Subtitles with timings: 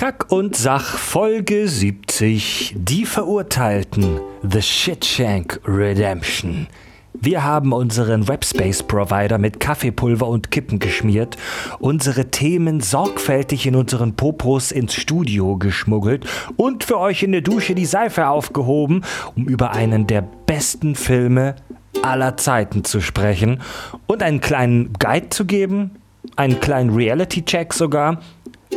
[0.00, 6.68] Kack und Sach Folge 70 Die Verurteilten The Shitshank Redemption.
[7.12, 11.36] Wir haben unseren Webspace-Provider mit Kaffeepulver und Kippen geschmiert,
[11.80, 16.26] unsere Themen sorgfältig in unseren Popos ins Studio geschmuggelt
[16.56, 19.04] und für euch in der Dusche die Seife aufgehoben,
[19.36, 21.56] um über einen der besten Filme
[22.00, 23.60] aller Zeiten zu sprechen
[24.06, 25.90] und einen kleinen Guide zu geben,
[26.36, 28.20] einen kleinen Reality-Check sogar,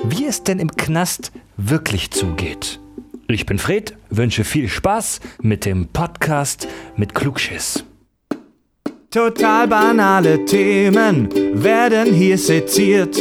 [0.03, 2.79] wie es denn im Knast wirklich zugeht.
[3.27, 6.67] Ich bin Fred, wünsche viel Spaß mit dem Podcast
[6.97, 7.85] mit Klugschiss.
[9.09, 13.17] Total banale Themen werden hier seziert.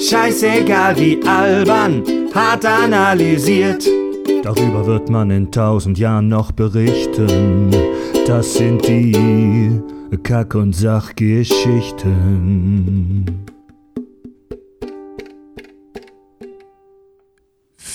[0.00, 2.02] Scheißegal wie albern,
[2.34, 3.88] hart analysiert.
[4.42, 7.70] Darüber wird man in tausend Jahren noch berichten.
[8.26, 9.80] Das sind die
[10.22, 13.24] Kack- und Sachgeschichten.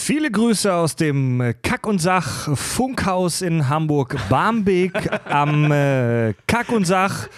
[0.05, 4.91] Viele Grüße aus dem äh, Kack und Sach Funkhaus in Hamburg Barmbek.
[5.29, 7.29] Am äh, Kack und Sach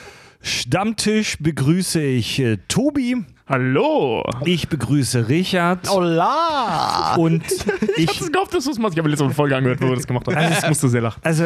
[0.42, 3.24] Stammtisch begrüße ich äh, Tobi.
[3.48, 4.24] Hallo!
[4.46, 5.88] Ich begrüße Richard.
[5.88, 7.14] Hola!
[7.20, 7.44] Und
[7.98, 8.96] Ich ich, hab's gehofft, dass du es machst.
[8.96, 10.36] Ich habe letzte Folge angehört, wo wir das gemacht haben.
[10.36, 11.20] Also- Das musst du sehr lachen.
[11.24, 11.46] also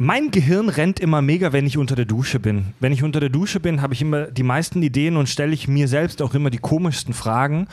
[0.00, 2.66] mein Gehirn rennt immer mega, wenn ich unter der Dusche bin.
[2.78, 5.66] Wenn ich unter der Dusche bin, habe ich immer die meisten Ideen und stelle ich
[5.66, 7.66] mir selbst auch immer die komischsten Fragen.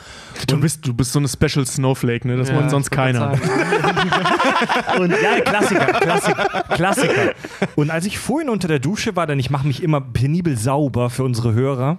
[0.48, 2.36] Du bist, du bist so eine Special Snowflake, ne?
[2.36, 3.32] Das wollen sonst keiner.
[4.98, 7.32] Und ja, Klassiker, Klassiker, Klassiker.
[7.76, 11.10] Und als ich vorhin unter der Dusche war, denn ich mache mich immer penibel sauber
[11.10, 11.98] für unsere Hörer,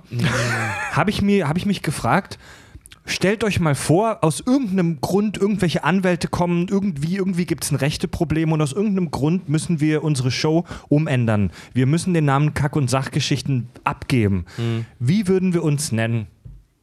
[0.92, 2.38] habe ich, mir- hab ich mich gefragt,
[3.08, 7.78] stellt euch mal vor, aus irgendeinem Grund irgendwelche Anwälte kommen, irgendwie, irgendwie gibt es ein
[7.78, 11.52] Rechteproblem und aus irgendeinem Grund müssen wir unsere Show umändern.
[11.74, 14.46] Wir müssen den Namen Kack- und Sachgeschichten abgeben.
[15.00, 16.28] Wie würden wir uns nennen?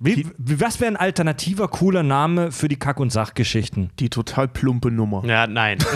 [0.05, 3.91] Wie, wie, was wäre ein alternativer, cooler Name für die Kack- und Sachgeschichten?
[3.99, 5.23] Die total plumpe Nummer.
[5.27, 5.79] Ja, nein.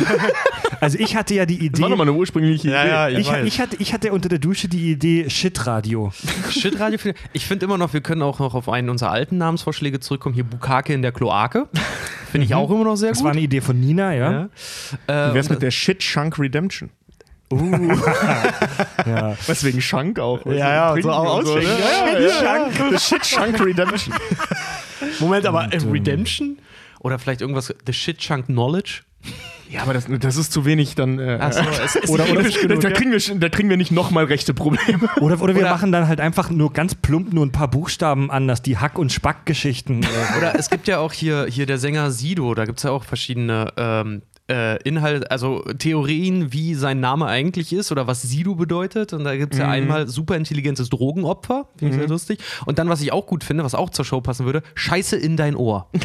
[0.81, 1.70] Also ich hatte ja die Idee.
[1.70, 3.14] Das war doch mal eine ursprüngliche Ja, Idee.
[3.14, 3.47] ja, Ich, weiß.
[3.47, 6.13] ich, hatte, ich hatte unter der Dusche die Idee Shit-Radio.
[6.51, 6.98] Shitradio.
[7.33, 10.36] Ich finde immer noch, wir können auch noch auf einen unserer alten Namensvorschläge zurückkommen.
[10.36, 11.67] Hier Bukake in der Kloake.
[12.30, 13.24] Finde ich auch immer noch sehr Das gut.
[13.24, 14.30] war eine Idee von Nina, ja.
[14.30, 14.48] ja.
[15.08, 16.91] Wie Äh, wär's und- mit der Shit Shunk Redemption?
[19.07, 19.29] ja.
[19.33, 19.48] Auch?
[19.48, 19.63] weißt
[20.59, 21.63] Ja, so trinken auch und ne?
[21.63, 22.91] Ja, Ja, ja, ja, ja.
[22.91, 24.14] The Shit Shunk Redemption.
[25.20, 26.59] Moment, aber äh, Redemption?
[27.01, 29.03] Oder vielleicht irgendwas, The Shit Chunk Knowledge?
[29.70, 31.19] Ja, aber das, das ist zu wenig dann.
[31.19, 35.09] Äh, Achso, es ist oder, oder, kriegen wir, da kriegen wir nicht nochmal rechte Probleme.
[35.20, 38.30] Oder, oder wir Oder- machen dann halt einfach nur ganz plump nur ein paar Buchstaben
[38.30, 40.03] anders, die Hack- und Spack-Geschichten.
[40.05, 42.91] äh, Oder es gibt ja auch hier, hier der Sänger Sido, da gibt es ja
[42.92, 48.55] auch verschiedene ähm, äh, Inhalte, also Theorien, wie sein Name eigentlich ist oder was Sido
[48.55, 49.13] bedeutet.
[49.13, 52.41] Und da gibt es ja einmal superintelligentes Drogenopfer, finde ich sehr lustig.
[52.67, 55.36] Und dann, was ich auch gut finde, was auch zur Show passen würde, Scheiße in
[55.36, 55.89] dein Ohr.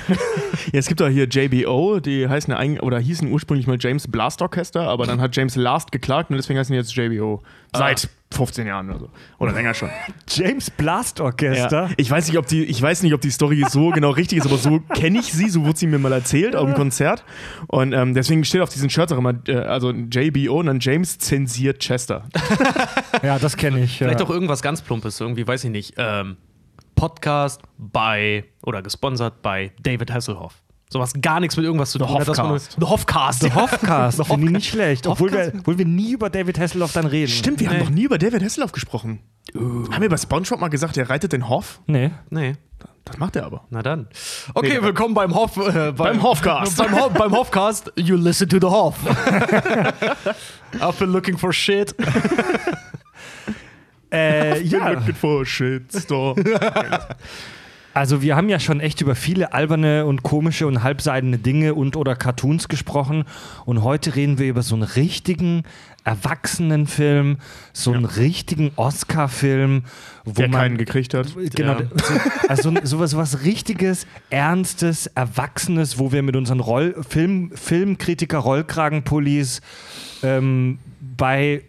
[0.71, 4.07] Ja, es gibt auch hier JBO, die heißen ja eigentlich, oder hießen ursprünglich mal James
[4.07, 7.41] Blast Orchester, aber dann hat James Last geklagt und deswegen heißen die jetzt JBO.
[7.75, 9.09] Seit 15 Jahren oder so.
[9.39, 9.89] Oder länger schon.
[10.27, 11.87] James Blast Orchester.
[11.87, 11.93] Ja.
[11.97, 14.45] Ich, weiß nicht, ob die, ich weiß nicht, ob die Story so genau richtig ist,
[14.45, 17.23] aber so kenne ich sie, so wurde sie mir mal erzählt auf dem Konzert.
[17.67, 21.17] Und ähm, deswegen steht auf diesen Shirts auch immer, äh, also JBO und dann James
[21.19, 22.23] zensiert Chester.
[23.21, 23.99] Ja, das kenne ich.
[23.99, 24.25] Vielleicht ja.
[24.25, 25.93] auch irgendwas ganz Plumpes, irgendwie, weiß ich nicht.
[25.97, 26.35] Ähm,
[26.95, 30.61] Podcast bei oder gesponsert bei David Hasselhoff.
[30.93, 32.25] Sowas gar nichts mit irgendwas zu tun hat.
[32.25, 33.41] The Hoffcast.
[33.41, 35.07] The Hoffcast, The finde ich nicht schlecht.
[35.07, 37.31] Obwohl wir, obwohl wir nie über David Hasselhoff dann reden.
[37.31, 39.19] Stimmt, wir haben noch nie über David Hasselhoff gesprochen.
[39.55, 41.81] Haben wir bei Spongebob mal gesagt, der reitet den Hoff?
[41.87, 42.11] Nee.
[42.29, 42.53] Nee.
[43.05, 43.65] Das macht er aber.
[43.71, 44.07] Na dann.
[44.53, 45.57] Okay, Nee, willkommen beim Hoff.
[45.57, 46.77] Äh, Beim Hoffcast.
[46.77, 47.91] beim, Ho beim Hoffcast.
[47.97, 48.95] You listen to the Hoff.
[50.79, 51.93] I've been looking for shit.
[54.11, 56.37] Äh, ja, Looking for shitstorm.
[57.93, 61.95] also wir haben ja schon echt über viele alberne und komische und halbseidene Dinge und
[61.95, 63.23] oder Cartoons gesprochen
[63.65, 65.63] und heute reden wir über so einen richtigen
[66.03, 67.37] Erwachsenenfilm,
[67.71, 69.83] so einen richtigen Oscar-Film,
[70.25, 71.27] wo Der man keinen gekriegt hat.
[71.55, 71.85] Genau, Ja.
[71.95, 78.39] so, also so- sowas, sowas richtiges, ernstes, erwachsenes, wo wir mit unseren Roll Film, Filmkritiker
[78.39, 79.61] Rollkragenpullis
[80.23, 80.79] ähm,
[81.17, 81.61] bei,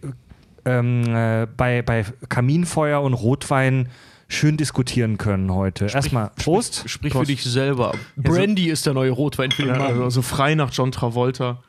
[0.65, 3.89] ähm, äh, bei, bei Kaminfeuer und Rotwein
[4.35, 5.87] schön diskutieren können heute.
[5.87, 6.85] Erstmal Prost.
[6.87, 7.27] Sprich Prost.
[7.27, 7.95] für dich selber.
[8.17, 11.63] Brandy ist der neue Rotwein für Ja, also so frei nach John Travolta.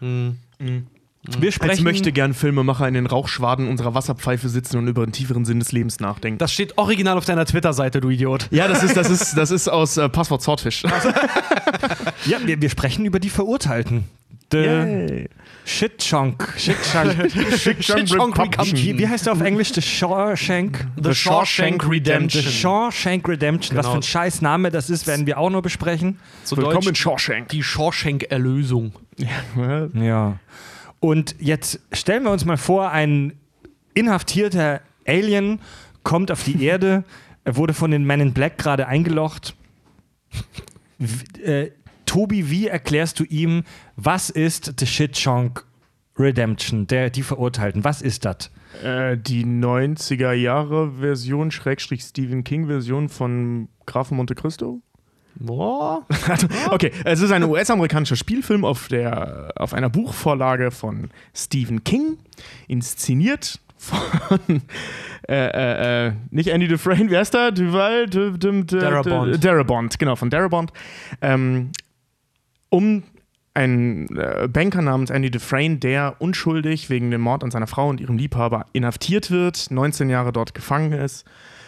[1.39, 5.11] Wir Als sprechen, möchte gern Filmemacher in den Rauchschwaden unserer Wasserpfeife sitzen und über den
[5.11, 6.37] tieferen Sinn des Lebens nachdenken.
[6.37, 8.47] Das steht original auf deiner Twitter-Seite, du Idiot.
[8.51, 10.83] ja, das ist, das ist, das ist aus äh, Passwort Swordfish.
[12.25, 14.03] ja, wir, wir sprechen über die Verurteilten.
[14.51, 15.29] The Yay.
[15.65, 16.53] Shit Chunk.
[16.57, 17.31] Shit Chunk.
[17.57, 18.37] Shit-Chunk
[18.75, 19.73] Wie, wie heißt der auf Englisch?
[19.73, 20.85] The Shawshank?
[21.01, 22.43] The Shawshank The Redemption.
[22.43, 23.75] Shawshank Redemption.
[23.77, 23.93] Was Genau.
[23.95, 26.19] für ein scheiß Name das ist, werden wir auch noch besprechen.
[26.43, 27.49] Zu Willkommen in Deutsch Shawshank.
[27.49, 28.93] die Shawshank-Erlösung.
[29.95, 30.39] Ja.
[30.99, 33.33] Und jetzt stellen wir uns mal vor, ein
[33.95, 35.59] inhaftierter Alien
[36.03, 37.03] kommt auf die Erde,
[37.43, 39.55] er wurde von den Men in Black gerade eingelocht.
[41.43, 41.69] Äh,
[42.15, 43.63] Tobi, wie erklärst du ihm,
[43.97, 45.65] was ist The Shit Chunk
[46.17, 47.83] Redemption, der, die Verurteilten?
[47.83, 48.51] Was ist das?
[48.81, 54.79] Äh, die 90er Jahre Version, Schrägstrich Stephen King Version von Grafen Monte Cristo.
[55.35, 56.05] Boah.
[56.71, 62.17] Okay, es ist ein US-amerikanischer Spielfilm auf, der, auf einer Buchvorlage von Stephen King,
[62.69, 63.99] inszeniert von
[65.27, 67.51] äh, äh, äh, nicht Andy Dufresne, wer ist da?
[67.51, 68.05] Duval?
[68.05, 69.43] Du, du, du, Darabont.
[69.43, 70.71] Darabont, genau, von Darabont.
[71.21, 71.71] Ähm,
[72.75, 73.03] um
[73.53, 78.01] einen äh, Banker namens Andy Dufresne, der unschuldig wegen dem Mord an seiner Frau und
[78.01, 81.25] ihrem Liebhaber inhaftiert wird, 19 Jahre dort gefangen ist,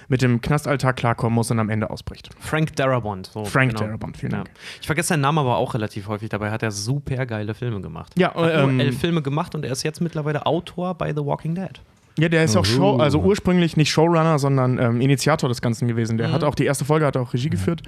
[0.10, 2.30] mit dem Knastalltag klarkommen muss und am Ende ausbricht.
[2.40, 3.28] Frank Darabont.
[3.28, 3.86] So, Frank genau.
[3.86, 4.38] Darabont, vielen Ja.
[4.40, 4.50] Dank.
[4.82, 6.28] Ich vergesse seinen Namen aber auch relativ häufig.
[6.30, 8.14] Dabei hat er super geile Filme gemacht.
[8.18, 11.56] Ja, Hat ähm, elf Filme gemacht und er ist jetzt mittlerweile Autor bei The Walking
[11.56, 11.82] Dead.
[12.18, 16.18] Ja, der ist auch Show, also ursprünglich nicht Showrunner, sondern ähm, Initiator des Ganzen gewesen.
[16.18, 17.82] Der hat auch die erste Folge, hat auch Regie geführt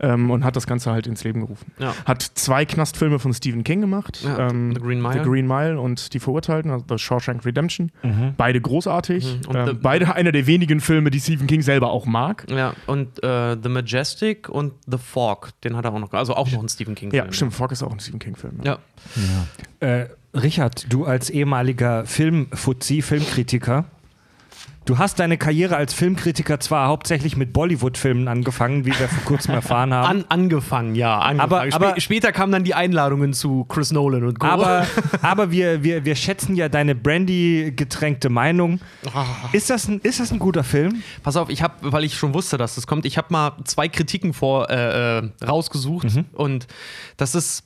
[0.00, 1.72] ähm, und hat das Ganze halt ins Leben gerufen.
[1.78, 1.94] Ja.
[2.04, 4.22] Hat zwei Knastfilme von Stephen King gemacht.
[4.24, 5.22] Ja, ähm, The Green Mile.
[5.24, 7.90] The Green Mile und Die Verurteilten, also The Shawshank Redemption.
[8.36, 9.40] Beide großartig.
[9.48, 9.56] Mhm.
[9.56, 12.46] Ähm, The- beide einer der wenigen Filme, die Stephen King selber auch mag.
[12.50, 16.12] Ja, und äh, The Majestic und The Fog, den hat er auch noch.
[16.12, 17.26] Also auch noch ein Stephen King-Film.
[17.26, 17.54] Ja, stimmt.
[17.54, 18.60] Fog ist auch ein Stephen King-Film.
[18.62, 18.78] Ja.
[19.80, 23.84] Äh, Richard, du als ehemaliger Filmfuzzi, Filmkritiker,
[24.86, 29.52] du hast deine Karriere als Filmkritiker zwar hauptsächlich mit Bollywood-Filmen angefangen, wie wir vor kurzem
[29.54, 30.06] erfahren haben.
[30.08, 31.18] An, angefangen, ja.
[31.18, 31.72] Angefangen.
[31.74, 34.46] Aber- aber- später kamen dann die Einladungen zu Chris Nolan und Co.
[34.46, 34.86] Aber,
[35.22, 38.80] aber wir, wir, wir schätzen ja deine Brandy-getränkte Meinung.
[39.52, 41.02] Ist das, ein, ist das ein guter Film?
[41.22, 43.86] Pass auf, ich habe, weil ich schon wusste, dass das kommt, ich habe mal zwei
[43.88, 46.66] Kritiken vor äh, äh, rausgesucht und
[47.18, 47.64] das ist,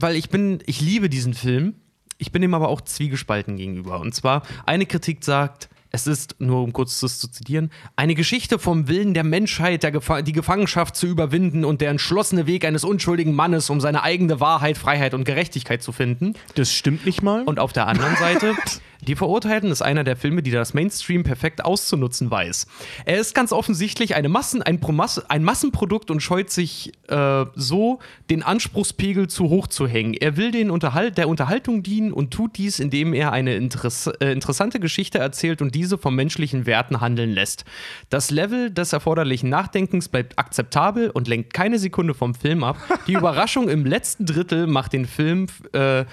[0.00, 1.74] weil ich bin, ich liebe diesen Film,
[2.18, 4.00] ich bin ihm aber auch zwiegespalten gegenüber.
[4.00, 8.58] Und zwar eine Kritik sagt, es ist, nur um kurz das zu zitieren, eine Geschichte
[8.58, 12.84] vom Willen der Menschheit, der Gefa die Gefangenschaft zu überwinden und der entschlossene Weg eines
[12.84, 16.34] unschuldigen Mannes, um seine eigene Wahrheit, Freiheit und Gerechtigkeit zu finden.
[16.56, 17.42] Das stimmt nicht mal.
[17.44, 18.54] Und auf der anderen Seite,
[19.00, 22.66] Die Verurteilten ist einer der Filme, die das Mainstream perfekt auszunutzen weiß.
[23.04, 24.80] Er ist ganz offensichtlich eine Massen, ein,
[25.28, 30.14] ein Massenprodukt und scheut sich äh, so, den Anspruchspegel zu hoch zu hängen.
[30.14, 34.32] Er will den Unterhalt, der Unterhaltung dienen und tut dies, indem er eine Interess äh,
[34.32, 37.64] interessante Geschichte erzählt und diese von menschlichen Werten handeln lässt.
[38.10, 42.76] Das Level des erforderlichen Nachdenkens bleibt akzeptabel und lenkt keine Sekunde vom Film ab.
[43.06, 46.04] Die Überraschung im letzten Drittel macht den Film äh,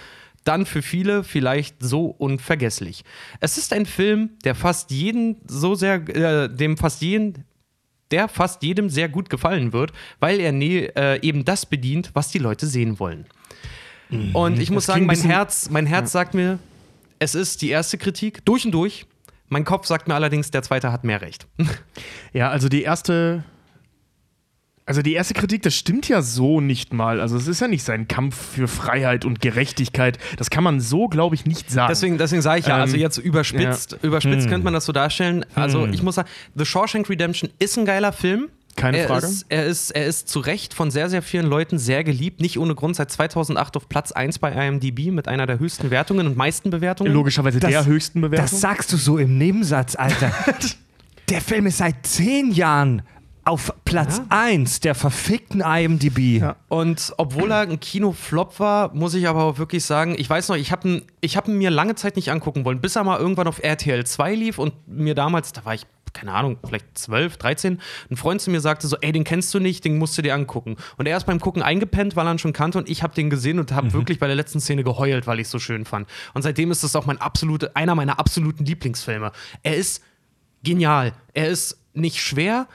[0.47, 3.03] dann für viele vielleicht so unvergesslich.
[3.39, 7.43] Es ist ein Film, der fast jeden so sehr, äh, dem fast jeden,
[8.11, 12.31] der fast jedem sehr gut gefallen wird, weil er ne, äh, eben das bedient, was
[12.31, 13.25] die Leute sehen wollen.
[14.33, 16.59] Und ich muss Das sagen, mein Herz, mein Herz sagt mir,
[17.19, 19.05] es ist die erste Kritik, durch und durch.
[19.47, 21.47] Mein Kopf sagt mir allerdings, der zweite hat mehr recht.
[22.33, 23.45] Ja, also die erste.
[24.87, 27.19] Also die erste Kritik, das stimmt ja so nicht mal.
[27.19, 30.19] Also es ist ja nicht sein Kampf für Freiheit und Gerechtigkeit.
[30.37, 31.87] Das kann man so, glaube ich, nicht sagen.
[31.89, 34.49] Deswegen, deswegen sage ich ja, Ähm, also jetzt überspitzt, überspitzt Hm.
[34.51, 35.43] könnte man das so darstellen.
[35.55, 38.49] Also ich muss sagen, The Shawshank Redemption ist ein geiler Film.
[38.75, 39.25] Keine er Frage.
[39.25, 42.39] Ist, er, ist, er ist zu Recht von sehr, sehr vielen Leuten sehr geliebt.
[42.41, 46.27] Nicht ohne Grund seit 2008 auf Platz 1 bei IMDb mit einer der höchsten Wertungen
[46.27, 47.11] und meisten Bewertungen.
[47.11, 48.45] Logischerweise Das- der höchsten Bewertung.
[48.51, 50.31] Das sagst du so im Nebensatz, Alter.
[51.29, 53.01] der Film ist seit zehn Jahren
[53.45, 56.41] auf Platz 1 der verfickten IMDb.
[56.41, 56.55] Ja.
[56.67, 60.55] Und obwohl er ein Kinoflop war, muss ich aber auch wirklich sagen, ich weiß noch,
[60.55, 63.19] ich habe ihn, ich hab ihn mir lange Zeit nicht angucken wollen, bis er mal
[63.19, 67.37] irgendwann auf RTL 2 lief und mir damals, da war ich, keine Ahnung, vielleicht 12,
[67.37, 70.23] 13, ein Freund zu mir sagte so, ey, den kennst du nicht, den musst du
[70.23, 70.77] dir angucken.
[70.97, 73.29] Und er ist beim Gucken eingepennt, weil er ihn schon kannte und ich habe den
[73.29, 76.09] gesehen und habe wirklich bei der letzten Szene geheult, weil ich es so schön fand.
[76.33, 79.31] Und seitdem ist das auch mein absolute, einer meiner absoluten Lieblingsfilme.
[79.61, 80.01] Er ist
[80.63, 81.13] genial.
[81.33, 82.67] Er ist nicht schwer,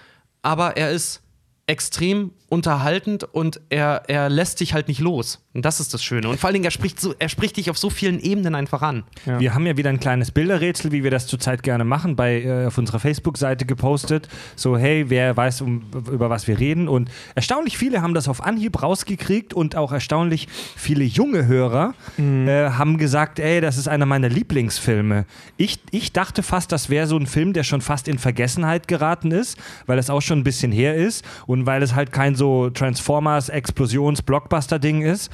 [0.42, 1.22] aber er ist
[1.66, 5.46] extrem unterhaltend und er, er lässt dich halt nicht los.
[5.54, 6.28] Und das ist das Schöne.
[6.28, 8.82] Und vor allen Dingen, er spricht, so, er spricht dich auf so vielen Ebenen einfach
[8.82, 9.04] an.
[9.24, 12.66] Wir haben ja wieder ein kleines Bilderrätsel, wie wir das zurzeit gerne machen, bei, äh,
[12.66, 14.28] auf unserer Facebook-Seite gepostet.
[14.56, 16.88] So, hey, wer weiß, um, über was wir reden.
[16.88, 22.70] Und erstaunlich viele haben das auf Anhieb rausgekriegt und auch erstaunlich viele junge Hörer äh,
[22.70, 25.24] haben gesagt, ey, das ist einer meiner Lieblingsfilme.
[25.56, 29.30] Ich, ich dachte fast, das wäre so ein Film, der schon fast in Vergessenheit geraten
[29.30, 32.70] ist, weil es auch schon ein bisschen her ist und weil es halt kein so
[32.70, 35.30] Transformers-Explosions-Blockbuster-Ding ist.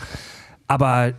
[0.67, 1.15] Aber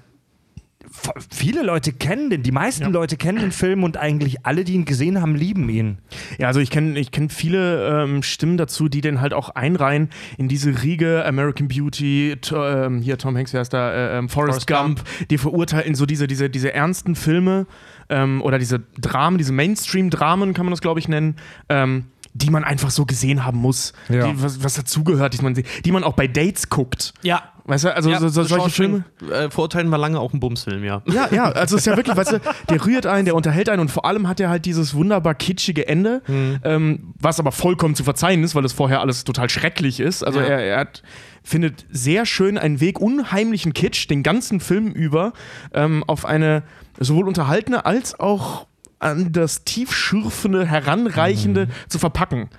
[1.29, 4.85] viele Leute kennen den, die meisten Leute kennen den Film und eigentlich alle, die ihn
[4.85, 5.97] gesehen haben, lieben ihn.
[6.37, 10.09] Ja, also ich kenne ich kenn viele ähm, Stimmen dazu, die den halt auch einreihen
[10.37, 11.25] in diese Riege.
[11.25, 15.03] American Beauty, to, ähm, hier Tom Hanks, wer ist da, äh, ähm, Forrest, Forrest Gump,
[15.29, 17.67] die verurteilen so diese, diese, diese ernsten Filme
[18.09, 21.35] ähm, oder diese Dramen, diese Mainstream-Dramen, kann man das glaube ich nennen,
[21.69, 22.05] ähm,
[22.37, 24.27] die man einfach so gesehen haben muss, Ja.
[24.27, 27.13] die, was, was dazugehört, die man, die man auch bei Dates guckt.
[27.23, 27.41] Ja.
[27.69, 29.03] Weißt du, also ja, so, so, solche Filme.
[29.29, 31.01] Äh, verurteilen wir lange auch einen Bumsfilm, ja.
[31.05, 33.81] Ja, ja, also es ist ja wirklich, weißt du, der rührt einen, der unterhält einen
[33.81, 36.21] und vor allem hat er halt dieses wunderbar kitschige Ende,
[36.63, 40.23] ähm, was aber vollkommen zu verzeihen ist, weil es vorher alles total schrecklich ist.
[40.23, 40.45] Also Ja.
[40.45, 41.03] er, er hat,
[41.43, 45.33] findet sehr schön einen Weg, unheimlichen Kitsch den ganzen Film über
[45.73, 46.63] ähm, auf eine
[46.99, 48.66] sowohl unterhaltene als auch
[48.99, 52.49] an das tiefschürfende, heranreichende zu verpacken.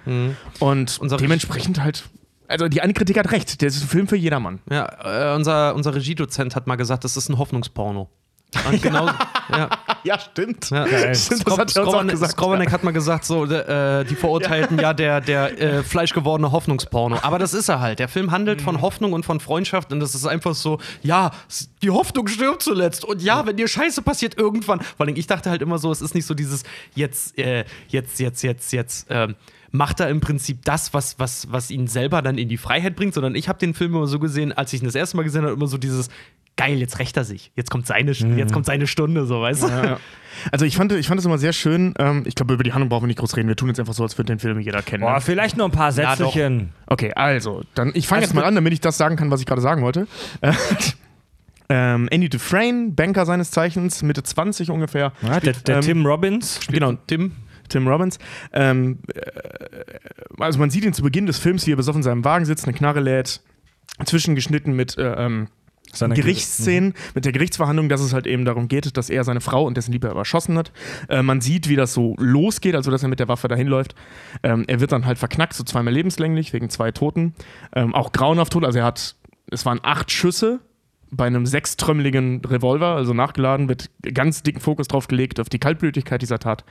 [0.58, 2.04] Und Unser dementsprechend halt,
[2.46, 4.60] also die eine Kritik hat recht, der ist ein Film für jedermann.
[4.70, 8.08] Ja, äh, unser, unser Regiedozent hat mal gesagt, das ist ein Hoffnungsporno.
[8.70, 9.06] Und genau,
[9.50, 9.68] ja.
[10.04, 10.70] Ja, stimmt.
[10.70, 10.86] Ja.
[11.14, 15.82] Stimmt, das hat Skrobanek- hat mal gesagt, so, äh, die Verurteilten, ja, der, der äh,
[15.82, 17.18] fleischgewordene Hoffnungsporno.
[17.22, 17.98] Aber das ist er halt.
[17.98, 18.64] Der Film handelt Mhm.
[18.64, 21.30] von Hoffnung und von Freundschaft und das ist einfach so, ja,
[21.82, 23.04] die Hoffnung stirbt zuletzt.
[23.04, 24.80] Und ja, wenn dir Scheiße passiert, irgendwann.
[24.80, 26.62] Vor allem, ich dachte halt immer so, es ist nicht so dieses
[26.94, 29.34] jetzt, äh, jetzt, jetzt, jetzt, jetzt, ähm,
[29.72, 33.12] macht er im Prinzip das, was, was, was ihn selber dann in die Freiheit bringt,
[33.12, 35.42] sondern ich habe den Film immer so gesehen, als ich ihn das erste Mal gesehen
[35.42, 36.08] habe, immer so dieses
[36.58, 37.50] geil, jetzt rächt er sich.
[37.56, 39.68] Jetzt kommt seine, jetzt kommt seine Stunde, so, weißt du?
[39.68, 40.00] Ja, ja.
[40.52, 41.94] Also ich fand, ich fand es immer sehr schön.
[41.98, 43.48] Ähm, ich glaube, über die Handlung brauchen wir nicht groß reden.
[43.48, 45.00] Wir tun jetzt einfach so, als würde den Film jeder kennen.
[45.02, 45.20] Boah, Ne?
[45.22, 46.14] vielleicht noch ein paar Ja.
[46.16, 46.70] Sätzchen.
[46.86, 49.40] Okay, also, dann ich fange Also jetzt mal an, damit ich das sagen kann, was
[49.40, 50.06] ich gerade sagen wollte.
[50.42, 50.52] Äh,
[51.70, 55.12] ähm, Andy Dufresne, Banker seines Zeichens, Mitte 20 ungefähr.
[55.22, 56.60] Ja, der der ähm, Tim Robbins.
[56.70, 57.32] Genau, Tim,
[57.68, 58.18] Tim Robbins.
[58.52, 59.20] Ähm, äh,
[60.38, 62.64] also man sieht ihn zu Beginn des Films, wie er besoffen in seinem Wagen sitzt,
[62.66, 63.40] eine Knarre lädt,
[64.04, 65.48] zwischengeschnitten mit äh, ähm,
[65.92, 69.64] Seiner Gerichtsszenen, mit der Gerichtsverhandlung, dass es halt eben darum geht, dass er seine Frau
[69.64, 70.72] und dessen Liebe erschossen hat.
[71.08, 73.94] Äh, man sieht, wie das so losgeht, also dass er mit der Waffe dahin läuft.
[74.42, 77.34] Ähm, er wird dann halt verknackt, so zweimal lebenslänglich, wegen zwei Toten.
[77.74, 79.16] Ähm, auch grauenhaft tot, also er hat,
[79.50, 80.60] es waren acht Schüsse
[81.10, 86.20] bei einem sechströmmeligen Revolver, also nachgeladen, wird ganz dicken Fokus drauf gelegt, auf die Kaltblütigkeit
[86.22, 86.64] dieser Tat.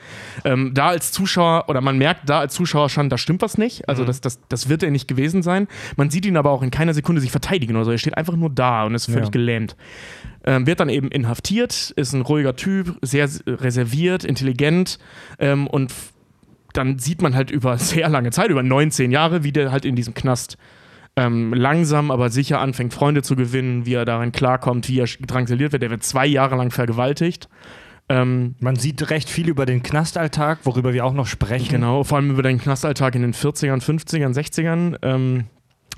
[0.45, 3.89] Ähm, da als Zuschauer, oder man merkt da als Zuschauer schon, da stimmt was nicht.
[3.89, 5.67] Also das, das, das wird er nicht gewesen sein.
[5.95, 7.91] Man sieht ihn aber auch in keiner Sekunde sich verteidigen oder so.
[7.91, 9.31] Er steht einfach nur da und ist völlig Ja.
[9.31, 9.75] gelähmt.
[10.43, 14.99] Ähm, wird dann eben inhaftiert, ist ein ruhiger Typ, sehr reserviert, intelligent
[15.39, 15.91] ähm, und
[16.73, 19.95] dann sieht man halt über sehr lange Zeit, über 19 Jahre, wie der halt in
[19.95, 20.57] diesem Knast
[21.17, 25.71] ähm, langsam, aber sicher anfängt, Freunde zu gewinnen, wie er darin klarkommt, wie er drangsaliert
[25.73, 25.81] wird.
[25.83, 27.49] Der wird zwei Jahre lang vergewaltigt.
[28.07, 31.67] Ähm, Man sieht recht viel über den Knastalltag, worüber wir auch noch sprechen.
[31.69, 34.97] genau, vor allem über den Knastalltag in den 40ern, 50ern, 60ern.
[35.01, 35.45] Ähm,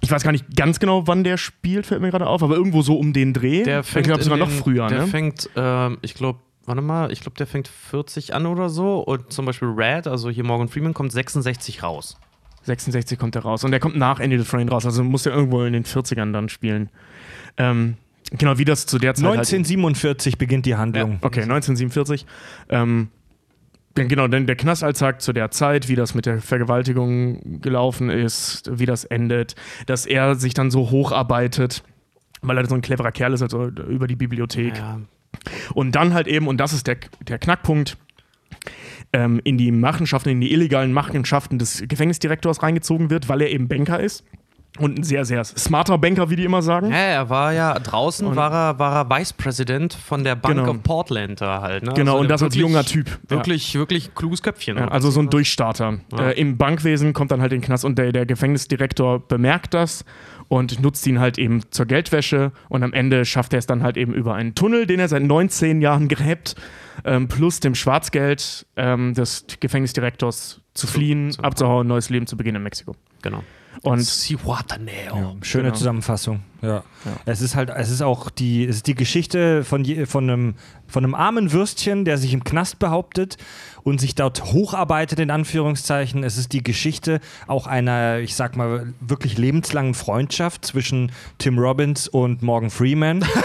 [0.01, 2.81] ich weiß gar nicht ganz genau, wann der spielt, fällt mir gerade auf, aber irgendwo
[2.81, 3.63] so um den Dreh.
[3.63, 5.07] Der fängt ich glaube sogar noch früher, Der ne?
[5.07, 9.31] fängt, ähm, ich glaube, warte mal, ich glaube, der fängt 40 an oder so und
[9.33, 12.17] zum Beispiel Red, also hier Morgan Freeman, kommt 66 raus.
[12.69, 13.63] 66 kommt er raus.
[13.63, 16.49] Und der kommt nach Andy Dufresne raus, also muss er irgendwo in den 40ern dann
[16.49, 16.89] spielen.
[17.57, 17.95] Ähm,
[18.31, 21.19] genau, wie das zu der Zeit halt 1947 beginnt die Handlung.
[21.21, 22.25] Okay, 1947.
[22.69, 23.09] Ähm,
[23.97, 28.69] ja, genau, denn der Knastalltag zu der Zeit, wie das mit der Vergewaltigung gelaufen ist,
[28.79, 29.55] wie das endet,
[29.87, 31.83] dass er sich dann so hocharbeitet,
[32.41, 34.77] weil er so ein cleverer Kerl ist, also über die Bibliothek.
[34.77, 35.01] Ja.
[35.73, 36.97] Und dann halt eben, und das ist der,
[37.27, 37.97] der Knackpunkt,
[39.13, 43.67] ähm, in die Machenschaften, in die illegalen Machenschaften des Gefängnisdirektors reingezogen wird, weil er eben
[43.67, 44.23] Banker ist.
[44.77, 46.91] Und ein sehr, sehr smarter Banker, wie die immer sagen.
[46.91, 50.57] Ja, er war ja draußen, Und- war er, war er Vice President von der Bank
[50.57, 50.69] Genau.
[50.69, 51.83] of Portland da halt.
[51.83, 51.93] Ne?
[51.95, 53.07] Genau, Also und das als wirklich- junger Typ.
[53.09, 53.37] Ja.
[53.37, 54.77] Wirklich, wirklich kluges Köpfchen.
[54.77, 55.99] Ja, also so ein Durchstarter.
[56.15, 56.29] Ja.
[56.29, 60.05] Äh, Im Bankwesen kommt dann halt in den Knast und der, der Gefängnisdirektor bemerkt das
[60.49, 63.95] und nutzt ihn halt eben zur Geldwäsche und am Ende schafft er es dann halt
[63.95, 66.55] eben über einen Tunnel, den er seit 19 Jahren gräbt,
[67.05, 72.57] ähm, plus dem Schwarzgeld ähm, des Gefängnisdirektors zu fliehen, zu- abzuhauen, neues Leben zu beginnen
[72.57, 72.95] in Mexiko.
[73.21, 73.43] genau.
[73.83, 75.37] Und Cihuataneo.
[75.41, 75.75] Schöne Genau.
[75.75, 76.41] Zusammenfassung.
[76.61, 76.83] Ja.
[77.25, 80.55] Es ist halt, es ist auch die, es ist die Geschichte von, je, von, einem,
[80.87, 83.37] von einem armen Würstchen, der sich im Knast behauptet
[83.89, 86.23] und sich dort hocharbeitet, in Anführungszeichen.
[86.23, 92.07] Es ist die Geschichte auch einer, ich sag mal, wirklich lebenslangen Freundschaft zwischen Tim Robbins
[92.07, 93.23] und Morgan Freeman.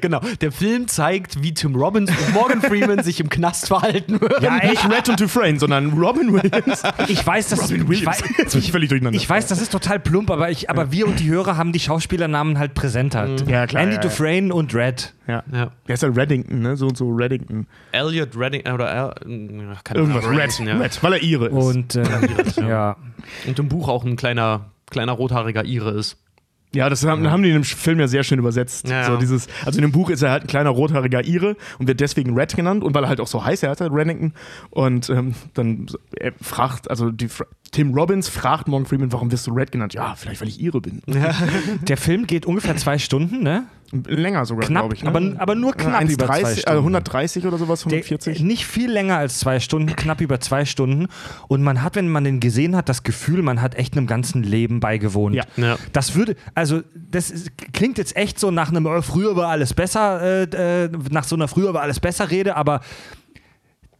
[0.00, 0.20] Genau.
[0.40, 4.42] Der Film zeigt, wie Tim Robbins und Morgan Freeman sich im Knast verhalten würden.
[4.42, 6.82] ja, nicht Red und Dufresne, sondern Robin Williams.
[7.08, 8.06] Ich weiß, dass Robin ich, Williams.
[8.06, 9.16] weiß, Jetzt bin ich völlig durcheinander.
[9.16, 11.80] ich weiß, das ist total plump, aber, ich, aber wir und die Hörer haben die
[11.80, 13.28] Schauspielernamen halt präsenter.
[13.48, 14.08] Ja, klar, Andy ja, ja.
[14.08, 15.14] Dufresne und Red.
[15.26, 15.42] ja.
[15.52, 15.70] Ja.
[15.88, 16.76] Der ist ja Reddington, ne?
[16.76, 17.66] So und so Reddington.
[17.92, 19.28] Elliot Redding äh, oder äh,
[19.84, 20.24] keine Irgendwas.
[20.24, 20.76] Ahnung, Red, ja.
[20.76, 21.52] Red, weil er ihre ist.
[21.52, 22.96] Und äh, ja.
[23.46, 26.16] Und im Buch auch ein kleiner, kleiner rothaariger Ire ist.
[26.72, 28.88] Ja, das haben, haben die in dem Film ja sehr schön übersetzt.
[28.88, 29.18] Ja, so ja.
[29.18, 32.38] dieses, also in dem Buch ist er halt ein kleiner rothaariger Ire und wird deswegen
[32.38, 34.34] Red genannt und weil er halt auch so heiß er hat, Rennington.
[34.70, 39.48] Und ähm, dann er fragt, also die, Fra- Tim Robbins fragt Morgan Freeman, warum wirst
[39.48, 39.94] du Red genannt?
[39.94, 41.02] Ja, vielleicht weil ich Ire bin.
[41.88, 43.64] Der Film geht ungefähr zwei Stunden, ne?
[43.92, 45.02] Länger sogar, glaube ich.
[45.02, 45.08] Ne?
[45.08, 46.68] aber, aber nur knapp Ja, über zwei 1,30, Stunden.
[46.68, 48.40] also 130 oder sowas, Der- 140.
[48.40, 51.08] Nicht viel länger als zwei Stunden, knapp über zwei Stunden.
[51.48, 54.42] Und man hat, wenn man den gesehen hat, das Gefühl, man hat echt einem ganzen
[54.42, 55.34] Leben beigewohnt.
[55.34, 55.44] Ja.
[55.56, 55.76] Ja.
[55.92, 59.74] Das würde, also das ist, klingt jetzt echt so nach einem äh, früher war alles
[59.74, 62.80] besser, äh, äh, nach so einer früher war alles besser Rede, aber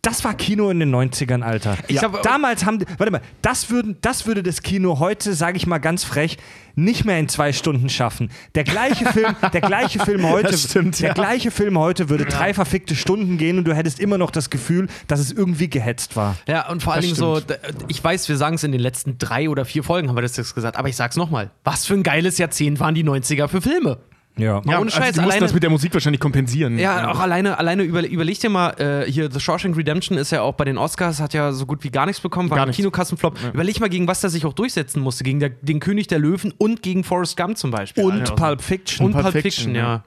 [0.03, 1.77] das war Kino in den 90ern, Alter.
[1.89, 5.67] Ich hab- Damals haben, warte mal, das, würden, das würde das Kino heute, sage ich
[5.67, 6.39] mal ganz frech,
[6.75, 8.31] nicht mehr in zwei Stunden schaffen.
[8.55, 11.15] Der gleiche Film, der gleiche Film heute, stimmt, der ja.
[11.15, 14.89] gleiche Film heute würde drei verfickte Stunden gehen und du hättest immer noch das Gefühl,
[15.07, 16.37] dass es irgendwie gehetzt war.
[16.47, 17.41] Ja, und vor allen Dingen so,
[17.89, 20.37] ich weiß, wir sagen es in den letzten drei oder vier Folgen, haben wir das
[20.37, 21.51] jetzt gesagt, aber ich sag's nochmal.
[21.65, 23.99] Was für ein geiles Jahrzehnt waren die 90er für Filme?
[24.37, 24.47] Ja.
[24.47, 26.79] ja, ohne also Scheiß, die mussten alleine- das mit der Musik wahrscheinlich kompensieren.
[26.79, 30.43] Ja, auch alleine, alleine über, überleg dir mal, äh, hier The Shawshank Redemption ist ja
[30.43, 32.69] auch bei den Oscars, hat ja so gut wie gar nichts bekommen, war Gar ein
[32.69, 32.77] nichts.
[32.79, 33.37] Kinokassenflop.
[33.53, 36.55] Überleg mal, gegen was der sich auch durchsetzen musste, gegen der, den König der Löwen
[36.57, 38.05] und gegen Forrest Gump zum Beispiel.
[38.05, 38.35] Und Alter.
[38.35, 39.07] Pulp Fiction.
[39.07, 39.83] und Pulp Pulp Fiction, Fiction, ja.
[39.83, 40.05] ja.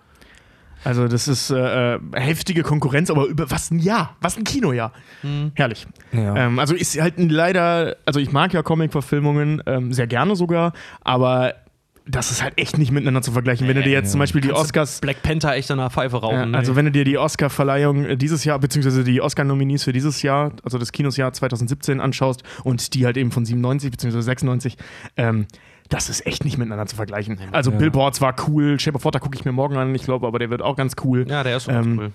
[0.86, 4.92] Also das ist äh, äh, heftige Konkurrenz, aber über was ein Jahr, was ein Kinojahr.
[5.54, 5.88] Herrlich.
[6.12, 6.36] Ja.
[6.36, 10.74] Ähm, also ist halt ein leider, also ich mag ja Comic-Verfilmungen ähm, sehr gerne sogar,
[11.02, 11.54] aber
[12.06, 13.68] das ist halt echt nicht miteinander zu vergleichen.
[13.68, 16.18] Wenn du dir jetzt zum Beispiel die Kannst Oscars Black Panther echt an der Pfeife
[16.18, 16.52] Ja, rauchen.
[16.52, 16.58] ne?
[16.58, 20.52] also wenn du dir die Oscar-Verleihung äh, dieses Jahr, beziehungsweise die Oscar-Nominees für dieses Jahr,
[20.64, 24.78] also das Kinosjahr 2017 anschaust und die halt eben von 97 beziehungsweise 96,
[25.16, 25.48] ähm,
[25.90, 27.38] das ist echt nicht miteinander zu vergleichen.
[27.52, 30.40] Also Billboards war cool, Shape of Water gucke ich mir morgen an, ich glaube, aber
[30.40, 31.26] der wird auch ganz cool.
[31.30, 32.12] ja, der ist schon ganz ähm, cool.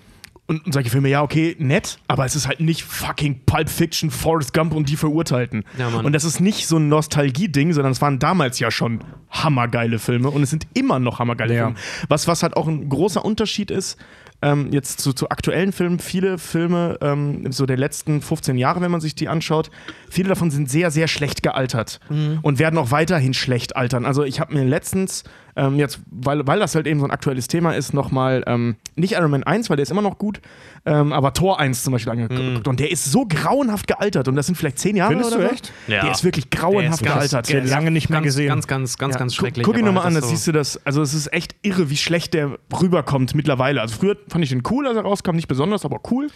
[0.49, 4.09] Und, und solche Filme, ja, okay, nett, aber es ist halt nicht fucking Pulp Fiction,
[4.09, 5.63] Forrest Gump und die Verurteilten.
[5.77, 6.03] Ja, Mann.
[6.05, 10.29] und das ist nicht so ein Nostalgie-Ding, sondern es waren damals ja schon hammergeile Filme
[10.31, 11.65] und es sind immer noch hammergeile Ja.
[11.65, 11.79] Filme.
[12.07, 13.97] Was, was halt auch ein großer Unterschied ist,
[14.41, 18.89] ähm, jetzt zu, zu aktuellen Filmen, viele Filme, ähm, so der letzten 15 Jahre, wenn
[18.89, 19.69] man sich die anschaut,
[20.09, 21.99] viele davon sind sehr, sehr schlecht gealtert
[22.41, 24.05] und werden auch weiterhin schlecht altern.
[24.05, 25.25] Also ich habe mir letztens,
[25.55, 29.13] ähm, jetzt, weil, weil das halt eben so ein aktuelles Thema ist, nochmal, ähm, nicht
[29.13, 30.41] Iron Man 1, weil der ist immer noch gut,
[30.85, 32.67] ähm, aber Tor 1 zum Beispiel angeguckt.
[32.67, 35.47] Und der ist so grauenhaft gealtert und das sind vielleicht 10 Jahre Findest oder du
[35.49, 35.53] so.
[35.53, 35.73] echt?
[35.87, 36.01] Ja.
[36.03, 37.49] Der ist wirklich grauenhaft Der ist ganz- gealtert.
[37.49, 38.47] der ist lange nicht mehr ganz, gesehen.
[38.47, 39.65] Ganz, ganz, ganz, Ja, ganz schrecklich.
[39.65, 40.79] Guck ihn nochmal an, das so- siehst du das.
[40.85, 43.81] Also, es ist echt irre, wie schlecht der rüberkommt mittlerweile.
[43.81, 46.27] Also, früher fand ich den cool, als er rauskam, nicht besonders, aber cool.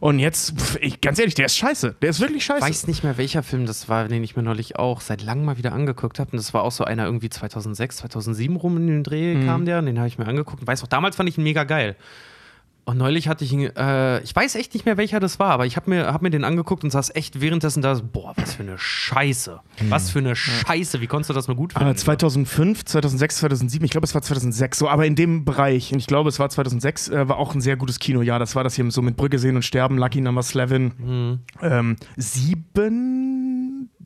[0.00, 1.96] Und jetzt, pff, ich, ganz ehrlich, der ist scheiße.
[2.00, 2.62] Der ist wirklich scheiße.
[2.66, 5.58] weiß nicht mehr, welcher Film das war, den ich mir neulich auch seit langem mal
[5.58, 6.30] wieder angeguckt habe.
[6.32, 9.46] Und das war auch so einer irgendwie 2006, 2007 rum in den Dreh Mhm.
[9.46, 9.78] kam der.
[9.80, 10.60] Und den habe ich mir angeguckt.
[10.62, 11.96] Und weiß auch, damals fand ich ihn mega geil.
[12.86, 15.64] Und neulich hatte ich ihn, äh, ich weiß echt nicht mehr, welcher das war, aber
[15.66, 18.54] ich habe mir, hab mir den angeguckt und saß echt währenddessen da, so, boah, was
[18.54, 19.60] für eine Scheiße.
[19.90, 21.00] Was für eine Scheiße.
[21.00, 21.86] Wie konntest du das nur gut finden?
[21.88, 25.98] Ah, 2005, 2006, 2007, ich glaube, es war 2006, so, aber in dem Bereich, und
[26.00, 28.38] ich glaube, es war 2006, äh, war auch ein sehr gutes Kinojahr.
[28.40, 30.94] Das war das hier so mit Brücke sehen und sterben, Lucky Number 11.
[30.98, 31.40] Mhm.
[31.62, 33.49] Ähm, sieben?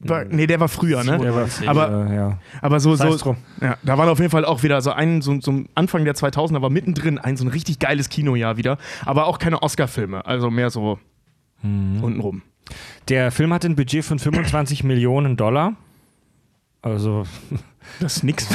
[0.05, 1.19] War, nee, der war früher, ne?
[1.19, 2.39] Der war, Aber- äh, ja.
[2.61, 5.65] Aber so, so ja, da war auf jeden Fall auch wieder so ein, so, so
[5.75, 9.63] Anfang der 2000er war mittendrin ein so ein richtig geiles Kinojahr wieder, aber auch keine
[9.63, 10.99] Oscar-Filme, also mehr so
[11.63, 12.05] Mhm.
[12.05, 12.43] untenrum.
[13.09, 15.75] Der Film hat ein Budget von 25 Millionen Dollar.
[16.83, 17.25] Also,
[18.01, 18.47] Das ist nix.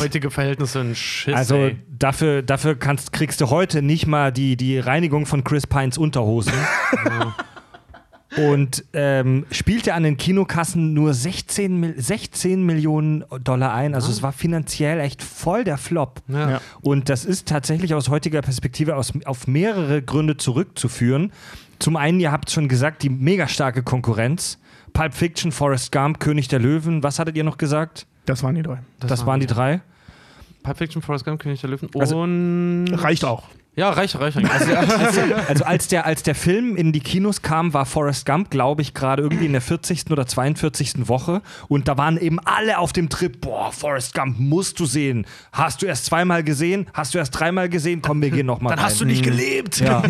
[0.00, 1.34] heutige Verhältnisse ein Schiss.
[1.34, 1.76] also ey.
[1.98, 6.54] dafür, dafür kannst, kriegst du heute nicht mal die, die Reinigung von Chris Pines Unterhosen.
[8.36, 13.94] Und ähm, spielte an den Kinokassen nur 16, Mil- 16 Millionen Dollar ein.
[13.94, 16.20] Also es war finanziell echt voll der Flop.
[16.28, 16.50] Ja.
[16.50, 16.60] Ja.
[16.82, 21.32] Und das ist tatsächlich aus heutiger Perspektive aus, auf mehrere Gründe zurückzuführen.
[21.78, 24.58] Zum einen, ihr habt schon gesagt, die mega starke Konkurrenz.
[24.92, 27.02] Pulp Fiction, Forrest Gump, König der Löwen.
[27.02, 28.06] Was hattet ihr noch gesagt?
[28.26, 28.78] Das waren die drei.
[29.00, 29.80] Das, waren die drei.
[30.62, 32.88] Pulp Fiction, Forrest Gump, König der Löwen Also- und.
[32.92, 33.44] Reicht auch.
[33.76, 34.36] Ja, reicht, reicht.
[34.36, 34.50] reicht.
[34.50, 38.82] Also, also als, der, als der Film in die Kinos kam, war Forrest Gump, glaube
[38.82, 40.10] ich, gerade irgendwie in der 40.
[40.10, 41.08] oder 42.
[41.08, 41.42] Woche.
[41.68, 45.26] Und da waren eben alle auf dem Trip, boah, Forrest Gump musst du sehen.
[45.52, 46.86] Hast du erst zweimal gesehen?
[46.92, 48.02] Hast du erst dreimal gesehen?
[48.02, 49.80] Komm, wir gehen nochmal Dann hast du nicht gelebt.
[49.80, 50.02] Ja.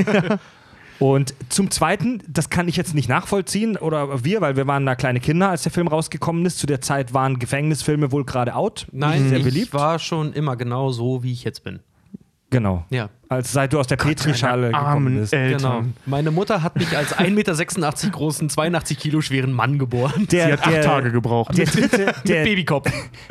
[0.98, 4.96] Und zum Zweiten, das kann ich jetzt nicht nachvollziehen, oder wir, weil wir waren da
[4.96, 6.58] kleine Kinder, als der Film rausgekommen ist.
[6.58, 8.86] Zu der Zeit waren Gefängnisfilme wohl gerade out.
[8.90, 9.72] Nein, sehr ich beliebt.
[9.72, 11.80] war schon immer genau so, wie ich jetzt bin.
[12.50, 12.84] Genau.
[12.88, 13.10] Ja.
[13.28, 15.34] Als seit du aus der Petrischale gekommen bist.
[15.34, 15.58] Eltern.
[15.58, 15.84] Genau.
[16.06, 20.26] Meine Mutter hat mich als 1,86 Meter großen, 82 Kilo schweren Mann geboren.
[20.30, 21.56] Der, Sie hat acht Tage gebraucht.
[21.58, 22.90] Der dritte, der, Babykopf.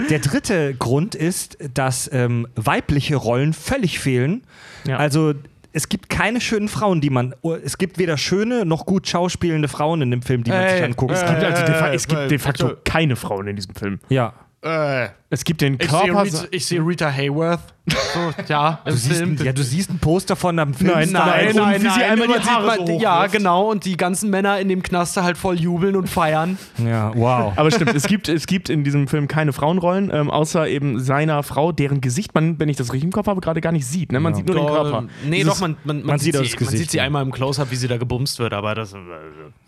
[0.10, 4.44] Der dritte Grund ist, dass ähm, weibliche Rollen völlig fehlen.
[4.86, 4.98] Ja.
[4.98, 5.34] Also
[5.74, 7.34] es gibt keine schönen Frauen, die man.
[7.42, 10.78] oh, Es gibt weder schöne noch gut schauspielende Frauen in dem Film, die man sich
[10.80, 11.14] Ey, anguckt.
[11.14, 13.74] Es gibt, also de, fa- es Äh, gibt de äh, facto keine Frauen in diesem
[13.74, 14.00] Film.
[14.10, 14.34] ja.
[14.62, 16.24] äh, Es gibt den ich sehe Körper.
[16.24, 17.74] Rita, ich sehe Rita Hayworth.
[17.90, 19.38] So, ja, im Du siehst, Film.
[19.40, 20.92] ein, ja, du siehst ein Poster von einem Film.
[20.92, 23.72] Nein, Nein, Und nein, wie sie nein, einmal die Haare man- so Ja, genau.
[23.72, 26.58] Und die ganzen Männer in dem Knaster halt voll jubeln und feiern.
[26.86, 27.54] Ja, wow.
[27.56, 31.44] Aber stimmt, es gibt, es gibt in diesem Film keine Frauenrollen, ähm, außer eben seiner
[31.44, 34.12] Frau, deren Gesicht man, wenn ich das richtig im Kopf habe, gerade gar nicht sieht.
[34.12, 34.20] Ne?
[34.20, 35.06] Man sieht nur den Körper.
[35.26, 37.04] Nee, Dieses- doch, man, man, man, man sieht, sieht sie, das man sieht sie ja.
[37.04, 39.00] einmal im Close-Up, wie sie da gebumst wird, aber das ist äh,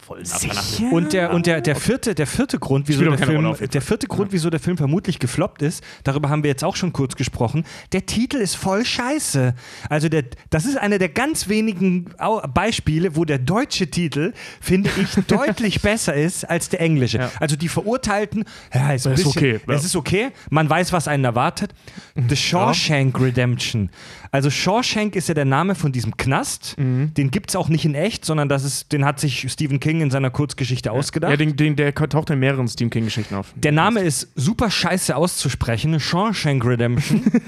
[0.05, 3.81] voll ein Und der, und der, der, vierte, der vierte Grund, wieso der Film, der
[3.81, 7.15] vierte Grund, wieso der Film vermutlich gefloppt ist, darüber haben wir jetzt auch schon kurz
[7.15, 7.63] gesprochen.
[7.93, 9.53] Der Titel ist voll scheiße.
[9.87, 12.09] Also der, das ist einer der ganz wenigen
[12.55, 17.19] Beispiele, wo der deutsche Titel, finde ich, deutlich besser ist als der englische.
[17.19, 17.31] Ja.
[17.39, 19.73] Also die Verurteilten, ja, ist, ein Ist bisschen, okay, ja.
[19.75, 21.71] es ist okay, man weiß, was einen erwartet.
[22.15, 23.91] The Shawshank Redemption.
[24.31, 26.75] Also Shawshank ist ja der Name von diesem Knast.
[26.79, 27.13] Mhm.
[27.13, 30.01] Den gibt es auch nicht in echt, sondern das ist, den hat sich Stephen King
[30.01, 31.29] in seiner Kurzgeschichte ausgedacht.
[31.29, 33.53] Ja, den, den, der taucht in mehreren Stephen King-Geschichten auf.
[33.55, 37.21] Der Name ist super scheiße auszusprechen, Shawshank Redemption.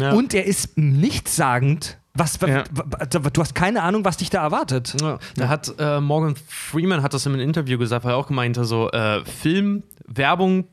[0.00, 0.12] Ja.
[0.12, 1.98] Und er ist nichtssagend.
[2.14, 2.64] Was, wa- Ja.
[2.72, 4.96] wa- du hast keine Ahnung, was dich da erwartet.
[5.00, 8.26] Ja, da hat äh, Morgan Freeman hat das in einem Interview gesagt, weil er auch
[8.26, 10.64] gemeint hat, so äh, Film, Werbung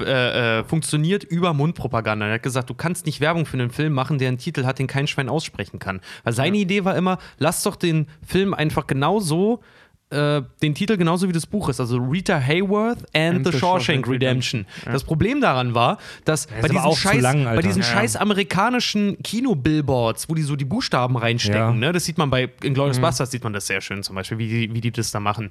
[0.00, 2.26] äh, äh, funktioniert über Mundpropaganda.
[2.26, 4.80] Er hat gesagt, du kannst nicht Werbung für einen Film machen, der einen Titel hat,
[4.80, 6.00] den kein Schwein aussprechen kann.
[6.24, 9.60] Weil seine Idee war immer, lass doch den Film einfach genauso
[10.10, 14.66] äh, den Titel genauso wie das Buch ist, also Rita Hayworth and, the, Shawshank Redemption.
[14.84, 17.88] Das Problem daran war, dass bei aber diesen, auch scheiß, lang, bei diesen Ja.
[17.88, 21.72] scheiß amerikanischen Kinobillboards, wo die so die Buchstaben reinstecken, Ja.
[21.72, 21.92] ne?
[21.92, 24.74] das sieht man bei Inglourious Basterds, sieht man das sehr schön zum Beispiel, wie die,
[24.74, 25.50] wie die das da machen.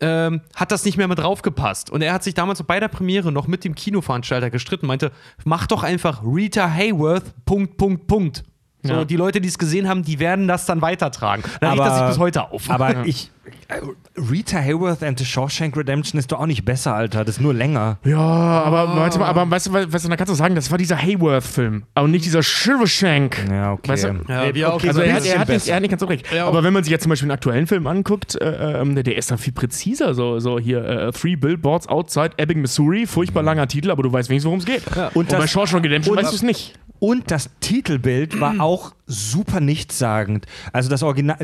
[0.00, 1.88] Ähm, hat das nicht mehr mit draufgepasst.
[1.90, 5.10] Und er hat sich damals bei der Premiere noch mit dem Kinoveranstalter gestritten, meinte,
[5.44, 8.42] mach doch einfach Rita Hayworth, Punkt, Punkt, Punkt.
[8.82, 9.04] So, Ja.
[9.06, 11.42] die Leute, die es gesehen haben, die werden das dann weitertragen.
[11.60, 12.68] Dann regt das sich bis heute auf.
[12.70, 13.30] Aber ich.
[13.68, 13.80] Äh,
[14.30, 17.24] Rita Hayworth and the Shawshank Redemption ist doch auch nicht besser, Alter.
[17.24, 17.98] Das ist nur länger.
[18.04, 20.78] Ja, aber, warte mal, aber weißt du, was, was, da kannst du sagen, das war
[20.78, 23.44] dieser Hayworth-Film, aber nicht dieser Shrivershank.
[23.50, 23.90] Ja, okay.
[23.92, 24.08] Weißt du?
[24.28, 24.82] Ja, wir auch.
[24.82, 26.26] Also er, hat- er, hat nicht, er hat nicht ganz so recht.
[26.32, 29.16] Ja, aber wenn man sich jetzt zum Beispiel einen aktuellen Film anguckt, äh, ähm, der,
[29.16, 30.14] ist dann viel präziser.
[30.14, 33.06] So, so hier, äh, Three Billboards Outside Ebbing, Missouri.
[33.06, 34.82] Furchtbar langer Titel, aber du weißt wenigstens, worum es geht.
[35.14, 36.74] Und Und, das- bei Shawshank Redemption und- weißt du es nicht.
[36.98, 40.46] Und das Titelbild war auch super nichtssagend.
[40.72, 41.38] Also das Original.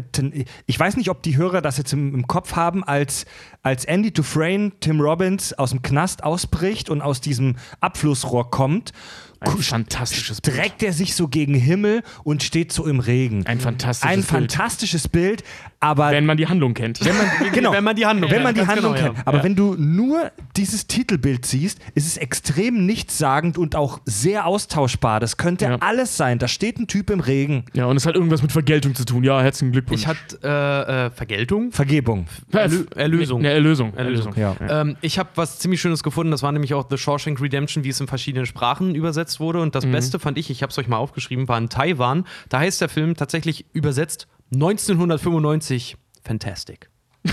[0.66, 3.24] Ich weiß nicht, ob die Hörer das jetzt im, im Kopf haben, als,
[3.62, 8.92] als Andy Dufresne Tim Robbins aus dem Knast ausbricht und aus diesem Abflussrohr kommt.
[9.40, 10.56] Ein fantastisches Bild.
[10.56, 13.44] Streckt er sich so gegen Himmel und steht so im Regen.
[13.46, 14.28] Ein fantastisches Ein Bild.
[14.28, 15.42] fantastisches Bild,
[15.82, 17.04] aber Wenn man die Handlung kennt.
[17.04, 19.16] wenn man, genau, Wenn man die Handlung wenn kennt, man die Handlung genau, kennt.
[19.18, 19.22] ja.
[19.26, 19.44] Aber Ja.
[19.44, 25.18] wenn du nur dieses Titelbild siehst, ist es extrem nichtssagend und auch sehr austauschbar.
[25.20, 25.76] Das könnte Ja.
[25.80, 26.38] alles sein.
[26.38, 27.64] Da steht ein Typ im Regen.
[27.74, 29.24] Ja, und es hat irgendwas mit Vergeltung zu tun.
[29.24, 30.02] Ja, herzlichen Glückwunsch.
[30.02, 31.72] ich hatte äh, äh, Vergeltung?
[31.72, 32.26] Vergebung.
[32.52, 33.40] Erlö Erlösung.
[33.40, 33.92] Eine Erlösung.
[33.94, 34.34] Erlösung.
[34.36, 34.54] Ja.
[34.68, 36.30] Ähm, ich habe was ziemlich Schönes gefunden.
[36.30, 39.60] Das war nämlich auch The Shawshank Redemption, wie es in verschiedenen Sprachen übersetzt wurde.
[39.60, 42.24] Und das Beste fand ich, ich habe es euch mal aufgeschrieben, war in Taiwan.
[42.48, 46.88] Da heißt der Film tatsächlich übersetzt 1995 Fantastic.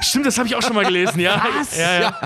[0.00, 1.44] Stimmt, das habe ich auch schon mal gelesen, ja.
[1.76, 2.20] Ja, ja.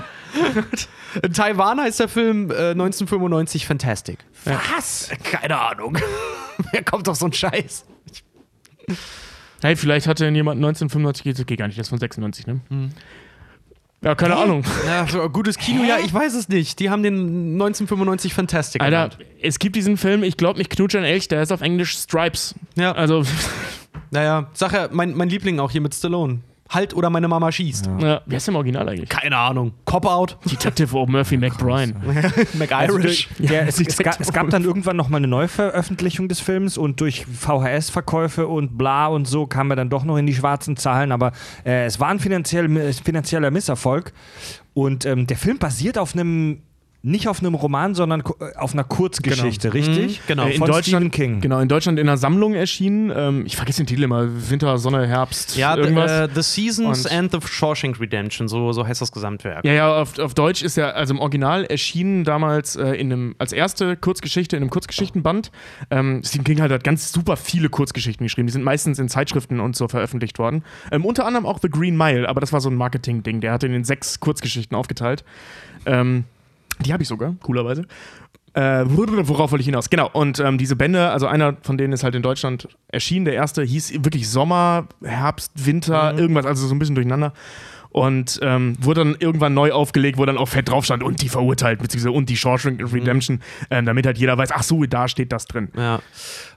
[1.21, 4.19] In Taiwan heißt der Film äh, 1995 Fantastic.
[4.45, 5.09] Was?
[5.23, 5.97] Keine Ahnung.
[6.71, 7.85] Wer kommt auf so einen Scheiß?
[9.61, 12.59] Hey, vielleicht hatte jemand 1995, geht, geht gar nicht, das ist von 96, ne?
[14.01, 14.65] Ja, keine Ahnung.
[14.85, 16.79] Ja, so, gutes Kino, ja, ich weiß es nicht.
[16.79, 19.31] Die haben den 1995 Fantastic Alter, genannt.
[19.41, 22.55] es gibt diesen Film, ich glaube nicht Knutsch ein Elch, der ist auf Englisch Stripes.
[22.75, 23.23] Ja, Also,
[24.13, 26.41] naja, sag ja, mein, mein Liebling auch hier mit Stallone.
[26.69, 27.87] Halt oder meine Mama schießt.
[27.99, 28.21] ja.
[28.25, 29.09] wer ist im Original eigentlich?
[29.09, 29.73] Keine Ahnung.
[29.85, 30.37] Cop-Out.
[30.49, 31.05] Detective O.
[31.05, 31.93] Murphy McBride.
[32.53, 33.27] McIrish.
[33.37, 37.01] Der, es, es, gab, es gab dann irgendwann noch mal eine Neuveröffentlichung des Films und
[37.01, 41.11] durch VHS-Verkäufe und bla und so kam er dann doch noch in die schwarzen Zahlen,
[41.11, 41.31] aber
[41.65, 44.13] äh, es war ein finanziell, finanzieller Misserfolg.
[44.73, 46.61] Und ähm, der Film basiert auf einem,
[47.05, 50.21] nicht auf einem Roman, sondern äh, auf einer Kurzgeschichte, richtig?
[50.21, 50.45] Mhm, genau.
[50.45, 51.41] Äh, in Von Deutschland, Stephen King.
[51.41, 53.11] Genau, in Deutschland in einer Sammlung erschienen.
[53.13, 54.25] Ähm, ich vergesse den Titel immer.
[54.49, 56.09] Winter, Sonne, Herbst, Ja, the, irgendwas.
[56.11, 59.65] äh, the Seasons Und- and the Shawshank Redemption, so, so heißt das Gesamtwerk.
[59.65, 63.35] Ja, ja, auf, auf Deutsch ist er, also im Original erschienen damals äh, in einem,
[63.37, 65.51] als erste Kurzgeschichte in einem Kurzgeschichtenband.
[65.91, 68.47] Ähm, Stephen King hat, hat ganz super viele Kurzgeschichten geschrieben.
[68.47, 70.63] Die sind meistens in Zeitschriften und so veröffentlicht worden.
[70.89, 73.41] Ähm, unter anderem auch The Green Mile, aber das war so ein Marketing-Ding.
[73.41, 75.25] Der hatte in den sechs Kurzgeschichten aufgeteilt.
[75.85, 76.23] Ähm,
[76.79, 77.85] die habe ich sogar, coolerweise.
[78.53, 79.89] Äh, worauf wollte ich hinaus?
[79.89, 83.25] Genau, und ähm, diese Bände, also einer von denen ist halt in Deutschland erschienen.
[83.25, 87.33] Der erste hieß wirklich Sommer, Herbst, Winter, irgendwas, also so ein bisschen durcheinander.
[87.89, 91.29] Und ähm, wurde dann irgendwann neu aufgelegt, wo dann auch fett drauf stand und die
[91.29, 95.31] verurteilt, beziehungsweise und die Shawshank Redemption, ähm, damit halt jeder weiß, ach so, da steht
[95.31, 95.69] das drin.
[95.77, 95.99] Ja.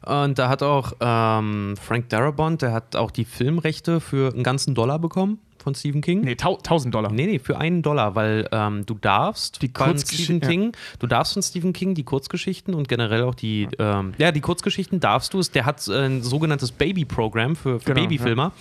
[0.07, 4.75] Und da hat auch ähm, Frank Darabont, der hat auch die Filmrechte für einen ganzen
[4.75, 6.21] Dollar bekommen von Stephen King.
[6.21, 7.11] Nee, tau 1000 Dollar.
[7.11, 10.49] Nee, nee, für einen Dollar, weil ähm, du darfst Die von Stephen ja.
[10.49, 14.41] King, du darfst von Stephen King die Kurzgeschichten und generell auch die, ähm, ja, die
[14.41, 18.53] Kurzgeschichten darfst du, der hat äh, ein sogenanntes Baby-Programm für, für Genau, Babyfilmer,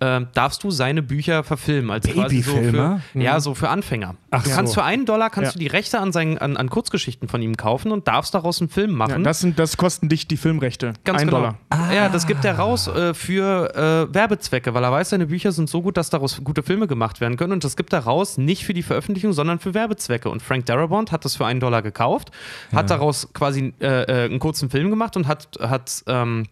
[0.00, 1.90] ähm, darfst du seine Bücher verfilmen.
[1.90, 3.00] Als quasi so Babyfilmer?
[3.12, 4.14] für, ja, so für Anfänger.
[4.36, 4.80] Ach du kannst so.
[4.80, 5.52] für einen Dollar kannst Ja.
[5.52, 8.68] du die Rechte an, seinen, an, an Kurzgeschichten von ihm kaufen und darfst daraus einen
[8.70, 9.10] Film machen.
[9.10, 10.94] Ja, das, sind, das kosten dich die Filmrechte.
[11.04, 11.38] Ganz Ein genau.
[11.38, 11.58] Dollar.
[11.92, 13.74] Ja, das gibt er raus äh, für
[14.10, 17.20] äh, Werbezwecke, weil er weiß, seine Bücher sind so gut, dass daraus gute Filme gemacht
[17.20, 17.52] werden können.
[17.52, 20.28] Und das gibt er raus nicht für die Veröffentlichung, sondern für Werbezwecke.
[20.28, 22.30] Und Frank Darabont hat das für einen Dollar gekauft,
[22.74, 26.46] hat daraus quasi äh, äh, einen kurzen Film gemacht und hat, hat ähm,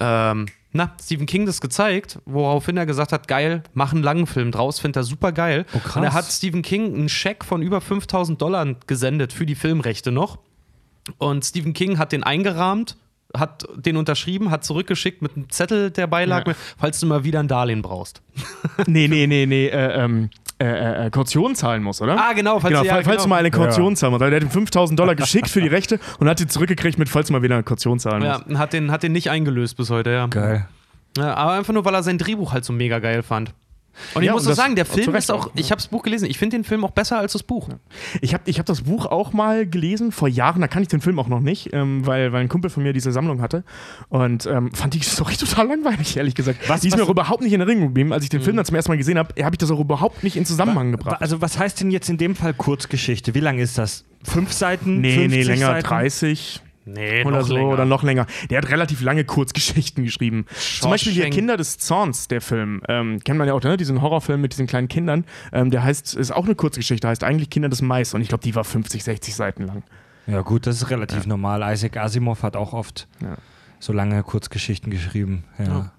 [0.00, 4.52] ähm, na, Stephen King das gezeigt, woraufhin er gesagt hat, geil, mach einen langen Film
[4.52, 5.64] draus, findet er super geil.
[5.74, 5.96] Oh, krass.
[5.96, 10.12] Und er hat Stephen King einen Scheck von über 5000 Dollar gesendet für die Filmrechte
[10.12, 10.38] noch.
[11.18, 12.96] Und Stephen King hat den eingerahmt,
[13.36, 16.54] hat den unterschrieben, hat zurückgeschickt mit einem Zettel, der beilag, Ja.
[16.78, 18.22] falls du mal wieder ein Darlehen brauchst.
[18.86, 22.16] Nee, nee, nee, nee, äh, ähm, äh, äh, Kaution zahlen muss, oder?
[22.18, 23.24] Ah, genau, falls Genau, du- ja, fall- falls genau.
[23.24, 24.22] du mal eine Kaution zahlen musst.
[24.22, 27.08] Also Der hat ihm 5000 Dollar geschickt für die Rechte und hat die zurückgekriegt mit,
[27.08, 28.46] falls du mal wieder eine Kaution zahlen Ja, musst.
[28.46, 30.26] und hat den, hat den nicht eingelöst bis heute, ja.
[30.28, 30.66] Geil.
[31.18, 31.34] ja.
[31.34, 33.52] Aber einfach nur, weil er sein Drehbuch halt so mega geil fand.
[34.14, 36.02] Und ich Ja, muss auch sagen, der Film ist auch, auch, ich habe das Buch
[36.02, 37.68] gelesen, ich finde den Film auch besser als das Buch.
[38.20, 41.00] Ich habe ich hab das Buch auch mal gelesen, vor Jahren, da kann ich den
[41.00, 43.64] Film auch noch nicht, ähm, weil, weil ein Kumpel von mir diese Sammlung hatte.
[44.08, 46.68] Und ähm, fand die Story total langweilig, ehrlich gesagt.
[46.68, 48.12] Was- die ist mir auch überhaupt nicht in Erinnerung geblieben.
[48.12, 50.22] Als ich den Film dann zum ersten Mal gesehen habe, habe ich das auch überhaupt
[50.24, 51.20] nicht in Zusammenhang gebracht.
[51.20, 53.34] Also was heißt denn jetzt in dem Fall Kurzgeschichte?
[53.34, 54.04] Wie lang ist das?
[54.22, 55.00] Fünf Seiten?
[55.00, 55.86] Nee, 50 nee, länger, Seiten?
[55.88, 57.68] 30 Nee, oder noch so länger.
[57.68, 58.26] oder noch länger.
[58.48, 60.46] Der hat relativ lange Kurzgeschichten geschrieben.
[60.80, 61.28] Zum Beispiel hier.
[61.30, 62.80] Kinder des Zorns, der Film.
[62.88, 63.76] Ähm, kennt man ja auch, ne?
[63.76, 65.24] diesen Horrorfilm mit diesen kleinen Kindern.
[65.52, 68.14] Ähm, der heißt, ist auch eine Kurzgeschichte, heißt eigentlich Kinder des Mais.
[68.14, 69.82] Und ich glaube, die war 50, 60 Seiten lang.
[70.28, 71.62] Ja gut, das ist relativ normal.
[71.74, 73.36] Isaac Asimov hat auch oft Ja.
[73.80, 75.44] so lange Kurzgeschichten geschrieben.
[75.58, 75.92] Ja.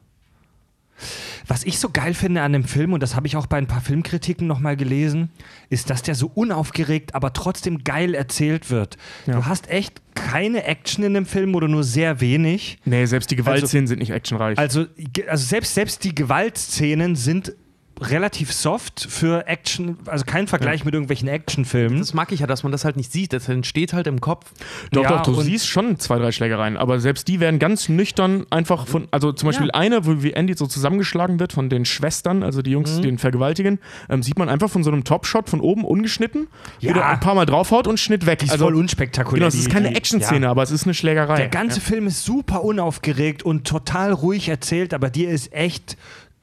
[1.48, 3.68] Was ich so geil finde an dem Film, und das habe ich auch bei ein
[3.68, 5.30] paar Filmkritiken nochmal gelesen,
[5.70, 8.98] ist, dass der so unaufgeregt, aber trotzdem geil erzählt wird.
[9.26, 9.36] Ja.
[9.36, 12.80] Du hast echt keine Action in dem Film oder nur sehr wenig.
[12.86, 14.58] Nee, selbst die Gewaltszenen sind nicht actionreich.
[14.58, 14.86] Also,
[15.28, 17.54] also selbst, selbst die Gewaltszenen sind
[18.02, 22.00] relativ soft für Action, also kein Vergleich mit irgendwelchen Actionfilmen.
[22.00, 23.34] Das mag ich ja, dass man das halt nicht sieht.
[23.34, 24.52] Das entsteht halt im Kopf.
[24.92, 28.46] Doch, Ja, doch, du siehst schon zwei, drei Schlägereien, aber selbst die werden ganz nüchtern
[28.50, 29.74] einfach von, also zum Beispiel Ja.
[29.74, 33.02] eine, wo wie Andy so zusammengeschlagen wird von den Schwestern, also die Jungs, Mhm.
[33.02, 33.80] die ihn vergewaltigen,
[34.10, 36.48] ähm, sieht man einfach von so einem Top-Shot von oben ungeschnitten,
[36.80, 36.92] Ja.
[36.92, 38.40] wieder ein paar Mal draufhaut und Schnitt weg.
[38.40, 39.40] Die ist also, voll unspektakulär.
[39.40, 40.52] Genau, es ist keine Action-Szene, ja.
[40.52, 41.38] aber es ist eine Schlägerei.
[41.38, 45.98] Der ganze Film ist super unaufgeregt und total ruhig erzählt, aber dir ist echt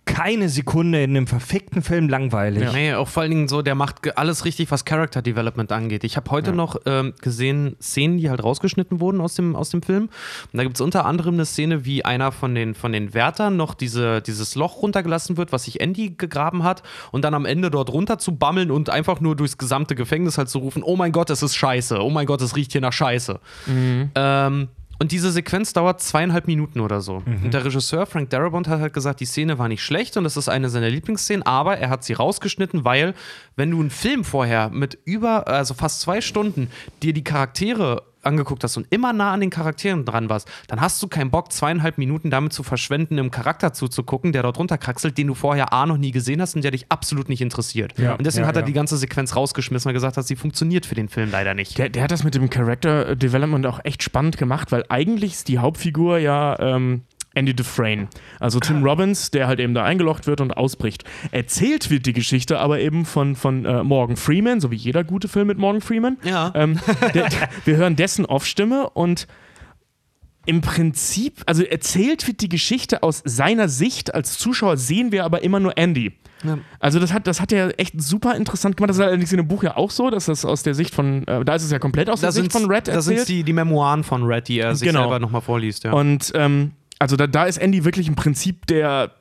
[0.05, 2.73] keine Sekunde in einem verfickten Film langweilig.
[2.73, 6.05] Nee, auch vor allen Dingen so, der macht alles richtig, was Character Development angeht.
[6.05, 9.83] Ich habe heute noch ähm, gesehen Szenen, die halt rausgeschnitten wurden aus dem, aus dem
[9.83, 10.05] Film.
[10.05, 13.57] Und da gibt es unter anderem eine Szene, wie einer von den, von den Wärtern
[13.57, 17.71] noch diese, dieses Loch runtergelassen wird, was sich Andy gegraben hat, und dann am Ende
[17.71, 21.13] dort runter zu bammeln und einfach nur durchs gesamte Gefängnis halt zu rufen: Oh mein
[21.13, 23.41] Gott, es ist scheiße, oh mein Gott, es riecht hier nach Scheiße.
[24.15, 24.69] Ähm,
[25.05, 27.23] und diese Sequenz dauert zweieinhalb Minuten oder so.
[27.45, 30.39] Und der Regisseur Frank Darabont hat halt gesagt, die Szene war nicht schlecht und das
[30.39, 33.13] ist eine seiner Lieblingsszenen, aber er hat sie rausgeschnitten, weil
[33.55, 36.71] wenn du einen Film vorher mit über, also fast zwei Stunden
[37.03, 41.03] dir die Charaktere angeguckt hast und immer nah an den Charakteren dran warst, dann hast
[41.03, 45.29] du keinen Bock, zweieinhalb Minuten damit zu verschwenden, einem Charakter zuzugucken, der dort runterkraxelt, den
[45.29, 47.99] du vorher A noch nie gesehen hast und der dich absolut nicht interessiert.
[47.99, 48.67] Ja, und deswegen ja, hat er ja.
[48.67, 51.79] die ganze Sequenz rausgeschmissen, er gesagt hat, sie funktioniert für den Film leider nicht.
[51.79, 55.49] Der, der hat das mit dem Character Development auch echt spannend gemacht, weil eigentlich ist
[55.49, 57.03] die Hauptfigur ja ähm,
[57.35, 58.09] Andy Dufresne.
[58.41, 61.05] Also Tim Robbins, der halt eben da eingelocht wird und ausbricht.
[61.31, 65.29] Erzählt wird die Geschichte aber eben von, von äh, Morgan Freeman, so wie jeder gute
[65.29, 66.17] Film mit Morgan Freeman.
[66.25, 66.53] Ja.
[66.55, 66.79] Ähm,
[67.15, 67.29] der,
[67.65, 69.27] wir hören dessen Off-Stimme und
[70.47, 74.15] im Prinzip, also erzählt wird die Geschichte aus seiner Sicht.
[74.15, 76.13] Als Zuschauer sehen wir aber immer nur Andy.
[76.43, 76.59] Ja.
[76.79, 78.91] Also das hat, das hat er echt super interessant gemacht.
[78.91, 81.27] Das ist allerdings in dem Buch ja auch so, dass das aus der Sicht von,
[81.27, 83.17] äh, da ist es ja komplett aus Da der Sicht sind von Red da sind
[83.17, 83.29] erzählt.
[83.31, 85.01] die, die Memoiren von Red, die er sich Genau.
[85.01, 85.85] selber nochmal vorliest.
[85.85, 85.93] Ja.
[85.95, 89.13] Und ähm, also da, da ist Andy wirklich im Prinzip der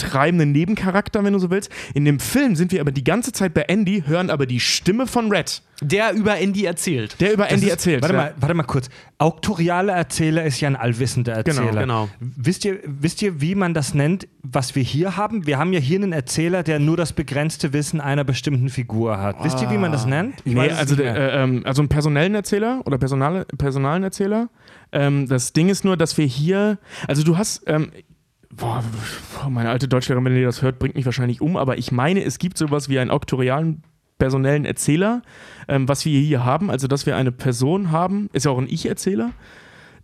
[0.00, 1.70] treibende Nebencharakter, wenn du so willst.
[1.94, 5.06] In dem Film sind wir aber die ganze Zeit bei Andy, hören aber die Stimme
[5.06, 7.20] von Red, der über Andy erzählt.
[7.20, 8.02] der über Andy ist, erzählt.
[8.02, 8.20] Warte ja.
[8.22, 8.88] mal, warte mal kurz.
[9.18, 11.80] Auktorialer Erzähler ist ja ein allwissender Erzähler.
[11.80, 12.08] genau.
[12.18, 15.46] Wisst ihr, wisst ihr, wie man das nennt, was wir hier haben?
[15.46, 19.44] Wir haben ja hier einen Erzähler, der nur das begrenzte Wissen einer bestimmten Figur hat.
[19.44, 20.34] Wisst ihr, wie man das nennt?
[20.44, 24.48] Ich Nee, also, der, äh, ähm, also einen personellen Erzähler oder personale, personalen Erzähler.
[24.92, 27.90] Ähm, das Ding ist nur, dass wir hier, also du hast, ähm,
[28.50, 28.82] boah,
[29.48, 32.38] meine alte Deutschlehrerin, wenn ihr das hört, bringt mich wahrscheinlich um, aber ich meine, es
[32.38, 33.82] gibt sowas wie einen auktorialen
[34.18, 35.22] personellen Erzähler,
[35.66, 38.68] ähm, was wir hier haben, also dass wir eine Person haben, ist ja auch ein
[38.68, 39.32] Ich-Erzähler,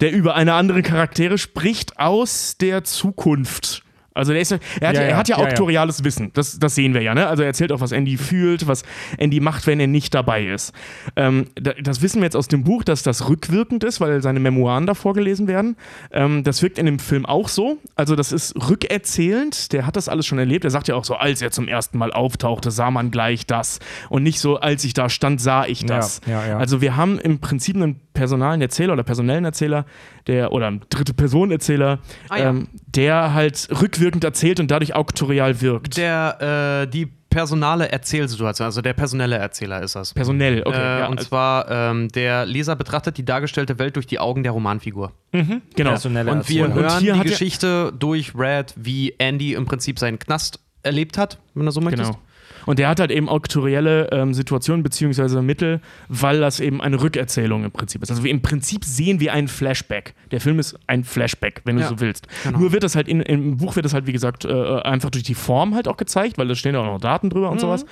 [0.00, 3.85] der über eine andere Charaktere spricht aus der Zukunft.
[4.16, 6.30] Also der ist, er, hat, Ja, ja, er hat ja ja, auktoriales Wissen.
[6.34, 7.14] Das, das sehen wir ja.
[7.14, 7.26] Ne?
[7.26, 8.82] Also er erzählt auch, was Andy fühlt, was
[9.18, 10.72] Andy macht, wenn er nicht dabei ist.
[11.16, 14.40] Ähm, da, das wissen wir jetzt aus dem Buch, dass das rückwirkend ist, weil seine
[14.40, 15.76] Memoiren da vorgelesen werden.
[16.12, 17.78] Ähm, das wirkt in dem Film auch so.
[17.94, 19.72] Also das ist rückerzählend.
[19.72, 20.64] Der hat das alles schon erlebt.
[20.64, 23.78] Er sagt ja auch so, als er zum ersten Mal auftauchte, sah man gleich das.
[24.08, 26.20] Und nicht so, als ich da stand, sah ich das.
[26.58, 29.84] Also wir haben im Prinzip einen personalen Erzähler oder personellen Erzähler,
[30.26, 32.48] der oder einen dritte Person Erzähler, Ah, ja.
[32.50, 35.96] ähm, der halt rückwirkend erzählt und dadurch auktorial wirkt.
[35.96, 40.14] Der, äh, die personale Erzählsituation, also der personelle Erzähler ist das.
[40.14, 40.76] Personell, okay.
[40.78, 44.42] äh, ja, und also- zwar, ähm, der Leser betrachtet die dargestellte Welt durch die Augen
[44.42, 45.12] der Romanfigur.
[45.32, 45.90] genau.
[45.90, 46.72] Personelle Und wir Erzählung.
[46.72, 50.60] Und hören hier die hat er- Geschichte durch Red, wie Andy im Prinzip seinen Knast
[50.82, 52.12] erlebt hat, wenn du so möchtest.
[52.12, 52.22] Genau.
[52.66, 57.64] Und der hat halt eben auktorielle ähm, Situationen beziehungsweise Mittel, weil das eben eine Rückerzählung
[57.64, 58.10] im Prinzip ist.
[58.10, 60.14] Also wir, im Prinzip sehen wir einen Flashback.
[60.32, 62.26] Der Film ist ein Flashback, wenn du Ja, so willst.
[62.44, 62.58] genau.
[62.58, 65.24] Nur wird das halt in, im Buch wird das halt, wie gesagt, äh, einfach durch
[65.24, 67.52] die Form halt auch gezeigt, weil da stehen ja auch noch Daten drüber Mhm.
[67.52, 67.86] und sowas.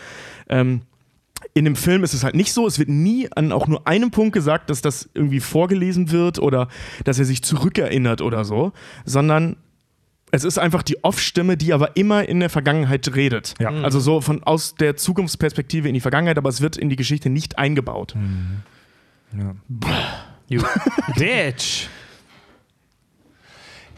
[0.49, 0.83] Ähm,
[1.53, 2.67] in dem Film ist es halt nicht so.
[2.67, 6.69] Es wird nie an auch nur einem Punkt gesagt, dass das irgendwie vorgelesen wird oder
[7.05, 8.73] dass er sich zurückerinnert oder so,
[9.05, 9.57] sondern
[10.35, 13.55] es ist einfach die Off-Stimme, die aber immer in der Vergangenheit redet.
[13.61, 13.71] Ja.
[13.71, 17.31] Also so von aus der Zukunftsperspektive in die Vergangenheit, aber es wird in die Geschichte
[17.31, 18.15] nicht eingebaut.
[21.17, 21.87] Bitch.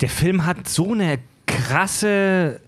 [0.00, 2.60] Der Film hat so eine krasse.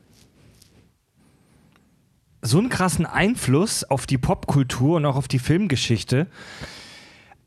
[2.40, 6.26] so einen krassen Einfluss auf die Popkultur und auch auf die Filmgeschichte.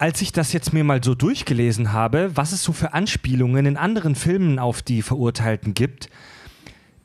[0.02, 3.78] Als ich das jetzt mir mal so durchgelesen habe, was es so für Anspielungen in
[3.78, 6.10] anderen Filmen auf die Verurteilten gibt,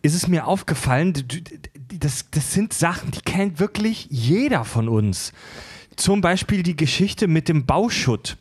[0.01, 1.13] ist es mir aufgefallen,
[2.01, 5.35] das, das sind Sachen, die kennt wirklich jeder von uns.
[5.97, 8.39] Zum Beispiel die Geschichte mit dem Bauschutt,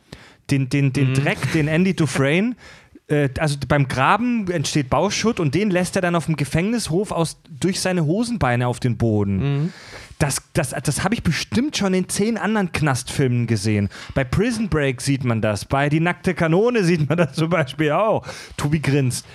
[0.49, 2.55] den, den, den Dreck, den Andy Dufresne,
[3.07, 7.41] äh, also beim Graben entsteht Bauschutt und den lässt er dann auf dem Gefängnishof aus,
[7.59, 9.73] durch seine Hosenbeine auf den Boden.
[10.19, 13.89] Das, das, das habe ich bestimmt schon in zehn anderen Knastfilmen gesehen.
[14.13, 17.91] Bei Prison Break sieht man das, bei Die nackte Kanone sieht man das zum Beispiel
[17.91, 18.25] auch.
[18.55, 19.25] Tobi grinst.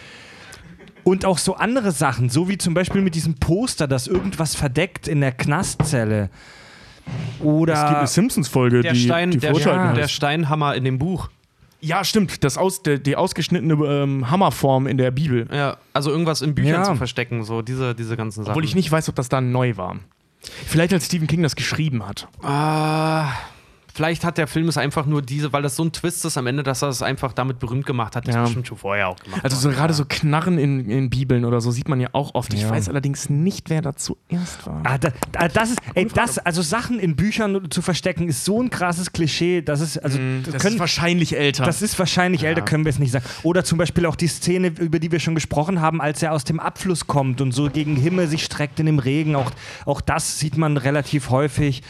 [1.04, 5.06] Und auch so andere Sachen, so wie zum Beispiel mit diesem Poster, das irgendwas verdeckt
[5.08, 6.30] in der Knastzelle.
[7.06, 9.92] Es gibt Oder eine Simpsons-Folge, Der, die, Stein, die der, Ja.
[9.92, 10.08] der.
[10.08, 11.28] Steinhammer in dem Buch.
[11.80, 12.44] Ja, stimmt.
[12.44, 15.48] Das aus, der, die ausgeschnittene ähm, Hammerform in der Bibel.
[15.50, 16.84] Ja, also irgendwas in Büchern Ja.
[16.84, 18.50] zu verstecken, so diese, diese ganzen Sachen.
[18.52, 19.96] Obwohl ich nicht weiß, ob das da neu war.
[20.66, 22.28] Vielleicht als Stephen King das geschrieben hat.
[22.42, 23.32] Ah,
[24.00, 26.46] vielleicht hat der Film es einfach nur diese, weil das so ein Twist ist am
[26.46, 28.26] Ende, dass er es einfach damit berühmt gemacht hat.
[28.26, 28.44] Das Ja.
[28.44, 29.42] bestimmt schon vorher auch gemacht.
[29.44, 32.54] Also so, gerade so Knarren in, in Bibeln oder so sieht man ja auch oft.
[32.54, 32.70] Ich Ja.
[32.70, 34.80] weiß allerdings nicht, wer da zuerst war.
[34.84, 38.62] Ah, da, da, das ist, ey, das, also Sachen in Büchern zu verstecken, ist so
[38.62, 39.60] ein krasses Klischee.
[39.60, 41.66] Das ist, also, das, das können, ist wahrscheinlich älter.
[41.66, 43.26] das ist wahrscheinlich älter, können wir es nicht sagen.
[43.42, 46.44] Oder zum Beispiel auch die Szene, über die wir schon gesprochen haben, als er aus
[46.44, 49.36] dem Abfluss kommt und so gegen Himmel sich streckt in dem Regen.
[49.36, 49.50] Auch,
[49.84, 51.82] auch das sieht man relativ häufig.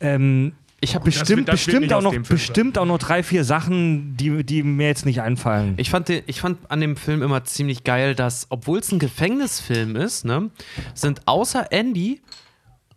[0.00, 4.44] Ähm, ich habe bestimmt, das bestimmt, auch noch, bestimmt auch noch drei, vier Sachen, die,
[4.44, 5.74] die mir jetzt nicht einfallen.
[5.78, 8.98] Ich fand, den, ich fand an dem Film immer ziemlich geil, dass, obwohl es ein
[8.98, 10.50] Gefängnisfilm ist, ne,
[10.94, 12.20] sind außer Andy,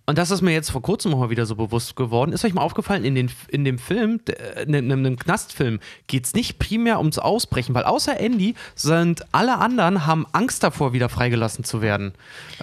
[0.07, 2.53] und das ist mir jetzt vor kurzem auch mal wieder so bewusst geworden, ist euch
[2.53, 6.33] mal aufgefallen, in, den, in dem Film, d- äh, in einem, einem Knastfilm, geht es
[6.33, 11.65] nicht primär ums Ausbrechen, weil außer Andy sind alle anderen haben Angst davor, wieder freigelassen
[11.65, 12.13] zu werden.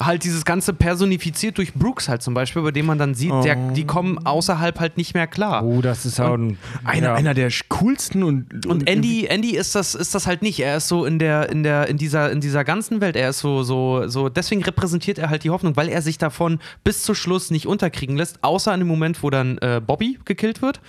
[0.00, 3.56] Halt dieses Ganze personifiziert durch Brooks halt zum Beispiel, bei dem man dann sieht, der,
[3.72, 5.62] die kommen außerhalb halt nicht mehr klar.
[5.64, 6.56] oh, das ist auch ein.
[6.84, 7.14] einer, ja.
[7.14, 10.60] einer der coolsten und, Und Andy, Andy ist das, ist das halt nicht.
[10.60, 13.16] Er ist so in der, in der, in dieser, in dieser ganzen Welt.
[13.16, 14.30] Er ist so, so, so.
[14.30, 18.16] Deswegen repräsentiert er halt die Hoffnung, weil er sich davon bis zum Schluss nicht unterkriegen
[18.16, 20.80] lässt, außer in dem Moment, wo dann äh, Bobby gekillt wird,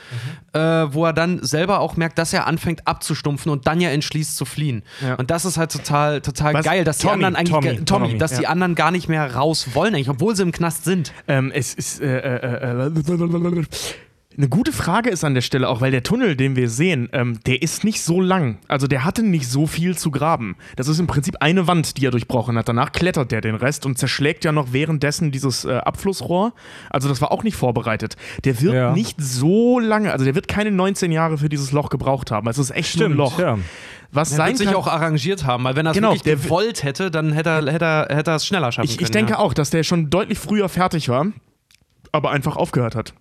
[0.53, 4.35] äh, wo er dann selber auch merkt, dass er anfängt abzustumpfen und dann ja entschließt
[4.35, 4.83] zu fliehen.
[5.01, 5.15] Ja.
[5.15, 6.65] Und das ist halt total, total Was?
[6.65, 8.49] geil, dass die Tommy, anderen eigentlich, Tommy, Tommy, Tommy, dass die ja.
[8.49, 11.13] anderen gar nicht mehr raus wollen, eigentlich, obwohl sie im Knast sind.
[11.27, 13.65] Ähm, es ist äh, äh, äh,
[14.37, 17.39] eine gute Frage ist an der Stelle auch, weil der Tunnel, den wir sehen, ähm,
[17.45, 18.57] der ist nicht so lang.
[18.67, 20.55] Also der hatte nicht so viel zu graben.
[20.75, 22.67] Das ist im Prinzip eine Wand, die er durchbrochen hat.
[22.67, 26.53] Danach klettert der den Rest und zerschlägt ja noch währenddessen dieses äh, Abflussrohr.
[26.89, 28.17] Also das war auch nicht vorbereitet.
[28.43, 28.91] Der wird Ja.
[28.91, 32.47] nicht so lange, also der wird keine 19 Jahre für dieses Loch gebraucht haben.
[32.47, 33.39] Also es ist echt nur ein Stimmt, Loch.
[33.39, 33.57] ja.
[34.11, 36.23] Was Er sein wird sich kann, auch arrangiert haben, weil wenn er es Genau, wirklich
[36.23, 39.05] der- gewollt hätte, dann hätte er, hätte er, hätte er es schneller schaffen Ich, können.
[39.05, 39.39] ich denke ja.
[39.39, 41.27] auch, dass der schon deutlich früher fertig war,
[42.11, 43.13] aber einfach aufgehört hat.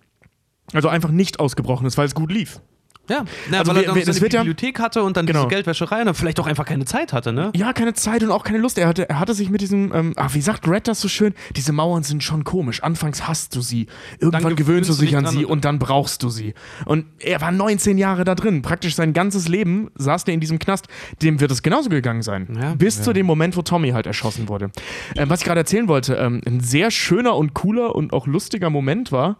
[0.73, 2.59] Also einfach nicht ausgebrochen ist, weil es gut lief.
[3.07, 5.15] Ja, na, Also weil wir- er dann wir- so eine wird ja- Bibliothek hatte und
[5.15, 5.41] dann Genau.
[5.41, 7.51] diese Geldwäscherei und dann vielleicht auch einfach keine Zeit hatte, ne?
[7.55, 8.79] Ja, keine Zeit und auch keine Lust.
[8.79, 11.35] Er hatte, er hatte sich mit diesem, ähm, ach, wie sagt Red das so schön?
[11.55, 12.81] Diese Mauern sind schon komisch.
[12.81, 13.85] Anfangs hasst du sie.
[14.19, 16.55] Irgendwann Dann gewöhnst du dich an sie und- und dann brauchst du sie.
[16.87, 18.63] Und er war 19 Jahre da drin.
[18.63, 20.87] Praktisch sein ganzes Leben saß der in diesem Knast.
[21.21, 22.57] Dem wird es genauso gegangen sein.
[22.59, 22.73] Ja.
[22.73, 24.71] Bis zu dem Moment, wo Tommy halt erschossen wurde.
[25.15, 28.71] Ähm, was ich gerade erzählen wollte, ähm, ein sehr schöner und cooler und auch lustiger
[28.71, 29.37] Moment war,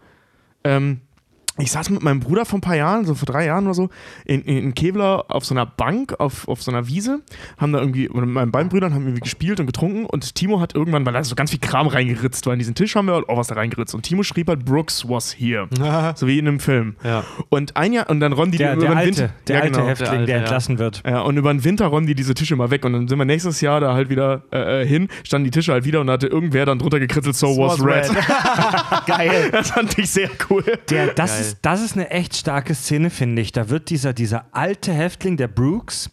[0.64, 1.02] ähm,
[1.58, 3.90] ich saß mit meinem Bruder vor ein paar Jahren, so vor drei Jahren oder so,
[4.26, 7.22] in, in Kevlar auf so einer Bank, auf, auf so einer Wiese,
[7.58, 10.60] haben da irgendwie, oder mit meinen beiden Brüdern haben irgendwie gespielt und getrunken und Timo
[10.60, 13.16] hat irgendwann, weil er so ganz viel Kram reingeritzt war in diesen Tisch, haben wir
[13.30, 15.68] auch was da reingeritzt und Timo schrieb halt, Brooks was here.
[16.16, 16.96] so wie in einem Film.
[17.04, 17.24] Ja.
[17.50, 19.34] Und ein Jahr, und dann räumen die Der, die der über den alte, Winter.
[19.48, 19.88] der ja, alte genau.
[19.88, 20.42] Häftling, Der alte, der ja.
[20.42, 21.04] entlassen wird.
[21.06, 23.26] Ja, und über den Winter räumen die diese Tische mal weg und dann sind wir
[23.26, 26.14] nächstes Jahr da halt wieder äh, äh, hin, standen die Tische halt wieder und da
[26.14, 28.12] hatte irgendwer dann drunter gekritzelt, so was, red.
[29.06, 29.50] Geil.
[29.52, 30.64] Das fand ich sehr cool.
[30.90, 31.42] Der, das, Geil.
[31.42, 33.52] ist, das ist eine echt starke Szene, finde ich.
[33.52, 36.10] Da wird dieser, dieser alte Häftling, der Brooks,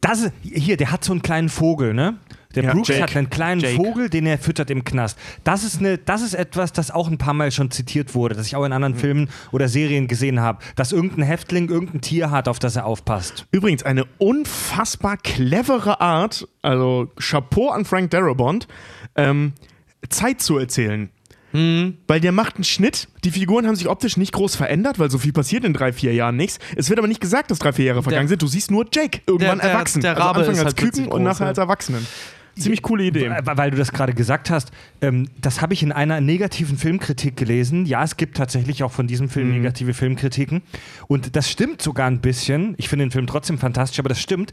[0.00, 2.18] das ist, hier, der hat so einen kleinen Vogel, ne?
[2.54, 3.02] Der Ja, Brooks Jake.
[3.02, 3.76] hat einen kleinen Jake.
[3.76, 5.18] Vogel, den er füttert im Knast.
[5.44, 8.46] Das ist, eine, das ist etwas, das auch ein paar Mal schon zitiert wurde, das
[8.46, 8.98] ich auch in anderen Mhm.
[8.98, 13.46] Filmen oder Serien gesehen habe, dass irgendein Häftling irgendein Tier hat, auf das er aufpasst.
[13.50, 18.66] Übrigens, eine unfassbar clevere Art, also Chapeau an Frank Darabont,
[19.14, 19.52] ähm,
[20.08, 21.10] Zeit zu erzählen.
[21.52, 25.18] Weil der macht einen Schnitt, die Figuren haben sich optisch nicht groß verändert, weil so
[25.18, 26.58] viel passiert in drei, vier Jahren nichts.
[26.76, 28.42] Es wird aber nicht gesagt, dass drei, vier Jahre vergangen sind.
[28.42, 30.02] Du siehst nur Jake irgendwann Der- der- erwachsen.
[30.02, 31.48] der also Rabe Anfang ist als halt Küken und groß, nachher ja.
[31.48, 32.06] als Erwachsenen.
[32.58, 33.30] Ziemlich coole Idee.
[33.44, 37.86] Weil du das gerade gesagt hast, ähm, das habe ich in einer negativen Filmkritik gelesen.
[37.86, 40.62] Ja, es gibt tatsächlich auch von diesem Film negative Filmkritiken.
[41.06, 42.74] Und das stimmt sogar ein bisschen.
[42.76, 44.50] Ich finde den Film trotzdem fantastisch, aber das stimmt.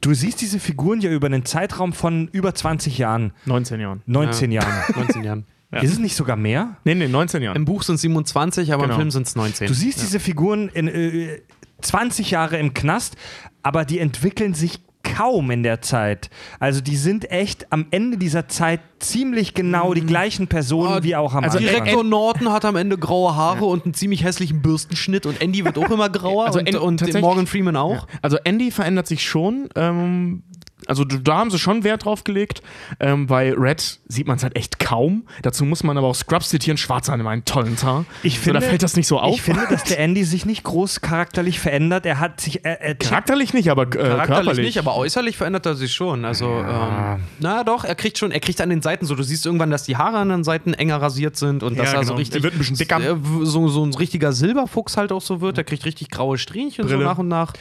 [0.00, 4.02] Du siehst diese Figuren ja über einen Zeitraum von über 20 Jahren, 19 Jahren.
[4.06, 4.72] 19 Jahren.
[4.96, 5.44] 19 Jahren.
[5.72, 6.76] Ist es nicht sogar mehr?
[6.84, 7.56] Nee, nee, 19 Jahren.
[7.56, 8.94] Im Buch sind es 27, aber Genau.
[8.94, 9.68] im Film sind es 19.
[9.68, 11.40] Du siehst diese Figuren in äh,
[11.80, 13.16] 20 Jahre im Knast,
[13.62, 16.28] aber die entwickeln sich kaum in der Zeit.
[16.58, 21.16] Also die sind echt am Ende dieser Zeit ziemlich genau die gleichen Personen Ah, wie
[21.16, 21.72] auch am also Anfang.
[21.74, 25.78] Direktor Norton hat am Ende graue Haare und einen ziemlich hässlichen Bürstenschnitt und Andy wird
[25.78, 28.06] auch immer grauer Also und, und Morgan Freeman auch.
[28.20, 29.68] Also Andy verändert sich schon.
[29.74, 30.42] Ähm,
[30.86, 32.62] also da haben sie schon Wert drauf gelegt.
[32.98, 35.24] Ähm, bei Red sieht man es halt echt kaum.
[35.42, 36.76] Dazu muss man aber auch Scrubs zitieren.
[36.76, 38.04] Schwarz hat immer einen tollen Tar.
[38.22, 39.34] Ich so, finde, da fällt das nicht so auf.
[39.34, 42.06] Ich finde, dass der Andy sich nicht groß charakterlich verändert.
[42.06, 42.64] Er hat sich.
[42.64, 44.66] Er, er Charakterlich nicht, aber äh, Charakterlich körperlich.
[44.66, 46.24] nicht, aber äußerlich verändert er sich schon.
[46.24, 49.46] Also, ähm, na doch, er kriegt schon, er kriegt an den Seiten so, du siehst
[49.46, 52.08] irgendwann, dass die Haare an den Seiten enger rasiert sind und dass Ja, er so
[52.10, 52.18] genau.
[52.18, 52.40] richtig.
[52.40, 53.00] Er wird ein bisschen dicker.
[53.00, 55.58] äh, So, so ein richtiger Silberfuchs halt auch so wird.
[55.58, 57.04] Er kriegt richtig graue Strähnchen so Brille.
[57.04, 57.52] nach und nach.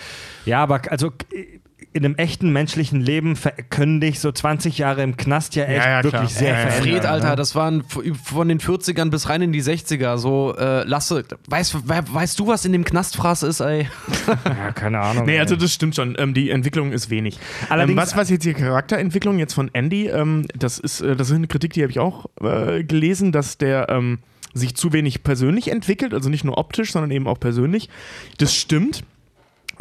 [0.46, 1.12] ja, aber also
[1.92, 3.36] in einem echten menschlichen Leben
[3.72, 6.68] können dich so 20 Jahre im Knast ja echt Ja, ja, wirklich sehr Ja, ja,
[6.70, 6.94] verändern.
[7.02, 10.18] Fred, Alter, das waren von den 40ern bis rein in die 60er.
[10.20, 13.88] So, äh, Lasse, weißt, we- weißt du, was in dem Knastfraß ist, ey?
[14.46, 15.26] Ja, keine Ahnung.
[15.26, 16.16] Nee, also das stimmt schon.
[16.20, 17.40] Ähm, die Entwicklung ist wenig.
[17.70, 21.30] Allerdings- ähm, was, was jetzt die Charakterentwicklung jetzt von Andy, ähm, das ist, äh, das
[21.32, 24.20] ist eine Kritik, die habe ich auch äh, gelesen, dass der ähm,
[24.54, 27.90] sich zu wenig persönlich entwickelt, also nicht nur optisch, sondern eben auch persönlich.
[28.38, 29.04] Das stimmt.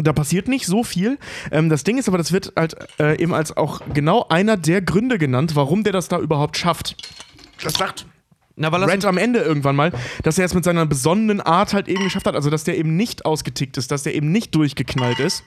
[0.01, 1.19] Da passiert nicht so viel.
[1.51, 4.81] Ähm, das Ding ist aber, das wird halt äh, eben als auch genau einer der
[4.81, 6.97] Gründe genannt, warum der das da überhaupt schafft.
[7.65, 8.07] Das sagt
[8.55, 9.93] Na, weil Red am Ende irgendwann mal,
[10.23, 12.37] dass er es mit seiner besonnenen Art halt eben geschafft hat.
[12.37, 15.43] Also, dass der eben nicht ausgetickt ist, dass der eben nicht durchgeknallt ist,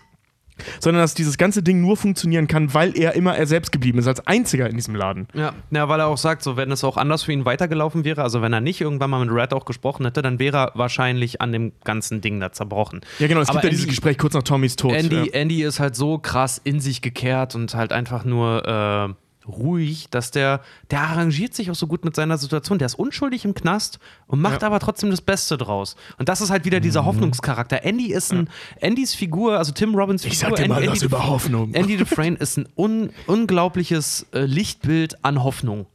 [0.79, 4.07] sondern dass dieses ganze Ding nur funktionieren kann, weil er immer er selbst geblieben ist,
[4.07, 5.27] als einziger in diesem Laden.
[5.33, 8.23] Ja, ja, weil er auch sagt, so wenn es auch anders für ihn weitergelaufen wäre,
[8.23, 11.41] also wenn er nicht irgendwann mal mit Red auch gesprochen hätte, dann wäre er wahrscheinlich
[11.41, 13.01] an dem ganzen Ding da zerbrochen.
[13.19, 14.93] Ja, genau, es Aber gibt ja dieses Gespräch kurz nach Tommys Tod.
[14.93, 15.33] Andy, ja.
[15.33, 19.13] Andy ist halt so krass in sich gekehrt und halt einfach nur äh,
[19.47, 20.61] ruhig, dass der,
[20.91, 22.77] der arrangiert sich auch so gut mit seiner Situation.
[22.79, 24.67] Der ist unschuldig im Knast und macht Ja.
[24.67, 25.95] aber trotzdem das Beste draus.
[26.17, 27.83] Und das ist halt wieder dieser Hoffnungscharakter.
[27.83, 28.49] Andy ist ein,
[28.81, 30.33] Andys Figur, also Tim Robbins Figur.
[30.33, 31.73] Ich sag dir mal Andy, was Andy über Hoffnung.
[31.73, 35.85] Andy Dufresne ist ein un unglaubliches äh, Lichtbild an Hoffnung.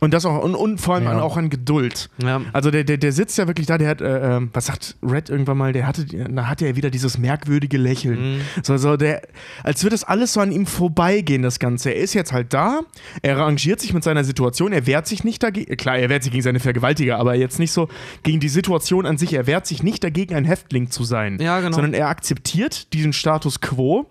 [0.00, 1.12] Und das auch, und, und vor allem Ja.
[1.12, 2.08] an, auch an Geduld.
[2.22, 2.40] Ja.
[2.54, 5.28] Also der, der, der sitzt ja wirklich da, der hat, äh, ähm, was sagt Red
[5.28, 8.36] irgendwann mal, der hatte, da hatte er wieder dieses merkwürdige Lächeln.
[8.36, 8.40] Mhm.
[8.62, 9.20] So, so der,
[9.62, 11.90] als würde das alles so an ihm vorbeigehen, das Ganze.
[11.90, 12.80] Er ist jetzt halt da,
[13.20, 16.32] er arrangiert sich mit seiner Situation, er wehrt sich nicht dagegen, klar, er wehrt sich
[16.32, 17.88] gegen seine Vergewaltiger, aber jetzt nicht so
[18.22, 21.38] gegen die Situation an sich, er wehrt sich nicht dagegen, ein Häftling zu sein.
[21.40, 21.74] Ja, genau.
[21.74, 24.06] Sondern er akzeptiert diesen Status quo,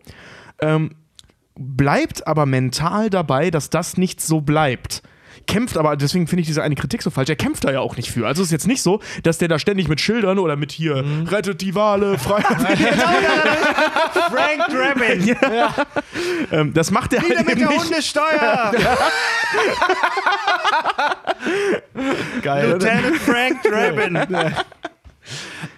[0.62, 0.92] ähm,
[1.56, 5.02] bleibt aber mental dabei, dass das nicht so bleibt.
[5.50, 7.95] Kämpft aber, deswegen finde ich diese eine Kritik so falsch, er kämpft da ja auch
[7.97, 8.28] nicht für.
[8.28, 11.02] Also es ist jetzt nicht so, dass der da ständig mit Schildern oder mit hier
[11.04, 11.28] Mhm.
[11.28, 12.41] rettet die Wale, frei.
[14.30, 15.36] Frank Drabin!
[16.52, 17.84] ähm, das macht er halt eben nicht.
[17.84, 18.72] Hundesteuer!
[22.41, 22.70] Geil.
[22.70, 24.20] Lieutenant Frank Drabin!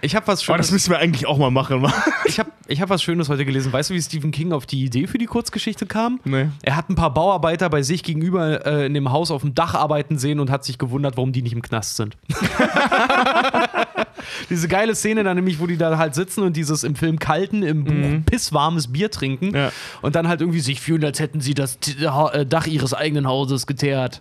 [0.00, 0.66] Ich habe was Oh, Schönes.
[0.66, 1.86] das müssen wir eigentlich auch mal machen.
[2.24, 3.72] ich habe ich hab was Schönes heute gelesen.
[3.72, 6.20] Weißt du, wie Stephen King auf die Idee für die Kurzgeschichte kam?
[6.24, 6.48] Nee.
[6.62, 9.74] Er hat ein paar Bauarbeiter bei sich gegenüber äh, in dem Haus auf dem Dach
[9.74, 12.16] arbeiten sehen und hat sich gewundert, warum die nicht im Knast sind.
[14.50, 17.62] Diese geile Szene dann nämlich, wo die da halt sitzen und dieses im Film kalten,
[17.62, 19.72] im Buch pisswarmes Bier trinken Ja.
[20.00, 23.26] und dann halt irgendwie sich fühlen, als hätten sie das Ha- äh, Dach ihres eigenen
[23.26, 24.20] Hauses geteert.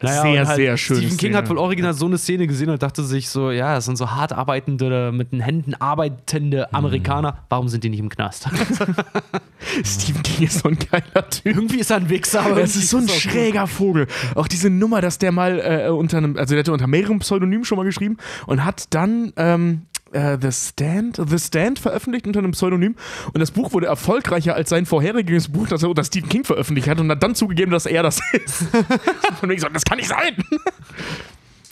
[0.00, 1.36] Sehr, und halt sehr schöne Stephen King Szene.
[1.38, 4.10] hat wohl original so eine Szene gesehen und dachte sich so, ja, das sind so
[4.12, 7.38] hart arbeitende, oder mit den Händen arbeitende Amerikaner.
[7.48, 8.48] Warum sind die nicht im Knast?
[9.84, 11.46] Stephen King ist so ein geiler Typ.
[11.46, 14.06] irgendwie ist er ein Wichser, aber Das ist so ein er schräger Vogel.
[14.36, 17.64] Auch diese Nummer, dass der mal äh, unter einem, also der hat unter mehreren Pseudonymen
[17.64, 19.82] schon mal geschrieben und hat dann ähm,
[20.12, 22.96] äh, The Stand, The Stand veröffentlicht unter einem Pseudonym
[23.32, 26.88] und das Buch wurde erfolgreicher als sein vorheriges Buch, das er unter Stephen King veröffentlicht
[26.88, 28.64] hat und hat dann zugegeben, dass er das ist.
[29.40, 30.36] Von wegen so, das kann nicht sein.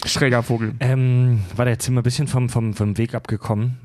[0.05, 0.74] Schräger Vogel.
[0.80, 3.78] Ähm, war der jetzt immer ein bisschen vom, vom, vom Weg abgekommen?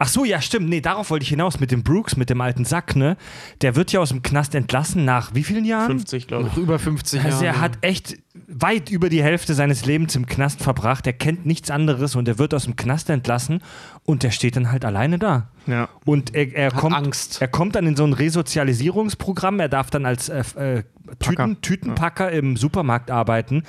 [0.00, 0.68] Ach so, ja, stimmt.
[0.68, 3.16] Nee, darauf wollte ich hinaus mit dem Brooks, mit dem alten Sack, ne?
[3.62, 5.86] Der wird ja aus dem Knast entlassen nach wie vielen Jahren?
[5.88, 7.60] 50, glaube noch über 50 Also er Jahre.
[7.60, 11.06] hat echt weit über die Hälfte seines Lebens im Knast verbracht.
[11.06, 13.60] Er kennt nichts anderes und er wird aus dem Knast entlassen
[14.04, 15.48] und der steht dann halt alleine da.
[15.68, 15.88] Ja.
[16.06, 17.42] Und er, er, kommt, Angst.
[17.42, 19.60] er kommt dann in so ein Resozialisierungsprogramm.
[19.60, 20.82] Er darf dann als äh, äh,
[21.18, 23.62] Tüten, Tütenpacker im Supermarkt arbeiten.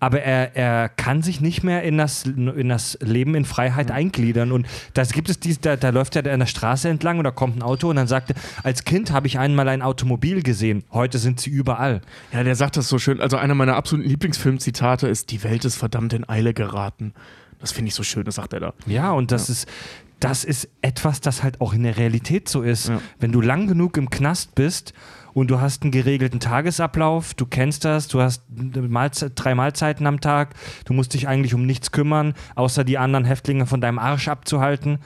[0.00, 4.50] Aber er, er kann sich nicht mehr in das, in das Leben in Freiheit eingliedern.
[4.50, 7.30] Und da gibt es dies, da, da läuft er an der Straße entlang und da
[7.30, 10.84] kommt ein Auto und dann sagt er, als Kind habe ich einmal ein Automobil gesehen.
[10.90, 12.00] Heute sind sie überall.
[12.32, 13.20] Ja, der sagt das so schön.
[13.20, 17.12] Also einer meiner absoluten Lieblingsfilmzitate ist: Die Welt ist verdammt in Eile geraten.
[17.60, 18.74] Das finde ich so schön, das sagt er da.
[18.86, 19.68] Ja, und das ist
[20.22, 22.88] das ist etwas, das halt auch in der Realität so ist.
[22.88, 23.00] Ja.
[23.18, 24.94] Wenn du lang genug im Knast bist
[25.34, 30.06] und du hast einen geregelten Tagesablauf, du kennst das, du hast eine Mahlzeit, drei Mahlzeiten
[30.06, 30.54] am Tag,
[30.84, 34.98] du musst dich eigentlich um nichts kümmern, außer die anderen Häftlinge von deinem Arsch abzuhalten.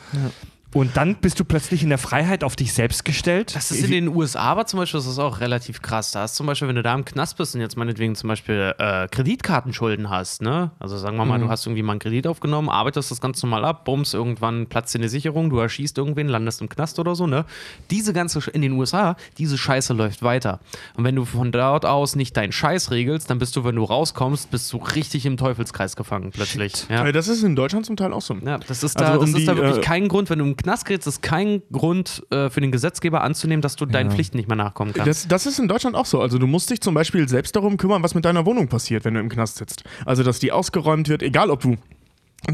[0.76, 3.54] Und dann bist du plötzlich in der Freiheit auf dich selbst gestellt.
[3.56, 6.12] Das ist in den USA aber zum Beispiel, das ist auch relativ krass.
[6.12, 8.74] Da hast zum Beispiel, wenn du da im Knast bist und jetzt meinetwegen zum Beispiel
[8.78, 10.70] äh, Kreditkartenschulden hast, ne?
[10.78, 13.64] Also sagen wir mal, du hast irgendwie mal einen Kredit aufgenommen, arbeitest das ganz normal
[13.64, 17.26] ab, bums, irgendwann platzt dir eine Sicherung, du erschießt irgendwen, landest im Knast oder so,
[17.26, 17.44] ne?
[17.90, 20.60] Diese ganze, Sch- in den USA, diese Scheiße läuft weiter.
[20.96, 23.84] Und wenn du von dort aus nicht deinen Scheiß regelst, dann bist du, wenn du
[23.84, 26.86] rauskommst, bist du richtig im Teufelskreis gefangen plötzlich.
[26.90, 27.10] Ja.
[27.12, 28.34] Das ist in Deutschland zum Teil auch so.
[28.44, 30.38] Ja, das ist da, Also um das ist die, da wirklich äh, kein Grund, wenn
[30.38, 34.10] du im Knast gerätst, ist kein Grund äh, für den Gesetzgeber anzunehmen, dass du deinen
[34.10, 35.08] Pflichten nicht mehr nachkommen kannst.
[35.08, 36.20] Das, das ist in Deutschland auch so.
[36.20, 39.14] Also du musst dich zum Beispiel selbst darum kümmern, was mit deiner Wohnung passiert, wenn
[39.14, 39.84] du im Knast sitzt.
[40.04, 41.76] Also dass die ausgeräumt wird, egal ob du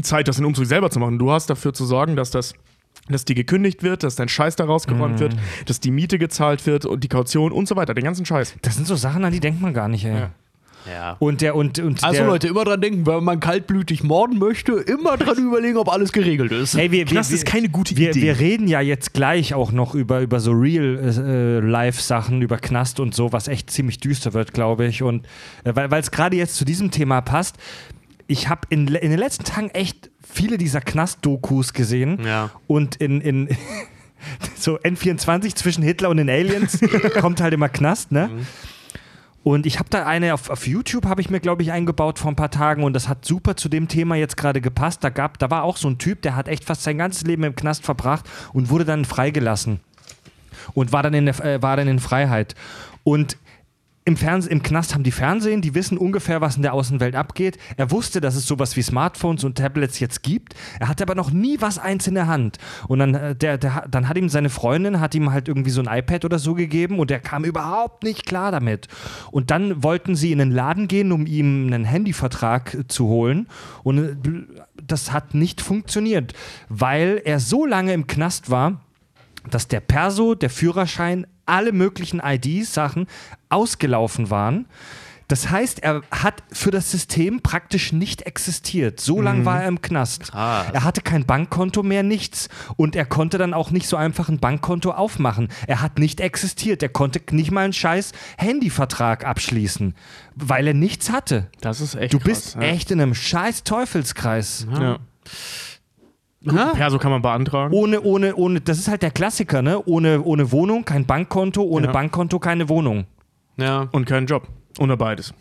[0.01, 1.19] Zeit hast, den Umzug selber zu machen.
[1.19, 2.53] Du hast dafür zu sorgen, dass das
[3.09, 5.35] dass die gekündigt wird, dass dein Scheiß da rausgeräumt wird,
[5.65, 8.55] dass die Miete gezahlt wird und die Kaution und so weiter, den ganzen Scheiß.
[8.61, 10.15] Das sind so Sachen, an die denkt man gar nicht, ey.
[10.15, 10.29] Ja.
[10.91, 11.15] Ja.
[11.19, 14.73] Und der und, und Also der, Leute, immer dran denken, wenn man kaltblütig morden möchte,
[14.73, 16.75] immer dran überlegen, ob alles geregelt ist.
[16.75, 18.21] Hey, wir, Knast wir, ist keine gute wir, Idee.
[18.21, 23.31] Wir reden ja jetzt gleich auch noch über, über so Real-Life-Sachen, über Knast und so,
[23.31, 25.03] was echt ziemlich düster wird, glaube ich.
[25.03, 25.25] Und
[25.63, 27.57] äh, weil es gerade jetzt zu diesem Thema passt,
[28.27, 32.19] ich habe in, in den letzten Tagen echt viele dieser Knast-Dokus gesehen.
[32.25, 32.51] Ja.
[32.67, 33.49] Und in, in
[34.55, 36.79] so N24 zwischen Hitler und den Aliens
[37.19, 38.29] kommt halt immer Knast, ne?
[39.43, 42.31] Und ich habe da eine auf, auf YouTube habe ich mir glaube ich eingebaut vor
[42.31, 45.03] ein paar Tagen und das hat super zu dem Thema jetzt gerade gepasst.
[45.03, 47.43] Da gab, da war auch so ein Typ, der hat echt fast sein ganzes Leben
[47.43, 49.81] im Knast verbracht und wurde dann freigelassen
[50.73, 52.55] und war dann in der, äh, war dann in Freiheit.
[53.03, 53.37] Und
[54.05, 57.57] im, Fernseh, im Knast haben die Fernsehen, die wissen ungefähr, was in der Außenwelt abgeht.
[57.77, 60.55] Er wusste, dass es sowas wie Smartphones und Tablets jetzt gibt.
[60.79, 62.57] Er hatte aber noch nie was eins in der Hand.
[62.87, 65.69] Und dann, äh, der, der, hat- dann hat ihm seine Freundin, hat ihm halt irgendwie
[65.71, 68.87] so ein iPad oder so gegeben und er kam überhaupt nicht klar damit.
[69.31, 73.47] Und dann wollten sie in den Laden gehen, um ihm einen Handyvertrag äh, zu holen.
[73.83, 74.15] Und äh,
[74.85, 76.33] das hat nicht funktioniert,
[76.67, 78.81] weil er so lange im Knast war,
[79.49, 83.07] dass der Perso, der Führerschein, alle möglichen ID-Sachen
[83.49, 84.65] ausgelaufen waren.
[85.29, 88.99] Das heißt, er hat für das System praktisch nicht existiert.
[88.99, 90.31] So lange war er im Knast.
[90.31, 90.67] Krass.
[90.73, 92.49] Er hatte kein Bankkonto mehr, nichts.
[92.75, 95.47] Und er konnte dann auch nicht so einfach ein Bankkonto aufmachen.
[95.65, 96.83] Er hat nicht existiert.
[96.83, 99.95] Er konnte nicht mal einen scheiß Handyvertrag abschließen,
[100.35, 101.49] weil er nichts hatte.
[101.61, 102.61] Das ist echt Du krass, bist ja.
[102.61, 104.67] echt in einem scheiß Teufelskreis.
[104.71, 104.99] Ja.
[106.51, 106.73] Ha?
[106.73, 107.73] Perso kann man beantragen.
[107.73, 109.81] Ohne, ohne, ohne, das ist halt der Klassiker, ne?
[109.85, 111.91] Ohne, ohne Wohnung, kein Bankkonto, ohne Ja.
[111.93, 113.05] Bankkonto, keine Wohnung.
[113.57, 113.87] Ja.
[113.91, 114.47] Und keinen Job.
[114.79, 115.33] Ohne beides.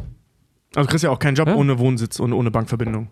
[0.77, 1.55] Also du kriegst ja auch keinen Job Ja.
[1.57, 3.09] ohne Wohnsitz und ohne Bankverbindung.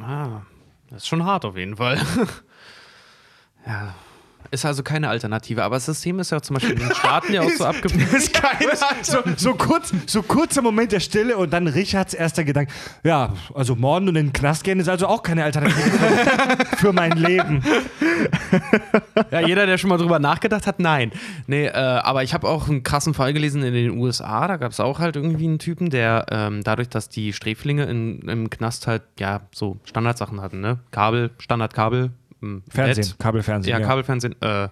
[0.00, 0.42] Ah,
[0.90, 1.98] das ist schon hart auf jeden Fall.
[3.66, 3.94] ja.
[4.52, 5.64] Ist also keine Alternative.
[5.64, 8.12] Aber das System ist ja zum Beispiel in den Staaten ja auch so abgebildet.
[8.12, 8.72] ist keine,
[9.02, 12.70] so, so, kurz, so kurzer Moment der Stille und dann Richards erster Gedanke.
[13.02, 15.90] Ja, also Morden und in den Knast gehen ist also auch keine Alternative
[16.76, 17.64] für mein Leben.
[19.30, 21.12] Ja, jeder, der schon mal drüber nachgedacht hat, nein.
[21.46, 24.46] Nee, äh, aber ich habe auch einen krassen Fall gelesen in den USA.
[24.48, 28.20] Da gab es auch halt irgendwie einen Typen, der ähm, dadurch, dass die Sträflinge in,
[28.28, 30.78] im Knast halt, ja, so Standardsachen hatten, ne?
[30.90, 32.10] Kabel, Standardkabel,
[32.68, 33.80] Fernsehen, Bett, Kabelfernsehen.
[33.80, 34.68] ja, Kabelfernsehen, äh,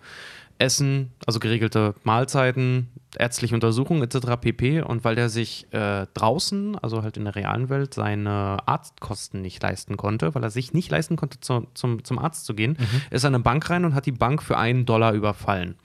[0.59, 4.37] Essen, also geregelte Mahlzeiten, ärztliche Untersuchungen etc.
[4.41, 4.83] pp.
[4.83, 9.63] Und weil der sich äh, draußen, also halt in der realen Welt, seine Arztkosten nicht
[9.63, 12.77] leisten konnte, weil er sich nicht leisten konnte, zu, zum, zum Arzt zu gehen,
[13.11, 15.77] ist er in eine Bank rein und hat die Bank für einen Dollar überfallen.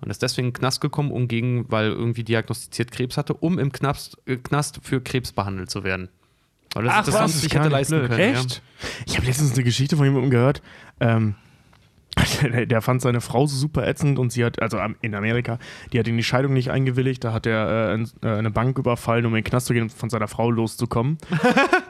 [0.00, 3.58] Und ist deswegen in den Knast gekommen, um gegen, weil irgendwie diagnostiziert Krebs hatte, um
[3.58, 6.08] im Knast, äh, Knast für Krebs behandelt zu werden.
[6.74, 7.48] Weil er Ach, das was?
[7.48, 8.10] Gar hätte leisten blöd.
[8.10, 8.34] können.
[8.34, 8.62] Echt?
[9.06, 10.62] Ich habe letztens eine Geschichte von jemandem gehört.
[11.00, 11.34] Ähm,
[12.42, 15.58] der, der fand seine Frau so super ätzend und sie hat, also in Amerika,
[15.92, 17.24] die hat in die Scheidung nicht eingewilligt.
[17.24, 19.92] Da hat er äh, äh, eine Bank überfallen, um in den Knast zu gehen und
[19.92, 21.18] von seiner Frau loszukommen.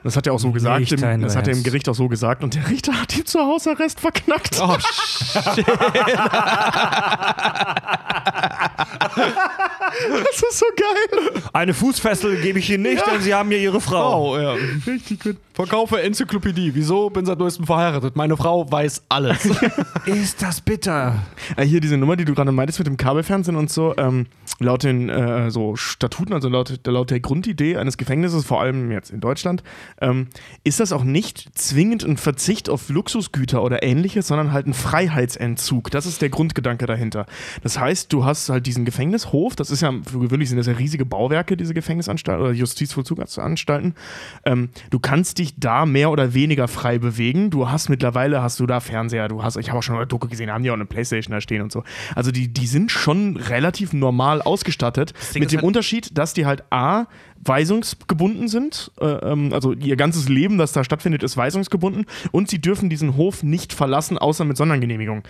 [0.05, 0.91] Das hat er auch so gesagt.
[0.91, 1.63] Im, das hat er im.
[1.63, 4.61] Gericht auch so gesagt und der Richter hat ihm zu Hausarrest verknackt.
[4.61, 4.77] Oh,
[10.33, 11.43] Das ist so geil.
[11.53, 14.33] Eine Fußfessel gebe ich Ihnen nicht, denn Sie haben ja Ihre Frau.
[14.33, 14.55] Oh, ja.
[14.87, 15.37] Richtig gut.
[15.55, 16.75] Verkaufe Enzyklopädie.
[16.75, 17.11] Wieso?
[17.11, 18.17] Bin seit neuestem verheiratet.
[18.17, 19.45] Meine Frau weiß alles.
[20.07, 21.23] Ist das bitter?
[21.57, 24.27] Äh, hier diese Nummer, die du gerade meintest mit dem Kabelfernsehen und so, ähm,
[24.61, 29.11] laut den äh, so Statuten, also laut, laut der Grundidee eines Gefängnisses, vor allem jetzt
[29.11, 29.63] in Deutschland,
[30.01, 30.29] ähm,
[30.65, 35.91] ist das auch nicht zwingend ein Verzicht auf Luxusgüter oder ähnliches, sondern halt ein Freiheitsentzug.
[35.91, 37.27] Das ist der Grundgedanke dahinter.
[37.63, 40.73] Das heißt, du hast halt diesen Gefängnishof, das ist ja, für gewöhnlich sind das ja
[40.75, 43.95] riesige Bauwerke, diese Gefängnisanstalten oder Justizvollzugsanstalten.
[44.45, 47.51] Ähm, du kannst dich da mehr oder weniger frei bewegen.
[47.51, 50.29] Du hast mittlerweile, hast du da Fernseher, du hast, ich habe auch schon eine Doku
[50.29, 51.85] gesehen, haben die auch eine Playstation da stehen und so.
[52.15, 56.65] Also die, die sind schon relativ normal ausgestattet, mit dem halt- Unterschied, dass die halt
[56.71, 57.07] A,
[57.45, 62.61] weisungsgebunden sind, äh, ähm, also ihr ganzes Leben, das da stattfindet, ist weisungsgebunden und sie
[62.61, 65.23] dürfen diesen Hof nicht verlassen, außer mit Sondergenehmigung.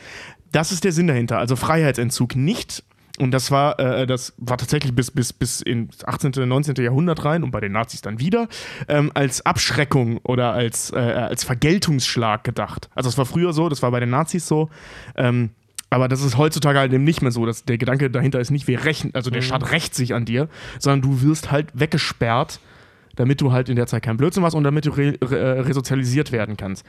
[0.53, 2.85] Das ist der Sinn dahinter, also Freiheitsentzug nicht
[3.19, 6.77] und das war, äh, das war tatsächlich bis, bis, bis ins 18., 19.
[6.77, 8.49] Jahrhundert rein und bei den Nazis dann wieder,
[8.89, 12.89] ähm, als Abschreckung oder als, äh, als Vergeltungsschlag gedacht.
[12.95, 14.71] Also das war früher so, das war bei den Nazis so.
[15.15, 15.51] Ähm,
[15.91, 17.45] aber das ist heutzutage halt eben nicht mehr so.
[17.45, 20.49] Dass der Gedanke dahinter ist nicht, wir rächen, also der Staat rächt sich an dir,
[20.79, 22.61] sondern du wirst halt weggesperrt,
[23.15, 25.61] damit du halt in der Zeit keinen Blödsinn machst und damit du re re äh,
[25.61, 26.87] resozialisiert werden kannst.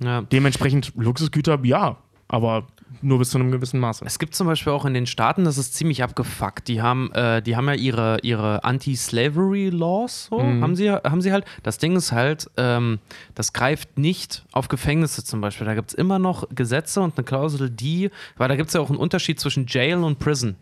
[0.00, 0.22] ja.
[0.22, 1.98] Dementsprechend Luxusgüter, ja,
[2.28, 2.66] aber
[3.00, 4.04] nur bis zu einem gewissen Maße.
[4.04, 6.68] Es gibt zum Beispiel auch in den Staaten, das ist ziemlich abgefuckt.
[6.68, 11.44] Die haben, äh, die haben ja ihre, ihre Anti-Slavery-Laws, so, haben, sie, haben sie halt.
[11.62, 12.98] Das Ding ist halt, ähm,
[13.34, 15.66] das greift nicht auf Gefängnisse zum Beispiel.
[15.66, 18.80] Da gibt es immer noch Gesetze und eine Klausel, die, weil da gibt es ja
[18.80, 20.56] auch einen Unterschied zwischen Jail und Prison.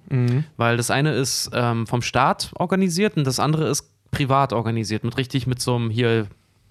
[0.56, 5.16] Weil das eine ist ähm, vom Staat organisiert und das andere ist privat organisiert, mit
[5.16, 6.26] richtig mit so einem hier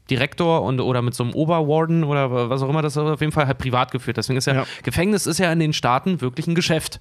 [0.09, 3.31] Direktor und, oder mit so einem Oberwarden oder was auch immer, das ist auf jeden
[3.31, 4.17] Fall halt privat geführt.
[4.17, 4.65] Deswegen ist ja, Ja.
[4.83, 6.99] Gefängnis ist ja in den Staaten wirklich ein Geschäft.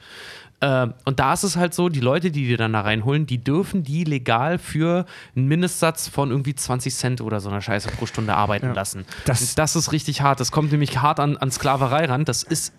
[0.61, 3.38] Äh, und da ist es halt so, die Leute, die die dann da reinholen, die
[3.42, 5.05] dürfen die legal für
[5.36, 9.05] einen Mindestsatz von irgendwie 20 Cent oder so einer Scheiße pro Stunde arbeiten lassen.
[9.26, 10.40] Das- Das, das ist richtig hart.
[10.40, 12.24] Das kommt nämlich hart an, an Sklaverei ran.
[12.24, 12.72] Das ist,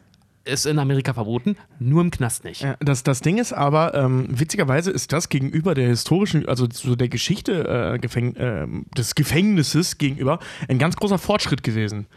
[0.46, 2.62] ist in Amerika verboten, nur im Knast nicht.
[2.62, 6.96] Ja, das, das Ding ist aber, ähm, witzigerweise ist das gegenüber der historischen, also so
[6.96, 12.08] der Geschichte äh, Gefäng ähm, des Gefängnisses gegenüber ein ganz großer Fortschritt gewesen.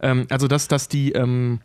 [0.00, 1.60] Ähm, also, dass, dass die ähm,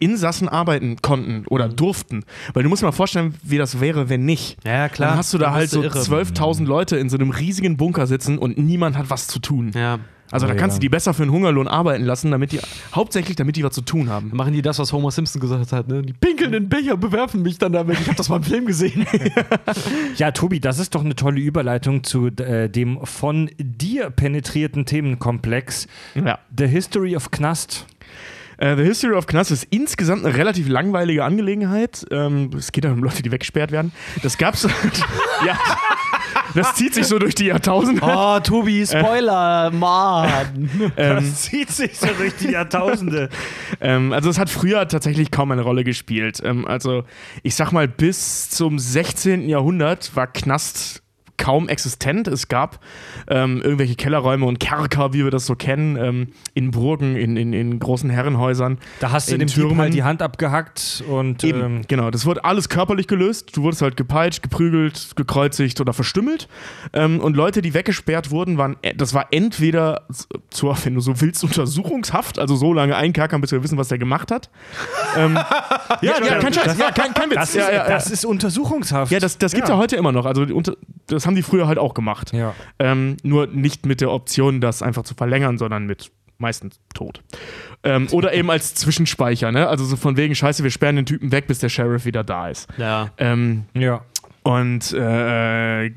[0.00, 2.24] Insassen arbeiten konnten oder durften.
[2.52, 4.56] Weil du musst dir mal vorstellen, wie das wäre, wenn nicht.
[4.64, 5.10] Ja, klar.
[5.10, 5.98] Dann hast du da Dann halt so du irre.
[5.98, 9.72] 12.000 Leute in so einem riesigen Bunker sitzen und niemand hat was zu tun.
[9.74, 9.98] Ja.
[10.30, 10.78] Also da Oh, kannst ja.
[10.78, 12.60] du die besser für einen Hungerlohn arbeiten lassen, damit die,
[12.94, 14.30] hauptsächlich damit die was zu tun haben.
[14.32, 16.02] Machen die das, was Homer Simpson gesagt hat, ne?
[16.02, 18.00] Die pinkeln in den Becher, bewerfen mich dann damit.
[18.00, 19.06] Ich habe das mal im Film gesehen.
[20.16, 25.86] Ja, Tobi, das ist doch eine tolle Überleitung zu äh, dem von dir penetrierten Themenkomplex
[26.14, 26.38] Ja.
[26.56, 27.86] The History of Knast.
[28.58, 32.06] Äh, The History of Knast ist insgesamt eine relativ langweilige Angelegenheit.
[32.10, 33.92] Ähm, es geht halt um Leute, die weggesperrt werden.
[34.22, 34.62] Das gab's.
[35.46, 35.58] ja.
[36.54, 38.00] Das zieht sich so durch die Jahrtausende.
[38.04, 40.70] Oh, Tobi, Spoiler, Mann.
[40.96, 43.28] Ähm, Das zieht sich so durch die Jahrtausende.
[43.80, 46.40] ähm, also es hat früher tatsächlich kaum eine Rolle gespielt.
[46.44, 47.04] Ähm, also
[47.42, 49.48] ich sag mal, bis zum 16.
[49.48, 51.03] Jahrhundert war Knast
[51.36, 52.28] kaum existent.
[52.28, 52.80] Es gab
[53.28, 57.52] ähm, irgendwelche Kellerräume und Kerker, wie wir das so kennen, ähm, in Burgen, in, in,
[57.52, 58.78] in großen Herrenhäusern.
[59.00, 59.78] Da hast du in dem Türmen.
[59.78, 62.10] halt die Hand abgehackt und Eben, ähm, genau.
[62.10, 63.56] Das wurde alles körperlich gelöst.
[63.56, 66.48] Du wurdest halt gepeitscht, geprügelt, gekreuzigt oder verstümmelt.
[66.92, 70.06] Ähm, und Leute, die weggesperrt wurden, waren, äh, das war entweder
[70.50, 73.98] zur, wenn du so willst, Untersuchungshaft, also so lange einkerkern, bis wir wissen, was der
[73.98, 74.50] gemacht hat.
[75.16, 75.34] ähm,
[76.00, 77.36] ja, ja, kein Scheiß, ja, kein, kein Witz.
[77.36, 77.88] das, ist, ja, ja.
[77.88, 79.10] das ist Untersuchungshaft.
[79.12, 79.76] Ja, das, das gibt es ja.
[79.76, 80.26] heute immer noch.
[80.26, 80.74] Also die unter,
[81.24, 82.32] das haben die früher halt auch gemacht.
[82.34, 82.54] Ja.
[82.78, 87.22] Ähm, nur nicht mit der Option, das einfach zu verlängern, sondern mit meistens tot.
[87.82, 89.66] Ähm, oder eben als Zwischenspeicher, ne?
[89.68, 92.48] Also so von wegen, scheiße, wir sperren den Typen weg, bis der Sheriff wieder da
[92.50, 92.68] ist.
[92.76, 93.10] Ja.
[93.16, 94.02] Ähm, Ja.
[94.42, 95.90] und äh,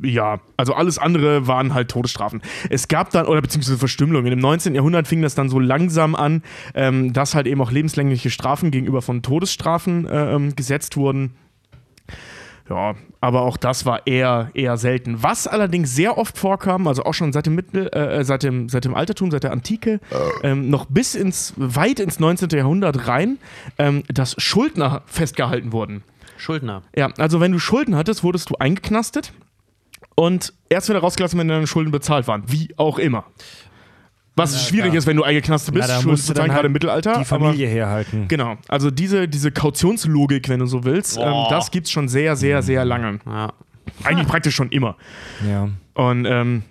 [0.00, 2.42] ja, also alles andere waren halt Todesstrafen.
[2.70, 4.32] Es gab dann, oder beziehungsweise Verstümmelungen.
[4.32, 4.74] Im 19.
[4.74, 6.42] Jahrhundert fing das dann so langsam an,
[6.74, 11.34] ähm, dass halt eben auch lebenslängliche Strafen gegenüber von Todesstrafen äh, ähm, gesetzt wurden.
[12.68, 15.22] Ja, aber auch das war eher, eher selten.
[15.22, 18.84] Was allerdings sehr oft vorkam, also auch schon seit dem, Mittel, äh, seit dem, seit
[18.84, 20.00] dem Altertum, seit der Antike,
[20.42, 22.50] ähm, noch bis ins, weit ins 19.
[22.50, 23.38] Jahrhundert rein,
[23.78, 26.02] ähm, dass Schuldner festgehalten wurden.
[26.36, 26.82] Schuldner.
[26.94, 29.32] Ja, also wenn du Schulden hattest, wurdest du eingeknastet
[30.14, 32.44] und erst wieder rausgelassen, wenn deine Schulden bezahlt waren.
[32.46, 33.24] Wie auch immer.
[34.38, 36.72] Was schwierig ist, wenn du eingeknastet bist, Na, musst zu du dann halt gerade im
[36.72, 37.18] Mittelalter.
[37.18, 38.18] die Familie herhalten.
[38.20, 42.36] Aber, genau, also diese, diese Kautionslogik, wenn du so willst, ähm, das gibt's schon sehr,
[42.36, 43.18] sehr, sehr lange.
[43.26, 43.52] Ja.
[44.04, 44.96] Eigentlich praktisch schon immer.
[45.46, 45.68] Ja.
[45.94, 46.62] Und, ähm,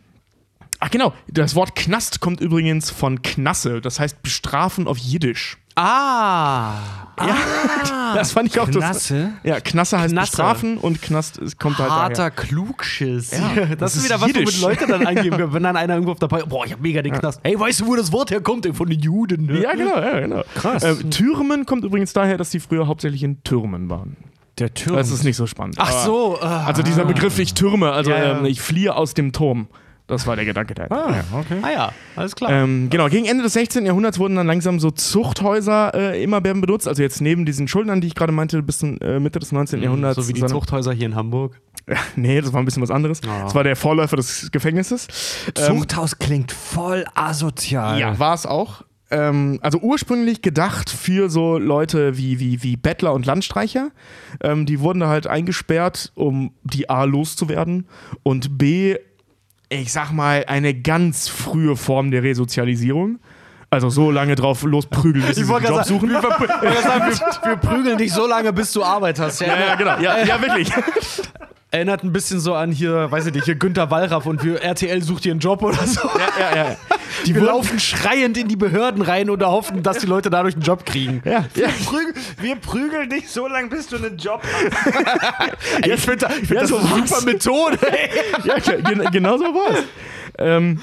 [0.80, 5.58] ach genau, das Wort Knast kommt übrigens von Knasse, das heißt bestrafen auf Jiddisch.
[5.76, 7.07] Ah.
[8.16, 8.76] Das fand ich auch das.
[8.78, 9.30] Knasse?
[9.44, 10.32] Ja, Knasse heißt Knasse.
[10.32, 12.04] bestrafen und Knast kommt halt daher.
[12.04, 13.32] Harter Klugschiss.
[13.32, 14.62] Ja, das, das ist wieder was, Jiddisch.
[14.62, 16.82] womit Leute dann eingeben können, wenn dann einer irgendwo auf der Party, boah, ich hab
[16.82, 17.42] mega den Knast.
[17.44, 18.66] Hey, weißt du, wo das Wort herkommt?
[18.66, 19.62] Ey, Von den Juden, ne?
[19.62, 20.44] Ja, genau, ja, genau.
[20.56, 20.84] Krass.
[20.84, 24.16] Äh, Türmen kommt übrigens daher, dass die früher hauptsächlich in Türmen waren.
[24.60, 24.96] Der Turm.
[24.96, 25.76] Das ist nicht so spannend.
[25.78, 26.40] Ach so.
[26.42, 26.66] ah.
[26.66, 28.40] Also dieser Begriff, ich türme, also Ja, ja.
[28.40, 29.68] Ähm, ich fliehe aus dem Turm.
[30.08, 30.96] Das war der Gedanke dahinter.
[31.10, 31.58] Ah, okay.
[31.62, 32.50] ah ja, alles klar.
[32.50, 33.86] Ähm, genau, gegen Ende des 16.
[33.86, 36.88] Jahrhunderts wurden dann langsam so Zuchthäuser äh, immer mehr benutzt.
[36.88, 39.84] Also jetzt neben diesen Schuldnern, die ich gerade meinte, bis zum äh, Mitte des 19.
[39.84, 40.16] Jahrhunderts.
[40.16, 41.60] so wie die sondern- Zuchthäuser hier in Hamburg.
[42.18, 43.22] Nee, das war ein bisschen was anderes.
[43.26, 43.44] Ah.
[43.44, 45.08] Das war der Vorläufer des Gefängnisses.
[45.58, 47.98] Ähm, Zuchthaus klingt voll asozial.
[48.00, 48.84] Ja, war es auch.
[49.10, 53.92] Ähm, also ursprünglich gedacht für so Leute wie, wie, wie Bettler und Landstreicher.
[54.44, 57.88] Ähm, die wurden da halt eingesperrt, um die A loszuwerden
[58.24, 58.98] und B,
[59.70, 63.20] ich sag mal, eine ganz frühe Form der Resozialisierung.
[63.70, 66.10] Also so lange drauf losprügeln, bis sie sich einen Job suchen.
[66.10, 69.42] wir, wir, wir, wir prügeln dich so lange, bis du Arbeit hast.
[69.42, 70.00] Ja, Ja, ja, genau.
[70.00, 70.72] Ja, ja wirklich.
[71.70, 75.04] Erinnert ein bisschen so an hier, weiß ich nicht, hier Günther Wallraff und wir, RTL
[75.04, 76.08] sucht hier einen Job oder so.
[76.18, 76.78] Ja, ja, ja.
[77.26, 80.64] Die wir laufen schreiend in die Behörden rein und hoffen, dass die Leute dadurch einen
[80.64, 81.22] Job kriegen.
[81.26, 81.68] Ja, ja.
[82.40, 85.82] wir prügeln dich so lange, bis du einen Job hast.
[85.82, 87.10] Ey, ich finde ich find das so eine was.
[87.10, 87.80] super Methode.
[88.46, 89.84] Ja, genau so war es.
[90.38, 90.80] Ähm,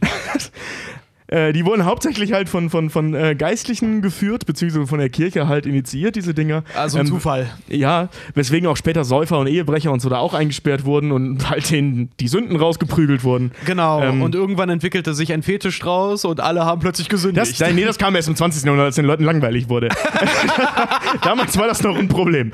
[1.28, 5.48] äh, die wurden hauptsächlich halt von, von, von äh, Geistlichen geführt, beziehungsweise von der Kirche
[5.48, 6.64] halt initiiert, diese Dinger.
[6.76, 7.50] Also ein Ähm, Zufall.
[7.68, 11.70] Ja, weswegen auch später Säufer und Ehebrecher und so da auch eingesperrt wurden und halt
[11.70, 13.52] denen die Sünden rausgeprügelt wurden.
[13.64, 14.02] Genau.
[14.02, 17.60] Ähm, und irgendwann entwickelte sich ein Fetisch draus und alle haben plötzlich gesündigt.
[17.60, 18.64] Das, nee, das kam erst im 20.
[18.64, 19.88] Jahrhundert, als den Leuten langweilig wurde.
[21.22, 22.52] Damals war das noch ein Problem.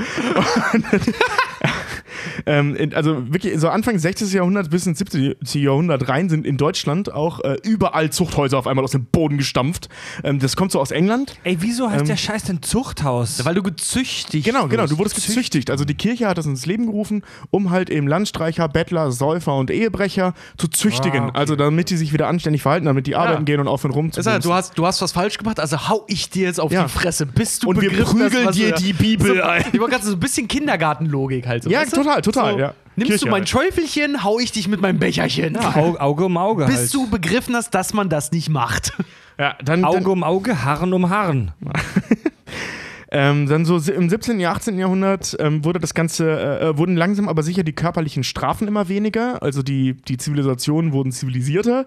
[2.46, 4.32] Ähm, in, also wirklich, so Anfang 60.
[4.32, 5.36] Jahrhundert bis ins 70.
[5.54, 9.88] Jahrhundert rein sind in Deutschland auch äh, überall Zuchthäuser auf einmal aus dem Boden gestampft.
[10.24, 11.36] Ähm, das kommt so aus England.
[11.44, 13.44] Ey, wieso heißt Ähm, der Scheiß denn Zuchthaus?
[13.44, 15.70] Weil du gezüchtigt Genau, genau, du wurdest Zücht- gezüchtigt.
[15.70, 19.70] Also die Kirche hat das ins Leben gerufen, um halt eben Landstreicher, Bettler, Säufer und
[19.70, 21.20] Ehebrecher zu züchtigen.
[21.24, 21.38] Ah, okay.
[21.38, 24.32] Also damit die sich wieder anständig verhalten, damit die arbeiten gehen und aufhören rumzubumsen.
[24.34, 26.84] heißt, du hast, du hast was falsch gemacht, also hau ich dir jetzt auf Ja.
[26.84, 29.64] die Fresse, bis du Und wir prügeln dir die Bibel so, ein.
[29.72, 31.64] Ich wollte gerade so ein bisschen Kindergartenlogik halt.
[31.64, 32.00] So, Ja, weißt du?
[32.16, 32.74] Total, total, So, ja.
[32.96, 33.48] Nimmst Kirche du mein halt.
[33.48, 35.56] Schäufelchen, hau ich dich mit meinem Becherchen.
[35.56, 36.94] Au- Auge um Auge Bis halt.
[36.94, 38.92] du begriffen hast, dass man das nicht macht.
[39.38, 41.52] ja, dann, Auge dann, um Auge, Harren um Harren.
[43.12, 44.78] ähm, dann so im 17., 18.
[44.78, 48.88] Jahrhundert ähm, wurde das Ganze, äh, äh, wurden langsam aber sicher die körperlichen Strafen immer
[48.88, 49.42] weniger.
[49.42, 51.86] Also die, die Zivilisationen wurden zivilisierter.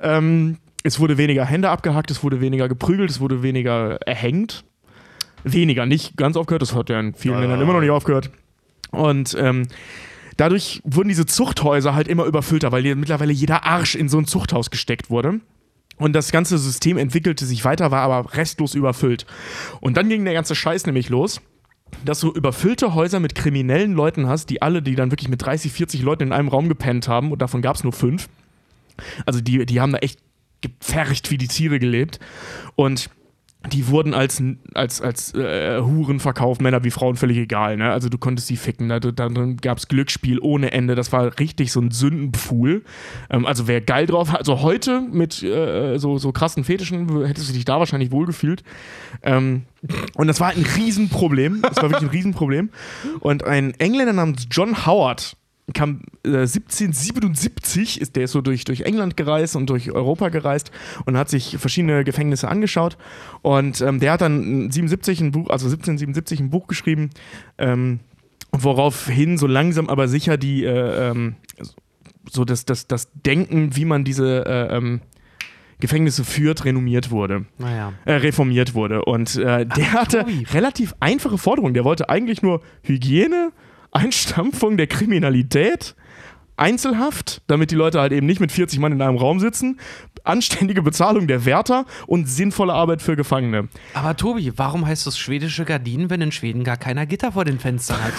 [0.00, 4.64] Ähm, es wurde weniger Hände abgehackt, es wurde weniger geprügelt, es wurde weniger erhängt.
[5.44, 8.30] Weniger, nicht ganz aufgehört, das hat ja in vielen Ländern immer noch nicht aufgehört.
[8.90, 9.68] Und ähm,
[10.36, 14.70] dadurch wurden diese Zuchthäuser halt immer überfüllter, weil mittlerweile jeder Arsch in so ein Zuchthaus
[14.70, 15.40] gesteckt wurde.
[15.96, 19.26] Und das ganze System entwickelte sich weiter, war aber restlos überfüllt.
[19.80, 21.42] Und dann ging der ganze Scheiß nämlich los,
[22.04, 25.70] dass du überfüllte Häuser mit kriminellen Leuten hast, die alle, die dann wirklich mit 30,
[25.70, 28.28] 40 Leuten in einem Raum gepennt haben und davon gab es nur fünf.
[29.26, 30.20] Also die, die haben da echt
[30.62, 32.18] gepfercht wie die Tiere gelebt.
[32.76, 33.10] Und
[33.68, 34.42] die wurden als,
[34.74, 37.76] als, als äh, Huren verkauft, Männer wie Frauen, völlig egal.
[37.76, 37.92] Ne?
[37.92, 39.28] Also du konntest sie ficken, da, da
[39.60, 42.82] gab es Glücksspiel ohne Ende, das war richtig so ein Sündenpfuhl.
[43.28, 47.50] Ähm, also wer geil drauf hat, also heute mit äh, so, so krassen Fetischen hättest
[47.50, 48.64] du dich da wahrscheinlich wohlgefühlt.
[49.22, 49.62] Ähm,
[50.14, 52.70] und das war ein Riesenproblem, das war wirklich ein Riesenproblem.
[53.20, 55.36] Und ein Engländer namens John Howard
[55.72, 60.70] kam äh, 1777, ist der so durch, durch England gereist und durch Europa gereist
[61.06, 62.96] und hat sich verschiedene Gefängnisse angeschaut.
[63.42, 67.10] Und ähm, der hat dann 77 ein Buch, also 1777 ein Buch geschrieben,
[67.58, 68.00] ähm,
[68.52, 71.36] woraufhin so langsam aber sicher die äh, ähm,
[72.30, 75.00] so das, das, das Denken, wie man diese äh, ähm,
[75.80, 77.46] Gefängnisse führt, renommiert wurde.
[77.58, 77.94] Naja.
[78.04, 79.04] Äh, reformiert wurde.
[79.04, 81.74] Und äh, der Ach, hatte relativ einfache Forderungen.
[81.74, 83.52] Der wollte eigentlich nur Hygiene,
[83.92, 85.94] Einstampfung der Kriminalität,
[86.56, 89.80] Einzelhaft, damit die Leute halt eben nicht mit 40 Mann in einem Raum sitzen,
[90.24, 93.68] anständige Bezahlung der Wärter und sinnvolle Arbeit für Gefangene.
[93.94, 97.58] Aber Tobi, warum heißt das schwedische Gardinen, wenn in Schweden gar keiner Gitter vor den
[97.58, 98.12] Fenstern hat?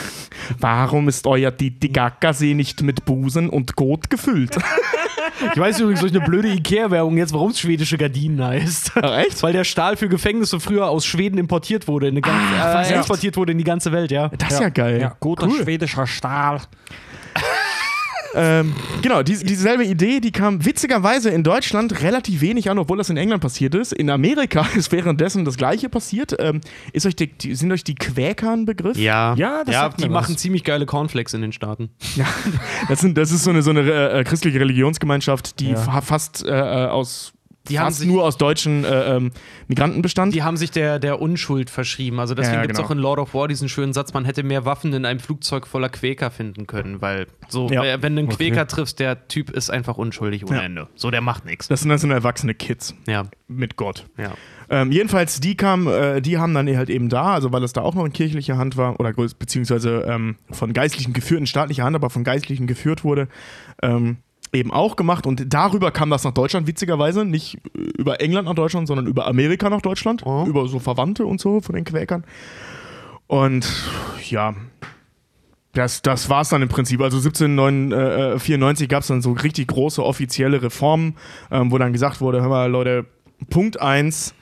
[0.59, 4.57] warum ist euer Titicacasee nicht mit Busen und Kot gefüllt?
[5.54, 8.92] Ich weiß übrigens durch eine blöde Ikea-Werbung jetzt, warum es schwedische Gardinen heißt.
[8.96, 9.42] Ach, echt?
[9.44, 12.98] Weil der Stahl für Gefängnisse früher aus Schweden importiert wurde, in eine ganze, ah, äh,
[12.98, 14.30] exportiert wurde in die ganze Welt, ja.
[14.30, 15.02] Das ist ja, ja geil.
[15.02, 15.64] Ja, guter cool.
[15.64, 16.62] schwedischer Stahl.
[18.36, 23.10] Ähm, genau, die, dieselbe Idee, die kam witzigerweise in Deutschland relativ wenig an, obwohl das
[23.10, 23.94] in England passiert ist.
[23.94, 26.36] In Amerika ist währenddessen das gleiche passiert.
[26.40, 26.62] Ähm,
[26.94, 28.98] ist euch die, die, sind euch die Quäker ein Begriff?
[28.98, 31.90] Ja, ja, ja die machen ziemlich geile Cornflakes in den Staaten.
[32.22, 32.28] Ja,
[32.90, 36.02] das, sind, das ist so eine, so eine äh, christliche Religionsgemeinschaft, die ja.
[36.02, 37.34] fast äh, äh aus
[37.70, 39.32] die fast sich, nur aus deutschen äh, ähm,
[39.68, 40.34] Migranten bestand.
[40.34, 42.20] Die haben sich der, der Unschuld verschrieben.
[42.20, 42.88] Also deswegen ja, gibt es genau.
[42.88, 45.68] auch in Lord of War diesen schönen Satz, man hätte mehr Waffen in einem Flugzeug
[45.68, 48.01] voller Quäker finden können, weil so, ja.
[48.01, 48.76] wenn du einen Quäker okay.
[48.76, 50.64] triffst, der Typ ist einfach unschuldig ohne ja.
[50.64, 50.88] Ende.
[50.95, 51.68] So, der macht nichts.
[51.68, 52.95] Das sind, das sind erwachsene Kids.
[53.07, 53.26] Ja.
[53.47, 54.07] Mit Gott.
[54.18, 54.34] Ja.
[54.70, 57.82] Ähm, jedenfalls, die kamen, äh, die haben dann halt eben da, also weil es da
[57.82, 61.95] auch noch in kirchlicher Hand war, oder beziehungsweise ähm, von Geistlichen geführt, in staatlicher Hand,
[61.95, 63.28] aber von Geistlichen geführt wurde,
[63.82, 64.18] ähm,
[64.54, 67.26] eben auch gemacht und darüber kam das nach Deutschland, witzigerweise.
[67.26, 70.26] Nicht über England nach Deutschland, sondern über Amerika nach Deutschland.
[70.26, 70.45] Oh.
[70.45, 72.24] Über so Verwandte und so von den Quäkern.
[73.28, 73.66] Und
[74.30, 74.54] ja,
[75.74, 77.02] das, das war es dann im Prinzip.
[77.02, 81.16] Also 1794 gab es dann so richtig große offizielle Reformen,
[81.49, 83.06] ähm, wo dann gesagt wurde: Hör mal, Leute,
[83.49, 84.34] Punkt 1,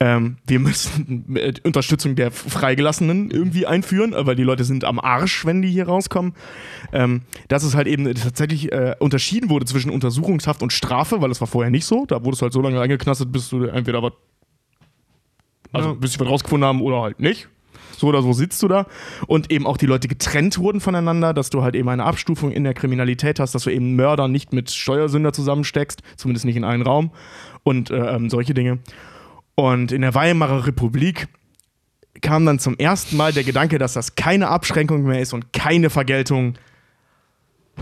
[0.00, 5.62] ähm, wir müssen Unterstützung der Freigelassenen irgendwie einführen, weil die Leute sind am Arsch, wenn
[5.62, 6.34] die hier rauskommen.
[6.92, 11.40] Ähm, dass es halt eben tatsächlich äh, unterschieden wurde zwischen Untersuchungshaft und Strafe, weil das
[11.40, 12.06] war vorher nicht so.
[12.06, 14.12] Da wurdest du halt so lange eingeknastet, bis du entweder was,
[15.72, 15.94] also ja.
[15.94, 17.48] bis sie was rausgefunden haben oder halt nicht.
[17.96, 18.86] So oder so sitzt du da.
[19.28, 22.64] Und eben auch die Leute getrennt wurden voneinander, dass du halt eben eine Abstufung in
[22.64, 26.82] der Kriminalität hast, dass du eben Mörder nicht mit Steuersünder zusammensteckst, zumindest nicht in einen
[26.82, 27.12] Raum
[27.62, 28.80] und äh, ähm, solche Dinge.
[29.54, 31.28] Und in der Weimarer Republik
[32.20, 35.90] kam dann zum ersten Mal der Gedanke, dass das keine Abschränkung mehr ist und keine
[35.90, 36.54] Vergeltung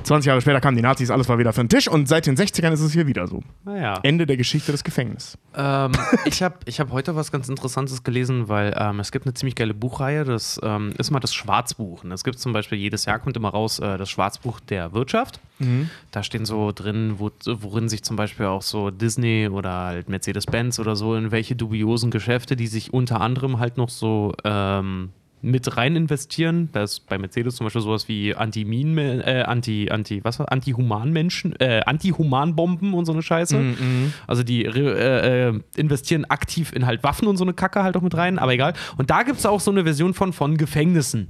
[0.03, 2.37] 20 Jahre später kamen die Nazis, alles war wieder für den Tisch und seit den
[2.37, 3.43] 60ern ist es hier wieder so.
[3.65, 4.01] Naja.
[4.03, 5.39] Ende der Geschichte des Gefängnisses.
[5.57, 5.93] Ähm,
[6.25, 9.55] ich habe ich hab heute was ganz Interessantes gelesen, weil ähm, es gibt eine ziemlich
[9.55, 12.05] geile Buchreihe, das ähm, ist mal das Schwarzbuch.
[12.05, 15.41] Und es gibt zum Beispiel jedes Jahr kommt immer raus äh, das Schwarzbuch der Wirtschaft.
[15.59, 15.91] Mhm.
[16.11, 20.79] Da stehen so drin, wo, worin sich zum Beispiel auch so Disney oder halt Mercedes-Benz
[20.79, 25.11] oder so in welche dubiosen Geschäfte, die sich unter anderem halt noch so ähm,
[25.43, 26.69] mit rein investieren.
[26.73, 31.55] Da ist bei Mercedes zum Beispiel sowas wie Anti-Min, äh, Anti, Anti, was war, Anti-Human-Menschen,
[31.61, 33.57] äh, Anti-Human-Bomben und so eine Scheiße.
[33.57, 34.13] Mm -hmm.
[34.27, 38.03] Also die äh, äh, investieren aktiv in halt Waffen und so eine Kacke halt auch
[38.03, 38.75] mit rein, aber egal.
[38.97, 41.29] Und da gibt es auch so eine Version von, von Gefängnissen.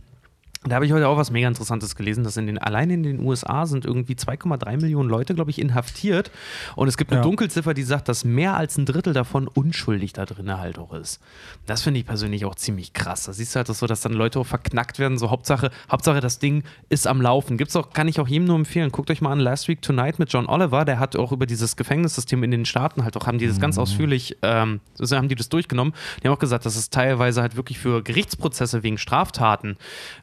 [0.65, 3.21] Da habe ich heute auch was mega Interessantes gelesen, dass in den, allein in den
[3.21, 6.31] USA sind irgendwie 2,3 Millionen Leute, glaube ich, inhaftiert.
[6.77, 7.25] Und es gibt eine ja.
[7.25, 11.21] Dunkelziffer, die sagt, dass mehr als ein Drittel davon unschuldig da drin halt auch ist.
[11.67, 13.25] Das finde ich persönlich auch ziemlich krass.
[13.25, 15.19] Da siehst du halt so, dass dann Leute auch verknackt werden.
[15.19, 17.57] So Hauptsache, Hauptsache das Ding ist am Laufen.
[17.57, 18.93] Gibt's auch, kann ich auch jedem nur empfehlen.
[18.93, 20.85] Guckt euch mal an Last Week Tonight mit John Oliver.
[20.85, 23.63] Der hat auch über dieses Gefängnissystem in den Staaten halt auch, haben die das mhm.
[23.63, 25.93] ganz ausführlich, ähm, also haben die das durchgenommen.
[26.23, 29.77] Die haben auch gesagt, dass es teilweise halt wirklich für Gerichtsprozesse wegen Straftaten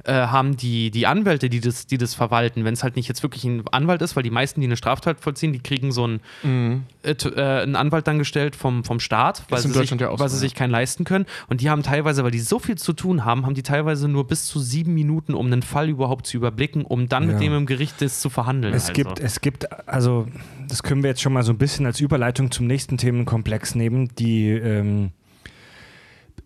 [0.05, 3.23] äh, haben die, die Anwälte, die das, die das verwalten, wenn es halt nicht jetzt
[3.23, 6.19] wirklich ein Anwalt ist, weil die meisten, die eine Straftat vollziehen, die kriegen so einen,
[6.43, 6.83] mhm.
[7.03, 10.37] äh, äh, einen Anwalt dann gestellt vom, vom Staat, weil, sie sich, ja weil sie
[10.37, 11.25] sich keinen leisten können.
[11.47, 14.27] Und die haben teilweise, weil die so viel zu tun haben, haben die teilweise nur
[14.27, 17.33] bis zu sieben Minuten, um einen Fall überhaupt zu überblicken, um dann ja.
[17.33, 18.73] mit dem im Gericht das zu verhandeln.
[18.73, 18.93] Es also.
[18.93, 20.27] gibt, es gibt, also
[20.67, 24.09] das können wir jetzt schon mal so ein bisschen als Überleitung zum nächsten Themenkomplex nehmen,
[24.17, 25.11] die ähm,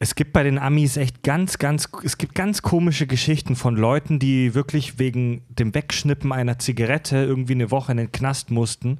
[0.04, 4.20] Es gibt bei den Amis echt ganz, ganz, es gibt ganz komische Geschichten von Leuten,
[4.20, 9.00] die wirklich wegen dem Wegschnippen einer Zigarette irgendwie eine Woche in den Knast mussten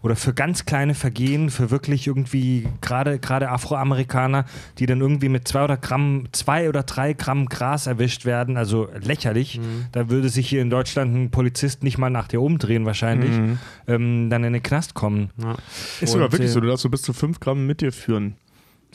[0.00, 4.44] oder für ganz kleine Vergehen, für wirklich irgendwie gerade gerade Afroamerikaner,
[4.78, 8.86] die dann irgendwie mit zwei oder Gramm, zwei oder drei Gramm Gras erwischt werden, also
[9.00, 9.58] lächerlich.
[9.58, 9.86] Mhm.
[9.90, 13.58] Da würde sich hier in Deutschland ein Polizist nicht mal nach dir umdrehen wahrscheinlich, mhm.
[13.88, 15.30] ähm, dann in den Knast kommen.
[15.36, 15.56] Ja.
[16.00, 18.36] Ist sogar wirklich so, du darfst so bis zu fünf Gramm mit dir führen.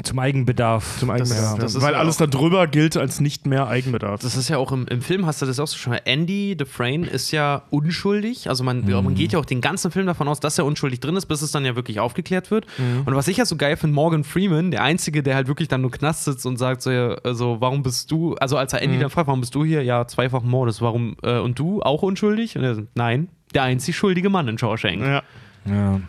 [0.03, 0.97] Zum Eigenbedarf.
[0.99, 1.59] Zum Eigenbedarf.
[1.59, 4.21] Das, das Weil alles da drüber gilt als nicht mehr Eigenbedarf.
[4.21, 5.93] Das ist ja auch im, im Film, hast du das auch so schon.
[5.93, 8.47] Andy Dufresne ist ja unschuldig.
[8.47, 8.91] Also man, mhm.
[8.91, 11.41] man geht ja auch den ganzen Film davon aus, dass er unschuldig drin ist, bis
[11.41, 12.65] es dann ja wirklich aufgeklärt wird.
[12.77, 13.03] Mhm.
[13.05, 15.81] Und was ich ja so geil finde, Morgan Freeman, der Einzige, der halt wirklich dann
[15.81, 19.01] nur Knast sitzt und sagt so, also warum bist du, also als er Andy mhm.
[19.01, 19.83] dann fragt, warum bist du hier?
[19.83, 20.81] Ja, zweifach Mordes.
[20.81, 22.57] Warum, äh, und du auch unschuldig?
[22.57, 25.01] Und er sagt, nein, der einzig schuldige Mann in Shawshank.
[25.01, 25.23] Ja.
[25.65, 25.99] Ja.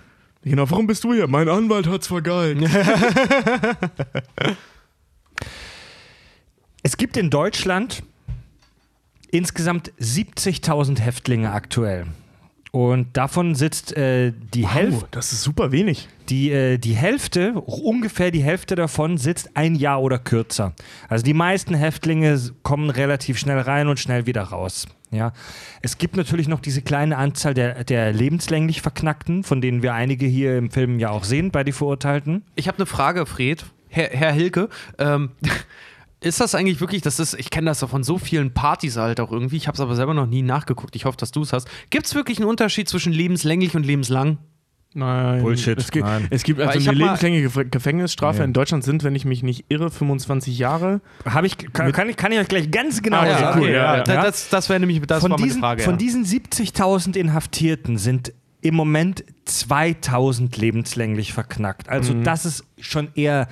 [0.43, 1.29] Genau, warum bist du hier?
[1.29, 2.63] Mein Anwalt hat's vergeigt.
[6.83, 8.03] es gibt in Deutschland
[9.31, 12.07] insgesamt 70.000 Häftlinge aktuell.
[12.73, 15.09] Und davon sitzt äh, die wow, Hälfte.
[15.11, 16.09] Das ist super wenig.
[16.29, 20.75] Die, äh, die Hälfte, ungefähr die Hälfte davon sitzt ein Jahr oder kürzer.
[21.09, 24.87] Also die meisten Häftlinge kommen relativ schnell rein und schnell wieder raus.
[25.11, 25.33] Ja,
[25.83, 30.27] es gibt natürlich noch diese kleine Anzahl der, der lebenslänglich Verknackten, von denen wir einige
[30.27, 32.45] hier im Film ja auch sehen bei die Verurteilten.
[32.55, 34.69] Ich habe eine Frage, Fred, Herr, Herr Hilke.
[34.99, 35.31] Ähm,
[36.21, 39.21] ist das eigentlich wirklich, das ist, ich kenne das ja von so vielen Partys halt
[39.21, 41.53] auch irgendwie, ich habe es aber selber noch nie nachgeguckt, ich hoffe, dass du es
[41.53, 41.69] hast.
[41.91, 44.39] Gibt es wirklich einen Unterschied zwischen lebenslänglich und lebenslang?
[44.93, 45.43] Nein.
[45.43, 45.79] Bullshit.
[45.79, 46.27] Es gibt, Nein.
[46.31, 48.45] Es gibt also eine lebenslängliche Gefängnisstrafe ja.
[48.45, 51.01] in Deutschland sind, wenn ich mich nicht irre, 25 Jahre.
[51.25, 53.61] Habe ich, kann, kann, ich, kann ich euch gleich ganz genau ah, ja, sagen.
[53.61, 55.85] Okay, ja, das, das wäre nämlich das von war diesen, Frage.
[55.85, 61.89] Von diesen 70.000 Inhaftierten sind im Moment 2000 lebenslänglich verknackt.
[61.89, 62.25] Also mhm.
[62.25, 63.47] das ist schon eher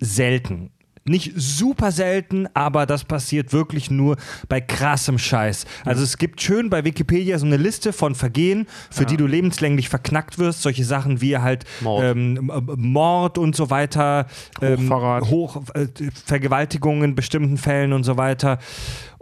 [0.00, 0.71] selten.
[1.04, 4.16] Nicht super selten, aber das passiert wirklich nur
[4.48, 5.66] bei krassem Scheiß.
[5.84, 9.08] Also es gibt schön bei Wikipedia so eine Liste von Vergehen, für ja.
[9.08, 10.62] die du lebenslänglich verknackt wirst.
[10.62, 14.26] Solche Sachen wie halt Mord, ähm, Mord und so weiter,
[14.60, 15.88] ähm, Hoch, äh,
[16.24, 18.58] Vergewaltigungen in bestimmten Fällen und so weiter.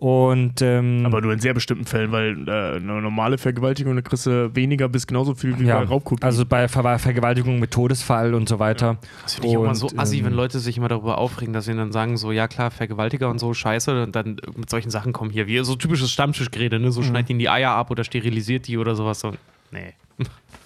[0.00, 4.24] Und, ähm, Aber nur in sehr bestimmten Fällen, weil äh, eine normale Vergewaltigung, da kriegst
[4.24, 6.22] du weniger bis genauso viel wie ja, bei Raubkopie.
[6.22, 8.96] Also bei Ver Vergewaltigung mit Todesfall und so weiter.
[9.24, 11.66] Das finde ich und, immer so assi, ähm, wenn Leute sich immer darüber aufregen, dass
[11.66, 15.12] sie dann sagen, so, ja klar, Vergewaltiger und so, scheiße, und dann mit solchen Sachen
[15.12, 16.90] kommen hier, wie so typisches Stammtischgerede, ne?
[16.92, 17.04] so mhm.
[17.04, 19.20] schneidet ihnen die Eier ab oder sterilisiert die oder sowas.
[19.20, 19.32] So.
[19.70, 19.92] Nee.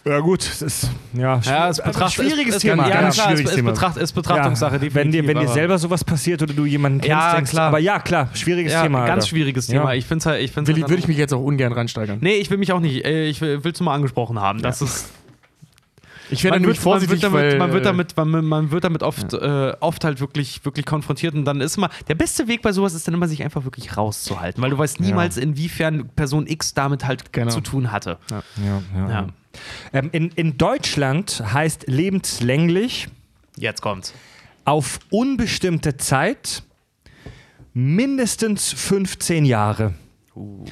[0.07, 2.87] Ja, gut, das ist ja, ja es betracht, schwieriges es, Thema.
[2.89, 3.71] Ja, ganz klar, schwieriges es, Thema.
[3.71, 7.01] Es, betracht, es Betrachtungssache, ja, Wenn dir, wenn dir selber sowas passiert oder du jemanden
[7.01, 7.69] kennst, ja, denkst, klar.
[7.69, 9.07] aber ja, klar, schwieriges ja, Thema.
[9.07, 9.27] Ganz Alter.
[9.29, 9.95] schwieriges Thema.
[9.95, 12.19] Ich finde halt, ich find's halt Würde ich mich jetzt auch ungern reinsteigern.
[12.21, 13.05] Nee, ich will mich auch nicht.
[13.07, 14.61] Äh, ich will es nur mal angesprochen haben.
[14.61, 15.11] Das ist.
[16.31, 19.33] Ich werde nämlich vorsichtig, man wird damit, man wird damit, man, man wird damit oft,
[19.33, 19.71] ja.
[19.71, 22.95] äh, oft halt wirklich, wirklich konfrontiert und dann ist immer, der beste Weg bei sowas
[22.95, 25.43] ist dann immer, sich einfach wirklich rauszuhalten, weil du weißt niemals, ja.
[25.43, 27.51] inwiefern Person X damit halt genau.
[27.51, 28.17] zu tun hatte.
[28.31, 29.27] Ja, ja, ja.
[29.93, 33.09] Ähm, in, in Deutschland heißt lebenslänglich.
[33.57, 34.13] Jetzt kommt's.
[34.65, 36.63] Auf unbestimmte Zeit
[37.73, 39.95] mindestens 15 Jahre.
[40.35, 40.65] Uh.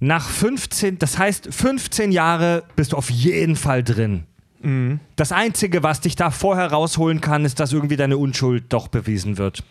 [0.00, 4.27] Nach 15, das heißt 15 Jahre bist du auf jeden Fall drin.
[4.60, 5.00] Mhm.
[5.16, 9.38] Das Einzige, was dich da vorher rausholen kann, ist, dass irgendwie deine Unschuld doch bewiesen
[9.38, 9.62] wird.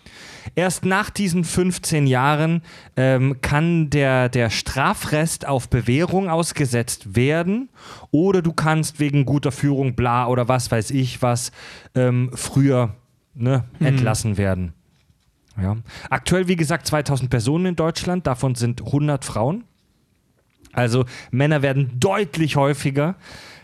[0.56, 2.62] Erst nach diesen 15 Jahren
[2.96, 7.70] ähm, kann der, der Strafrest auf Bewährung ausgesetzt werden
[8.12, 11.52] oder du kannst wegen guter Führung, bla oder was weiß ich was,
[11.96, 12.96] ähm, früher
[13.34, 13.86] ne, mhm.
[13.86, 14.74] entlassen werden.
[15.62, 15.76] Ja.
[16.10, 19.64] Aktuell, wie gesagt, 2000 Personen in Deutschland, davon sind 100 Frauen.
[20.72, 23.16] Also Männer werden deutlich häufiger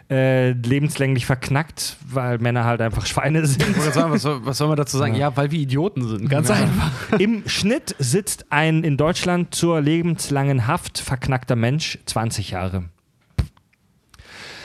[0.10, 3.78] äh, lebenslänglich verknackt, weil Männer halt einfach Schweine sind.
[3.78, 5.14] Was, soll, was, soll, man dazu sagen?
[5.14, 6.30] Ja, ja weil wir Idioten sind.
[6.30, 6.56] Ganz ja.
[6.56, 7.20] einfach.
[7.20, 12.86] Im Schnitt sitzt ein in Deutschland zur lebenslangen Haft verknackter Mensch 20 Jahre.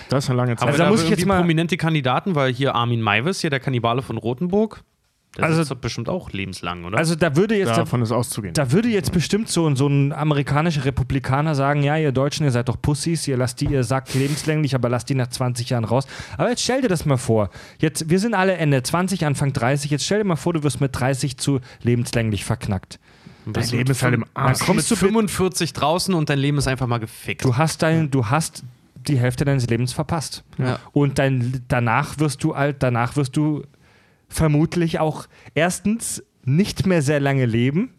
[0.09, 0.69] Das ist eine lange Zeit.
[0.69, 4.03] Also da muss ich jetzt mal prominente Kandidaten, weil hier Armin Maivis, hier der Kannibale
[4.03, 4.83] von Rothenburg,
[5.37, 6.99] der also, ist bestimmt auch lebenslang, oder?
[6.99, 8.55] Also da würde jetzt davon ist auszugehen.
[8.55, 12.69] Da würde jetzt bestimmt so, so ein amerikanischer Republikaner sagen, ja, ihr Deutschen, ihr seid
[12.69, 16.07] doch Pussys, ihr lasst die, ihr sagt lebenslänglich, aber lasst die nach 20 Jahren raus.
[16.39, 17.51] Aber jetzt stell dir das mal vor.
[17.79, 19.91] Jetzt, wir sind alle Ende 20, Anfang 30.
[19.91, 22.99] Jetzt stell dir mal vor, du wirst mit 30 zu lebenslänglich verknackt.
[23.47, 24.59] Dein Leben ist halt im Arsch.
[24.59, 27.45] Dann kommst du 45 draußen und dein Leben ist einfach mal gefickt.
[27.45, 28.65] Du hast dein, du hast
[28.97, 30.45] die Hälfte deines Lebens verpasst.
[30.59, 30.81] Ja.
[30.93, 33.65] Und dein, danach wirst du alt, danach wirst du
[34.29, 37.91] vermutlich auch erstens nicht mehr sehr lange leben,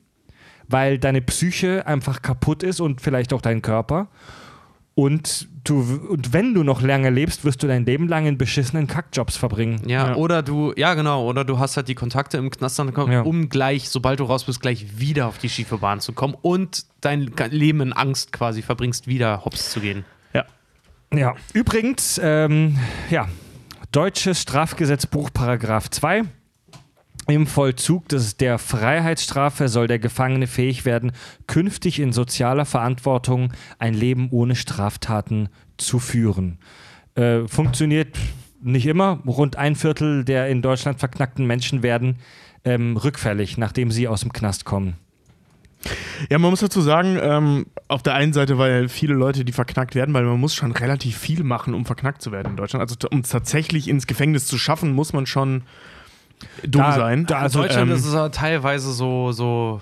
[0.67, 4.07] weil deine Psyche einfach kaputt ist und vielleicht auch dein Körper.
[4.95, 8.85] Und, du, und wenn du noch lange lebst, wirst du dein Leben lang in beschissenen
[8.85, 9.81] Kackjobs verbringen.
[9.87, 13.21] Ja, oder du, ja genau, oder du hast halt die Kontakte im Knast dann, Ja.
[13.21, 16.85] um gleich, sobald du raus bist, gleich wieder auf die schiefe Bahn zu kommen und
[16.99, 20.03] dein Leben in Angst quasi verbringst, wieder hops zu gehen.
[20.33, 20.43] Ja.
[21.13, 21.33] Ja.
[21.53, 22.77] Übrigens, ähm,
[23.09, 23.29] ja,
[23.91, 26.23] deutsches Strafgesetzbuch, Paragraph 2.
[27.27, 31.11] Im Vollzug des, der Freiheitsstrafe soll der Gefangene fähig werden,
[31.47, 36.59] künftig in sozialer Verantwortung ein Leben ohne Straftaten zu führen.
[37.15, 38.17] Äh, funktioniert
[38.61, 39.21] nicht immer.
[39.25, 42.17] Rund ein Viertel der in Deutschland verknackten Menschen werden
[42.65, 44.97] ähm, rückfällig, nachdem sie aus dem Knast kommen.
[46.29, 49.95] Ja, man muss dazu sagen, ähm, auf der einen Seite, weil viele Leute, die verknackt
[49.95, 52.81] werden, weil man muss schon relativ viel machen, um verknackt zu werden in Deutschland.
[52.81, 55.63] Also um es tatsächlich ins Gefängnis zu schaffen, muss man schon
[56.63, 57.25] dumm Da- sein.
[57.25, 59.81] da- Also, in Deutschland ähm, ist es teilweise so, so.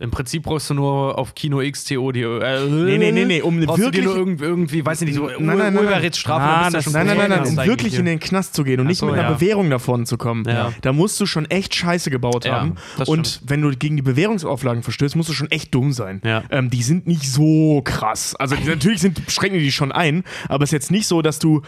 [0.00, 2.22] Im Prinzip brauchst du nur auf Kino XTO die.
[2.22, 5.06] Äh, Nee, nee, nee, nee, um brauchst du dir wirklich- nur irgendwie, irgendwie, weiß ich
[5.06, 5.76] nicht, so Nein, nein, nein, nein.
[5.84, 8.00] Urheberrechtsstrafe, Ah, Nein, nein, nein, nein, Knast um wirklich hier.
[8.00, 9.32] in den Knast zu gehen und Ach nicht so, mit einer ja.
[9.32, 10.44] Bewährung davon zu kommen.
[10.48, 10.72] Ja.
[10.82, 12.74] Da musst du schon echt Scheiße gebaut Ja, haben.
[13.06, 13.50] Und stimmt.
[13.50, 16.20] wenn du gegen die Bewährungsauflagen verstößt, musst du schon echt dumm sein.
[16.50, 18.34] Ähm, die sind nicht so krass.
[18.34, 21.38] Also die, natürlich sind, schränken die schon ein, aber es ist jetzt nicht so, dass
[21.38, 21.62] du.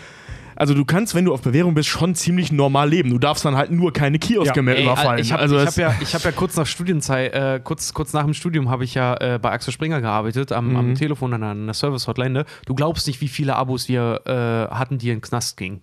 [0.56, 3.10] Also du kannst, wenn du auf Bewährung bist, schon ziemlich normal leben.
[3.10, 4.62] Du darfst dann halt nur keine Kioske Ja.
[4.62, 5.20] mehr Ey, überfallen.
[5.20, 8.24] Ich habe also hab ja, ich hab ja kurz nach Studienzeit, äh, kurz, kurz nach
[8.24, 10.76] dem Studium habe ich ja äh, bei Axel Springer gearbeitet, am, Mhm.
[10.76, 12.30] am Telefon an einer Service-Hotline.
[12.30, 12.44] ne?
[12.66, 15.82] Du glaubst nicht, wie viele Abos wir äh, hatten, die in den Knast gingen.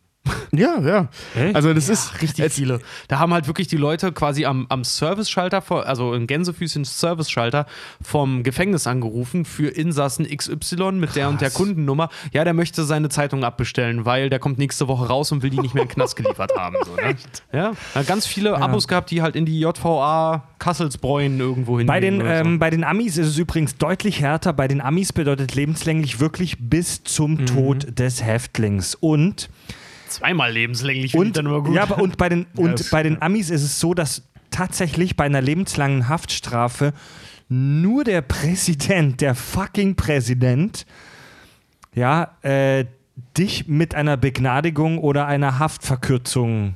[0.52, 1.08] Ja, ja.
[1.36, 1.56] Echt?
[1.56, 2.80] Also das ist Richtig es- viele.
[3.08, 7.66] Da haben halt wirklich die Leute quasi am, am Service-Schalter, also im Gänsefüßchen Service-Schalter
[8.02, 12.10] vom Gefängnis angerufen für Insassen XY mit der und der Kundennummer.
[12.32, 15.60] Ja, der möchte seine Zeitung abbestellen, weil der kommt nächste Woche raus und will die
[15.60, 16.76] nicht mehr in den Knast geliefert haben.
[16.86, 17.16] So, ne?
[17.52, 21.88] Ja, da ganz viele Abos gehabt, die halt in die JVA Kasselsbräuen irgendwo hin.
[21.88, 24.54] Bei den, ähm, bei den Amis ist es übrigens deutlich härter.
[24.54, 28.96] Bei den Amis bedeutet lebenslänglich wirklich bis zum Tod des Häftlings.
[28.96, 29.50] Und,
[30.14, 31.76] Zweimal lebenslänglich und, dann immer gut.
[31.76, 35.16] ja, aber und, bei den, und das- bei den Amis ist es so, dass tatsächlich
[35.16, 36.94] bei einer lebenslangen Haftstrafe
[37.50, 40.86] nur der Präsident, der fucking Präsident,
[41.96, 42.86] ja, äh,
[43.38, 46.76] dich mit einer Begnadigung oder einer Haftverkürzung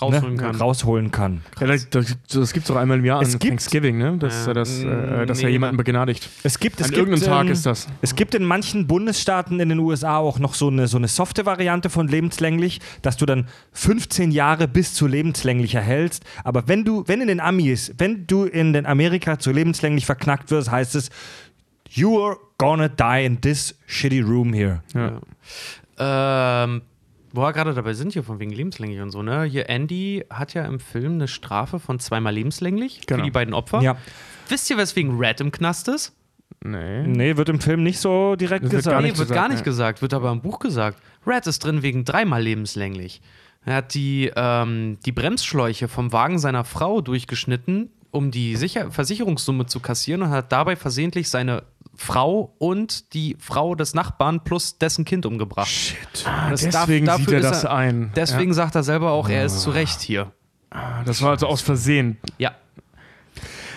[0.00, 0.56] rausholen ne, kann.
[0.56, 1.40] rausholen kann.
[1.60, 4.16] Ja, das, das, das gibt es doch einmal im Jahr Es an gibt- Thanksgiving, ne?
[4.18, 4.48] Dass, Ja.
[4.50, 6.28] er das, äh, dass er Nee, jemanden man- begnadigt.
[6.42, 7.86] Es gibt, es An gibt, irgendeinem Tag ähm, ist das.
[8.02, 11.46] Es gibt in manchen Bundesstaaten in den USA auch noch so eine, so eine softe
[11.46, 16.24] Variante von lebenslänglich, dass du dann 15 Jahre bis zu lebenslänglich erhältst.
[16.44, 20.50] Aber wenn du, wenn in den Amis, wenn du in den Amerika zu lebenslänglich verknackt
[20.50, 21.10] wirst, heißt es,
[21.88, 24.82] you are gonna die in this shitty room here.
[25.98, 26.82] Ähm,
[27.32, 29.44] wo wir gerade dabei sind, hier von wegen lebenslänglich und so, ne?
[29.44, 33.20] Hier, Andy hat ja im Film eine Strafe von zweimal lebenslänglich Genau.
[33.20, 33.82] für die beiden Opfer.
[33.82, 33.96] Ja.
[34.48, 36.12] Wisst ihr, weswegen Red im Knast ist?
[36.64, 37.02] Nee.
[37.06, 38.98] Nee, wird im Film nicht so direkt Das gesagt.
[39.02, 39.64] nee, wird gesagt, gar nicht ja.
[39.64, 40.98] gesagt, wird aber im Buch gesagt.
[41.26, 43.20] Red ist drin wegen dreimal lebenslänglich.
[43.64, 49.66] Er hat die, ähm, die Bremsschläuche vom Wagen seiner Frau durchgeschnitten, um die Sicher Versicherungssumme
[49.66, 51.64] zu kassieren und hat dabei versehentlich seine
[51.96, 55.68] Frau und die Frau des Nachbarn plus dessen Kind umgebracht.
[55.68, 55.96] Shit.
[56.26, 58.12] Ah, Das deswegen darf- sieht er das er- ein.
[58.14, 60.32] Deswegen sagt er selber auch, er ist zu Recht hier.
[60.72, 61.02] ja.
[61.04, 62.18] Das war also aus Versehen.
[62.38, 62.50] Ja.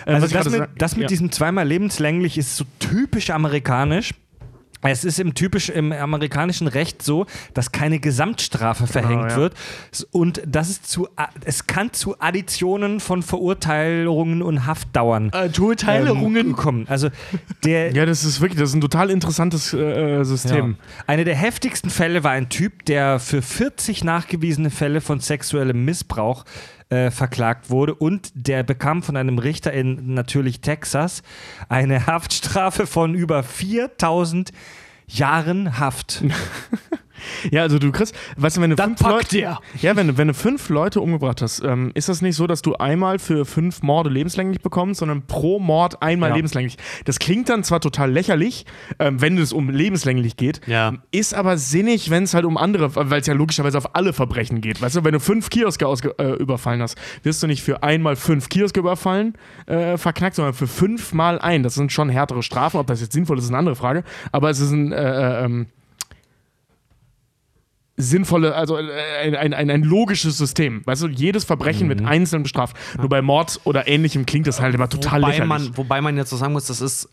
[0.06, 1.08] Äh, Also ich das mit, das mit ja.
[1.08, 4.12] diesem zweimal lebenslänglich ist so typisch amerikanisch.
[4.82, 9.36] Es ist im typisch im amerikanischen Recht so, dass keine Gesamtstrafe verhängt ja.
[9.36, 9.54] wird
[10.10, 11.08] und das ist zu
[11.44, 15.30] es kann zu Additionen von Verurteilungen und Haftdauern
[16.50, 16.86] ähm, kommen.
[16.88, 17.08] Also
[17.64, 20.76] der Ja, das ist wirklich, das ist ein total interessantes äh, äh, System.
[20.78, 21.04] ja.
[21.06, 26.44] Einer der heftigsten Fälle war ein Typ, der für 40 nachgewiesene Fälle von sexuellem Missbrauch
[26.90, 31.22] äh, verklagt wurde und der bekam von einem Richter in natürlich Texas
[31.68, 34.52] eine Haftstrafe von über 4000
[35.06, 36.22] Jahren Haft.
[37.50, 39.58] Ja, also du kriegst, weißt du, wenn du Dann fünf packt Leute, der.
[39.80, 42.74] ja, wenn, wenn du fünf Leute umgebracht hast, ähm, ist das nicht so, dass du
[42.76, 46.36] einmal für fünf Morde lebenslänglich bekommst, sondern pro Mord einmal Ja.
[46.36, 46.76] lebenslänglich.
[47.04, 48.64] Das klingt dann zwar total lächerlich,
[48.98, 50.94] ähm, wenn es um lebenslänglich geht, Ja.
[51.10, 54.60] ist aber sinnig, wenn es halt um andere, weil es ja logischerweise auf alle Verbrechen
[54.60, 54.80] geht.
[54.82, 55.86] Weißt du, wenn du fünf Kioske
[56.18, 59.34] äh, überfallen hast, wirst du nicht für einmal fünf Kioske überfallen
[59.66, 61.62] äh, verknackt, sondern für fünfmal ein.
[61.62, 62.78] Das sind schon härtere Strafen.
[62.78, 64.04] Ob das jetzt sinnvoll ist, ist eine andere Frage.
[64.32, 64.96] Aber es ist ein äh,
[65.40, 65.66] äh, ähm,
[68.00, 68.82] sinnvolle, also äh,
[69.22, 70.82] ein, ein, ein, ein logisches System.
[70.86, 71.90] Weißt du, jedes Verbrechen Mhm.
[71.90, 72.76] wird einzeln bestraft.
[72.98, 75.48] Nur bei Mord oder ähnlichem klingt das halt immer total wobei lächerlich.
[75.48, 77.08] man, wobei man jetzt so sagen muss, das ist,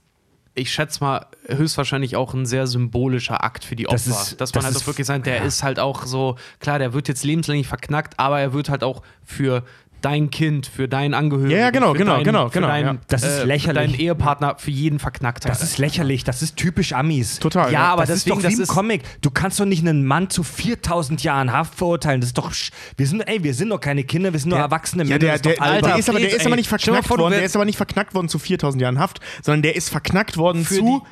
[0.55, 3.95] ich schätze mal, höchstwahrscheinlich auch ein sehr symbolischer Akt für die Opfer.
[3.95, 6.35] Das ist- Dass man das halt ist- auch wirklich sagt, der ist halt auch so,
[6.59, 9.63] klar, der wird jetzt lebenslänglich verknackt, aber er wird halt auch für
[10.01, 11.51] dein Kind, für deinen Angehörigen.
[11.51, 13.01] Ja, ja, genau, für genau, deinen, genau, genau, Deinen, ja.
[13.07, 13.91] Das ist äh, lächerlich.
[13.91, 15.51] Deinen Ehepartner, für jeden verknackt hat.
[15.51, 17.39] Das ist lächerlich, das ist typisch Amis.
[17.39, 17.71] Total.
[17.71, 19.03] Ja, aber das deswegen, ist doch wie das im ist- Comic.
[19.21, 22.21] Du kannst doch nicht einen Mann zu 4000 Jahren Haft verurteilen.
[22.21, 22.51] Das ist doch.
[22.51, 25.19] sch- Wir sind, ey, wir sind doch keine Kinder, wir sind nur erwachsene Ja, Männer.
[25.19, 27.33] der, das der, der, ist aber, der ist aber nicht verknackt vor, worden.
[27.33, 30.63] Der ist aber nicht verknackt worden zu 4000 Jahren Haft, sondern der ist verknackt worden
[30.65, 31.03] Für zu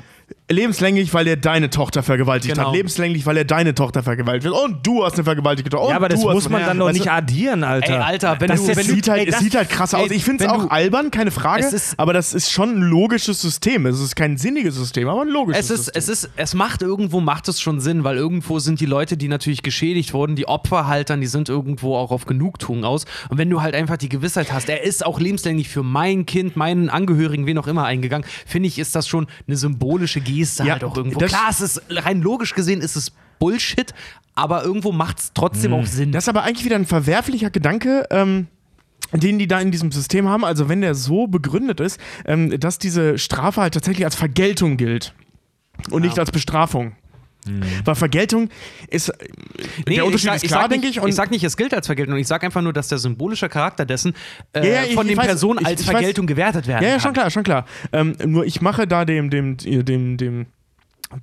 [0.49, 2.67] lebenslänglich, weil er deine Tochter vergewaltigt Genau.
[2.67, 2.75] hat.
[2.75, 4.61] Lebenslänglich, weil er deine Tochter vergewaltigt hat.
[4.63, 5.85] Und du hast eine vergewaltigte Tochter.
[5.85, 7.93] ja, Und aber das du muss man dann doch nicht du, addieren, Alter.
[7.95, 10.09] Ey, Alter, wenn das du- wenn sieht, halt, ey, es das- sieht halt krass aus.
[10.09, 11.65] ey, Ich finde es auch du- albern, keine Frage.
[11.65, 13.87] Ist- aber das ist schon ein logisches System.
[13.87, 15.99] Es ist kein sinniges System, aber ein logisches Es ist, System.
[15.99, 19.27] es ist, es macht irgendwo, macht es schon Sinn, weil irgendwo sind die Leute, die
[19.27, 23.05] natürlich geschädigt wurden, die Opfer halt dann, die sind irgendwo auch auf Genugtuung aus.
[23.29, 26.55] Und wenn du halt einfach die Gewissheit hast, er ist auch lebenslänglich für mein Kind,
[26.55, 30.73] meinen Angehörigen, wen auch immer eingegangen, finde ich, ist das schon eine symbolische Geste Ja,
[30.73, 31.19] halt auch irgendwo.
[31.19, 33.93] Klar, es ist rein logisch gesehen ist es Bullshit,
[34.33, 36.11] aber irgendwo macht es trotzdem auch Sinn.
[36.11, 38.07] Das ist aber eigentlich wieder ein verwerflicher Gedanke.
[38.09, 38.47] Ähm
[39.13, 42.79] den die da in diesem System haben, also wenn der so begründet ist, ähm, dass
[42.79, 45.13] diese Strafe halt tatsächlich als Vergeltung gilt
[45.91, 46.95] und nicht als Bestrafung.
[47.83, 48.49] Weil Vergeltung
[48.89, 49.11] ist,
[49.87, 51.01] Nee, der Unterschied ich sag, ist ich klar, sag denke nicht, ich.
[51.03, 52.17] Und ich sag nicht, es gilt als Vergeltung.
[52.17, 54.13] Ich sag einfach nur, dass der symbolische Charakter dessen
[54.53, 56.67] äh, Ja, ja, ich- von ich den weiß, Personen ich- als ich weiß- Vergeltung gewertet
[56.67, 57.01] werden Ja, ja, kann.
[57.01, 57.65] schon klar, schon klar.
[57.93, 60.45] Ähm, nur ich mache da dem, dem, dem, dem,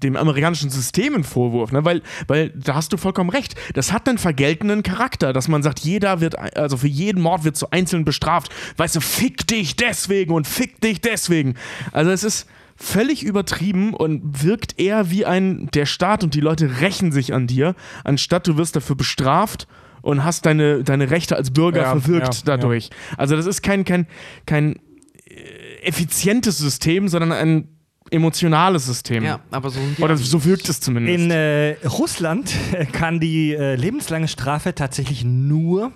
[0.03, 1.85] dem amerikanischen System einen Vorwurf, ne?
[1.85, 3.57] weil, weil da hast du vollkommen recht.
[3.75, 7.57] Das hat einen vergeltenden Charakter, dass man sagt, jeder wird, also für jeden Mord wird
[7.57, 8.51] so einzeln bestraft.
[8.77, 11.57] Weißt du, fick dich deswegen und fick dich deswegen.
[11.91, 12.47] Also es ist
[12.83, 17.47] völlig übertrieben und wirkt eher wie ein, der Staat und die Leute rächen sich an
[17.47, 19.69] dir, anstatt du wirst dafür bestraft
[20.03, 22.91] und hast deine, deine Rechte als Bürger Ja, verwirkt ja, dadurch.
[23.17, 24.07] Also das ist kein, kein,
[24.47, 24.77] kein
[25.25, 27.69] äh, effizientes System, sondern ein
[28.11, 29.25] emotionales System.
[29.25, 31.19] Ja, aber so Oder so wirkt es zumindest.
[31.19, 32.53] In äh, Russland
[32.93, 35.93] kann die äh, lebenslange Strafe tatsächlich nur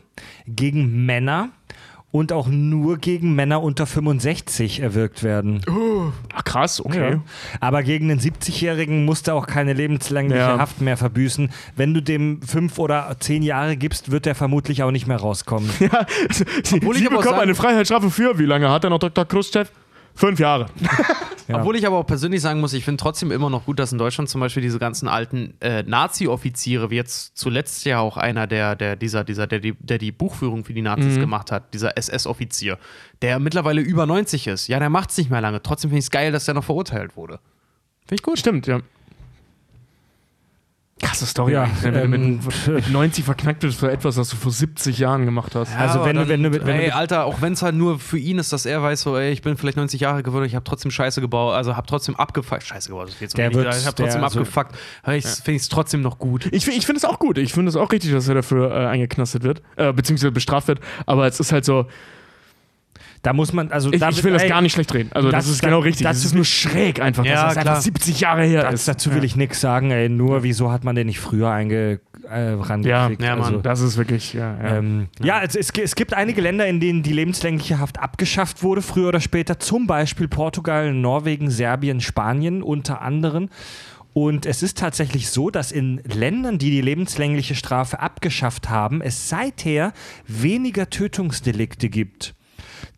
[0.46, 1.50] gegen Männer
[2.12, 5.60] und auch nur gegen Männer unter 65 erwirkt werden.
[6.34, 7.10] Ach krass, okay.
[7.14, 7.20] Ja.
[7.60, 10.58] Aber gegen den 70-Jährigen musst du auch keine lebenslängliche Ja.
[10.58, 11.50] Haft mehr verbüßen.
[11.76, 15.68] Wenn du dem fünf oder zehn Jahre gibst, wird der vermutlich auch nicht mehr rauskommen.
[15.80, 16.06] Ja.
[16.30, 19.24] Sie, Sie bekommen sagen- eine Freiheitsstrafe für, wie lange hat er noch Dr.
[19.26, 19.70] Khrushchev?
[20.16, 20.66] Fünf Jahre.
[21.48, 21.60] Ja.
[21.60, 23.98] Obwohl ich aber auch persönlich sagen muss, ich finde trotzdem immer noch gut, dass in
[23.98, 28.74] Deutschland zum Beispiel diese ganzen alten äh, Nazi-Offiziere, wie jetzt zuletzt ja auch einer, der,
[28.74, 32.78] der, dieser, dieser, der, die, der die Buchführung für die Nazis gemacht hat, dieser SS-Offizier,
[33.22, 34.66] der mittlerweile über 90 ist.
[34.66, 35.62] Ja, der macht es nicht mehr lange.
[35.62, 37.38] Trotzdem finde ich es geil, dass der noch verurteilt wurde.
[38.06, 38.40] Finde ich gut.
[38.40, 38.80] Stimmt, ja.
[41.02, 41.52] Krasse Story.
[41.52, 41.72] Ja, ne?
[41.82, 45.26] wenn du ähm, mit, mit 90 verknackt wirst für etwas, was du vor 70 Jahren
[45.26, 45.76] gemacht hast.
[45.76, 47.60] Also aber wenn du- wenn du mit- wenn du ey, mit- Alter, auch wenn es
[47.60, 50.22] halt nur für ihn ist, dass er weiß, so, ey, ich bin vielleicht 90 Jahre
[50.22, 52.62] geworden, ich habe trotzdem Scheiße gebaut, also habe trotzdem abgefuckt.
[52.62, 54.74] Scheiße gebaut, das jetzt Der wenig, wird- ich habe trotzdem der- also- abgefuckt.
[55.02, 56.46] Aber ich finde es trotzdem noch gut.
[56.50, 57.36] Ich, ich finde es auch gut.
[57.36, 60.80] Ich finde es auch richtig, dass er dafür äh, eingeknastet wird, äh, beziehungsweise bestraft wird.
[61.04, 61.86] Aber es ist halt so,
[63.26, 65.10] Da muss man, also ich, ich will das gar nicht schlecht reden.
[65.12, 66.04] Also das, das- ist genau richtig.
[66.06, 67.66] Das ist nur schräg einfach, Ja, dass das klar.
[67.74, 68.88] einfach 70 Jahre her Das, ist.
[68.88, 70.08] dazu will ich nichts sagen, ey.
[70.08, 71.98] Nur wieso hat man den nicht früher einge,
[72.32, 73.42] äh, Ja, ja, Mann.
[73.42, 74.56] also, das ist wirklich, ja.
[74.62, 74.76] ja.
[74.76, 78.80] Ähm, ja, es, es, es gibt einige Länder, in denen die lebenslängliche Haft abgeschafft wurde,
[78.80, 79.58] früher oder später.
[79.58, 83.48] Zum Beispiel Portugal, Norwegen, Serbien, Spanien unter anderem.
[84.12, 89.28] Und es ist tatsächlich so, dass in Ländern, die die lebenslängliche Strafe abgeschafft haben, es
[89.28, 89.92] seither
[90.28, 92.34] weniger Tötungsdelikte gibt.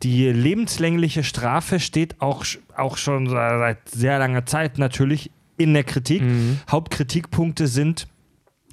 [0.02, 2.44] Die lebenslängliche Strafe steht auch,
[2.76, 6.22] auch schon seit sehr langer Zeit natürlich in der Kritik.
[6.70, 8.06] Hauptkritikpunkte sind,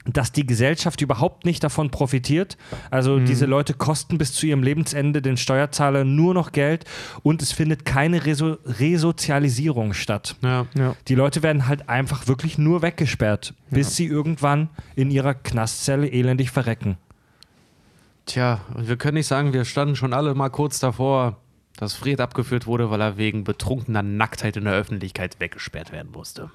[0.05, 2.57] dass die Gesellschaft überhaupt nicht davon profitiert.
[2.91, 6.85] Also diese Leute kosten bis zu ihrem Lebensende den Steuerzahler nur noch Geld
[7.23, 10.35] und es findet keine Reso Resozialisierung statt.
[10.43, 10.67] Ja.
[10.75, 10.95] ja.
[11.07, 16.51] Die Leute werden halt einfach wirklich nur weggesperrt, bis sie irgendwann in ihrer Knastzelle elendig
[16.51, 16.97] verrecken.
[18.25, 21.37] Tja, und wir können nicht sagen, wir standen schon alle mal kurz davor,
[21.77, 26.51] dass Fred abgeführt wurde, weil er wegen betrunkener Nacktheit in der Öffentlichkeit weggesperrt werden musste.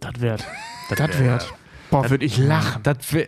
[0.00, 0.44] Das wert.
[0.88, 1.54] Das Das wert.
[1.90, 2.82] Boah, würde ich lachen.
[2.82, 3.26] Das wär,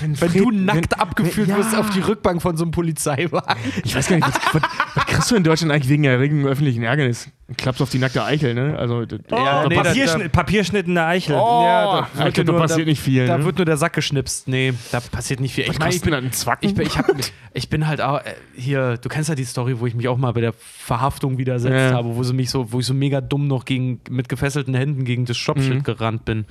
[0.00, 1.80] wenn Fred- du nackt wenn- abgeführt wenn- wirst ja.
[1.80, 3.56] auf die Rückbank von so einem Polizeiwagen.
[3.84, 4.62] Ich weiß gar nicht, was, was,
[4.94, 7.28] was kriegst du in Deutschland eigentlich wegen Erregung öffentlichen Ärgernis?
[7.56, 8.78] Klappst auf die nackte Eichel, ne?
[8.78, 11.34] Also, d- Ja, da nee, passt- das- Papierschnitt, Papierschnitt in der Eichel.
[11.34, 13.26] Oh, Ja, da ich glaub, da nur- passiert da- nicht viel.
[13.26, 13.44] Da ne?
[13.44, 14.46] wird nur der Sack geschnipst.
[14.46, 15.64] Nee, da passiert nicht viel.
[15.64, 16.68] Ich, Was meine, ich, bin, ein Zwacken?
[16.68, 17.06] ich, bin, ich, hab,
[17.52, 20.16] ich bin halt auch äh, hier, du kennst ja die Story, wo ich mich auch
[20.16, 21.92] mal bei der Verhaftung widersetzt Ja.
[21.96, 25.04] habe, wo sie mich so, wo ich so mega dumm noch gegen, mit gefesselten Händen
[25.04, 25.82] gegen das Stoppschild Mhm.
[25.82, 26.46] gerannt bin.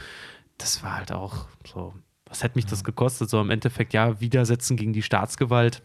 [0.59, 1.93] Das war halt auch so.
[2.27, 3.27] Was hätte mich das gekostet?
[3.31, 5.81] So im Endeffekt, ja, Widersetzen gegen die Staatsgewalt.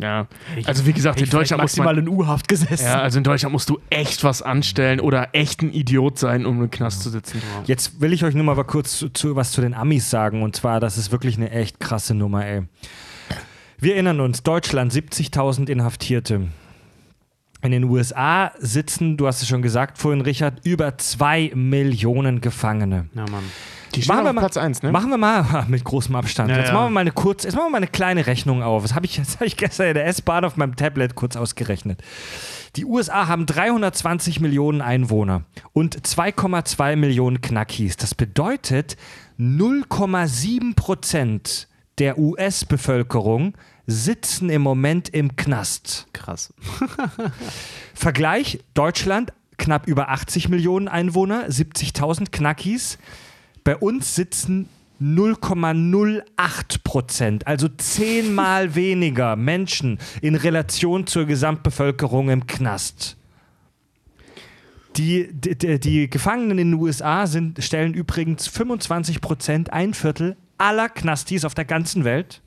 [0.00, 0.26] Ja.
[0.56, 1.86] Ich- Also, wie gesagt, in Deutschland muss man.
[1.86, 2.84] maximal in U-Haft gesessen.
[2.84, 6.60] Ja, also in Deutschland musst du echt was anstellen oder echt ein Idiot sein, um
[6.60, 7.40] im Knast zu sitzen.
[7.66, 10.42] Jetzt will ich euch nur mal kurz zu, zu, was zu den Amis sagen.
[10.42, 12.62] Und zwar, das ist wirklich eine echt krasse Nummer, ey.
[13.78, 16.48] Wir erinnern uns, Deutschland 70.000 Inhaftierte.
[17.64, 23.06] In den USA sitzen, du hast es schon gesagt vorhin, Richard, über zwei Millionen Gefangene.
[23.14, 23.42] Ja, Mann.
[23.94, 24.92] Die stehen Machen wir mal- Platz 1, ne?
[24.92, 26.50] Machen wir mal mit großem Abstand.
[26.50, 26.74] Ja, jetzt ja.
[26.74, 28.82] machen wir mal eine kurz, jetzt machen wir mal eine kleine Rechnung auf.
[28.82, 32.02] Das habe ich, das hab ich gestern in der S-Bahn auf meinem Tablet kurz ausgerechnet.
[32.76, 37.96] Die USA haben 320 Millionen Einwohner und 2,2 Millionen Knackis.
[37.96, 38.98] Das bedeutet
[39.38, 41.68] 0,7 Prozent
[41.98, 43.54] der US-Bevölkerung
[43.86, 46.06] sitzen im Moment im Knast.
[46.12, 46.52] Krass.
[47.94, 52.98] Vergleich: Deutschland, knapp über 80 Millionen Einwohner, 70.000 Knackis.
[53.62, 54.68] Bei uns sitzen
[55.02, 63.16] 0,08 Prozent, also zehnmal weniger Menschen in Relation zur Gesamtbevölkerung im Knast.
[64.96, 70.88] Die, die, die- Gefangenen in den USA sind, stellen übrigens 25 Prozent, ein Viertel aller
[70.88, 72.42] Knastis auf der ganzen Welt.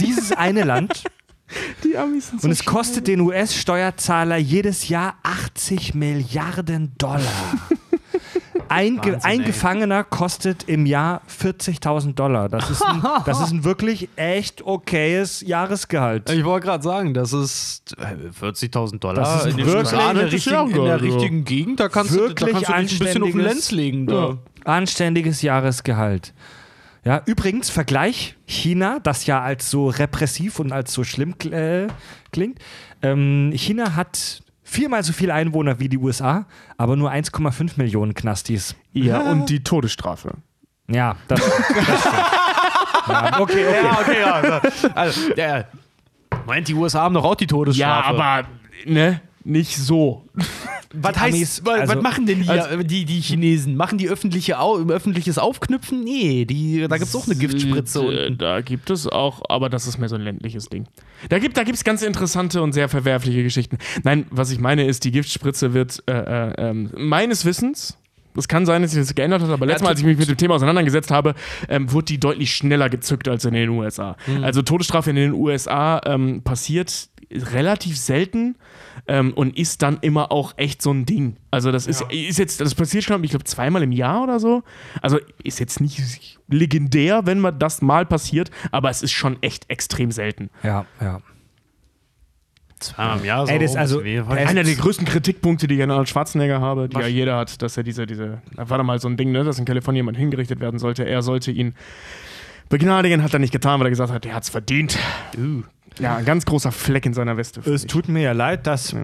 [0.00, 1.04] Dieses eine Land.
[1.84, 7.20] Die Amis sind so Und es kostet den US-Steuerzahler jedes Jahr 80 Milliarden Dollar.
[8.68, 9.44] Ein, Wahnsinn, ein.
[9.44, 12.48] Gefangener kostet im Jahr 40.000 Dollar.
[12.48, 16.30] Das ist, ein, das ist ein wirklich echt okayes Jahresgehalt.
[16.30, 19.98] Ich wollte gerade sagen, das ist äh, 40.000 Dollar Das ist in den wirklich- in
[19.98, 21.80] der, Das ist richtigen, in der richtigen Gegend.
[21.80, 24.06] Da kannst, du, da Wirklich kannst du dich ein bisschen auf den Lenz legen.
[24.06, 24.38] Da.
[24.64, 26.32] Anständiges Jahresgehalt.
[27.04, 31.86] Ja, übrigens, Vergleich: China, das ja als so repressiv und als so schlimm äh,
[32.32, 32.58] klingt.
[33.02, 36.46] Ähm, China hat viermal so viele Einwohner wie die USA,
[36.76, 38.76] aber nur 1,5 Millionen Knastis.
[38.92, 40.34] Ja, und die Todesstrafe.
[40.88, 42.04] Ja, das, das
[43.08, 43.84] ja, okay, okay.
[43.84, 44.90] Ja, okay, ja.
[44.94, 45.64] Also, ja, ja.
[46.46, 48.08] Moment, die USA haben doch auch die Ja, Todesstrafe.
[48.08, 48.48] aber
[48.84, 50.24] ne, nicht so.
[50.92, 53.76] was die heißt, Amis, was, also- was machen denn hier die, die Chinesen?
[53.76, 56.02] Machen die öffentliche Au öffentliches Aufknüpfen?
[56.04, 58.00] Nee, die, da gibt es auch eine Giftspritze.
[58.04, 58.36] Äh.
[58.36, 60.86] Da gibt es auch, aber das ist mehr so ein ländliches Ding.
[61.28, 63.78] Da gibt es da gibt's ganz interessante und sehr verwerfliche Geschichten.
[64.02, 67.96] Nein, was ich meine ist, die Giftspritze wird äh, äh, ähm, meines Wissens,
[68.36, 70.28] es kann sein, dass sich das geändert hat, aber letztes Mal, als ich mich mit
[70.28, 71.34] dem Thema auseinandergesetzt habe,
[71.68, 74.16] ähm, wurde die deutlich schneller gezückt als in den USA.
[74.42, 78.56] Also Todesstrafe in den USA ähm, passiert relativ selten
[79.06, 81.36] ähm, und ist dann immer auch echt so ein Ding.
[81.50, 84.62] Also das ist, ist jetzt, das passiert schon, ich glaube, zweimal im Jahr oder so.
[85.00, 89.70] Also ist jetzt nicht legendär, wenn man das mal passiert, aber es ist schon echt
[89.70, 90.50] extrem selten.
[90.62, 91.20] Ja, ja.
[92.80, 93.52] Zweimal im Jahr so.
[93.52, 94.38] Ey, das also- Fall.
[94.38, 94.48] Echt?
[94.48, 97.02] Einer der größten Kritikpunkte, die ich an Arnold Schwarzenegger habe, die Was?
[97.02, 99.44] ja jeder hat, dass er diese, diese, da war da mal so ein Ding, ne,
[99.44, 101.04] dass in Kalifornien jemand hingerichtet werden sollte.
[101.04, 101.74] Er sollte ihn
[102.68, 104.98] begnadigen, hat er nicht getan, weil er gesagt hat, er hat es verdient.
[105.36, 105.62] Uh.
[105.98, 107.60] Ja, ein ganz großer Fleck in seiner Weste.
[107.68, 108.94] Es tut mir ja leid, dass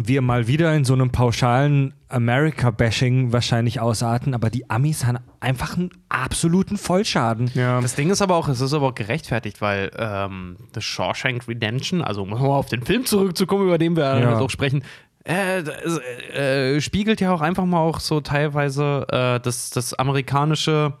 [0.00, 5.76] wir mal wieder in so einem pauschalen America-Bashing wahrscheinlich ausarten, aber die Amis haben einfach
[5.76, 7.50] einen absoluten Vollschaden.
[7.54, 7.80] ja.
[7.80, 12.00] Das Ding ist aber auch, es ist aber auch gerechtfertigt, weil ähm, The Shawshank Redemption,
[12.02, 14.38] also um auf den Film zurückzukommen, über den wir Ja.
[14.38, 14.84] auch sprechen,
[15.24, 15.98] äh, das,
[16.32, 20.94] äh, spiegelt ja auch einfach mal auch so teilweise äh, das, das amerikanische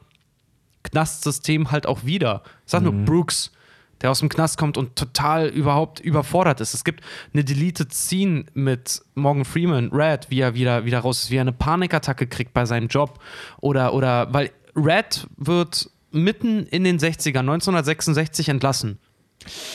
[0.82, 2.42] Knastsystem halt auch wieder.
[2.64, 3.52] Ich sag nur Brooks,
[4.00, 6.74] der aus dem Knast kommt und total überhaupt überfordert ist.
[6.74, 7.02] Es gibt
[7.32, 11.42] eine Deleted Scene mit Morgan Freeman, Red, wie er wieder, wieder raus ist, wie er
[11.42, 13.18] eine Panikattacke kriegt bei seinem Job.
[13.60, 18.98] Oder, oder weil Red wird mitten in den 60ern, 1966 entlassen.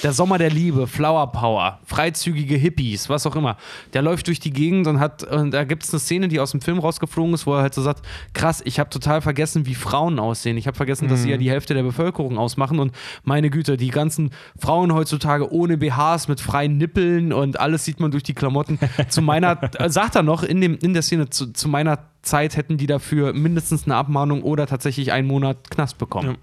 [0.03, 3.57] Der Sommer der Liebe, Flower Power, freizügige Hippies, was auch immer.
[3.94, 6.52] Der läuft durch die Gegend und hat, und da gibt es eine Szene, die aus
[6.52, 9.76] dem Film rausgeflogen ist, wo er halt so sagt: Krass, ich habe total vergessen, wie
[9.76, 10.57] Frauen aussehen.
[10.57, 13.90] Ich habe vergessen, dass sie ja die Hälfte der Bevölkerung ausmachen und meine Güte, die
[13.90, 18.80] ganzen Frauen heutzutage ohne BHs mit freien Nippeln und alles sieht man durch die Klamotten.
[19.07, 22.57] zu meiner, äh, sagt er noch in, dem, in der Szene, zu, zu meiner Zeit
[22.57, 26.38] hätten die dafür mindestens eine Abmahnung oder tatsächlich einen Monat Knast bekommen.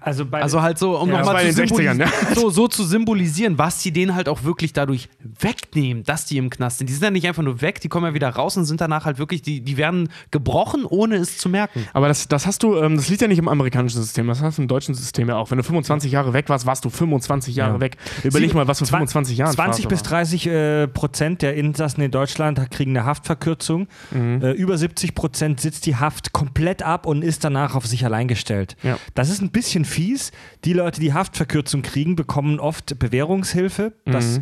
[0.00, 2.68] Also, bei Also halt so, um Ja, nochmal zu, in den 60ern, symbolisieren- so, so
[2.68, 5.08] zu symbolisieren, was die denen halt auch wirklich dadurch
[5.40, 6.88] wegnehmen, dass die im Knast sind.
[6.88, 9.04] Die sind ja nicht einfach nur weg, die kommen ja wieder raus und sind danach
[9.04, 11.86] halt wirklich, die, die werden gebrochen, ohne es zu merken.
[11.92, 14.58] Aber das, das hast du, ähm, das liegt ja nicht im amerikanischen System, das hast
[14.58, 15.50] du im deutschen System ja auch.
[15.50, 17.80] Wenn du 25 Jahre weg warst, warst du 25 Jahre Ja.
[17.80, 17.96] weg.
[18.24, 20.10] Überleg Sie- mal, was für 25 Jahren 20 Strafe bis war.
[20.18, 23.88] 30 äh, Prozent der Insassen in Deutschland kriegen eine Haftverkürzung.
[24.10, 24.42] Mhm.
[24.42, 28.28] Äh, über 70 Prozent sitzt die Haft komplett ab und ist danach auf sich allein
[28.28, 28.76] gestellt.
[28.82, 28.98] Ja.
[29.14, 30.32] Das ist ein bisschen fies.
[30.64, 33.92] Die Leute, die Haftverkürzung kriegen, bekommen oft Bewährungshilfe.
[34.04, 34.40] Das,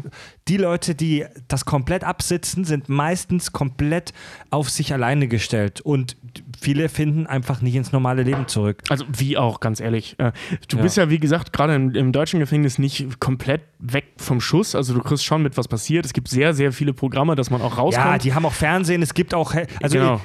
[0.49, 4.13] die Leute, die das komplett absitzen, sind meistens komplett
[4.51, 5.81] auf sich alleine gestellt.
[5.81, 6.17] Und
[6.61, 8.83] viele finden einfach nicht ins normale Leben zurück.
[8.89, 10.17] Also wie auch, ganz ehrlich.
[10.19, 10.33] Äh,
[10.69, 10.83] du Ja.
[10.83, 14.75] bist ja, wie gesagt, gerade im, im deutschen Gefängnis nicht komplett weg vom Schuss.
[14.75, 16.07] Also du kriegst schon mit, was passiert.
[16.07, 18.07] Es gibt sehr, sehr viele Programme, dass man auch rauskommt.
[18.07, 19.03] Ja, die haben auch Fernsehen.
[19.03, 20.21] Es gibt auch, also Genau.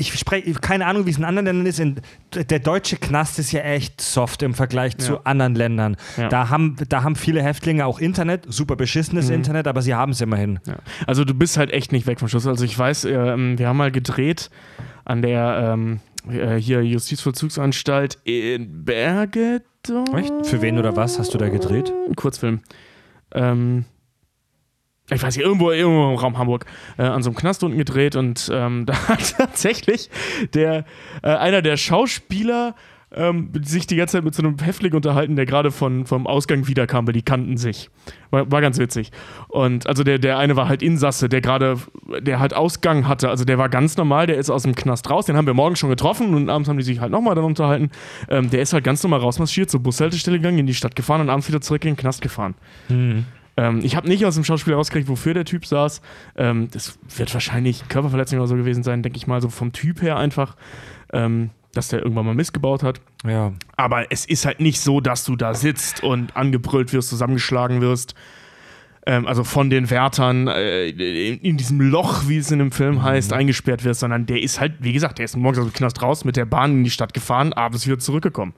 [0.00, 1.78] Ich spreche, keine Ahnung, wie es in anderen Ländern ist.
[1.78, 1.96] In,
[2.34, 4.98] der deutsche Knast ist ja echt soft im Vergleich Ja.
[4.98, 5.96] zu anderen Ländern.
[6.16, 6.28] Ja.
[6.28, 9.34] Da, haben, da haben viele Häftlinge auch Internet, super beschissenes Mhm.
[9.34, 10.58] Internet, aber sie haben es immerhin.
[10.66, 10.76] Ja.
[11.06, 12.46] Also du bist halt echt nicht weg vom Schuss.
[12.46, 14.50] Also ich weiß, ähm, wir haben mal gedreht
[15.04, 16.00] an der ähm,
[16.30, 20.14] äh, hier Justizvollzugsanstalt in Bergedorf.
[20.16, 20.32] Echt?
[20.46, 21.92] Für wen oder was hast du da gedreht?
[22.08, 22.60] Ein Kurzfilm.
[23.32, 23.84] Ähm,
[25.10, 26.66] ich weiß nicht, irgendwo, irgendwo im Raum Hamburg,
[26.98, 30.10] äh, an so einem Knast unten gedreht und ähm, da hat tatsächlich
[30.54, 30.84] der,
[31.22, 32.74] äh, einer der Schauspieler
[33.12, 37.06] ähm, sich die ganze Zeit mit so einem Häftling unterhalten, der gerade vom Ausgang wiederkam,
[37.06, 37.90] weil die kannten sich.
[38.30, 39.10] War, war ganz witzig.
[39.48, 41.76] Und also der, der eine war halt Insasse, der gerade,
[42.20, 43.28] der halt Ausgang hatte.
[43.28, 45.76] Also der war ganz normal, der ist aus dem Knast raus, den haben wir morgen
[45.76, 47.90] schon getroffen und abends haben die sich halt nochmal dann unterhalten.
[48.28, 51.30] Ähm, der ist halt ganz normal rausmarschiert, zur Bushaltestelle gegangen, in die Stadt gefahren und
[51.30, 52.54] abends wieder zurück in den Knast gefahren.
[53.60, 56.00] Ähm, ich habe nicht aus dem Schauspieler rausgekriegt, wofür der Typ saß.
[56.36, 60.00] Ähm, das wird wahrscheinlich Körperverletzung oder so gewesen sein, denke ich mal, so vom Typ
[60.00, 60.56] her einfach,
[61.12, 63.02] ähm, dass der irgendwann mal missgebaut hat.
[63.22, 63.52] Ja.
[63.76, 68.14] Aber es ist halt nicht so, dass du da sitzt und angebrüllt wirst, zusammengeschlagen wirst.
[69.04, 73.02] Ähm, also von den Wärtern äh, in, in diesem Loch, wie es in dem Film
[73.02, 76.00] heißt, eingesperrt wirst, sondern der ist halt, wie gesagt, der ist morgens aus dem Knast
[76.00, 78.54] raus, mit der Bahn in die Stadt gefahren, abends wieder zurückgekommen.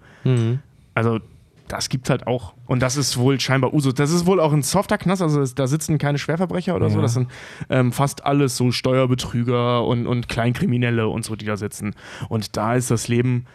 [0.95, 1.19] Also
[1.69, 2.55] das gibt's halt auch.
[2.67, 3.93] Und das ist wohl scheinbar Uso.
[3.93, 6.97] Das ist wohl auch ein softer Knast, also da sitzen keine Schwerverbrecher oder so.
[6.97, 7.03] Ja.
[7.03, 7.29] Das sind
[7.71, 11.95] ähm, fast alles so Steuerbetrüger und, und Kleinkriminelle und so, die da sitzen.
[12.29, 13.47] Und da ist das Leben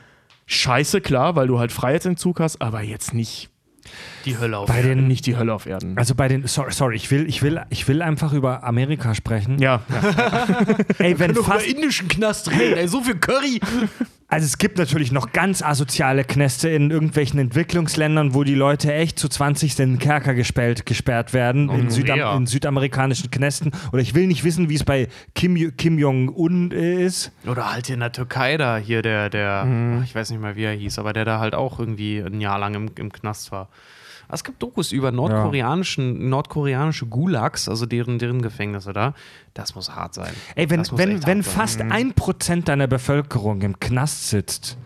[0.45, 3.49] scheiße, klar, weil du halt Freiheitsentzug hast, aber jetzt nicht,
[4.25, 4.87] Die Hölle auf Bei Erden.
[4.99, 5.97] den, nicht die Hölle auf Erden.
[5.97, 9.59] also bei den, sorry, sorry ich, will, ich, will, ich will einfach über Amerika sprechen.
[9.59, 10.65] ja, ja.
[10.99, 13.59] Ey, wenn Noch über fast, indischen Knast reden, ey, so viel Curry.
[14.29, 19.17] Also es gibt natürlich noch ganz asoziale Knäste in irgendwelchen Entwicklungsländern, wo die Leute echt
[19.17, 22.35] zu 20 in den Kerker gesperrt, gesperrt werden, in, Südam ja.
[22.35, 23.71] in südamerikanischen Knästen.
[23.93, 27.31] Oder ich will nicht wissen, wie es bei Kim, Kim Jong-un äh, ist.
[27.45, 30.57] Oder halt hier in der Türkei da, hier der, der, ach, ich weiß nicht mal,
[30.57, 33.53] wie er hieß, aber der da halt auch irgendwie ein Jahr lang im, im Knast
[33.53, 33.69] war.
[34.29, 39.13] Es gibt Dokus über nordkoreanischen, nordkoreanische Gulags, also deren, deren Gefängnisse da.
[39.53, 40.33] Das muss hart sein.
[40.55, 41.43] Ey, wenn, wenn, wenn sein.
[41.43, 44.77] fast ein Prozent deiner Bevölkerung im Knast sitzt,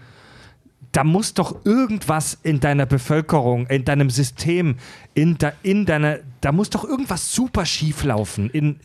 [0.91, 4.75] da muss doch irgendwas in deiner Bevölkerung, in deinem System,
[5.13, 8.49] in, de, in deiner, da muss doch irgendwas super schief laufen.
[8.49, 8.77] In,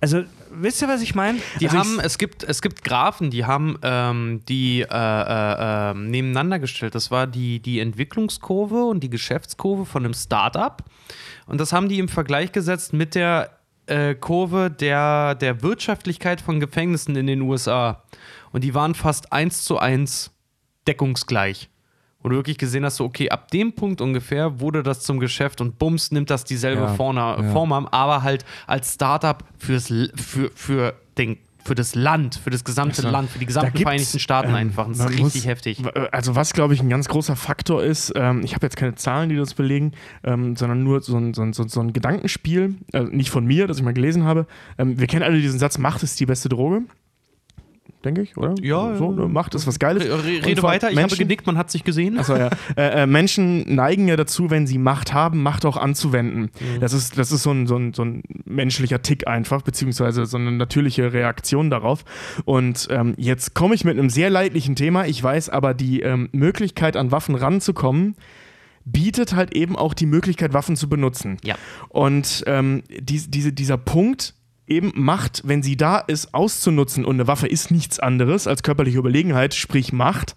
[0.00, 1.38] also, wisst ihr, was ich meine?
[1.60, 5.94] Die also haben, es gibt, es gibt Graphen, die haben ähm, die äh, äh, äh,
[5.94, 6.96] nebeneinander gestellt.
[6.96, 10.82] Das war die, die Entwicklungskurve und die Geschäftskurve von einem Startup.
[11.46, 13.50] Und das haben die im Vergleich gesetzt mit der
[13.86, 18.02] äh, Kurve der, der Wirtschaftlichkeit von Gefängnissen in den USA.
[18.50, 20.32] Und die waren fast eins zu eins
[20.88, 21.68] deckungsgleich.
[22.22, 25.60] Wo du wirklich gesehen hast, so, okay, ab dem Punkt ungefähr wurde das zum Geschäft
[25.60, 27.40] und bums nimmt das dieselbe Ja, Form, ja.
[27.52, 32.64] Form an, aber halt als Startup fürs, für, für, den, für das Land, für das
[32.64, 34.88] gesamte Also, Land, für die gesamten Vereinigten Staaten ähm, einfach.
[34.88, 35.82] Das ist richtig muss- heftig.
[36.10, 39.28] Also was, glaube ich, ein ganz großer Faktor ist, ähm, ich habe jetzt keine Zahlen,
[39.28, 39.92] die das belegen,
[40.24, 43.76] ähm, sondern nur so ein, so ein, so ein, Gedankenspiel, also nicht von mir, das
[43.76, 44.46] ich mal gelesen habe.
[44.78, 46.82] Ähm, wir kennen alle diesen Satz, Macht ist die beste Droge.
[48.06, 48.54] Denke ich, oder?
[48.62, 49.26] Ja, So, ne?
[49.26, 50.04] Macht ist was Geiles.
[50.04, 52.18] Re rede weiter, ich Menschen- habe genickt, man hat sich gesehen.
[52.20, 52.50] Achso, ja.
[52.76, 56.50] äh, äh, Menschen neigen ja dazu, wenn sie Macht haben, Macht auch anzuwenden.
[56.78, 60.36] Das ist, das ist so, ein, so, ein, so ein menschlicher Tick einfach, beziehungsweise so
[60.36, 62.04] eine natürliche Reaktion darauf.
[62.44, 65.06] Und ähm, jetzt komme ich mit einem sehr leidlichen Thema.
[65.06, 68.14] Ich weiß aber, die ähm, Möglichkeit, an Waffen ranzukommen,
[68.84, 71.38] bietet halt eben auch die Möglichkeit, Waffen zu benutzen.
[71.42, 71.56] Ja.
[71.88, 74.34] Und ähm, dies, diese, dieser Punkt
[74.66, 78.98] eben Macht, wenn sie da ist, auszunutzen und eine Waffe ist nichts anderes als körperliche
[78.98, 80.34] Überlegenheit, sprich Macht,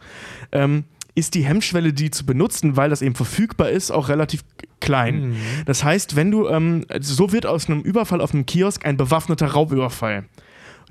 [0.51, 0.85] ähm,
[1.15, 4.43] ist die Hemmschwelle, die zu benutzen, weil das eben verfügbar ist, auch relativ
[4.79, 5.35] klein.
[5.65, 9.47] Das heißt, wenn du, ähm, so wird aus einem Überfall auf einem Kiosk ein bewaffneter
[9.47, 10.25] Raubüberfall.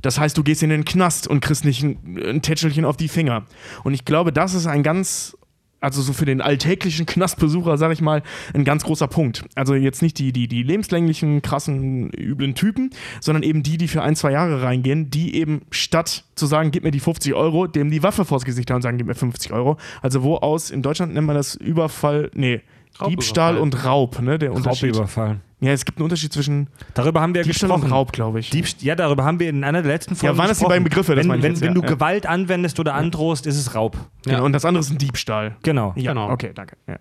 [0.02, 3.09] Das heißt, du gehst in den Knast und kriegst nicht ein, ein Tätschelchen auf die
[3.09, 3.47] Finger.
[3.85, 5.36] Und ich glaube, das ist ein ganz,
[5.80, 8.22] also so für den alltäglichen Knastbesucher, sag ich mal,
[8.55, 9.44] ein ganz großer Punkt.
[9.55, 12.90] Also jetzt nicht die, die, die lebenslänglichen, krassen, üblen Typen,
[13.20, 16.84] sondern eben die, die für ein, zwei Jahre reingehen, die eben statt zu sagen, gib
[16.84, 19.52] mir die 50 Euro, dem die Waffe vors Gesicht haben und sagen, gib mir 50
[19.52, 19.76] Euro.
[20.02, 22.60] Also wo aus, in Deutschland nennt man das Überfall, nee.
[23.06, 24.40] Diebstahl und Raub, ne?
[24.40, 24.90] Der Unterschied.
[24.90, 25.40] Raubüberfall.
[25.60, 27.86] Ja, es gibt einen Unterschied zwischen Darüber haben wir Diebstahl gesprochen.
[27.86, 28.51] und Raub, glaube ich.
[28.51, 30.70] Diebst ja, darüber haben wir in einer der letzten Folgen Ja, waren das die gesprochen.
[30.70, 31.14] beiden Begriffe?
[31.16, 31.86] Das Wenn, meine ich wenn, jetzt, wenn ja, du ja.
[31.89, 33.97] Gewalt anwendest oder androhst, ist es Raub.
[34.24, 35.56] Genau, und das andere ist ein Diebstahl.
[35.64, 35.93] Genau.
[35.97, 36.30] Ja, Genau.
[36.30, 36.76] okay, danke.
[36.86, 36.98] Ja.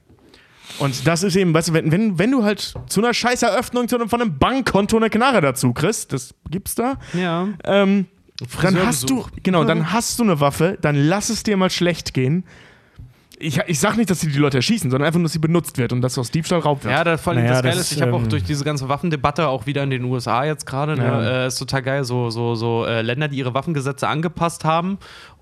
[0.79, 3.95] Und das ist eben, weißt du, wenn, wenn, wenn du halt zu einer Scheißeröffnung zu
[3.95, 7.47] einem, von einem Bankkonto eine Knarre dazu kriegst, das gibt's da, Ja.
[7.63, 8.07] ähm,
[8.61, 9.29] dann hast du, Friseurbesuch.
[9.43, 12.43] genau, dann hast du eine Waffe, dann lass es dir mal schlecht gehen.
[13.39, 15.77] Ich, ich sag nicht, dass sie die Leute erschießen, sondern einfach nur, dass sie benutzt
[15.77, 16.93] wird und dass aus Diebstahl Raub wird.
[16.93, 18.64] Ja, da, vor allem Naja, das Geile das, ist, ich habe auch ähm, durch diese
[18.64, 21.43] ganze Waffendebatte auch wieder in den USA jetzt gerade, ne, Ja.
[21.43, 24.97] äh, ist total geil, so, so, so äh, Länder, die ihre Waffengesetze angepasst haben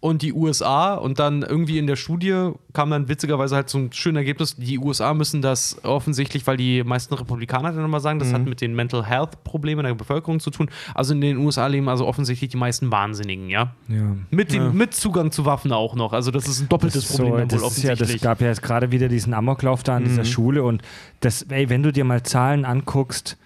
[0.06, 3.91] und die USA und dann irgendwie in der Studie kam dann witzigerweise halt so ein
[3.91, 8.27] schönes Ergebnis, die USA müssen das offensichtlich, weil die meisten Republikaner dann immer sagen, das
[8.30, 8.34] Mhm.
[8.34, 10.69] hat mit den Mental Health Problemen der Bevölkerung zu tun.
[10.94, 13.73] Also in den USA leben also offensichtlich die meisten Wahnsinnigen, ja.
[13.88, 14.15] Ja.
[14.30, 16.14] Mit, dem, mit Zugang zu Waffen auch noch.
[16.14, 18.11] Also das ist ein doppeltes Das, Problem so, dann wohl das, ist ja, offensichtlich.
[18.14, 20.07] das gab ja jetzt gerade wieder diesen Amoklauf da an Mhm.
[20.10, 20.84] dieser Schule und
[21.22, 23.38] das, ey, wenn du dir mal Zahlen anguckst,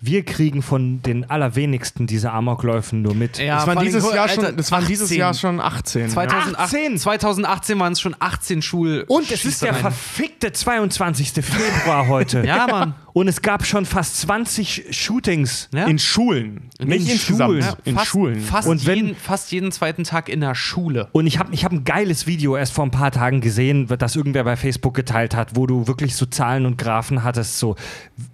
[0.00, 3.38] wir kriegen von den allerwenigsten diese Amokläufen nur mit.
[3.38, 5.18] ja, das waren dieses Jahr Alter, schon, das waren dieses 18.
[5.18, 6.10] Jahr schon 18.
[6.10, 9.04] 2018, 2018 waren es schon 18 Schul.
[9.08, 11.32] Und es ist der verfickte 22.
[11.44, 12.44] Februar heute.
[12.46, 12.94] Ja, Mann.
[13.18, 15.68] Und es gab schon fast 20 Shootings.
[15.74, 15.86] Ja?
[15.86, 16.70] In Schulen.
[16.78, 17.50] Nicht In insgesamt.
[17.50, 17.60] Schulen.
[17.64, 18.40] Ja, In fast, Schulen.
[18.40, 21.08] Fast, Und wenn- jeden, fast jeden zweiten Tag in der Schule.
[21.10, 24.14] Und ich habe ich hab ein geiles Video erst vor ein paar Tagen gesehen, das
[24.14, 27.74] irgendwer bei Facebook geteilt hat, wo du wirklich so Zahlen und Graphen hattest, so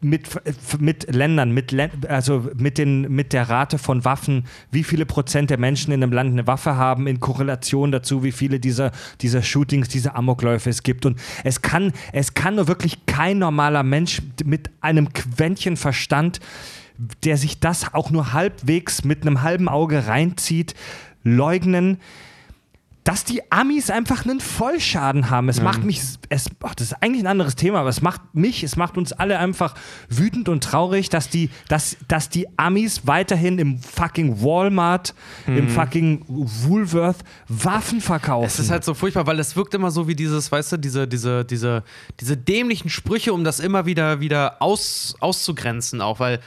[0.03, 0.29] mit,
[0.79, 1.75] mit Ländern, mit,
[2.07, 6.13] also mit, den, mit der Rate von Waffen, wie viele Prozent der Menschen in einem
[6.13, 8.93] Land eine Waffe haben, in Korrelation dazu, wie viele dieser,
[9.23, 11.07] dieser Shootings, dieser Amokläufe es gibt.
[11.07, 16.41] Und es kann, es kann nur wirklich kein normaler Mensch mit einem Quäntchen Verstand
[17.25, 20.75] der sich das auch nur halbwegs mit einem halben Auge reinzieht,
[21.23, 21.99] leugnen,
[23.05, 25.51] dass die Amis einfach einen Vollschaden haben.
[25.51, 26.01] Es macht mich,
[26.31, 29.13] es, ach, das ist eigentlich ein anderes Thema, aber es macht mich, es macht uns
[29.13, 29.75] alle einfach
[30.09, 35.15] wütend und traurig, dass die, dass, dass die Amis weiterhin im fucking Walmart,
[35.47, 37.19] im fucking Woolworth
[37.49, 38.47] Waffen verkaufen.
[38.47, 41.07] Es ist halt so furchtbar, weil es wirkt immer so wie dieses, weißt du, diese,
[41.07, 41.83] diese, diese,
[42.21, 46.41] diese dämlichen Sprüche, um das immer wieder, wieder aus, auszugrenzen, auch, weil.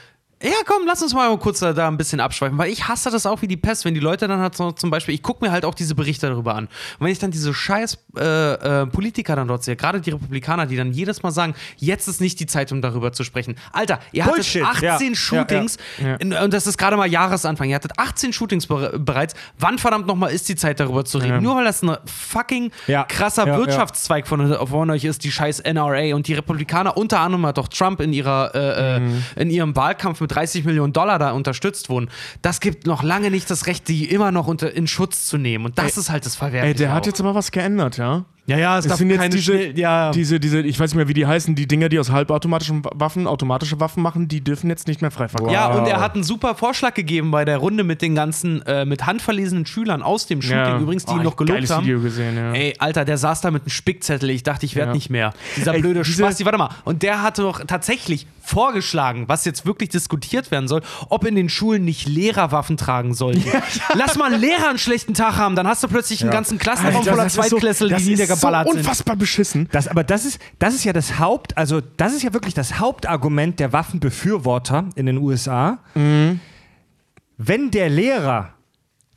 [0.43, 3.25] Ja, komm, lass uns mal kurz da, da ein bisschen abschweifen, weil ich hasse das
[3.25, 5.51] auch wie die Pest, wenn die Leute dann halt so zum Beispiel, ich gucke mir
[5.51, 6.65] halt auch diese Berichte darüber an.
[6.65, 10.67] Und wenn ich dann diese scheiß äh, äh, Politiker dann dort sehe, gerade die Republikaner,
[10.67, 13.55] die dann jedes Mal sagen, jetzt ist nicht die Zeit, um darüber zu sprechen.
[13.71, 14.99] Alter, ihr hattet Bullshit, 18 ja.
[14.99, 16.15] Ja, Shootings ja.
[16.17, 17.69] in- und das ist gerade mal Jahresanfang.
[17.69, 19.33] Ihr hattet 18 Shootings bere- bereits.
[19.57, 21.33] Wann verdammt nochmal ist die Zeit, darüber zu reden?
[21.33, 21.41] Ja.
[21.41, 23.05] Nur weil das ein fucking Ja.
[23.05, 23.57] krasser Ja, ja.
[23.57, 26.13] Wirtschaftszweig von, von euch ist, die scheiß NRA.
[26.13, 29.23] Und die Republikaner, unter anderem hat doch Trump in, ihrer, äh, Mhm.
[29.35, 32.09] äh, in ihrem Wahlkampf mit 30 Millionen Dollar da unterstützt wurden.
[32.41, 35.65] Das gibt noch lange nicht das Recht, die immer noch unter, in Schutz zu nehmen.
[35.65, 36.73] Und das ist halt das Verwerfliche.
[36.73, 37.07] Ey, der hat auch.
[37.07, 38.25] jetzt aber was geändert, ja?
[38.45, 40.09] Ja, ja, es Das darf sind jetzt keine diese, schnell- ja.
[40.11, 43.27] diese, diese, ich weiß nicht mehr, wie die heißen, die Dinger, die aus halbautomatischen Waffen
[43.27, 45.79] automatische Waffen machen, die dürfen jetzt nicht mehr frei verkauft Ja, Wow.
[45.81, 49.05] und er hat einen super Vorschlag gegeben bei der Runde mit den ganzen, äh, mit
[49.05, 50.79] handverlesenen Schülern aus dem Shooting, Ja.
[50.79, 51.83] übrigens, die Oh, ihn noch gelobt geiles haben.
[51.85, 52.53] Video gesehen, ja.
[52.53, 54.29] Ey, Alter, der saß da mit einem Spickzettel.
[54.29, 54.95] Ich dachte, ich werde Ja.
[54.95, 55.33] nicht mehr.
[55.57, 56.69] Dieser Ey, blöde diese- Spasti, warte mal.
[56.85, 61.49] Und der hatte doch tatsächlich vorgeschlagen, was jetzt wirklich diskutiert werden soll, ob in den
[61.49, 63.43] Schulen nicht Lehrer Waffen tragen sollten.
[63.93, 66.97] Lass mal einen Lehrer einen schlechten Tag haben, dann hast du plötzlich einen ganzen Klassenraum
[66.97, 68.79] Alter, voller so- Zweitklässler, das die ist niedergeballert so sind.
[68.81, 69.67] unfassbar beschissen.
[69.71, 72.79] Das, aber das ist, das ist ja das Haupt, also das ist ja wirklich das
[72.79, 75.79] Hauptargument der Waffenbefürworter in den USA.
[75.93, 78.53] Wenn der Lehrer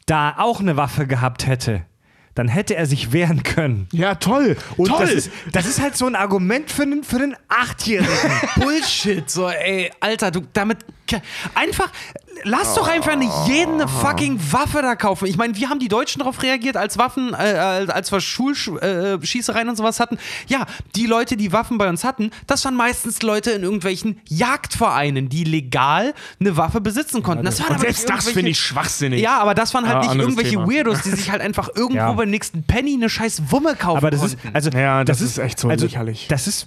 [0.06, 1.82] da auch eine Waffe gehabt hätte,
[2.34, 3.88] dann hätte er sich wehren können.
[3.92, 4.56] Ja, toll.
[4.76, 5.00] Und toll.
[5.00, 8.12] Das, ist, das ist halt so ein Argument für einen, für einen Achtjährigen.
[8.56, 9.28] Bullshit.
[9.28, 10.78] So, ey, Alter, du damit.
[11.54, 11.90] Einfach.
[12.44, 15.26] Lass doch einfach nicht jeden eine fucking Waffe da kaufen.
[15.26, 19.70] Ich meine, wie haben die Deutschen darauf reagiert, als Waffen, äh, als wir Schulschießereien äh,
[19.70, 20.16] und sowas hatten?
[20.46, 20.64] Ja,
[20.96, 25.44] die Leute, die Waffen bei uns hatten, das waren meistens Leute in irgendwelchen Jagdvereinen, die
[25.44, 27.44] legal eine Waffe besitzen konnten.
[27.44, 29.20] das waren Und aber selbst nicht das finde ich schwachsinnig.
[29.20, 30.68] Ja, aber das waren halt Ja, nicht anderes irgendwelche Thema.
[30.70, 32.12] Weirdos, die sich halt einfach irgendwo Ja.
[32.12, 34.54] beim nächsten Penny eine scheiß Wumme kaufen Aber das ist, konnten.
[34.56, 36.26] also, Ja, das ist echt so also, lächerlich.
[36.28, 36.66] Das ist,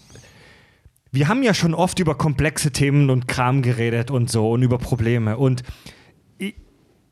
[1.14, 4.80] wir haben ja schon oft über komplexe Themen und Kram geredet und so und über
[4.80, 5.38] Probleme.
[5.38, 5.64] Und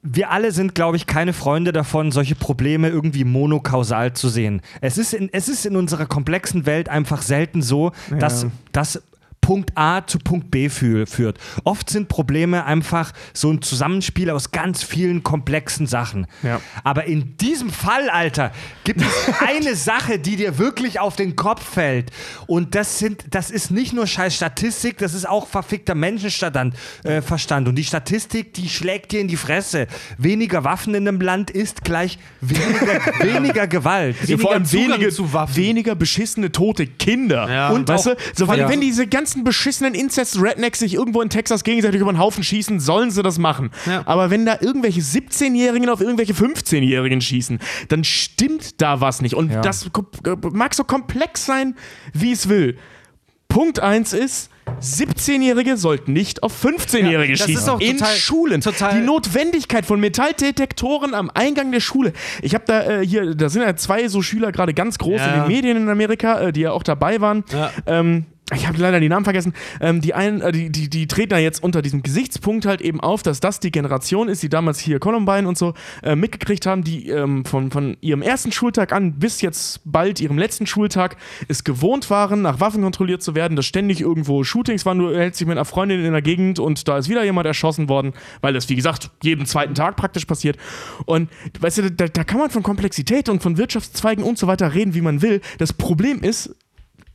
[0.03, 4.61] wir alle sind, glaube ich, keine Freunde davon, solche Probleme irgendwie monokausal zu sehen.
[4.81, 9.03] Es ist in, es ist in unserer komplexen Welt einfach selten so, dass, dass
[9.41, 11.37] Punkt A zu Punkt B fü- führt.
[11.63, 16.27] Oft sind Probleme einfach so ein Zusammenspiel aus ganz vielen komplexen Sachen.
[16.43, 16.61] Ja.
[16.83, 18.51] Aber in diesem Fall, Alter,
[18.83, 19.07] gibt es
[19.45, 22.11] eine Sache, die dir wirklich auf den Kopf fällt.
[22.47, 26.75] Und das sind, das ist nicht nur scheiß Statistik, das ist auch verfickter Menschenverstand.
[27.03, 27.67] Äh, Verstand.
[27.67, 29.87] Und die Statistik, die schlägt dir in die Fresse.
[30.17, 34.15] Weniger Waffen in einem Land ist gleich weniger, weniger Gewalt.
[34.27, 35.55] Ja, vor allem wenige, zu Waffen.
[35.55, 37.49] weniger beschissene tote Kinder.
[37.49, 37.69] Ja.
[37.71, 41.63] Und weißt auch- du, so, wenn, wenn diese ganzen beschissenen Incest-Rednecks sich irgendwo in Texas
[41.63, 43.71] gegenseitig über den Haufen schießen, sollen sie das machen.
[43.85, 44.01] Ja.
[44.05, 49.35] Aber wenn da irgendwelche 17-Jährigen auf irgendwelche 15-Jährigen schießen, dann stimmt da was nicht.
[49.35, 49.61] Und Ja.
[49.61, 49.89] das
[50.51, 51.75] mag so komplex sein,
[52.13, 52.77] wie es will.
[53.47, 54.49] Punkt 1 ist,
[54.81, 57.63] 17-Jährige sollten nicht auf 15-Jährige Ja, das schießen.
[57.63, 58.61] ist auch in total- Schulen.
[58.61, 62.11] total- Die Notwendigkeit von Metalldetektoren am Eingang der Schule.
[62.41, 65.27] Ich habe da äh, hier, da sind ja zwei so Schüler gerade ganz groß Ja.
[65.27, 67.43] in den Medien in Amerika, äh, die ja auch dabei waren.
[67.53, 67.71] Ja.
[67.85, 69.53] Ähm, ich habe leider die Namen vergessen.
[69.79, 72.99] Ähm, die, einen, äh, die, die, die treten da jetzt unter diesem Gesichtspunkt halt eben
[72.99, 75.73] auf, dass das die Generation ist, die damals hier Columbine und so
[76.03, 80.37] äh, mitgekriegt haben, die ähm, von, von ihrem ersten Schultag an bis jetzt bald ihrem
[80.37, 81.17] letzten Schultag
[81.47, 84.99] es gewohnt waren, nach Waffen kontrolliert zu werden, dass ständig irgendwo Shootings waren.
[84.99, 87.87] Du hältst dich mit einer Freundin in der Gegend und da ist wieder jemand erschossen
[87.89, 90.57] worden, weil das, wie gesagt, jeden zweiten Tag praktisch passiert.
[91.05, 91.29] Und
[91.59, 94.93] weißt du, da, da kann man von Komplexität und von Wirtschaftszweigen und so weiter reden,
[94.93, 95.41] wie man will.
[95.57, 96.55] Das Problem ist,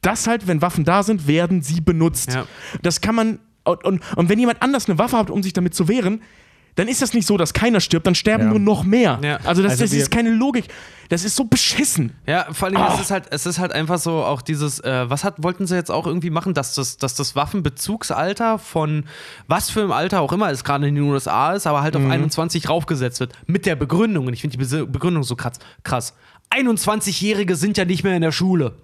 [0.06, 2.32] dass halt, wenn Waffen da sind, werden sie benutzt.
[2.32, 2.46] Ja.
[2.82, 3.38] Das kann man.
[3.64, 6.22] Und, und, und wenn jemand anders eine Waffe hat, um sich damit zu wehren,
[6.76, 8.50] dann ist das nicht so, dass keiner stirbt, dann sterben Ja.
[8.50, 9.18] nur noch mehr.
[9.24, 9.36] Ja.
[9.44, 10.66] Also das, Also das ist keine Logik.
[11.08, 12.12] Das ist so beschissen.
[12.26, 15.24] Ja, vor allem, es, ist halt, es ist halt einfach so auch dieses, äh, was
[15.24, 19.04] hat, wollten sie jetzt auch irgendwie machen, dass das, dass das Waffenbezugsalter von
[19.48, 22.04] was für einem Alter auch immer es gerade in den USA ist, aber halt auf
[22.04, 23.32] 21 raufgesetzt wird.
[23.46, 26.14] Mit der Begründung, und ich finde die Begründung so krass, krass.
[26.50, 28.74] 21-Jährige sind ja nicht mehr in der Schule.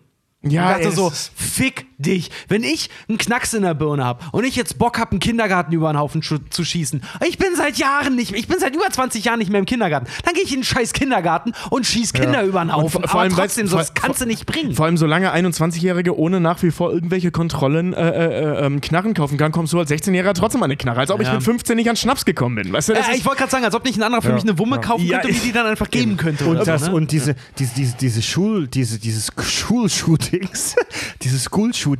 [0.43, 2.31] Ja, ich dachte es so, fick dich.
[2.49, 5.73] Wenn ich einen Knacks in der Birne habe und ich jetzt Bock habe, einen Kindergarten
[5.73, 8.75] über den Haufen zu, zu schießen, ich bin seit Jahren nicht mehr, ich bin seit
[8.75, 11.87] über 20 Jahren nicht mehr im Kindergarten, dann gehe ich in den scheiß Kindergarten und
[11.87, 12.91] schieß Kinder über den Haufen.
[12.91, 14.75] vor- vor Aber allem, trotzdem, weißt- so, das vor- kannst du nicht bringen.
[14.75, 19.39] Vor allem, solange 21-Jährige ohne nach wie vor irgendwelche Kontrollen äh, äh, ähm, Knarren kaufen
[19.39, 21.01] kann, kommst du als 16-Jähriger trotzdem an eine Knarre.
[21.01, 21.35] Als ob ich Ja.
[21.35, 22.73] mit 15 nicht an Schnaps gekommen bin.
[22.73, 24.33] Weißt du, das Äh, ist, ich wollte gerade sagen, als ob nicht ein anderer für
[24.33, 26.45] mich eine Wumme kaufen Ja, könnte, die die dann einfach geben könnte.
[26.45, 26.97] Und, oder das, so, ne?
[26.97, 30.77] und diese, diese, diese, diese Schul, diese, dieses Schulshootings,
[31.23, 31.92] diese School-Shootings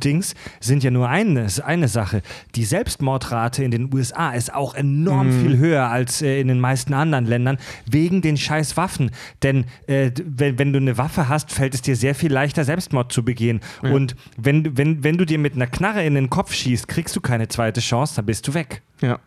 [0.59, 2.21] sind ja nur eine, eine Sache.
[2.55, 5.41] Die Selbstmordrate in den USA ist auch enorm Mhm.
[5.41, 7.57] viel höher als äh, in den meisten anderen Ländern
[7.89, 9.11] wegen den scheiß Waffen.
[9.41, 13.11] Denn äh, wenn, wenn du eine Waffe hast, fällt es dir sehr viel leichter, Selbstmord
[13.11, 13.61] zu begehen.
[13.81, 17.15] Und wenn, du- wenn, wenn du dir mit einer Knarre in den Kopf schießt, kriegst
[17.15, 18.81] du keine zweite Chance, dann bist du weg.
[19.01, 19.19] Ja.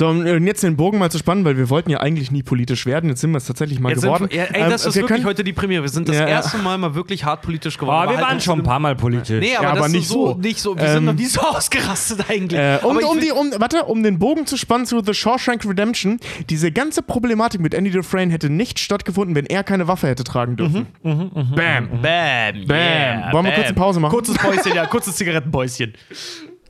[0.00, 2.42] So, und äh, jetzt den Bogen mal zu spannen, weil wir wollten ja eigentlich nie
[2.42, 3.10] politisch werden.
[3.10, 4.28] Jetzt sind wir es tatsächlich mal Jetzt geworden.
[4.30, 5.82] sind, ja, ey, Ähm, das ist wir wirklich können- heute die Premiere.
[5.82, 7.96] Wir sind das Ja, erste Mal mal wirklich hart politisch geworden.
[7.98, 9.38] Oh, Aber wir waren schon ein paar Mal politisch.
[9.40, 10.34] Nee, aber, Ja, das aber ist nicht so.
[10.36, 10.74] Nicht so.
[10.74, 12.58] Wir Ähm, sind noch nie so ausgerastet eigentlich.
[12.58, 16.18] Äh, um, um, die, um, warte, um den Bogen zu spannen zu The Shawshank Redemption,
[16.48, 20.56] diese ganze Problematik mit Andy Dufresne hätte nicht stattgefunden, wenn er keine Waffe hätte tragen
[20.56, 20.86] dürfen.
[21.02, 21.30] Bam.
[21.54, 21.88] Bam.
[22.00, 22.66] Bam.
[22.70, 24.12] yeah, Wollen wir kurz eine Pause machen?
[24.12, 25.92] Kurzes Päuschen, ja, kurzes Zigarettenpäuschen.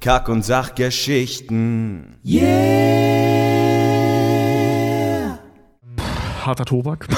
[0.00, 2.16] Kack- und Sachgeschichten.
[6.42, 7.06] Harter Tobak.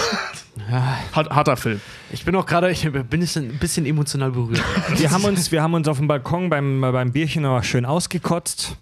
[1.12, 1.80] Hart, harter Film.
[2.12, 4.62] Ich bin auch gerade, ich bin ein bisschen, ein bisschen emotional berührt.
[4.96, 8.76] Wir haben uns, wir haben uns auf dem Balkon beim, beim Bierchen aber schön ausgekotzt.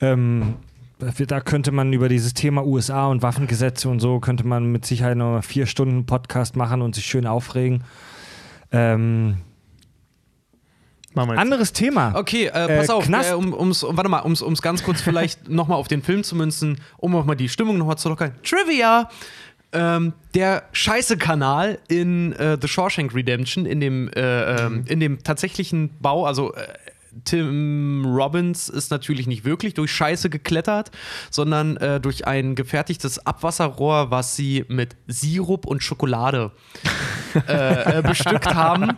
[0.00, 0.56] Ähm,
[0.98, 5.16] da könnte man über dieses Thema USA und Waffengesetze und so, könnte man mit Sicherheit
[5.16, 7.84] noch vier Stunden Podcast machen und sich schön aufregen.
[8.72, 9.36] Ähm.
[11.38, 12.12] Anderes Thema.
[12.14, 14.82] Okay, äh, pass Äh, auf, Knast- äh, um, um's, um, warte mal, um es ganz
[14.84, 18.08] kurz vielleicht nochmal auf den Film zu münzen, um auch mal die Stimmung nochmal zu
[18.08, 18.32] lockern.
[18.42, 19.08] Trivia!
[19.72, 24.20] Ähm, der Scheiße-Kanal in äh, The Shawshank Redemption, in dem, äh,
[24.64, 26.66] ähm, in dem tatsächlichen Bau, also äh,
[27.24, 30.90] Tim Robbins ist natürlich nicht wirklich durch Scheiße geklettert,
[31.30, 36.52] sondern äh, durch ein gefertigtes Abwasserrohr, was sie mit Sirup und Schokolade
[37.48, 38.90] äh, äh, bestückt haben.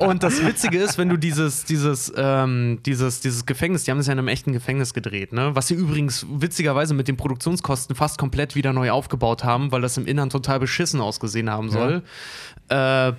[0.00, 4.06] Und das Witzige ist, wenn du dieses, dieses, ähm, dieses, dieses Gefängnis, die haben das
[4.06, 5.50] ja in einem echten Gefängnis gedreht, ne?
[5.54, 9.96] Was sie übrigens witzigerweise mit den Produktionskosten fast komplett wieder neu aufgebaut haben, weil das
[9.96, 12.02] im Innern total beschissen ausgesehen haben soll.
[12.68, 13.12] Äh,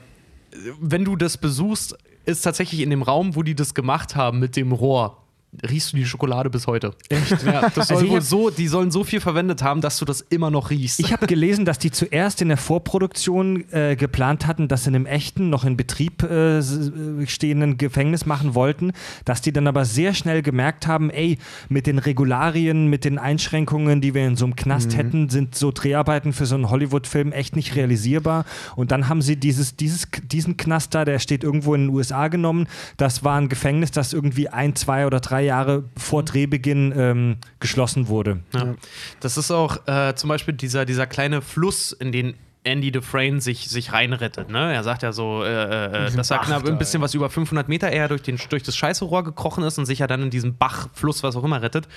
[0.80, 4.56] wenn du das besuchst, ist tatsächlich in dem Raum, wo die das gemacht haben mit
[4.56, 5.21] dem Rohr,
[5.70, 6.94] riechst du die Schokolade bis heute.
[7.10, 7.44] Echt?
[7.44, 10.06] Ja, das soll Also wohl hab- so, die sollen so viel verwendet haben, dass du
[10.06, 11.00] das immer noch riechst.
[11.02, 15.06] Ich habe gelesen, dass die zuerst in der Vorproduktion äh, geplant hatten, das in einem
[15.06, 18.92] echten, noch in Betrieb äh, äh, stehenden Gefängnis machen wollten,
[19.26, 21.38] dass die dann aber sehr schnell gemerkt haben, ey,
[21.70, 25.72] mit den Regularien, mit den Einschränkungen, die wir in so einem Knast hätten, sind so
[25.72, 28.46] Dreharbeiten für so einen Hollywood-Film echt nicht realisierbar.
[28.76, 32.28] Und dann haben sie dieses, dieses, diesen Knast da, der steht irgendwo in den USA
[32.30, 32.68] genommen.
[32.98, 38.08] Das war ein Gefängnis, das irgendwie ein, zwei oder drei Jahre vor Drehbeginn ähm, geschlossen
[38.08, 38.44] wurde.
[38.54, 38.76] Ja.
[39.20, 43.70] Das ist auch äh, zum Beispiel dieser, dieser kleine Fluss, in den Andy Dufresne sich,
[43.70, 44.50] sich reinrettet.
[44.50, 44.74] Ne?
[44.74, 47.68] Er sagt ja so, äh, äh, dass er Bach knapp ein bisschen was über 500
[47.68, 50.58] Meter eher durch, den, durch das Scheißerohr gekrochen ist und sich ja dann in diesem
[50.58, 51.88] Bach, Fluss, was auch immer rettet.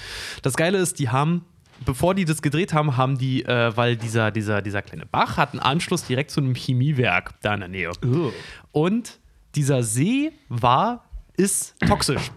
[0.42, 1.44] Das Geile ist, die haben
[1.84, 5.52] Bevor die das gedreht haben, haben die, äh, weil dieser, dieser, dieser kleine Bach hat
[5.52, 7.90] einen Anschluss direkt zu einem Chemiewerk da in der Nähe.
[8.70, 9.18] Und
[9.54, 11.04] dieser See war,
[11.36, 12.30] ist toxisch.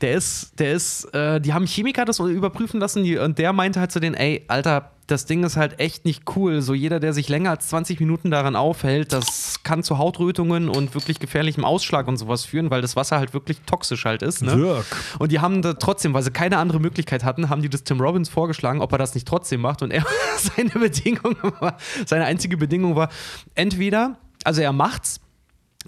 [0.00, 3.80] Der ist, der ist, äh, die haben Chemiker das überprüfen lassen die, und der meinte
[3.80, 6.62] halt zu denen, ey, Alter, das Ding ist halt echt nicht cool.
[6.62, 10.94] So jeder, der sich länger als 20 Minuten daran aufhält, das kann zu Hautrötungen und
[10.94, 14.42] wirklich gefährlichem Ausschlag und sowas führen, weil das Wasser halt wirklich toxisch halt ist.
[14.42, 14.56] Ne?
[14.56, 14.86] Wirk.
[15.18, 18.00] Und die haben da trotzdem, weil sie keine andere Möglichkeit hatten, haben die das Tim
[18.00, 19.82] Robbins vorgeschlagen, ob er das nicht trotzdem macht.
[19.82, 20.04] Und er,
[20.36, 23.10] seine Bedingung war, seine einzige Bedingung war,
[23.54, 25.20] entweder, also er macht's,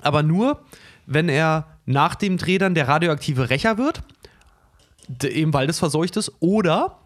[0.00, 0.62] aber nur,
[1.06, 4.02] wenn er nach dem Dreh dann der radioaktive Rächer wird,
[5.22, 6.98] eben weil das verseucht ist, oder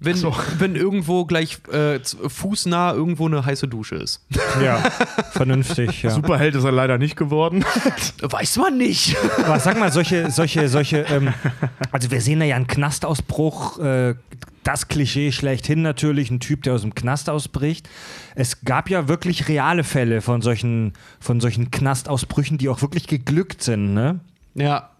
[0.00, 0.22] wenn,
[0.58, 4.24] wenn irgendwo gleich äh, fußnah irgendwo eine heiße Dusche ist.
[4.62, 4.78] Ja,
[5.32, 6.10] vernünftig, ja.
[6.10, 7.64] Superheld ist er leider nicht geworden.
[8.20, 9.16] Weiß man nicht.
[9.38, 11.32] Aber sag mal, solche, solche, solche, ähm,
[11.92, 14.14] also wir sehen da ja einen Knastausbruch, äh,
[14.64, 17.88] das Klischee schlechthin natürlich, ein Typ, der aus dem Knast ausbricht.
[18.34, 23.62] Es gab ja wirklich reale Fälle von solchen, von solchen Knastausbrüchen, die auch wirklich geglückt
[23.62, 24.20] sind, ne?
[24.54, 24.90] Ja.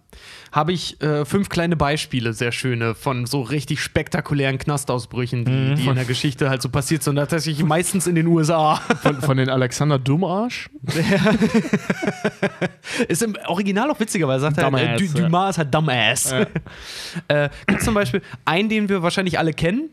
[0.55, 5.89] Habe ich äh, fünf kleine Beispiele, sehr schöne, von so richtig spektakulären Knastausbrüchen, die, die
[5.89, 7.17] in der Geschichte halt so passiert sind.
[7.17, 8.77] Tatsächlich meistens in den USA.
[9.03, 10.71] Von, von den Alexander Dummarsch.
[13.09, 15.25] Ist im Original auch witziger, weil er sagt halt, äh, Dumbass, du, ja.
[15.25, 16.33] Dumas ist halt Dumbass.
[17.29, 19.91] äh, Gibt zum Beispiel einen, den wir wahrscheinlich alle kennen.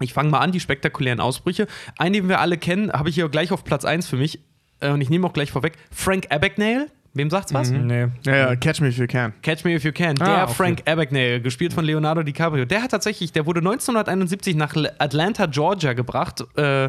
[0.00, 1.66] Ich fange mal an, die spektakulären Ausbrüche.
[1.96, 4.38] Einen, den wir alle kennen, habe ich hier gleich auf Platz 1 für mich.
[4.80, 5.78] Äh, und ich nehme auch gleich vorweg.
[5.90, 6.88] Frank Abagnale.
[7.14, 7.70] Wem sagt's was?
[7.70, 8.06] Nee.
[8.24, 9.34] Ja, ja, Catch Me If You Can.
[9.42, 10.20] Catch Me If You Can.
[10.20, 10.54] Ah, Der okay.
[10.54, 12.64] Frank Abagnale, gespielt von Leonardo DiCaprio.
[12.64, 16.42] Der hat tatsächlich, der wurde 1971 nach Atlanta, Georgia gebracht.
[16.56, 16.88] Äh,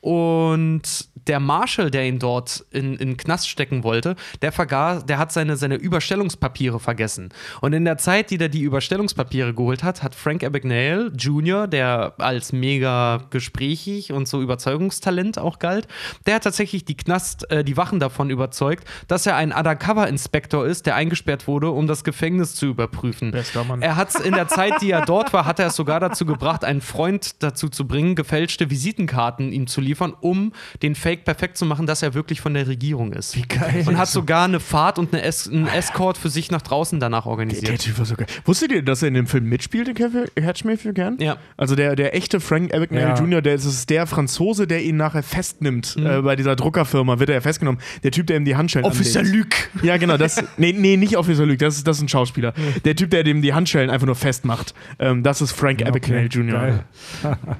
[0.00, 0.82] und
[1.26, 5.32] der Marshall, der ihn dort in, in den Knast stecken wollte, der vergaß, der hat
[5.32, 7.30] seine, seine Überstellungspapiere vergessen.
[7.60, 12.14] Und in der Zeit, die der die Überstellungspapiere geholt hat, hat Frank Abagnale Jr., der
[12.18, 15.88] als mega gesprächig und so Überzeugungstalent auch galt,
[16.26, 20.86] der hat tatsächlich die Knast, äh, die Wachen davon überzeugt, dass er ein Undercover-Inspektor ist,
[20.86, 23.30] der eingesperrt wurde, um das Gefängnis zu überprüfen.
[23.30, 23.82] Bester Mann.
[23.82, 26.64] Er hat in der Zeit, die er dort war, hat er es sogar dazu gebracht,
[26.64, 31.64] einen Freund dazu zu bringen, gefälschte Visitenkarten ihm zu liefern, um den Fake perfekt zu
[31.66, 33.36] machen, dass er wirklich von der Regierung ist.
[33.36, 33.84] Wie geil.
[33.86, 37.24] Und hat sogar eine Fahrt und eine es einen Escort für sich nach draußen danach
[37.24, 37.80] Der organisiert.
[37.80, 38.26] Typ war so geil.
[38.44, 41.16] Wusstet ihr, dass er in dem Film mitspielt, in Catch- Me If You Can?
[41.18, 41.36] Ja.
[41.56, 43.14] Also der, der echte Frank Abagnale Ja.
[43.18, 45.96] Jr., der ist, ist der Franzose, der ihn nachher festnimmt.
[45.96, 46.06] Mhm.
[46.06, 47.80] Äh, bei dieser Druckerfirma wird er festgenommen.
[48.02, 49.70] Der Typ, der ihm die Handschellen Officer anlegt.
[49.74, 49.84] Luc.
[49.84, 50.16] Ja, genau.
[50.16, 52.52] Das, nee, nee, nicht Officer Luke, das ist, das ist ein Schauspieler.
[52.84, 54.74] Der Typ, der dem die Handschellen einfach nur festmacht.
[54.98, 56.58] Ähm, das ist Frank Abagnale Jr.
[56.60, 56.84] Geil.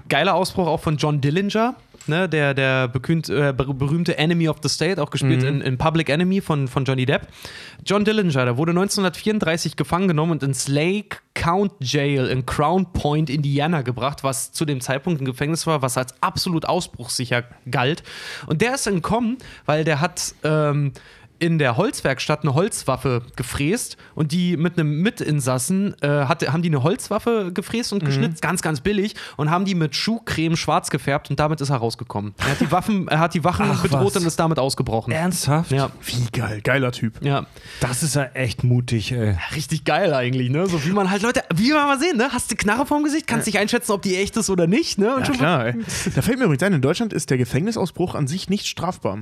[0.08, 1.74] Geiler Ausbruch auch von John Dillinger.
[2.08, 5.76] Ne, der, der bekühnt, äh, ber- berühmte Enemy of the State, auch gespielt in, in
[5.76, 7.26] Public Enemy von, von Johnny Depp.
[7.84, 13.28] John Dillinger, der wurde 1934 gefangen genommen und ins Lake Count Jail in Crown Point,
[13.28, 18.02] Indiana gebracht, was zu dem Zeitpunkt ein Gefängnis war, was als absolut ausbruchssicher galt.
[18.46, 20.92] Und der ist entkommen, weil der hat ähm,
[21.38, 26.68] in der Holzwerkstatt eine Holzwaffe gefräst und die mit einem Mitinsassen äh, hat, haben die
[26.68, 31.30] eine Holzwaffe gefräst und geschnitzt, ganz, ganz billig und haben die mit Schuhcreme schwarz gefärbt
[31.30, 32.34] und damit ist er rausgekommen.
[32.38, 34.22] Er hat die Waffen, er hat die Wachen Ach, bedroht was.
[34.22, 35.12] und ist damit ausgebrochen.
[35.12, 35.70] Ernsthaft?
[35.70, 36.60] Ja, Wie geil.
[36.62, 37.14] Geiler Typ.
[37.24, 37.46] ja.
[37.80, 39.36] Das ist ja echt mutig, ey.
[39.54, 40.66] Richtig geil eigentlich, ne?
[40.66, 42.28] So wie man halt Leute, wie wir mal sehen, ne?
[42.32, 45.14] Hast du Knarre vorm Gesicht, kannst nicht einschätzen, ob die echt ist oder nicht, ne?
[45.14, 45.74] Und Ja, klar, ey.
[46.14, 49.18] Da fällt mir übrigens ein, in Deutschland ist der Gefängnisausbruch an sich nicht strafbar.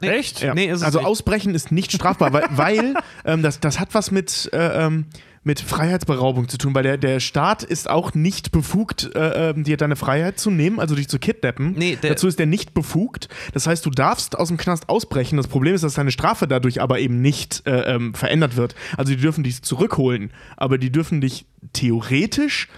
[0.00, 0.08] Nee.
[0.08, 0.42] Echt?
[0.42, 0.54] Ja.
[0.54, 1.06] Nee, also nicht.
[1.06, 2.94] Ausbrechen ist nicht strafbar, weil, weil
[3.24, 5.06] ähm, das, das hat was mit, äh, ähm,
[5.42, 9.76] mit Freiheitsberaubung zu tun, weil der, der Staat ist auch nicht befugt, äh, ähm, dir
[9.76, 11.72] deine Freiheit zu nehmen, also dich zu kidnappen.
[11.78, 13.28] Nee, der- Dazu ist der nicht befugt.
[13.54, 15.36] Das heißt, du darfst aus dem Knast ausbrechen.
[15.36, 18.74] Das Problem ist, dass deine Strafe dadurch aber eben nicht äh, ähm, verändert wird.
[18.96, 22.68] Also die dürfen dich zurückholen, aber die dürfen dich theoretisch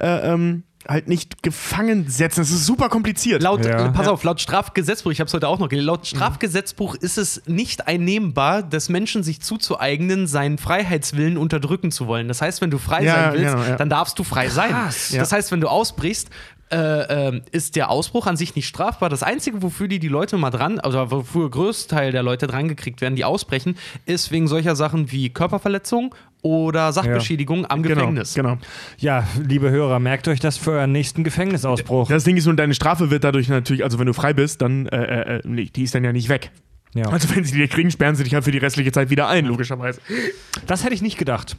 [0.00, 2.40] äh, ähm, halt nicht gefangen setzen.
[2.40, 3.42] Das ist super kompliziert.
[3.42, 3.86] Laut, Ja.
[3.88, 7.18] äh, pass auf, laut Strafgesetzbuch, ich habe es heute auch noch gelesen, laut Strafgesetzbuch ist
[7.18, 12.26] es nicht einnehmbar, des Menschen sich zuzueignen, seinen Freiheitswillen unterdrücken zu wollen.
[12.26, 13.76] Das heißt, wenn du frei Ja, sein willst, genau, ja.
[13.76, 14.70] dann darfst du frei sein.
[14.70, 15.18] Ja.
[15.18, 16.30] Das heißt, wenn du ausbrichst,
[16.70, 19.08] äh, ähm, ist der Ausbruch an sich nicht strafbar.
[19.08, 22.68] Das Einzige, wofür die die Leute mal dran, also wofür der Großteil der Leute dran
[22.68, 23.76] gekriegt werden, die ausbrechen,
[24.06, 28.34] ist wegen solcher Sachen wie Körperverletzung oder Sachbeschädigung am Genau, Gefängnis.
[28.34, 28.58] genau.
[28.98, 32.08] Ja, liebe Hörer, merkt euch das für euren nächsten Gefängnisausbruch.
[32.08, 34.86] Das Ding ist nur, deine Strafe wird dadurch natürlich, also wenn du frei bist, dann,
[34.86, 36.50] äh, äh, nee, die ist dann ja nicht weg.
[36.94, 37.06] Ja.
[37.08, 39.44] Also wenn sie die kriegen, sperren sie dich halt für die restliche Zeit wieder ein,
[39.46, 40.00] logischerweise.
[40.66, 41.56] Das hätte ich nicht gedacht.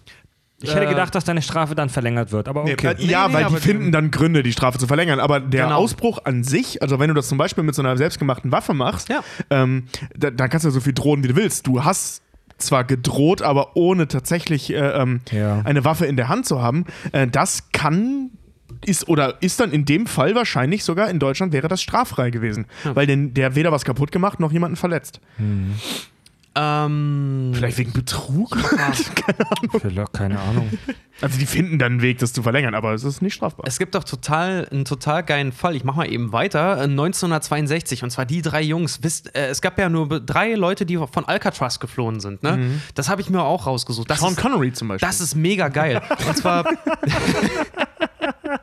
[0.61, 2.95] Ich hätte Äh, gedacht, dass deine Strafe dann verlängert wird, aber okay.
[2.99, 5.19] Äh, ja, nee, weil aber die finden dann Gründe, die Strafe zu verlängern.
[5.21, 5.77] Aber der Genau.
[5.77, 9.07] Ausbruch an sich, also wenn du das zum Beispiel mit so einer selbstgemachten Waffe machst,
[9.09, 9.23] Ja.
[9.49, 9.85] ähm,
[10.17, 11.65] da, da kannst du so viel drohen, wie du willst.
[11.65, 12.21] Du hast
[12.57, 15.61] zwar gedroht, aber ohne tatsächlich äh, ähm, Ja.
[15.63, 16.85] eine Waffe in der Hand zu haben.
[17.13, 18.31] Äh, das kann
[18.85, 22.65] ist oder ist dann in dem Fall wahrscheinlich sogar in Deutschland wäre das straffrei gewesen,
[22.93, 25.19] weil denn der weder was kaputt gemacht noch jemanden verletzt.
[26.61, 28.57] Ähm, Vielleicht wegen Betrug?
[28.57, 30.69] Vielleicht, keine Ahnung.
[31.21, 33.65] Also die finden dann einen Weg, das zu verlängern, aber es ist nicht strafbar.
[33.65, 35.75] Es gibt doch total einen total geilen Fall.
[35.75, 36.77] Ich mach mal eben weiter.
[36.77, 39.03] Äh, 1962 und zwar die drei Jungs.
[39.03, 42.43] Wisst, äh, es gab ja nur drei Leute, die von Alcatraz geflohen sind.
[42.43, 42.81] Ne?
[42.93, 44.09] Das habe ich mir auch rausgesucht.
[44.09, 45.07] Das Sean ist, Connery zum Beispiel.
[45.07, 46.01] das ist mega geil.
[46.27, 46.65] Und zwar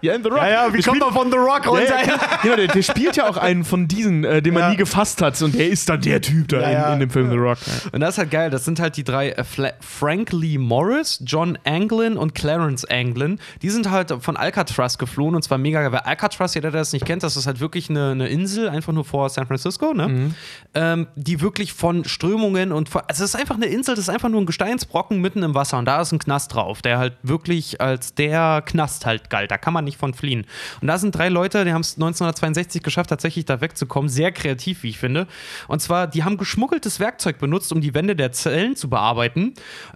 [0.01, 0.39] ja, in The Rock.
[0.39, 1.85] Ja, ja, wie kommt man von The Rock runter?
[1.85, 2.19] Ja, ja.
[2.43, 5.41] genau, der, der spielt ja auch einen von diesen, äh, den man nie gefasst hat.
[5.43, 7.59] Und der ist dann der Typ da in, in dem Film The Rock.
[7.93, 8.51] Und das ist halt geil.
[8.51, 13.39] Das sind halt die drei äh, Fla Frank Lee Morris, John Anglin und Clarence Anglin.
[13.63, 15.93] Die sind halt von Alcatraz geflohen und zwar mega geil.
[15.93, 18.93] Weil Alcatraz, jeder, der das nicht kennt, das ist halt wirklich eine, eine Insel, einfach
[18.93, 20.33] nur vor San Francisco, ne?
[20.75, 24.09] Ähm, die wirklich von Strömungen und von, also es ist einfach eine Insel, das ist
[24.09, 27.15] einfach nur ein Gesteinsbrocken mitten im Wasser und da ist ein Knast drauf, der halt
[27.23, 29.51] wirklich als der Knast halt galt.
[29.51, 30.47] Da kann man nicht von fliehen.
[30.81, 34.09] Und da sind drei Leute, die haben es 1962 geschafft, tatsächlich da wegzukommen.
[34.09, 35.27] Sehr kreativ, wie ich finde.
[35.69, 39.55] Und zwar, die haben geschmuggeltes Werkzeug benutzt, um die Wände der Zellen zu bearbeiten,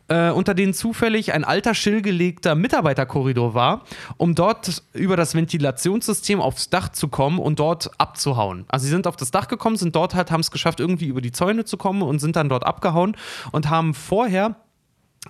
[0.08, 3.84] äh, unter denen zufällig ein alter, stillgelegter Mitarbeiterkorridor war,
[4.16, 8.64] um dort über das Ventilationssystem aufs Dach zu kommen und dort abzuhauen.
[8.68, 11.20] Also sie sind auf das Dach gekommen, sind dort halt, haben es geschafft, irgendwie über
[11.20, 13.16] die Zäune zu kommen und sind dann dort abgehauen
[13.52, 14.56] und haben vorher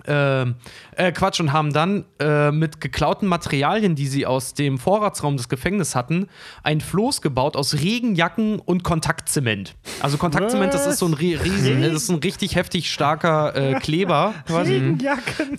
[0.07, 5.35] äh, äh, Quatsch, und haben dann äh, mit geklauten Materialien, die sie aus dem Vorratsraum
[5.35, 6.27] des Gefängnisses hatten,
[6.63, 9.75] ein Floß gebaut aus Regenjacken und Kontaktzement.
[10.01, 13.73] Also Kontaktzement, das ist so ein, ri- riesen, das ist ein richtig heftig starker äh,
[13.81, 14.33] Kleber.
[14.47, 14.97] quasi.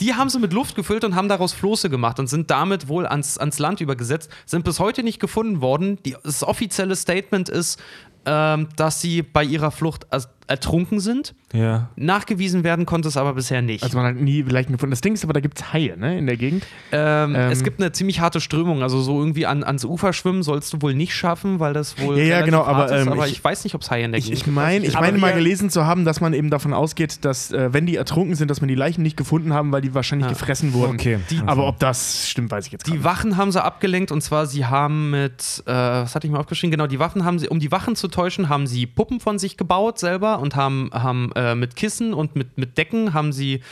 [0.00, 3.06] Die haben sie mit Luft gefüllt und haben daraus Floße gemacht und sind damit wohl
[3.06, 5.98] ans, ans Land übergesetzt, sind bis heute nicht gefunden worden.
[6.04, 7.78] Die, das offizielle Statement ist,
[8.24, 11.34] ähm, dass sie bei ihrer Flucht er ertrunken sind.
[11.52, 11.90] Ja.
[11.96, 13.82] Nachgewiesen werden konnte es aber bisher nicht.
[13.84, 14.90] Also man hat nie Leichen gefunden.
[14.90, 16.64] Das Ding ist aber, da gibt es Haie, ne, in der Gegend.
[16.92, 18.82] ähm, ähm, es gibt eine ziemlich harte Strömung.
[18.82, 22.18] Also so irgendwie an, ans Ufer schwimmen sollst du wohl nicht schaffen, weil das wohl.
[22.18, 24.18] Ja, ja, genau, aber, ähm, aber ich- ich, weiß nicht, ob es Haie in der
[24.18, 24.54] Ich, Gegend ich gibt.
[24.54, 27.86] meine, ich meine mal gelesen zu haben, dass man eben davon ausgeht, dass äh, wenn
[27.86, 30.32] die ertrunken sind, dass man die Leichen nicht gefunden haben, weil die wahrscheinlich Ja.
[30.32, 30.94] gefressen wurden.
[30.94, 31.18] Okay.
[31.30, 33.04] Die, aber ob das stimmt, weiß ich jetzt Die nicht.
[33.04, 36.70] Wachen haben sie abgelenkt und zwar sie haben mit, äh, was hatte ich mal aufgeschrieben?
[36.70, 39.56] Genau, die Waffen haben sie, um die Wachen zu täuschen, haben sie Puppen von sich
[39.56, 43.62] gebaut selber und haben, haben äh, mit Kissen und mit, mit Decken haben sie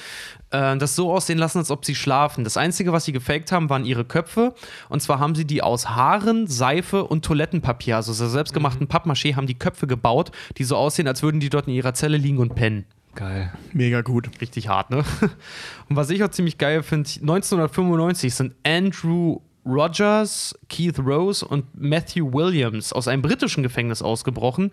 [0.50, 2.44] äh, das so aussehen lassen, als ob sie schlafen.
[2.44, 4.54] Das Einzige, was sie gefaked haben, waren ihre Köpfe.
[4.88, 9.46] Und zwar haben sie die aus Haaren, Seife und Toilettenpapier, also so selbstgemachten Pappmaché, haben
[9.46, 12.54] die Köpfe gebaut, die so aussehen, als würden die dort in ihrer Zelle liegen und
[12.54, 12.86] pennen.
[13.14, 13.52] Geil.
[13.72, 14.30] Mega gut.
[14.40, 14.98] Richtig hart, ne?
[15.88, 22.32] Und was ich auch ziemlich geil finde, 1995 sind Andrew Rogers, Keith Rose und Matthew
[22.32, 24.70] Williams aus einem britischen Gefängnis ausgebrochen.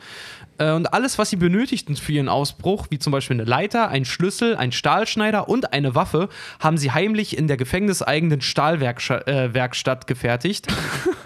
[0.58, 4.06] Äh, Und alles, was sie benötigten für ihren Ausbruch, wie zum Beispiel eine Leiter, ein
[4.06, 6.30] Schlüssel, ein Stahlschneider und eine Waffe,
[6.60, 10.68] haben sie heimlich in der gefängniseigenen Stahlwerkstatt äh, gefertigt.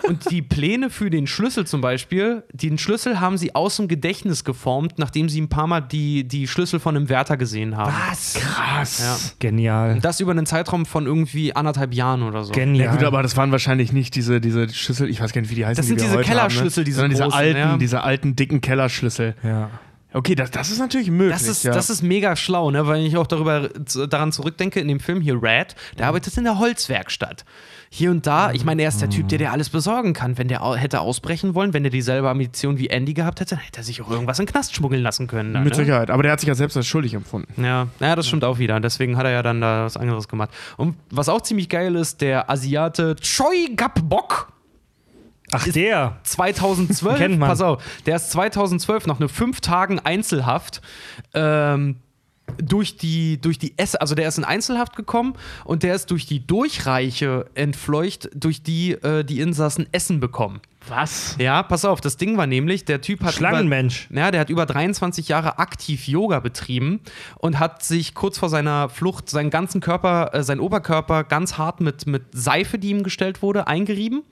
[0.03, 4.43] Und die Pläne für den Schlüssel zum Beispiel, den Schlüssel haben sie aus dem Gedächtnis
[4.43, 7.93] geformt, nachdem sie ein paar Mal die, die Schlüssel von einem Wärter gesehen haben.
[8.09, 8.33] Was?
[8.33, 8.99] Krass.
[8.99, 9.17] Ja.
[9.39, 9.99] Genial.
[10.01, 12.51] Das über einen Zeitraum von irgendwie anderthalb Jahren oder so.
[12.51, 12.87] Genial.
[12.87, 15.55] Ja, gut, aber das waren wahrscheinlich nicht diese, diese Schlüssel, ich weiß gar nicht, wie
[15.55, 15.77] die heißen.
[15.77, 16.85] Das sind die wir diese heute Kellerschlüssel, haben, ne?
[16.85, 17.77] diese Sondern diese großen, alten, ja.
[17.77, 19.20] diese alten, dicken Kellerschlüssel.
[19.43, 19.69] Ja.
[20.13, 21.33] Okay, das, das ist natürlich möglich.
[21.33, 21.71] Das ist, ja.
[21.71, 22.85] das ist mega schlau, ne?
[22.85, 23.69] weil ich auch darüber,
[24.09, 27.45] daran zurückdenke, in dem Film hier Red, der arbeitet in der Holzwerkstatt.
[27.89, 30.37] Hier und da, ich meine, er ist der Typ, der dir alles besorgen kann.
[30.37, 33.81] Wenn der hätte ausbrechen wollen, wenn der dieselbe Ambition wie Andy gehabt hätte, dann hätte
[33.81, 35.53] er sich auch irgendwas in den Knast schmuggeln lassen können.
[35.53, 35.83] Dann, Mit ne?
[35.83, 36.09] Sicherheit.
[36.09, 37.63] Aber der hat sich ja selbst als schuldig empfunden.
[37.63, 38.79] Ja, ja, das stimmt auch wieder.
[38.79, 40.51] Deswegen hat er ja dann da was anderes gemacht.
[40.77, 44.53] Und was auch ziemlich geil ist, der Asiate Choi Gap-Bok
[45.51, 46.17] 'Ach, der.
[46.23, 47.49] 2012, Kennt man.
[47.49, 50.81] pass auf, der ist 2012 nach nur fünf Tagen Einzelhaft
[51.33, 51.97] ähm,
[52.57, 56.25] durch die, durch die Ess also der ist in Einzelhaft gekommen und der ist durch
[56.25, 60.61] die Durchreiche entfleucht, durch die äh, die Insassen Essen bekommen.
[60.87, 61.35] Was?
[61.39, 64.07] Ja, pass auf, das Ding war nämlich, der Typ hat Schlangenmensch.
[64.09, 67.01] Über, ja, der hat über 23 Jahre aktiv Yoga betrieben
[67.37, 71.81] und hat sich kurz vor seiner Flucht seinen ganzen Körper, äh, seinen Oberkörper ganz hart
[71.81, 74.23] mit, mit Seife, die ihm gestellt wurde, eingerieben.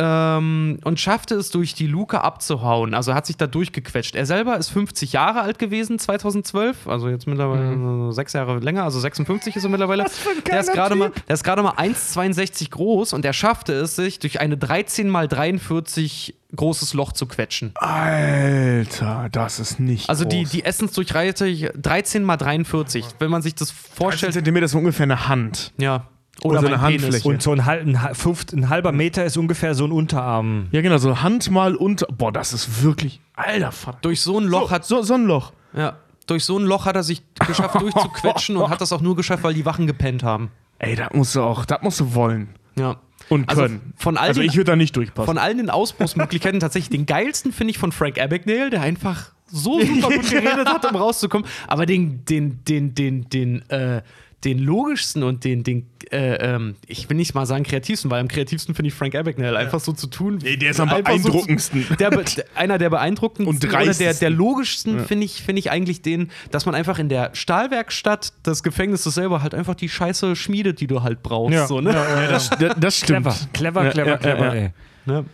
[0.00, 2.94] Ähm, und schaffte es durch die Luke abzuhauen.
[2.94, 4.14] Also hat sich da durchgequetscht.
[4.14, 6.86] Er selber ist 50 Jahre alt gewesen, 2012.
[6.86, 10.06] Also jetzt mittlerweile äh, sechs Jahre länger, also 56 ist er mittlerweile.
[10.46, 14.20] der ist gerade mal, der ist gerade mal 1,62 groß und er schaffte es, sich
[14.20, 17.72] durch eine 13 mal 43 großes Loch zu quetschen.
[17.74, 20.08] Alter, das ist nicht.
[20.08, 20.50] Also die, groß.
[20.52, 23.04] die Essensdurchreiche 13 mal 43.
[23.18, 24.32] Wenn man sich das 13 vorstellt.
[24.34, 25.72] Zentimeter ist ungefähr eine Hand.
[25.78, 26.08] Ja.
[26.44, 27.02] Oder so eine Penis.
[27.02, 27.28] Handfläche.
[27.28, 30.68] Und so ein, halb, ein, fünft- ein halber Meter ist ungefähr so ein Unterarm.
[30.70, 32.06] Ja, genau, so Hand mal unter.
[32.06, 33.20] Boah, das ist wirklich.
[33.34, 33.98] Alter, Vater.
[34.02, 35.52] Durch so ein Loch hat So, so ein Loch.
[35.74, 35.96] Ja.
[36.26, 39.42] Durch so ein Loch hat er sich geschafft, durchzuquetschen und hat das auch nur geschafft,
[39.42, 40.50] weil die Wachen gepennt haben.
[40.78, 42.50] Ey, das musst du auch, das musst du wollen.
[42.76, 42.96] Ja.
[43.28, 43.92] Und Also können.
[43.96, 45.26] von all also den- ich würde da nicht durchpassen.
[45.26, 49.80] Von allen den Ausbruchsmöglichkeiten tatsächlich den geilsten finde ich von Frank Abagnale, der einfach so
[49.84, 51.46] super gut geredet hat, um rauszukommen.
[51.66, 54.02] Aber den, den, den, den, den, äh,
[54.44, 58.28] den logischsten und den, den äh, ähm, ich will nicht mal sagen kreativsten, weil am
[58.28, 60.38] kreativsten finde ich Frank Abagnale einfach so zu tun.
[60.42, 61.86] Nee, der ist am einfach so zu- beeindruckendsten.
[61.98, 62.10] der,
[62.54, 66.66] einer der beeindruckendsten Und oder der, der logischsten finde ich, finde ich eigentlich den, dass
[66.66, 71.02] man einfach in der Stahlwerkstatt des Gefängnisses selber halt einfach die Scheiße schmiedet, die du
[71.02, 71.68] halt brauchst.
[71.68, 71.92] So, ne?
[71.92, 73.26] Das, das, das stimmt.
[73.26, 74.68] Clever, clever, Ja, clever, ja, clever, ja, ja.
[75.06, 75.24] Ne?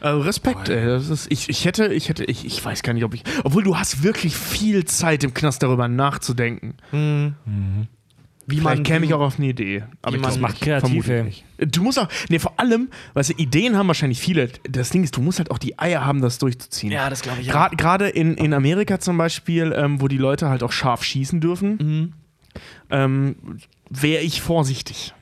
[0.00, 0.86] Also Respekt, ey.
[0.86, 3.22] Das ist, ich, ich hätte, ich hätte, ich, ich weiß gar nicht, ob ich.
[3.44, 6.74] Obwohl du hast wirklich viel Zeit im Knast darüber nachzudenken.
[8.50, 9.84] Wie Vielleicht käme ich auch auf eine Idee.
[10.02, 10.62] Aber ich man- glaub macht nicht.
[10.64, 11.64] kreativ, Vermutlich ey.
[11.66, 11.76] nicht.
[11.76, 14.48] Du musst auch, nee, vor allem, weißt du, Ideen haben wahrscheinlich viele.
[14.68, 16.92] Das Ding ist, du musst halt auch die Eier haben, das durchzuziehen.
[16.92, 17.54] Ja, das glaube ich auch.
[17.70, 21.40] Gra- Gerade in, in Amerika zum Beispiel, ähm, wo die Leute halt auch scharf schießen
[21.40, 22.12] dürfen, Mhm.
[22.90, 23.36] ähm,
[23.90, 25.12] wäre ich vorsichtig.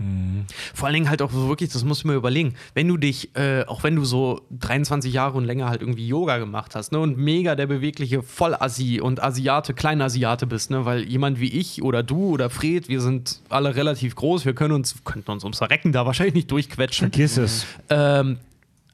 [0.74, 3.34] Vor allen Dingen halt auch so wirklich, das musst du mir überlegen, wenn du dich,
[3.34, 6.98] äh, auch wenn du so 23 Jahre und länger halt irgendwie Yoga gemacht hast, ne,
[6.98, 12.02] und mega der bewegliche Vollassi und Asiate, Kleinasiate bist, ne, weil jemand wie ich oder
[12.02, 15.92] du oder Fred, wir sind alle relativ groß, wir können uns, könnten uns ums Verrecken
[15.92, 17.10] da wahrscheinlich nicht durchquetschen.
[17.10, 17.66] Vergiss es.
[17.88, 18.36] Ähm,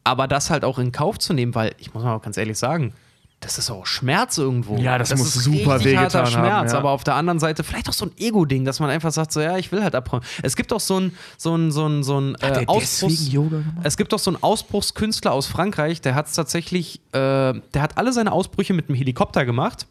[0.04, 2.92] aber das halt auch in Kauf zu nehmen, weil ich muss mal ganz ehrlich sagen,
[3.40, 4.78] das ist auch Schmerz irgendwo.
[4.78, 6.72] Ja, das muss ist super wehgetan haben, Schmerz.
[6.72, 6.78] ja.
[6.78, 9.40] Aber auf der anderen Seite vielleicht auch so ein Ego-Ding, dass man einfach sagt, so
[9.40, 10.24] ja, ich will halt abräumen.
[10.42, 12.64] Es gibt auch so ein, so ein, so ein, so ein äh,
[13.60, 13.84] gemacht?
[13.84, 17.98] Es gibt auch so einen Ausbruchskünstler aus Frankreich, der hat es tatsächlich, äh, der hat
[17.98, 19.86] alle seine Ausbrüche mit einem Helikopter gemacht.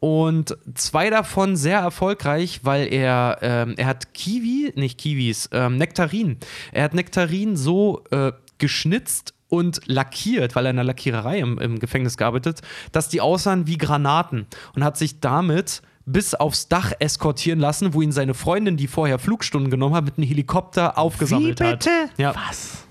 [0.00, 6.38] Und zwei davon sehr erfolgreich, weil er, ähm, er hat Kiwi, nicht Kiwis, ähm, Nektarinen.
[6.70, 11.78] Er hat Nektarinen so äh, geschnitzt und lackiert, weil er in der Lackiererei im, im
[11.78, 12.60] Gefängnis gearbeitet,
[12.92, 18.02] dass die aussahen wie Granaten und hat sich damit bis aufs Dach eskortieren lassen, wo
[18.02, 21.86] ihn seine Freundin, die vorher Flugstunden genommen hat, mit einem Helikopter aufgesammelt hat.
[22.16, 22.34] Ja.
[22.34, 22.84] Was?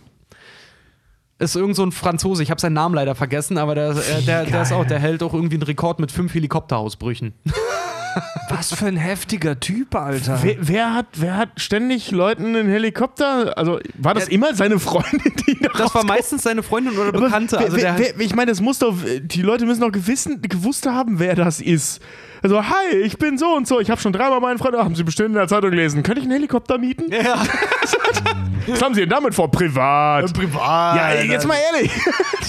[1.39, 4.45] Ist irgend so ein Franzose, ich habe seinen Namen leider vergessen, aber der, äh, der,
[4.45, 7.33] der, ist auch, der hält auch irgendwie einen Rekord mit fünf Helikopterausbrüchen.
[8.49, 10.39] Was für ein heftiger Typ, Alter.
[10.41, 13.57] Wer, wer, hat, wer hat ständig Leuten einen Helikopter?
[13.57, 17.21] Also war das immer seine Freundin, die da Das war meistens seine Freundin oder Aber
[17.21, 17.57] Bekannte.
[17.57, 21.19] Also wer, wer, ich meine, das muss doch, die Leute müssen doch gewissen, gewusst haben,
[21.19, 22.01] wer das ist.
[22.43, 25.03] Also, hi, ich bin so und so, ich habe schon dreimal meinen Freund, haben Sie
[25.03, 27.11] bestimmt in der Zeitung gelesen, könnte ich einen Helikopter mieten?
[27.11, 27.41] ja.
[28.67, 29.49] Was haben Sie denn damit vor?
[29.51, 30.31] Privat.
[30.33, 30.95] privat.
[30.97, 31.91] Ja, jetzt mal ehrlich.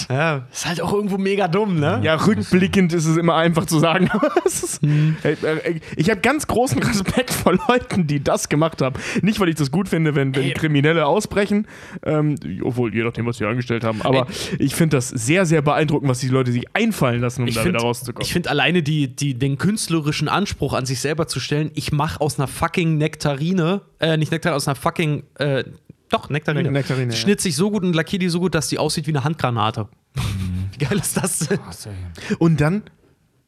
[0.09, 1.99] Ja, ist halt auch irgendwo mega dumm, ne?
[2.01, 4.09] Ja, rückblickend ist es immer einfach zu sagen.
[4.45, 8.95] ist- Ey, äh, Ich habe ganz großen Respekt vor Leuten, die das gemacht haben.
[9.21, 10.53] Nicht, weil ich das gut finde, wenn, wenn Ey.
[10.53, 11.67] Kriminelle ausbrechen,
[12.03, 12.33] ähm,
[12.63, 14.01] obwohl je nachdem, was sie angestellt haben.
[14.01, 14.25] Aber
[14.57, 17.61] ich finde das sehr, sehr beeindruckend, was die Leute sich einfallen lassen, um Ich da
[17.61, 18.25] find- wieder rauszukommen.
[18.25, 22.19] Ich finde alleine die, die, den künstlerischen Anspruch an sich selber zu stellen, ich mache
[22.19, 25.65] aus einer fucking Nektarine, äh, nicht Nektarine, aus einer fucking, äh,
[26.09, 26.63] doch, Nektarine.
[26.63, 27.17] Ne- Nektarine, ja.
[27.17, 29.87] Schnitze ich so gut und lackiere die so gut, dass die aussieht wie eine Handgranate.
[30.77, 31.59] Wie geil ist das denn?
[32.39, 32.83] Und dann,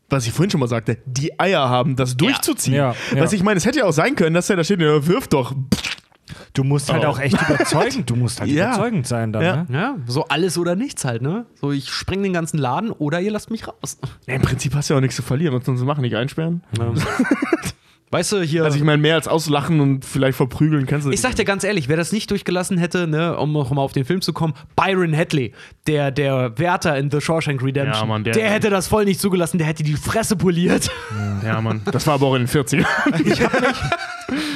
[0.10, 2.76] was ich vorhin schon mal sagte, die Eier haben, das durchzuziehen.
[2.76, 3.22] Ja, ja.
[3.22, 5.28] Was ich meine, es hätte ja auch sein können, dass der da steht, ja, wirf
[5.28, 5.54] doch.
[6.54, 7.08] Du musst halt Oh.
[7.10, 8.68] auch echt überzeugend, du musst halt Ja.
[8.74, 9.56] überzeugend sein dann, Ja.
[9.64, 9.66] ne?
[9.70, 11.46] Ja, so alles oder nichts halt, ne?
[11.60, 13.98] So, ich spreng den ganzen Laden oder ihr lasst mich raus.
[14.28, 16.64] Ja, Im Prinzip hast du ja auch nichts zu verlieren, was sonst machen, nicht einsperren.
[18.12, 18.66] Weißt du, hier.
[18.66, 21.64] Also ich meine, mehr als auslachen und vielleicht verprügeln kannst du Ich sag dir ganz
[21.64, 24.54] ehrlich, wer das nicht durchgelassen hätte, ne, um noch mal auf den Film zu kommen,
[24.76, 25.54] Byron Hadley,
[25.88, 29.20] der, der Wärter in The Shawshank Redemption, Ja, Mann, der- der, hätte das voll nicht
[29.22, 30.92] zugelassen, der hätte die Fresse poliert.
[31.44, 31.82] Ja, Mann.
[31.92, 32.86] Das war aber auch in den 40ern.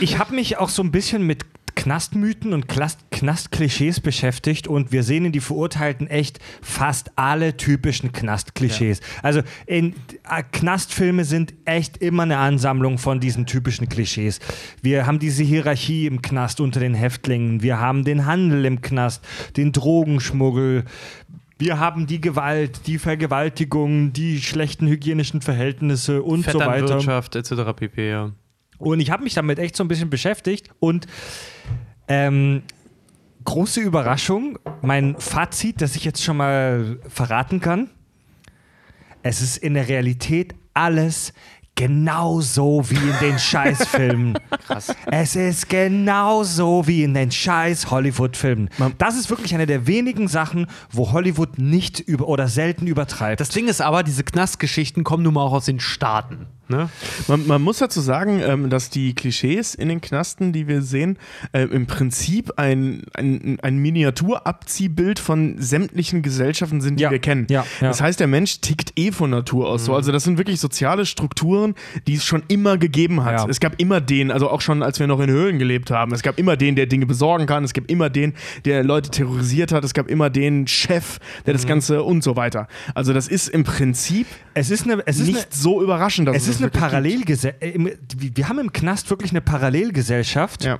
[0.02, 1.44] Ich habe mich auch so ein bisschen mit
[1.76, 8.12] Knastmythen und Knast- Knastklischees beschäftigt und wir sehen in die Verurteilten echt fast alle typischen
[8.12, 9.02] Knastklischees.
[9.22, 9.94] Also in
[10.30, 14.40] äh, Knastfilme sind echt immer eine Ansammlung von diesen typischen Klischees.
[14.82, 19.24] Wir haben diese Hierarchie im Knast unter den Häftlingen, wir haben den Handel im Knast,
[19.58, 20.86] den Drogenschmuggel,
[21.58, 26.90] wir haben die Gewalt, die Vergewaltigung, die schlechten hygienischen Verhältnisse und so weiter.
[26.90, 27.52] Wirtschaft etc.
[27.76, 28.10] pp.
[28.10, 28.32] Ja.
[28.78, 31.08] Und ich habe mich damit echt so ein bisschen beschäftigt und
[32.08, 32.64] ähm,
[33.46, 37.90] große Überraschung, mein Fazit, das ich jetzt schon mal verraten kann,
[39.24, 41.34] es ist in der Realität alles
[41.76, 44.40] genauso wie in den Scheißfilmen.
[44.66, 44.96] Krass.
[45.08, 48.70] Es ist genauso wie in den scheiß Hollywood-Filmen.
[48.98, 53.42] Das ist wirklich eine der wenigen Sachen, wo Hollywood nicht über oder selten übertreibt.
[53.42, 56.48] Das Ding ist aber, diese Knastgeschichten kommen nun mal auch aus den Staaten.
[56.68, 56.90] Ne?
[57.28, 61.18] Man, man, muss dazu sagen, ähm, dass die Klischees in den Knasten, die wir sehen,
[61.52, 67.48] äh, im Prinzip ein, ein, ein Miniaturabziehbild von sämtlichen Gesellschaften sind, die Ja, wir kennen.
[67.50, 67.88] ja, ja.
[67.88, 69.96] Das heißt, der Mensch tickt eh von Natur aus so.
[69.96, 71.76] Also das sind wirklich soziale Strukturen,
[72.08, 73.50] die es schon immer gegeben hat.
[73.50, 76.22] Es gab immer den, also auch schon als wir noch in Höhlen gelebt haben, es
[76.22, 78.34] gab immer den, der Dinge besorgen kann, es gab immer den,
[78.66, 81.58] der Leute terrorisiert hat, es gab immer den Chef, der Mhm.
[81.58, 82.68] das Ganze und so weiter.
[82.94, 86.48] Also das ist im Prinzip Es ist eine, es ist nicht eine, so überraschend, dass
[86.48, 86.72] es ist eine.
[86.72, 87.62] Parallelgesellschaft.
[88.18, 90.66] Wir haben im Knast wirklich eine Parallelgesellschaft.
[90.66, 90.80] Ja.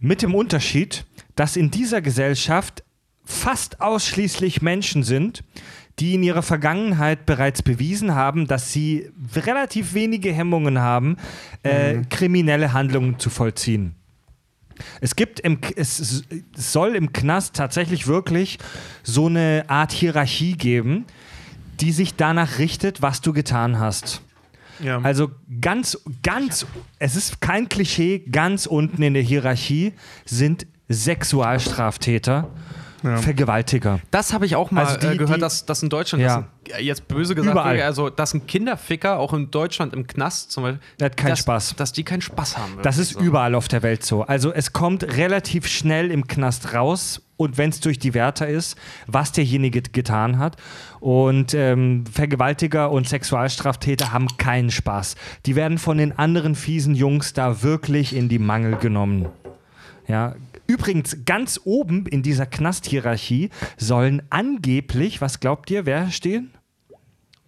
[0.00, 1.04] Mit dem Unterschied,
[1.34, 2.84] dass in dieser Gesellschaft
[3.24, 5.42] fast ausschließlich Menschen sind,
[5.98, 11.16] die in ihrer Vergangenheit bereits bewiesen haben, dass sie relativ wenige Hemmungen haben,
[11.62, 13.94] äh, kriminelle Handlungen zu vollziehen.
[15.00, 16.24] Es gibt im, es
[16.56, 18.58] soll im Knast tatsächlich wirklich
[19.02, 21.04] so eine Art Hierarchie geben,
[21.80, 24.22] die sich danach richtet, was du getan hast.
[24.80, 25.00] Ja.
[25.02, 25.30] Also
[25.60, 26.66] ganz, ganz,
[26.98, 29.92] es ist kein Klischee, ganz unten in der Hierarchie
[30.24, 32.48] sind Sexualstraftäter,
[33.02, 34.00] Vergewaltiger.
[34.10, 36.44] Das habe ich auch mal Also die- äh, gehört, die- dass, dass in Deutschland, Ja.
[36.66, 37.80] das ein, jetzt böse gesagt, Überall.
[37.82, 41.38] also dass ein Kinderficker auch in Deutschland im Knast zum Beispiel, Der hat keinen dass,
[41.40, 41.74] Spaß.
[41.76, 42.78] dass die keinen Spaß haben.
[42.82, 43.20] Das ist so.
[43.20, 44.22] überall auf der Welt so.
[44.22, 48.76] Also es kommt relativ schnell im Knast raus und wenn es durch die Wärter ist,
[49.06, 50.56] was derjenige getan hat.
[50.98, 55.14] Und ähm, Vergewaltiger und Sexualstraftäter haben keinen Spaß.
[55.46, 59.26] Die werden von den anderen fiesen Jungs da wirklich in die Mangel genommen.
[60.08, 60.34] Ja.
[60.70, 66.50] Übrigens, ganz oben in dieser Knasthierarchie sollen angeblich, was glaubt ihr, wer stehen?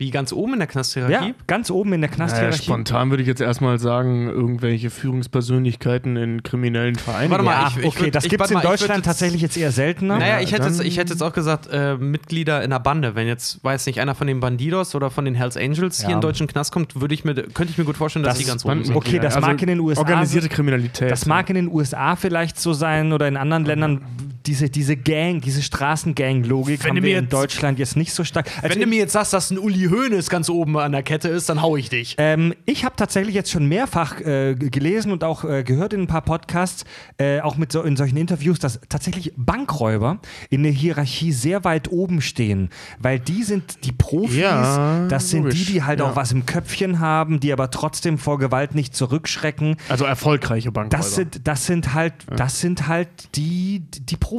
[0.00, 1.28] Wie ganz oben in der Knasthierarchie?
[1.28, 2.62] Ja, ganz oben in der Naja, Knasthierarchie.
[2.64, 7.30] spontan würde ich jetzt erstmal sagen, irgendwelche Führungspersönlichkeiten in kriminellen Vereinen.
[7.30, 9.58] Warte mal, Ja, ich- ich okay, würd- das gibt es in mal, Deutschland tatsächlich jetzt
[9.58, 10.16] eher seltener.
[10.18, 13.14] Naja, ich hätte, jetzt, ich hätte jetzt auch gesagt, äh, Mitglieder in einer Bande.
[13.14, 16.14] Wenn jetzt, weiß nicht, einer von den Bandidos oder von den Hells Angels hier Ja.
[16.14, 18.42] in den deutschen Knast kommt, würde ich mir, könnte ich mir gut vorstellen, dass Das
[18.42, 18.96] die ganz oben sind.
[18.96, 21.10] Okay, das Also mag in den USA Organisierte Kriminalität.
[21.10, 24.00] Das mag in den USA vielleicht so sein oder in anderen Ländern.
[24.46, 28.50] Diese, diese Gang, diese Straßengang-Logik haben wir mir in jetzt- Deutschland jetzt nicht so stark.
[28.62, 31.28] Also Wenn du mir jetzt sagst, dass ein Uli Hoeneß ganz oben an der Kette
[31.28, 32.14] ist, dann hau ich dich.
[32.18, 36.06] ähm, ich habe tatsächlich jetzt schon mehrfach äh, gelesen und auch äh, gehört in ein
[36.06, 36.84] paar Podcasts,
[37.18, 41.90] äh, auch mit so, in solchen Interviews, dass tatsächlich Bankräuber in der Hierarchie sehr weit
[41.90, 46.06] oben stehen, weil die sind die Profis, Ja, das sind logisch, die, die halt ja.
[46.06, 49.76] auch was im Köpfchen haben, die aber trotzdem vor Gewalt nicht zurückschrecken.
[49.88, 50.96] also erfolgreiche Bankräuber.
[50.96, 54.29] Das sind, das sind halt, das sind halt die, die Profis,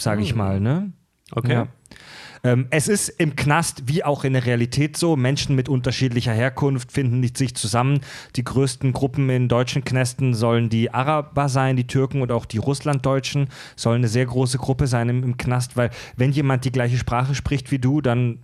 [0.00, 0.92] sage ich mal, ne?
[1.32, 1.52] Okay.
[1.52, 1.68] Ja.
[2.44, 5.16] Ähm, es ist im Knast wie auch in der Realität so.
[5.16, 8.00] Menschen mit unterschiedlicher Herkunft finden nicht sich zusammen.
[8.36, 12.58] Die größten Gruppen in deutschen Knästen sollen die Araber sein, die Türken und auch die
[12.58, 16.98] Russlanddeutschen sollen eine sehr große Gruppe sein im, im Knast, weil wenn jemand die gleiche
[16.98, 18.40] Sprache spricht wie du, dann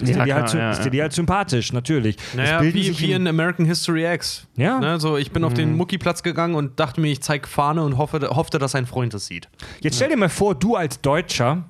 [0.00, 0.90] ist, Ja, dir, die klar, halt, ja, ist dir ja.
[0.90, 2.16] die halt sympathisch, natürlich.
[2.34, 4.46] Naja, wie, sich wie in- American History X.
[4.56, 4.78] Ja.
[4.78, 7.98] Ne, so, ich bin auf den Muckiplatz gegangen und dachte mir, ich zeig Fahne und
[7.98, 9.48] hoffe, hoffte, dass ein Freund es sieht.
[9.80, 11.64] Jetzt stell dir mal vor, du als Deutscher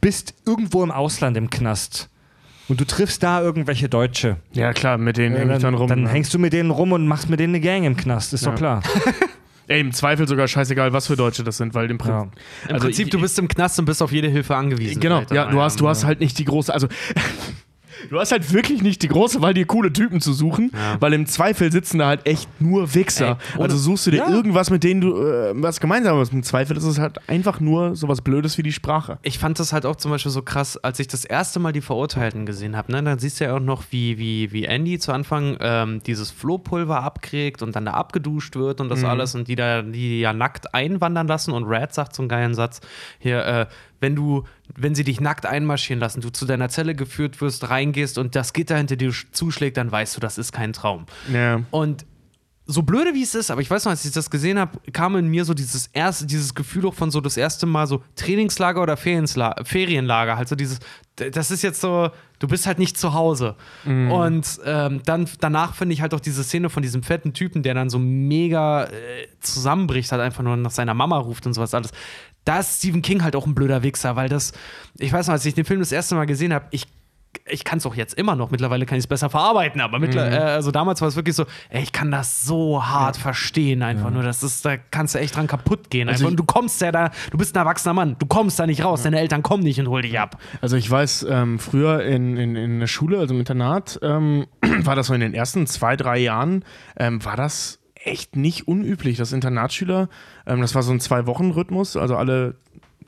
[0.00, 2.08] bist irgendwo im Ausland im Knast
[2.68, 4.36] und du triffst da irgendwelche Deutsche.
[4.52, 5.88] ja, klar, mit denen häng ich dann rum.
[5.88, 6.08] dann ne?
[6.10, 8.54] hängst du mit denen rum und machst mit denen eine Gang im Knast, ist doch
[8.54, 8.82] klar.
[9.68, 12.04] Ey, im Zweifel sogar scheißegal, was für Deutsche das sind, weil im Ja.
[12.24, 12.40] Prinzip.
[12.68, 14.98] Im Also Prinzip, ich- du bist im Knast und bist auf jede Hilfe angewiesen.
[15.00, 15.34] Genau, Alter.
[15.34, 16.88] ja, du hast, du hast halt nicht die große, also
[18.10, 21.26] du hast halt wirklich nicht die große, weil dir coole Typen zu suchen, weil im
[21.26, 23.38] Zweifel sitzen da halt echt nur Wichser.
[23.56, 24.30] Ey, also suchst du dir Ja.
[24.30, 26.32] irgendwas, mit denen du äh, was gemeinsam hast.
[26.32, 29.18] Im Zweifel ist es halt einfach nur sowas Blödes wie die Sprache.
[29.22, 31.80] Ich fand das halt auch zum Beispiel so krass, als ich das erste Mal die
[31.80, 32.92] Verurteilten gesehen habe.
[32.92, 33.02] Ne?
[33.02, 37.02] Dann siehst du ja auch noch, wie, wie, wie Andy zu Anfang ähm, dieses Flohpulver
[37.02, 40.74] abkriegt und dann da abgeduscht wird und das alles und die da die ja nackt
[40.74, 41.52] einwandern lassen.
[41.52, 42.80] Und Red sagt so einen geilen Satz:
[43.18, 43.66] Hier, äh,
[44.00, 44.44] wenn du,
[44.76, 48.52] wenn sie dich nackt einmarschieren lassen, du zu deiner Zelle geführt wirst, reingehst und das
[48.52, 51.06] Gitter hinter dir zuschlägt, dann weißt du, das ist kein Traum.
[51.32, 51.62] Ja.
[51.70, 52.06] Und
[52.70, 55.16] so blöde wie es ist, aber ich weiß noch, als ich das gesehen habe, kam
[55.16, 58.82] in mir so dieses erste, dieses Gefühl auch von so das erste Mal so Trainingslager
[58.82, 60.36] oder Feriensla Ferienlager.
[60.36, 60.78] Halt so dieses,
[61.16, 63.56] das ist jetzt so, du bist halt nicht zu Hause.
[64.10, 67.72] Und ähm, dann danach finde ich halt auch diese Szene von diesem fetten Typen, der
[67.72, 68.90] dann so mega äh,
[69.40, 71.90] zusammenbricht, halt einfach nur nach seiner Mama ruft und sowas alles.
[72.48, 74.52] Da ist Stephen King halt auch ein blöder Wichser, weil das,
[74.98, 76.86] ich weiß noch, als ich den Film das erste Mal gesehen habe, ich
[77.46, 78.50] ich kann es auch jetzt immer noch.
[78.50, 81.44] Mittlerweile kann ich es besser verarbeiten, aber mittler, äh, also damals war es wirklich so,
[81.68, 84.22] ey, ich kann das so hart verstehen, einfach nur.
[84.22, 86.08] Das ist, da kannst du echt dran kaputt gehen.
[86.08, 86.22] Einfach.
[86.22, 88.82] ich- und du kommst ja da, du bist ein erwachsener Mann, du kommst da nicht
[88.84, 90.38] raus, deine Eltern kommen nicht und hol dich ab.
[90.60, 94.46] Also ich weiß, ähm, früher in, in, in der Schule, also im Internat, ähm,
[94.84, 96.64] war das so in den ersten zwei, drei Jahren,
[96.96, 100.08] ähm, war das echt nicht unüblich, dass Internatsschüler,
[100.46, 102.54] ähm, das war so ein Zwei-Wochen-Rhythmus, also alle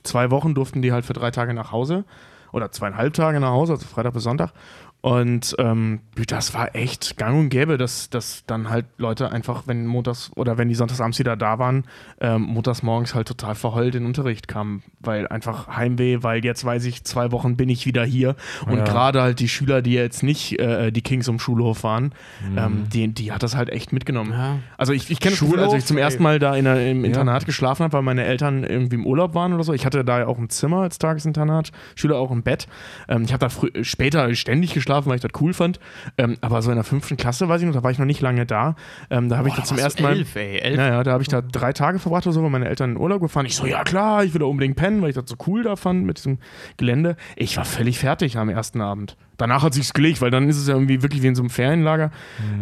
[0.02, 2.04] zwei Wochen durften die halt für drei Tage nach Hause
[2.52, 4.52] oder zweieinhalb Tage nach Hause, also Freitag bis Sonntag.
[5.02, 9.86] Und ähm, das war echt gang und gäbe, dass, dass dann halt Leute einfach, wenn
[9.86, 11.84] montags oder wenn die sonntagsabends wieder da waren,
[12.20, 16.64] ähm, montags morgens halt total verheult in den Unterricht kamen, weil einfach Heimweh, weil jetzt
[16.66, 18.36] weiß ich, zwei Wochen bin ich wieder hier.
[18.66, 18.84] Und Ja.
[18.84, 22.12] gerade halt die Schüler, die jetzt nicht äh, die Kings um Schulhof waren,
[22.56, 24.32] ähm, die, die hat das halt echt mitgenommen.
[24.32, 24.58] Ja.
[24.76, 27.06] Also ich, ich kenne das Gefühl, als ich zum ersten Mal da in der, im
[27.06, 29.72] Internat geschlafen habe, weil meine Eltern irgendwie im Urlaub waren oder so.
[29.72, 32.68] Ich hatte da ja auch ein Zimmer als Tagesinternat, Schüler auch im Bett.
[33.08, 35.80] Ähm, ich habe da später ständig geschlafen, weil ich das cool fand.
[36.18, 38.20] Ähm, aber so in der fünften Klasse, weiß ich noch, da war ich noch nicht
[38.20, 38.76] lange da.
[39.10, 40.16] Ähm, da habe ich da zum ersten Mal.
[40.16, 40.76] Elf, ey, elf.
[40.76, 43.20] Naja, da habe ich da drei Tage verbracht oder so, weil meine Eltern in Urlaub
[43.20, 43.46] gefahren.
[43.46, 45.76] Ich so, ja klar, ich will da unbedingt pennen, weil ich das so cool da
[45.76, 46.38] fand mit diesem
[46.76, 47.16] Gelände.
[47.36, 49.16] Ich war völlig fertig am ersten Abend.
[49.36, 51.50] Danach hat sich's gelegt, weil dann ist es ja irgendwie wirklich wie in so einem
[51.50, 52.10] Ferienlager.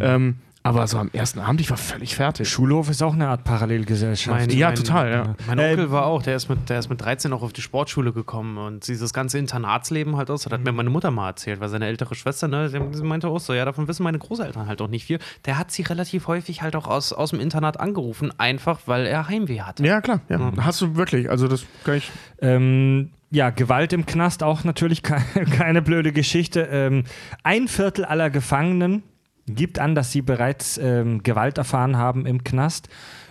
[0.00, 2.48] Ähm, aber so am ersten Abend, ich war völlig fertig.
[2.48, 4.36] Schulhof ist auch eine Art Parallelgesellschaft.
[4.48, 5.34] Mein- Ja, mein- total, ja.
[5.46, 7.62] Mein Äh, Onkel war auch, der ist, mit, der ist mit 13 auch auf die
[7.62, 11.60] Sportschule gekommen und dieses ganze Internatsleben halt aus, das hat mir meine Mutter mal erzählt,
[11.60, 14.82] weil seine ältere Schwester, ne, sie meinte auch so, ja, davon wissen meine Großeltern halt
[14.82, 15.18] auch nicht viel.
[15.46, 19.28] Der hat sie relativ häufig halt auch aus, aus dem Internat angerufen, einfach weil er
[19.28, 19.84] Heimweh hatte.
[19.86, 20.52] Ja, klar, ja.
[20.60, 22.10] Hast du wirklich, also das kann ich.
[22.40, 25.24] Ähm, ja, Gewalt im Knast auch natürlich keine,
[25.56, 26.62] keine blöde Geschichte.
[26.70, 27.04] Ähm,
[27.42, 29.02] ein Viertel aller Gefangenen
[29.54, 32.88] gibt an, dass sie bereits ähm, Gewalt erfahren haben im Knast.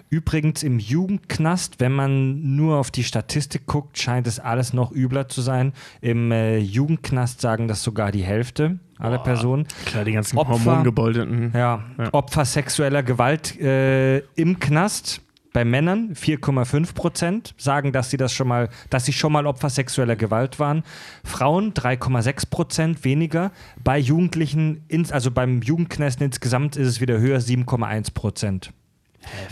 [0.10, 5.28] Übrigens im Jugendknast, wenn man nur auf die Statistik guckt, scheint es alles noch übler
[5.28, 5.74] zu sein.
[6.00, 9.68] Im äh, Jugendknast sagen das sogar die Hälfte aller Personen.
[9.86, 10.66] Klar, die ganzen Opfer.
[10.66, 11.52] Hormongebeuteten.
[11.54, 12.14] Ja, Ja.
[12.14, 15.22] Opfer sexueller Gewalt äh, im Knast.
[15.58, 19.72] Bei Männern 4,5 Prozent sagen, dass sie das schon mal, dass sie schon mal Opfer
[19.72, 20.84] sexueller Gewalt waren.
[21.24, 23.50] Frauen 3,6 Prozent weniger.
[23.84, 28.72] Bei Jugendlichen, ins, also beim Jugendknast insgesamt ist es wieder höher, 7,1 Prozent.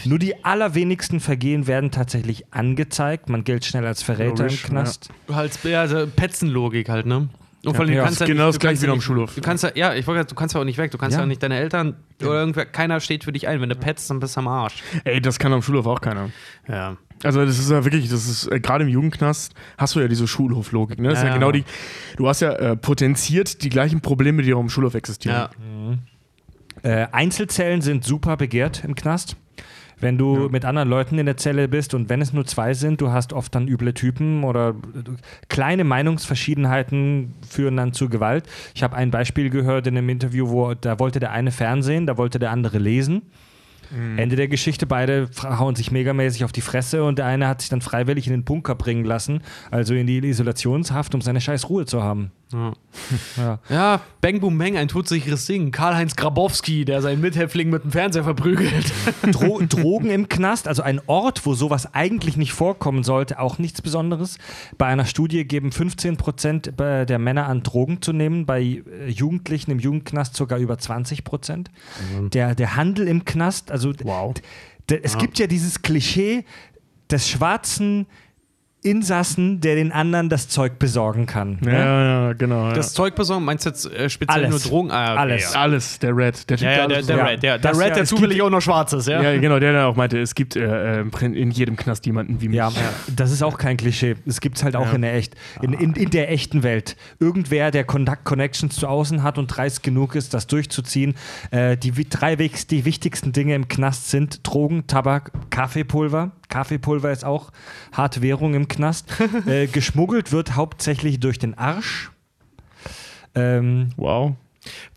[0.03, 3.27] Nur die allerwenigsten Vergehen werden tatsächlich angezeigt.
[3.27, 5.09] Man gilt schnell als Verräter Logisch, im Knast.
[5.31, 7.29] Halt, ja, also Petzenlogik halt, ne?
[7.69, 8.95] Und vor allem, du Ja, kannst ist ja genau nicht, das du kannst gleiche wie
[8.95, 9.35] am Schulhof.
[9.35, 10.91] Du kannst ja, ja, ich wollte, du kannst ja auch nicht weg.
[10.91, 11.23] Du kannst ja, Ja.
[11.23, 13.61] auch nicht deine Eltern oder irgendwer, keiner steht für dich ein.
[13.61, 14.83] Wenn du petzt, dann bist du am Arsch.
[15.03, 16.29] Ey, das kann am Schulhof auch keiner.
[16.67, 16.97] Ja.
[17.23, 20.27] Also das ist ja wirklich, das ist äh, gerade im Jugendknast hast du ja diese
[20.27, 20.99] Schulhoflogik.
[20.99, 21.09] Ne?
[21.09, 21.63] Das ist ja genau die.
[22.17, 25.35] Du hast ja äh, potenziert die gleichen Probleme, die auch im Schulhof existieren.
[25.35, 25.49] ja.
[26.83, 29.37] Äh, Einzelzellen sind super begehrt im Knast.
[29.99, 33.01] Wenn du mit anderen Leuten in der Zelle bist und wenn es nur zwei sind,
[33.01, 34.73] du hast oft dann üble Typen oder äh,
[35.47, 38.45] kleine Meinungsverschiedenheiten führen dann zu Gewalt.
[38.73, 42.17] Ich habe ein Beispiel gehört in einem Interview, wo da wollte der eine Fernsehen, da
[42.17, 43.23] wollte der andere lesen.
[44.17, 47.69] Ende der Geschichte, beide hauen sich megamäßig auf die Fresse und der eine hat sich
[47.69, 49.41] dann freiwillig in den Bunker bringen lassen,
[49.71, 52.31] also in die Isolationshaft, um seine scheiß Ruhe zu haben.
[52.53, 52.73] Ja.
[53.37, 53.59] Ja.
[53.69, 55.71] Ja, Bang Boom Bang, ein todsicheres Ding.
[55.71, 58.93] Karl-Heinz Grabowski, der seinen Mithäftling mit dem Fernseher verprügelt.
[59.31, 63.81] Dro Drogen im Knast, also ein Ort, wo sowas eigentlich nicht vorkommen sollte, auch nichts
[63.81, 64.37] Besonderes.
[64.77, 69.71] Bei einer Studie geben 15 Prozent der Männer an, Drogen zu nehmen, bei äh, Jugendlichen
[69.71, 71.71] im Jugendknast sogar über 20 Prozent.
[72.33, 74.35] Der, der Handel im Knast, also Wow.
[74.89, 76.45] es gibt ja dieses Klischee
[77.09, 78.07] des schwarzen
[78.85, 81.57] Insassen, der den anderen das Zeug besorgen kann.
[81.65, 81.77] Ja, ne?
[81.77, 82.71] ja, genau.
[82.71, 82.93] Das ja.
[82.93, 84.49] Zeug besorgen, meinst du jetzt äh, speziell Alles.
[84.51, 84.91] nur Drogen?
[84.91, 85.53] Ah, okay, Alles.
[85.53, 86.49] Ja, Alles, der Red.
[86.49, 88.61] Der ja, ja der, der Ja, Red, der, der, Red, ja, der zufällig auch noch
[88.61, 89.21] schwarz ist, ja?
[89.21, 92.47] Ja, genau, der dann auch meinte, es gibt äh, äh, in jedem Knast jemanden wie
[92.47, 92.57] mich.
[92.57, 92.71] Ja,
[93.15, 94.15] das ist auch kein Klischee.
[94.27, 94.93] Es gibt es halt auch Ja.
[94.93, 96.95] in, der echt, in, in, in der echten Welt.
[97.19, 101.15] Irgendwer, der Kontakt Connections zu außen hat und dreist genug ist, das durchzuziehen.
[101.49, 106.31] Äh, die drei die wichtigsten Dinge im Knast sind Drogen, Tabak, Kaffeepulver.
[106.55, 107.51] Kaffeepulver ist auch
[107.91, 109.07] harte Währung im Knast.
[109.45, 112.11] äh, geschmuggelt wird hauptsächlich durch den Arsch.
[113.35, 114.35] Ähm, Wow.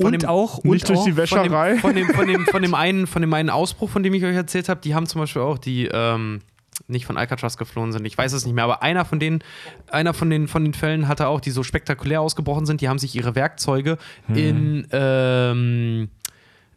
[0.01, 1.77] Von und dem- auch Nicht und durch auch, die Wäscherei.
[1.79, 4.15] Von dem, von, dem, von, dem, von, dem einen, von dem einen Ausbruch, von dem
[4.15, 6.43] ich euch erzählt habe, die haben zum Beispiel auch die, ähm,
[6.87, 9.41] nicht von Alcatraz geflohen sind, ich weiß es nicht mehr, aber einer von denen,
[9.91, 13.01] einer von den, von den Fällen hatte auch, die so spektakulär ausgebrochen sind, die haben
[13.01, 13.99] sich ihre Werkzeuge
[14.33, 16.09] in ähm,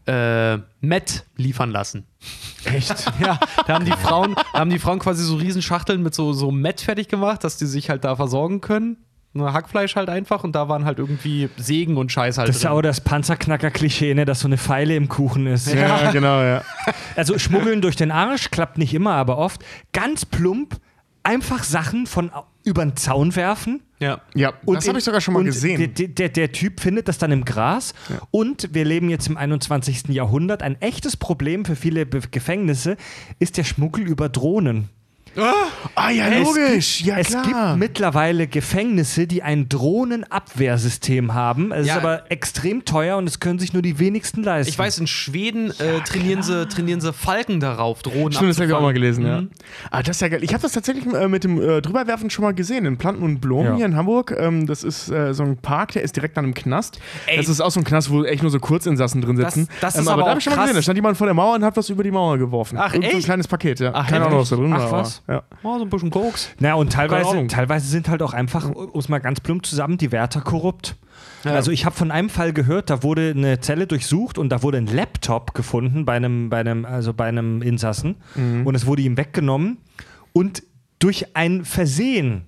[0.08, 2.06] äh, Met liefern lassen.
[2.66, 3.12] Echt?
[3.20, 6.82] Ja, da haben die Frauen, haben die Frauen quasi so Riesenschachteln mit so, so Met
[6.82, 8.98] fertig gemacht, dass die sich halt da versorgen können.
[9.34, 12.64] Nur Hackfleisch halt einfach und da waren halt irgendwie Segen und Scheiß halt das ist
[12.64, 15.74] ja auch das Panzerknacker-Klischee, ne, dass so eine Pfeile im Kuchen ist.
[15.74, 16.64] ja, genau, ja.
[17.16, 19.64] Also schmuggeln durch den Arsch klappt nicht immer, aber oft.
[19.94, 20.76] Ganz plump,
[21.24, 22.32] einfach Sachen von
[22.64, 23.82] über den Zaun werfen.
[24.00, 24.22] Ja.
[24.34, 25.94] Ja, das in- habe ich sogar schon mal und gesehen.
[25.96, 27.94] Der, der, der, Typ findet das dann im Gras.
[28.32, 30.10] Und wir leben jetzt im 21.
[30.10, 30.64] Jahrhundert.
[30.64, 32.98] Ein echtes Problem für viele Gefängnisse
[33.40, 34.90] ist der Schmuggel über Drohnen.
[35.96, 37.02] Ah ja, logisch.
[37.02, 37.44] Ja, Es klar.
[37.44, 41.72] gibt mittlerweile Gefängnisse, die ein Drohnenabwehrsystem haben.
[41.72, 41.96] Es Ja.
[41.96, 44.70] ist aber extrem teuer und es können sich nur die wenigsten leisten.
[44.72, 48.68] Ich weiß, in Schweden äh, trainieren, sie, trainieren sie Falken darauf, Drohnen Stimmt, das habe
[48.68, 49.44] ich auch mal gelesen, ja.
[49.90, 50.44] Ah, das ist ja geil.
[50.44, 53.40] Ich habe das tatsächlich äh, mit dem äh, Drüberwerfen schon mal gesehen, in Planten und
[53.40, 53.76] Blom Ja.
[53.76, 54.36] hier in Hamburg.
[54.38, 57.00] Ähm, das ist äh, so ein Park, der ist direkt an einem Knast.
[57.36, 59.68] Das ist auch so ein Knast, wo echt nur so Kurzinsassen drin sitzen.
[59.80, 60.76] Das- das ähm, ist aber aber da habe ich schon mal gesehen.
[60.76, 62.78] Da stand jemand vor der Mauer und hat was über die Mauer geworfen.
[62.80, 63.26] Ach, Irgend so ein echt?
[63.26, 63.92] kleines Paket, ja.
[63.94, 64.92] Ach, Keine Ahnung, was da drin Ach, war.
[65.02, 65.21] was?
[65.28, 65.44] Ja.
[65.64, 66.50] Oh, so ein bisschen Koks.
[66.60, 70.12] Na, und teilweise, teilweise sind halt auch einfach, um es mal ganz plump zusammen, die
[70.12, 70.96] Wärter korrupt.
[71.44, 74.78] Also ich habe von einem Fall gehört, da wurde eine Zelle durchsucht und da wurde
[74.78, 79.18] ein Laptop gefunden bei einem, bei einem, also bei einem Insassen und es wurde ihm
[79.18, 79.78] weggenommen
[80.34, 80.64] und
[81.00, 82.44] durch ein Versehen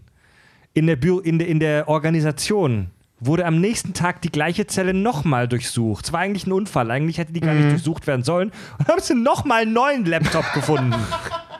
[0.73, 4.93] in der, Bü in der, in der Organisation wurde am nächsten Tag die gleiche Zelle
[4.93, 6.05] nochmal durchsucht.
[6.05, 9.01] Es war eigentlich ein Unfall, eigentlich hätte die gar nicht durchsucht werden sollen und haben
[9.01, 10.93] sie nochmal einen neuen Laptop gefunden.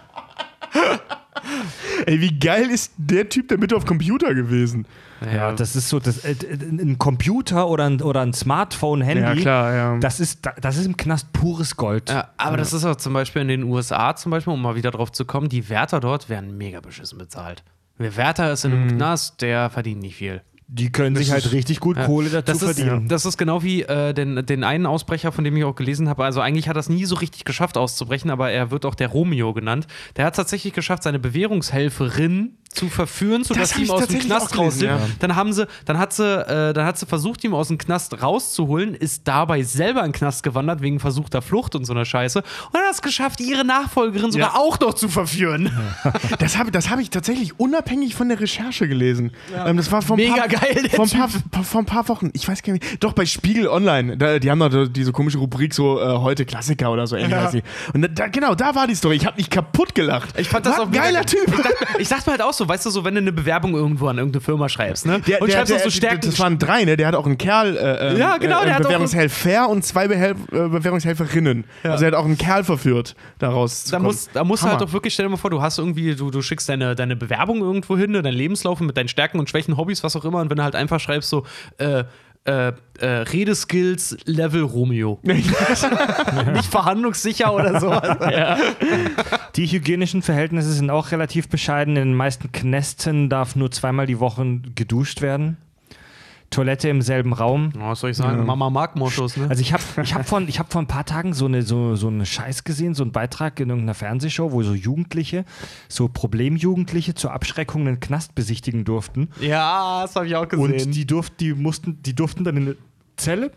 [2.05, 4.85] Ey, wie geil ist der Typ der mit auf Computer gewesen?
[5.33, 9.73] Ja, das ist so, das, äh, ein Computer oder ein, oder ein Smartphone-Handy, Ja, klar,
[9.73, 9.97] ja.
[9.99, 12.09] das, ist, das ist im Knast pures Gold.
[12.09, 14.91] Ja, aber das ist auch zum Beispiel in den USA, zum Beispiel, um mal wieder
[14.91, 17.63] drauf zu kommen, die Wärter dort werden mega beschissen bezahlt.
[17.97, 18.97] Wer Wärter ist in einem Mhm.
[18.97, 20.41] Knast, der verdient nicht viel.
[20.75, 23.07] Die können sich halt richtig gut Kohle dazu Das ist, verdienen.
[23.07, 26.25] das ist genau wie äh, den, den einen Ausbrecher, von dem ich auch gelesen habe.
[26.25, 29.09] Also eigentlich hat er es nie so richtig geschafft auszubrechen, aber er wird auch der
[29.09, 29.85] Romeo genannt.
[30.15, 34.99] Der hat tatsächlich geschafft, seine Bewährungshelferin zu verführen, sodass sie ihm aus dem Knast rausnimmt.
[34.99, 34.99] ja.
[35.19, 38.21] Dann haben sie, dann hat sie, äh, dann hat sie versucht, ihn aus dem Knast
[38.21, 42.39] rauszuholen, ist dabei selber in den Knast gewandert wegen versuchter Flucht und so einer Scheiße
[42.71, 44.59] und hat es geschafft, ihre Nachfolgerin sogar Ja.
[44.59, 45.71] auch noch zu verführen.
[46.39, 49.31] Das habe das hab ich tatsächlich unabhängig von der Recherche gelesen.
[49.65, 51.09] Ähm, das war vor ein Mega paar, geil, ein
[51.51, 52.31] paar, vor Wochen.
[52.33, 53.03] Ich weiß gar nicht.
[53.03, 54.17] Doch, bei Spiegel Online.
[54.17, 57.63] Da, die haben da diese komische Rubrik so äh, heute Klassiker oder so ähnlich.
[57.93, 59.15] Und da, genau, da war die Story.
[59.15, 60.37] Ich habe mich kaputt gelacht.
[60.39, 61.25] Ich fand das Was auch ein geiler geil.
[61.25, 61.47] Typ.
[61.47, 63.73] Ich dachte, ich dachte mir halt auch so, weißt du, so wenn du eine Bewerbung
[63.75, 65.19] irgendwo an irgendeine Firma schreibst, ne?
[65.21, 66.21] Der, und der, schreibst der, so Stärken.
[66.21, 66.97] das waren drei, ne?
[66.97, 70.67] Der hat auch einen Kerl, äh, Ja, genau, äh, der Bewährungshelfer und zwei Behel äh,
[70.67, 71.65] Bewährungshelferinnen.
[71.83, 74.85] Also er hat auch einen Kerl verführt, daraus zu da muss, da muss halt Hammer.
[74.85, 77.61] doch wirklich, stell dir mal vor, du hast irgendwie, du, du schickst deine, deine Bewerbung
[77.61, 80.57] irgendwo hin, deinen Lebenslauf mit deinen Stärken und Schwächen, Hobbys, was auch immer, und wenn
[80.57, 81.45] du halt einfach schreibst, so,
[81.77, 82.03] äh,
[82.45, 85.19] äh, äh, Redeskills Level Romeo.
[85.23, 85.49] Nicht
[86.69, 88.17] verhandlungssicher oder sowas.
[89.55, 91.95] Die hygienischen Verhältnisse sind auch relativ bescheiden.
[91.95, 95.57] In den meisten Knästen darf nur zweimal die Woche geduscht werden.
[96.53, 97.73] Toilette im selben Raum.
[97.77, 98.45] Oh, was soll ich sagen?
[98.45, 99.47] Mama mag Moschus, ne?
[99.49, 101.95] Also ich habe ich hab vor, ich hab vor ein paar Tagen so eine, so,
[101.95, 105.45] so eine Scheiß gesehen, so einen Beitrag in irgendeiner Fernsehshow, wo so Jugendliche,
[105.89, 109.29] so Problemjugendliche zur Abschreckung einen Knast besichtigen durften.
[109.41, 110.71] ja, das habe ich auch gesehen.
[110.71, 112.75] Und die, durft, die, mussten, die durften dann in eine
[113.17, 113.51] Zelle.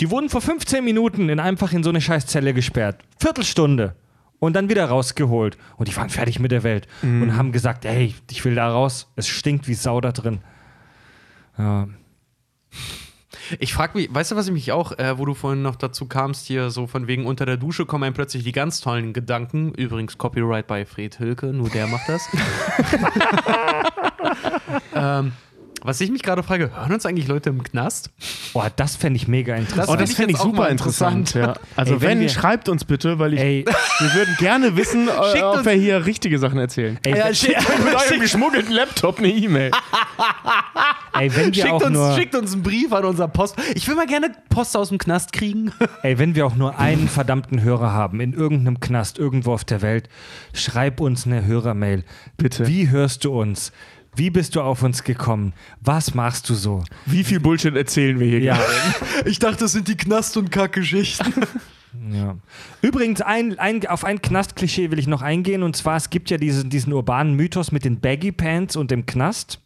[0.00, 3.00] Die wurden vor 15 Minuten in einfach in so eine Scheißzelle gesperrt.
[3.18, 3.94] Viertelstunde.
[4.40, 5.58] Und dann wieder rausgeholt.
[5.76, 6.86] Und die waren fertig mit der Welt.
[7.02, 9.10] Und haben gesagt, ey, ich will da raus.
[9.16, 10.38] Es stinkt wie Sau da drin.
[11.58, 11.88] Ja.
[13.60, 16.06] Ich frage mich, weißt du, was ich mich auch, äh, wo du vorhin noch dazu
[16.06, 19.72] kamst, hier so von wegen unter der Dusche kommen einem plötzlich die ganz tollen Gedanken.
[19.72, 22.28] Übrigens Copyright bei Fred Hilke, nur der macht das.
[24.94, 25.32] ähm,
[25.82, 28.10] was ich mich gerade frage, hören uns eigentlich Leute im Knast?
[28.52, 29.88] Boah, das fände ich mega interessant.
[29.88, 31.34] Oh, find das ich fände ich auch super mal interessant.
[31.34, 31.54] Ja.
[31.76, 33.64] Also Ey, wenn wenn, schreibt uns bitte, weil ich, Ey.
[33.64, 36.98] wir würden gerne wissen, äh, Schickt ob uns- wir hier richtige Sachen erzählen.
[37.04, 39.70] Ey, wenn- Mit eurem geschmuggelten Laptop eine E-Mail.
[41.18, 43.56] ey, wenn wir Schickt auch uns, nur, schickt uns einen Brief an unser Post.
[43.74, 45.72] Ich will mal gerne Post aus dem Knast kriegen.
[46.02, 49.82] ey, wenn wir auch nur einen verdammten Hörer haben, in irgendeinem Knast, irgendwo auf der
[49.82, 50.08] Welt,
[50.52, 52.04] schreib uns eine Hörermail.
[52.36, 52.66] Bitte.
[52.66, 53.72] Wie hörst du uns?
[54.18, 55.52] Wie bist du auf uns gekommen?
[55.80, 56.82] Was machst du so?
[57.06, 58.54] Wie viel Bullshit erzählen wir hier Ja.
[58.56, 58.68] gerade?
[59.30, 61.32] Ich dachte, das sind die Knast- und Kackgeschichten.
[62.12, 62.36] Ja.
[62.82, 65.62] Übrigens, ein, ein, auf ein Knast-Klischee will ich noch eingehen.
[65.62, 69.04] Und zwar, es gibt ja diesen, diesen urbanen Mythos mit den Baggy Pants und dem
[69.06, 69.60] Knast.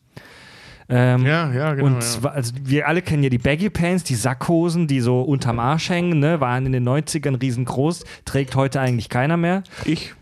[0.88, 1.86] Ähm, Ja, ja, genau.
[1.88, 2.00] und ja.
[2.00, 5.90] zwar, also wir alle kennen ja die Baggy Pants, die Sackhosen, die so unterm Arsch
[5.90, 6.40] hängen, ne?
[6.40, 9.62] waren in den 90ern riesengroß, trägt heute eigentlich keiner mehr.
[9.84, 10.14] Ich,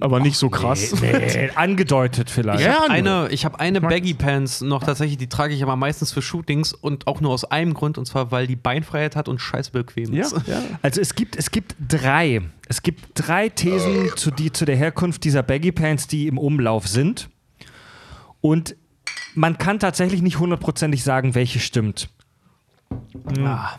[0.00, 0.94] aber nicht so krass.
[1.00, 2.60] Nee, angedeutet vielleicht.
[2.60, 5.76] Ja, Ich habe eine, ich hab eine Baggy Pants noch tatsächlich, die trage ich aber
[5.76, 9.28] meistens für Shootings und auch nur aus einem Grund, und zwar, weil die Beinfreiheit hat
[9.28, 10.36] und scheiß bequem Ja, ist.
[10.46, 10.62] ja.
[10.82, 12.42] Also es gibt, es gibt drei.
[12.68, 16.86] Es gibt drei Thesen zu, die, zu der Herkunft dieser Baggy Pants, die im Umlauf
[16.86, 17.28] sind.
[18.40, 18.76] Und
[19.34, 22.08] man kann tatsächlich nicht hundertprozentig sagen, welche stimmt.
[23.42, 23.70] Ah,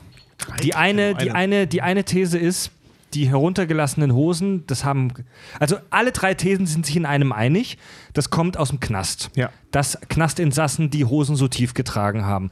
[0.63, 2.71] Die eine, die eine, die eine These ist,
[3.13, 5.13] die heruntergelassenen Hosen, das haben.
[5.59, 7.77] Also alle drei Thesen sind sich in einem einig.
[8.13, 9.29] Das kommt aus dem Knast.
[9.35, 9.49] Ja.
[9.71, 12.51] Dass Knastinsassen die Hosen so tief getragen haben.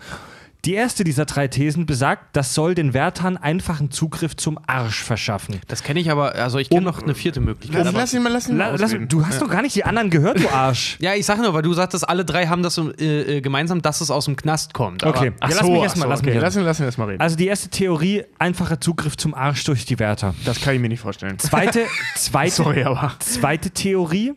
[0.67, 5.61] Die erste dieser drei Thesen besagt, das soll den Wärtern einfachen Zugriff zum Arsch verschaffen.
[5.69, 7.79] Das kenne ich aber, also ich kenne noch eine vierte Möglichkeit.
[7.79, 9.77] Lass, aber- lass ihn mal, lass ihn mal La, lass, du hast doch gar nicht
[9.77, 10.97] die anderen gehört, du Arsch.
[10.99, 14.01] ja, ich sage nur, weil du sagtest, alle drei haben das äh, äh, gemeinsam, dass
[14.01, 15.05] es aus dem Knast kommt.
[15.05, 15.31] Aber Okay.
[15.39, 17.21] Ach Ja, so, mich so, lass ihn, lass ihn erst mal reden.
[17.21, 20.35] Also die erste Theorie, einfacher Zugriff zum Arsch durch die Wärter.
[20.43, 21.39] das kann ich mir nicht vorstellen.
[21.39, 21.85] Zweite,
[22.17, 23.13] zweite, Sorry, aber.
[23.19, 24.33] zweite Theorie,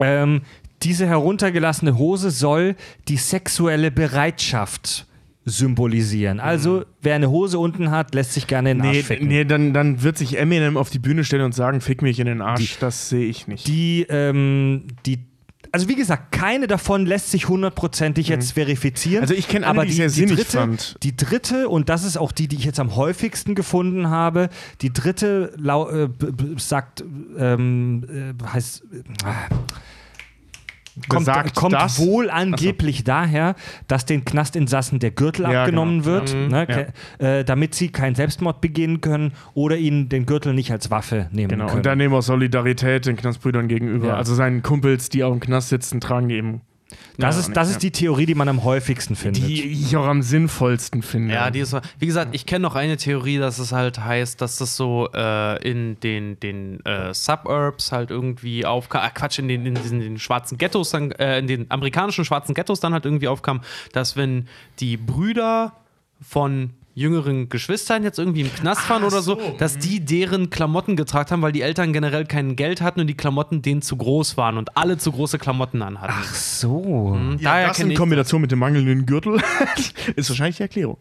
[0.00, 0.42] ähm,
[0.82, 2.76] diese heruntergelassene Hose soll
[3.08, 5.06] die sexuelle Bereitschaft
[5.44, 6.40] symbolisieren.
[6.40, 9.28] Also, wer eine Hose unten hat, lässt sich gerne in den Arsch Nee, ficken.
[9.28, 12.26] nee dann, dann wird sich Eminem auf die Bühne stellen und sagen, fick mich in
[12.26, 12.78] den Arsch.
[12.78, 13.66] das sehe ich nicht.
[13.66, 15.18] Die, ähm, die,
[15.70, 19.22] also wie gesagt, keine davon lässt sich hundertprozentig jetzt verifizieren.
[19.22, 20.96] Also ich kenne aber die ich sehr sinnig dritte, fand.
[21.02, 24.48] Die dritte, und das ist auch die, die ich jetzt am häufigsten gefunden habe,
[24.82, 27.04] die dritte äh, sagt,
[27.36, 29.54] ähm, äh, heißt, äh,
[31.08, 31.98] kommt, Besagt kommt das?
[31.98, 33.54] wohl angeblich daher,
[33.88, 36.14] dass den Knastinsassen der Gürtel Ja, abgenommen genau.
[36.14, 37.26] wird, ne, Ja.
[37.26, 41.48] äh, damit sie keinen Selbstmord begehen können oder ihnen den Gürtel nicht als Waffe nehmen
[41.50, 41.66] Genau.
[41.66, 41.78] können.
[41.78, 44.08] Und dann eben auch Solidarität den Knastbrüdern gegenüber.
[44.08, 44.16] Ja.
[44.16, 46.60] Also seinen Kumpels, die auch im Knast sitzen, tragen die eben.
[47.16, 47.74] Das Ja, ist, das ja.
[47.74, 49.46] ist die Theorie, die man am häufigsten findet.
[49.46, 51.34] Die ich auch am sinnvollsten finde.
[51.34, 54.58] Ja, die ist, wie gesagt, ich kenne noch eine Theorie, dass es halt heißt, dass
[54.58, 59.66] das so äh, in den, den äh, Suburbs halt irgendwie aufkam, ah, Quatsch, in den,
[59.66, 63.28] in diesen den schwarzen Ghettos, dann, äh, in den amerikanischen schwarzen Ghettos dann halt irgendwie
[63.28, 63.60] aufkam,
[63.92, 64.48] dass wenn
[64.80, 65.72] die Brüder
[66.20, 71.30] von jüngeren Geschwistern jetzt irgendwie im Knast waren oder so, dass die deren Klamotten getragen
[71.30, 74.58] haben, weil die Eltern generell kein Geld hatten und die Klamotten denen zu groß waren
[74.58, 76.14] und alle zu große Klamotten anhatten.
[76.16, 77.18] Ach so.
[77.38, 79.40] ja, daher das in ich Kombination mit dem mangelnden Gürtel
[80.16, 80.98] ist wahrscheinlich die Erklärung.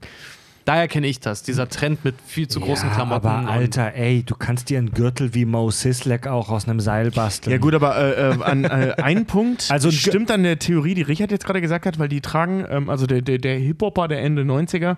[0.65, 3.27] Daher kenne ich das, dieser Trend mit viel zu großen ja, Klamotten.
[3.27, 7.11] Aber Alter, ey, du kannst dir einen Gürtel wie Mo Sislek auch aus einem Seil
[7.11, 7.51] basteln.
[7.51, 11.01] Ja gut, aber äh, äh, an äh, ein Punkt Also stimmt an der Theorie, die
[11.01, 14.21] Richard jetzt gerade gesagt hat, weil die tragen, ähm, also der, der, der Hip-Hopper der
[14.21, 14.95] Ende 90er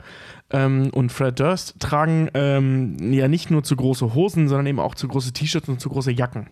[0.51, 4.95] ähm, und Fred Durst tragen ähm, ja nicht nur zu große Hosen, sondern eben auch
[4.95, 6.47] zu große T-Shirts und zu große Jacken.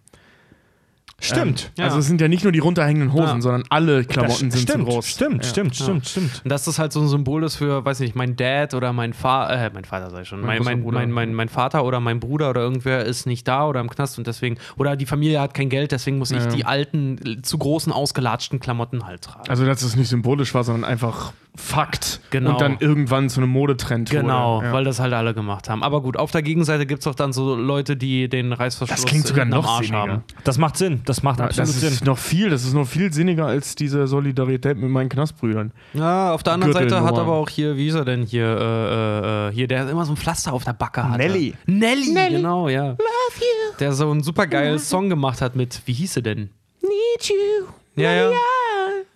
[1.19, 1.71] Stimmt.
[1.77, 1.85] Ja.
[1.85, 3.41] Also es sind ja nicht nur die runterhängenden Hosen, Ja.
[3.41, 5.07] sondern alle Klamotten sind stimmt, zu groß.
[5.07, 5.49] Stimmt, Ja.
[5.49, 6.41] stimmt, stimmt, stimmt.
[6.43, 9.13] Und dass das halt so ein Symbol ist für, weiß nicht, mein Dad oder mein
[9.13, 12.19] Vater, äh, mein Vater sei schon, Mein mein, mein, mein, mein, mein Vater oder mein
[12.19, 15.53] Bruder oder irgendwer ist nicht da oder im Knast und deswegen, oder die Familie hat
[15.53, 19.47] kein Geld, deswegen muss ich die alten, zu großen, ausgelatschten Klamotten halt tragen.
[19.49, 22.19] Also dass es nicht symbolisch war, sondern einfach Fakt.
[22.31, 22.51] Genau.
[22.53, 24.67] Und dann irgendwann zu einem Modetrend Genau, wurde.
[24.67, 24.73] Ja.
[24.73, 25.83] weil das halt alle gemacht haben.
[25.83, 29.05] Aber gut, auf der Gegenseite gibt es auch dann so Leute, die den Reißverschluss Das
[29.05, 30.13] klingt sogar noch Arsch sinniger.
[30.13, 30.23] haben.
[30.43, 31.01] Das macht Sinn.
[31.05, 31.89] Das macht Ja, absolut das Sinn.
[31.93, 35.71] ist noch viel, das ist noch viel sinniger als diese Solidarität mit meinen Knastbrüdern.
[35.93, 39.47] Ja, auf der anderen Seite hat aber auch hier, wie ist er denn hier, äh,
[39.47, 41.17] äh, äh, hier, der immer so ein Pflaster auf der Backe hat.
[41.19, 41.53] Nelly.
[41.67, 42.87] Nelly, genau, ja.
[42.87, 42.97] Love
[43.39, 43.77] you.
[43.79, 46.49] Der so einen super geilen Song gemacht hat mit, wie hieß sie denn?
[46.81, 47.65] Need you.
[47.95, 48.31] Ja, ja.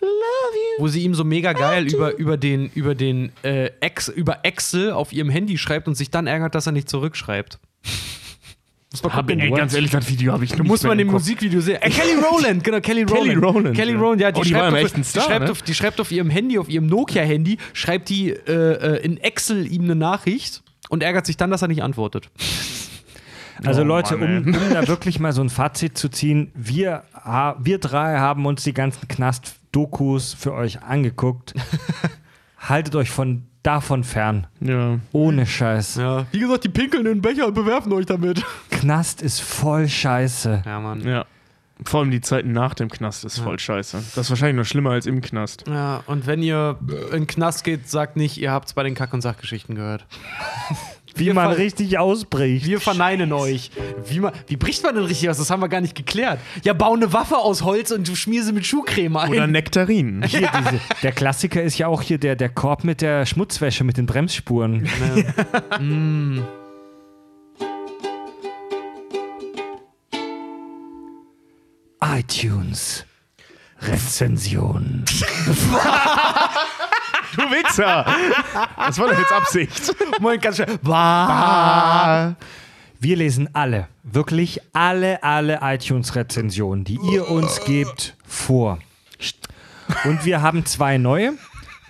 [0.01, 0.83] Love you.
[0.83, 4.91] Wo sie ihm so mega geil über, über den, über den äh, Ex, über Excel
[4.91, 7.59] auf ihrem Handy schreibt und sich dann ärgert, dass er nicht zurückschreibt.
[8.91, 9.41] Muss man Hab, gucken.
[9.41, 11.07] ey, ganz ehrlich, das Video habe ich nicht Muss man im.
[11.07, 11.75] Musikvideo sehen.
[11.81, 13.25] Äh, Kelly Rowland, genau, Kelly Rowland.
[13.25, 13.99] Kelly Rowland, Kelly ja.
[13.99, 15.51] Rowland, ja, die, Oh, die schreibt, auf, echt ein Star, die, schreibt ne?
[15.51, 19.67] auf, die schreibt auf ihrem Handy, auf ihrem Nokia-Handy, schreibt die äh, äh, in Excel
[19.69, 22.29] ihm eine Nachricht und ärgert sich dann, dass er nicht antwortet.
[23.65, 27.03] Also Oh, Leute, Mann, um, um da wirklich mal so ein Fazit zu ziehen, wir,
[27.59, 29.07] wir drei haben uns die ganzen
[29.77, 31.53] Knast-Dokus für euch angeguckt.
[32.59, 34.47] Haltet euch von davon fern.
[34.59, 34.99] Ja.
[35.11, 35.95] Ohne Scheiß.
[35.95, 38.43] Ja, wie gesagt, die pinkeln in den Becher und bewerfen euch damit.
[38.71, 40.63] Knast ist voll scheiße.
[40.65, 41.01] Ja, Mann.
[41.01, 41.25] ja.
[41.85, 43.97] Vor allem die Zeiten nach dem Knast ist voll scheiße.
[43.97, 45.65] Das ist wahrscheinlich noch schlimmer als im Knast.
[45.67, 46.79] Ja, und wenn ihr
[47.11, 50.07] in den Knast geht, sagt nicht, ihr habt es bei den Kack- und Sachgeschichten gehört.
[51.17, 52.65] Wie man richtig ausbricht.
[52.65, 53.71] Wir verneinen euch.
[54.07, 55.37] Wie, man, wie bricht man denn richtig aus?
[55.37, 56.39] Das haben wir gar nicht geklärt.
[56.63, 59.31] Ja, bau eine Waffe aus Holz und du schmier sie mit Schuhcreme ein.
[59.31, 60.23] Oder Nektarin.
[60.27, 63.97] Hier, diese, der Klassiker ist ja auch hier der, der Korb mit der Schmutzwäsche, mit
[63.97, 64.87] den Bremsspuren.
[72.01, 73.05] iTunes.
[73.81, 75.05] Rezension.
[77.37, 78.03] Du Wichser!
[78.77, 79.95] Das war doch jetzt Absicht.
[80.19, 80.79] Moment, ganz schnell.
[80.89, 82.33] Ah.
[82.99, 88.79] Wir lesen alle, wirklich alle, alle iTunes-Rezensionen, die ihr uns gebt, vor.
[90.03, 91.33] Und wir haben zwei neue.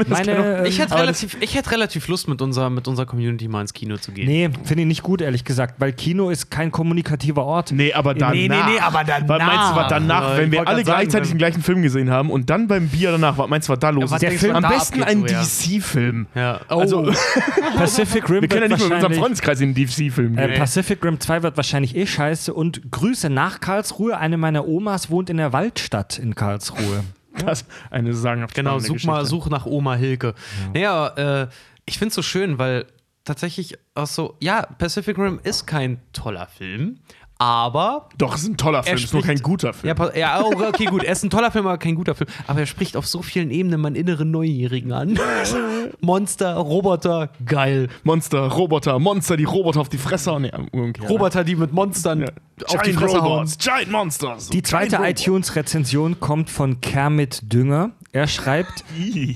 [0.08, 3.74] Meine, ich, hätte relativ, ich hätte relativ Lust, mit unserer, mit unserer Community mal ins
[3.74, 4.28] Kino zu gehen.
[4.28, 7.72] nee, finde ich nicht gut, ehrlich gesagt, weil Kino ist kein kommunikativer Ort.
[7.72, 8.34] Nee, aber danach.
[8.34, 9.28] Nee, nee, nee, aber danach.
[9.30, 12.30] Was meinst du, was danach, Ja, wenn wir alle gleichzeitig den gleichen Film gesehen haben
[12.30, 14.32] und dann beim Bier danach, was meinst du, was da los Ja, was ist?
[14.32, 15.24] Der Film- Am besten ein.
[15.26, 16.28] DC-Film.
[16.36, 16.60] Ja.
[16.70, 16.80] Oh.
[16.80, 17.04] Also,
[17.78, 20.58] Pacific Rim wir können ja nicht mal mit unserem Freundeskreis in den DC-Film Äh, gehen.
[20.60, 24.18] Pacific Rim 2 wird wahrscheinlich eh scheiße und Grüße nach Karlsruhe.
[24.18, 27.03] Eine meiner Omas wohnt in der Waldstadt in Karlsruhe.
[27.45, 29.30] Das ist eine sagenhaft Genau, such mal, Geschichte.
[29.30, 30.34] such nach Oma Hilke.
[30.73, 31.48] Naja, äh,
[31.86, 32.86] ich finde es so schön, weil
[33.23, 36.99] tatsächlich auch so, ja, Pacific Rim ist kein toller Film,
[37.41, 39.95] aber Doch, es ist ein toller Film, Er ist nur kein spricht- guter Film.
[39.98, 41.03] Ja, ja oh, okay, gut.
[41.03, 42.30] Er ist ein toller Film, aber kein guter Film.
[42.48, 45.18] Aber er spricht auf so vielen Ebenen meinen inneren Neunjährigen an.
[46.02, 47.88] Monster, Roboter, geil.
[48.03, 50.38] Monster, Roboter, Monster, die Roboter auf die Fresse.
[50.38, 51.10] Nee, umgekehrt.
[51.10, 52.26] Roboter, die mit Monstern
[52.66, 53.32] auf die Giant Fresse hauen.
[53.32, 54.49] Robots, Giant Monsters.
[54.49, 57.91] Die zweite iTunes-Rezension kommt von Kermit Dünger.
[58.11, 58.84] Er schreibt.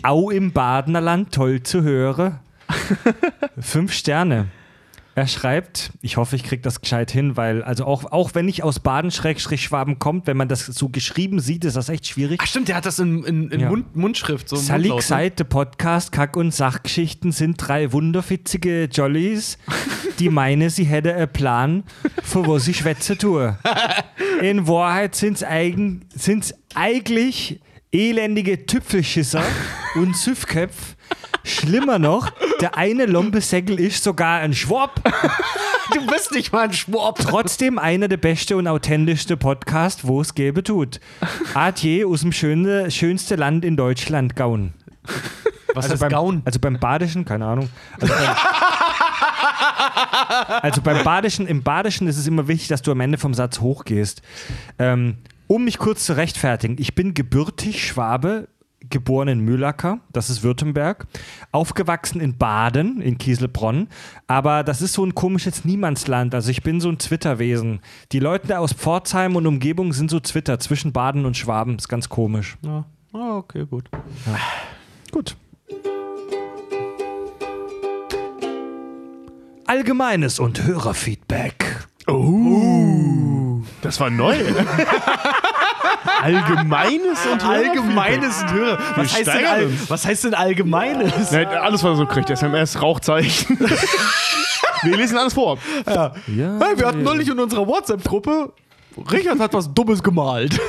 [0.04, 2.40] Au im Badenerland, toll zu hören.
[3.60, 4.48] Fünf Sterne.
[5.16, 8.64] Er schreibt, ich hoffe, ich kriege das gescheit hin, weil, also auch, auch wenn ich
[8.64, 12.40] aus Baden-Schwaben kommt, wenn man das so geschrieben sieht, ist das echt schwierig.
[12.42, 13.70] Ach stimmt, der hat das in, in, in Ja.
[13.70, 14.50] Mund, Mundschrift.
[14.50, 15.02] So Salik ne?
[15.02, 19.60] Seite Podcast, Kack- und Sachgeschichten sind drei wunderfitzige Jollies,
[20.18, 21.84] die meinen, sie hätte einen Plan,
[22.24, 23.58] für was ich schwätze tue.
[24.42, 27.60] In Wahrheit sind es eigen, sind's eigentlich
[27.92, 29.44] elendige Tüpfelschisser
[29.94, 30.96] und Süffköpf.
[31.44, 35.02] Schlimmer noch, der eine Lombesäckel ist sogar ein Schwab.
[35.94, 37.20] Du bist nicht mal ein Schwab.
[37.20, 41.00] Trotzdem einer der beste und authentischste Podcast, wo es gäbe tut.
[41.54, 44.74] Adieu aus dem schöne, schönste Land in Deutschland, Gaun.
[45.74, 46.42] Was Also ist beim, Gaun?
[46.46, 47.70] Also beim Badischen, keine Ahnung.
[48.00, 48.36] Also beim,
[50.62, 53.60] also beim Badischen, im Badischen ist es immer wichtig, dass du am Ende vom Satz
[53.60, 54.22] hochgehst.
[54.80, 55.18] Ähm,
[55.48, 58.48] um mich kurz zu rechtfertigen, ich bin gebürtig Schwabe,
[58.90, 61.08] geboren in Mühlacker, das ist Württemberg,
[61.52, 63.88] aufgewachsen in Baden, in Kieselbronn,
[64.28, 67.80] aber das ist so ein komisches Niemandsland, also ich bin so ein Zwitterwesen.
[68.12, 72.10] Die Leute aus Pforzheim und Umgebung sind so Zwitter, zwischen Baden und Schwaben, ist ganz
[72.10, 72.58] komisch.
[72.62, 72.86] Ja.
[73.14, 73.90] Ah, okay, gut.
[75.12, 75.36] Gut.
[79.66, 81.88] Allgemeines und Hörerfeedback.
[82.08, 84.36] Oh, das war neu.
[86.22, 88.80] Allgemeines und Allgemeines und Hörer.
[88.96, 91.32] Was heißt, denn all, was heißt denn Allgemeines?
[91.32, 92.30] Nee, alles, was er so kriegt.
[92.30, 93.60] SMS, Rauchzeichen.
[94.84, 95.58] Wir lesen alles vor.
[95.88, 98.52] Ja, Hey, wir hatten neulich in unserer WhatsApp-Gruppe,
[99.12, 100.60] Richard hat was Dummes gemalt.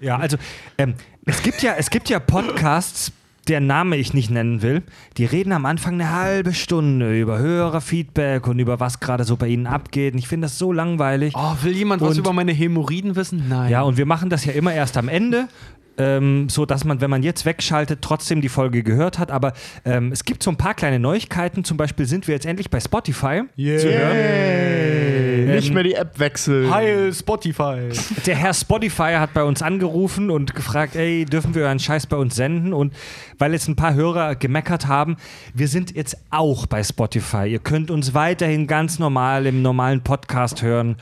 [0.00, 0.36] ja also
[0.78, 0.94] ähm,
[1.26, 3.12] es, gibt ja, es gibt ja Podcasts,
[3.44, 4.82] deren Name ich nicht nennen will,
[5.16, 9.48] die reden am Anfang eine halbe Stunde über Hörerfeedback und über was gerade so bei
[9.48, 10.14] ihnen abgeht.
[10.14, 11.34] Und ich finde das so langweilig.
[11.36, 13.44] Oh, will jemand was Und- über meine Hämorrhoiden wissen?
[13.48, 13.70] Nein.
[13.70, 15.48] Ja, und wir machen das ja immer erst am Ende.
[15.96, 19.30] Ähm, so dass man, wenn man jetzt wegschaltet, trotzdem die Folge gehört hat.
[19.30, 19.52] Aber
[19.84, 21.62] ähm, es gibt so ein paar kleine Neuigkeiten.
[21.62, 23.62] Zum Beispiel sind wir jetzt endlich bei Spotify zu
[23.92, 24.16] hören.
[25.46, 26.72] Hey, nicht mehr die App wechseln.
[26.72, 27.88] Heil Spotify.
[28.26, 32.16] Der Herr Spotify hat bei uns angerufen und gefragt, ey, dürfen wir euren Scheiß bei
[32.16, 32.72] uns senden?
[32.72, 32.94] Und
[33.38, 35.16] weil jetzt ein paar Hörer gemeckert haben,
[35.54, 37.46] wir sind jetzt auch bei Spotify.
[37.46, 40.96] Ihr könnt uns weiterhin ganz normal im normalen Podcast hören.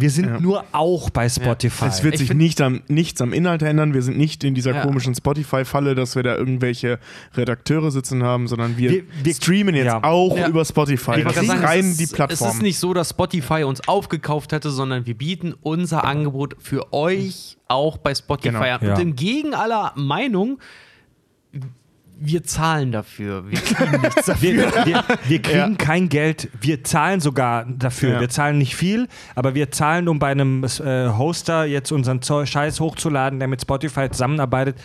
[0.00, 0.40] Wir sind Ja.
[0.40, 1.86] nur auch bei Spotify.
[1.86, 3.94] Es wird Ich sich nicht am, nichts am Inhalt ändern.
[3.94, 4.82] Wir sind nicht in dieser Ja.
[4.82, 6.98] komischen Spotify-Falle, dass wir da irgendwelche
[7.36, 10.02] Redakteure sitzen haben, sondern wir, Wir- wir- streamen jetzt ja.
[10.04, 10.48] auch Ja.
[10.48, 11.18] über Spotify.
[11.18, 12.48] Ich Das ist rein es die ist, Plattform.
[12.48, 16.92] Es ist nicht so, dass Spotify uns aufgekauft hätte, sondern wir bieten unser Angebot für
[16.92, 18.78] euch auch bei Spotify Genau, an.
[18.82, 18.94] ja.
[18.94, 20.58] Und entgegen aller Meinung,
[22.18, 23.50] wir zahlen dafür.
[23.50, 24.52] Wir kriegen nichts dafür.
[24.54, 25.76] Wir, wir, wir kriegen Ja.
[25.76, 28.14] kein Geld, wir zahlen sogar dafür.
[28.14, 28.20] Ja.
[28.20, 32.48] Wir zahlen nicht viel, aber wir zahlen, um bei einem äh, Hoster jetzt unseren Zeug-
[32.48, 34.76] Scheiß hochzuladen, der mit Spotify zusammenarbeitet.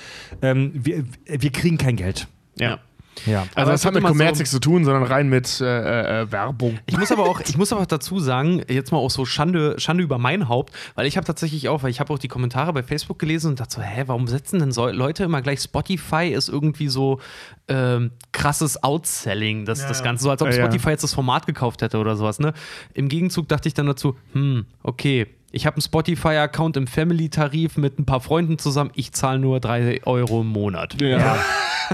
[0.41, 2.27] Ähm, wir, wir kriegen kein Geld.
[2.57, 2.79] ja.
[3.25, 3.41] Ja.
[3.41, 6.21] Also Aber das es hat mit Kommerz so- nichts zu tun, sondern rein mit äh,
[6.21, 6.79] äh, Werbung.
[6.85, 10.03] Ich muss aber auch, ich muss aber dazu sagen, jetzt mal auch so Schande, Schande
[10.03, 12.83] über mein Haupt, weil ich habe tatsächlich auch, weil ich habe auch die Kommentare bei
[12.83, 16.49] Facebook gelesen und dachte so, hä, warum setzen denn so Leute immer gleich Spotify ist
[16.49, 17.19] irgendwie so
[17.67, 20.63] ähm, krasses Outselling, das, das Ganze, so als ob Ja, ja.
[20.65, 22.53] Spotify jetzt das Format gekauft hätte oder sowas, ne?
[22.93, 25.27] Im Gegenzug dachte ich dann dazu, hm, okay.
[25.51, 28.91] Ich habe einen Spotify-Account im Family-Tarif mit ein paar Freunden zusammen.
[28.93, 31.01] Ich zahle nur 3 Euro im Monat.
[31.01, 31.37] Ja.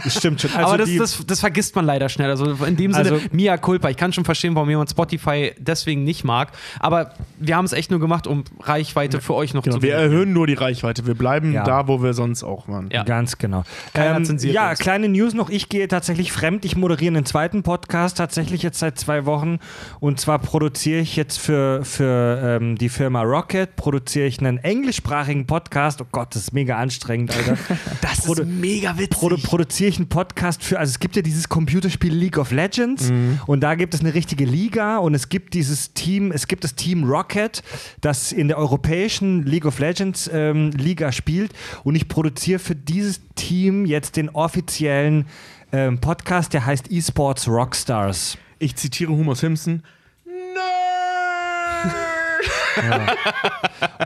[0.04, 0.52] Das stimmt schon.
[0.52, 2.30] Also aber das, das, das vergisst man leider schnell.
[2.30, 3.90] Also in dem Sinne, Also- Mia culpa.
[3.90, 6.52] Ich kann schon verstehen, warum jemand Spotify deswegen nicht mag.
[6.82, 9.92] Aber wir haben es echt nur gemacht, um Reichweite für euch noch Genau, zu wir
[9.92, 10.12] generieren.
[10.12, 11.08] erhöhen nur die Reichweite.
[11.08, 11.64] Wir bleiben Ja.
[11.64, 12.90] da, wo wir sonst auch waren.
[12.92, 13.04] Ja.
[13.06, 13.64] Ganz genau.
[13.94, 14.80] Keiner Ähm, ja, uns.
[14.80, 15.50] kleine News noch.
[15.50, 16.66] Ich gehe tatsächlich fremd.
[16.66, 19.60] Ich moderiere einen zweiten Podcast tatsächlich jetzt seit zwei Wochen.
[20.02, 25.46] Und zwar produziere ich jetzt für, für ähm, die Firma Rocket, produziere ich einen englischsprachigen
[25.46, 26.02] Podcast.
[26.02, 27.56] Oh Gott, das ist mega anstrengend, Alter.
[28.02, 29.12] Das Produ- ist mega witzig.
[29.20, 33.12] Produ produziere ich einen Podcast für, also es gibt ja dieses Computerspiel League of Legends
[33.46, 36.74] und da gibt es eine richtige Liga und es gibt dieses Team, es gibt das
[36.74, 37.62] Team Rocket,
[38.02, 41.52] das in der europäischen League of Legends ähm, Liga spielt
[41.84, 45.28] und ich produziere für dieses Team jetzt den offiziellen
[45.72, 48.40] ähm, Podcast, der heißt eSports Rockstars.
[48.58, 49.84] Ich zitiere Homer Simpson.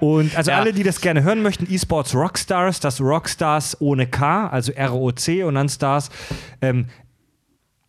[0.02, 0.58] Und also Ja.
[0.60, 5.56] alle, die das gerne hören möchten, eSports Rockstars, das Rockstars ohne K, also R-O-C und
[5.56, 6.10] dann Stars.
[6.62, 6.88] Ähm,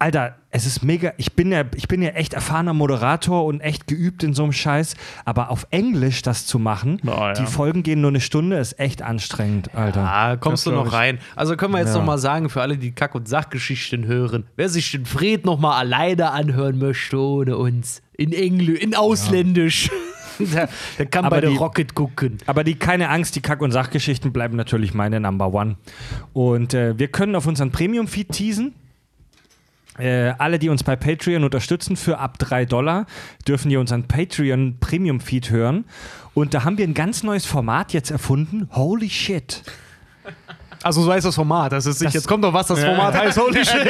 [0.02, 1.12] Alter, es ist mega.
[1.18, 4.52] Ich bin, ja, ich bin ja echt erfahrener Moderator und echt geübt in so einem
[4.52, 4.94] Scheiß.
[5.26, 7.34] Aber auf Englisch das zu machen, Oh, ja.
[7.34, 10.00] die Folgen gehen nur eine Stunde, ist echt anstrengend, Alter.
[10.10, 10.92] Ah, kommst Das du noch ich.
[10.94, 11.18] rein.
[11.36, 11.98] Also können wir jetzt Ja.
[11.98, 15.58] noch mal sagen, für alle, die Kack- und Sachgeschichten hören, wer sich den Fred noch
[15.60, 19.90] mal alleine anhören möchte ohne uns, in Englisch, in Ausländisch,
[20.46, 20.68] der,
[20.98, 22.38] der kann Aber bei der die- Rocket gucken.
[22.46, 25.76] Aber die keine Angst, die Kack- und Sachgeschichten bleiben natürlich meine Number One.
[26.32, 28.74] Und äh, wir können auf unseren Premium-Feed teasen.
[29.98, 33.06] Äh, alle, die uns bei Patreon unterstützen, für ab 3 Dollar,
[33.46, 35.84] dürfen hier unseren Patreon Premium-Feed hören.
[36.32, 38.68] Und da haben wir ein ganz neues Format jetzt erfunden.
[38.72, 39.62] Holy shit.
[40.82, 41.72] Also so heißt das Format.
[41.72, 43.38] Das ist nicht, Das- jetzt kommt doch was, das Format heißt.
[43.40, 43.86] Holy shit.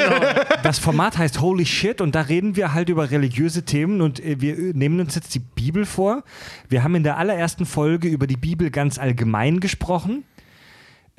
[0.63, 4.41] Das Format heißt Holy Shit und da reden wir halt über religiöse Themen und äh,
[4.41, 6.23] wir äh, nehmen uns jetzt die Bibel vor.
[6.69, 10.25] Wir haben in der allerersten Folge über die Bibel ganz allgemein gesprochen.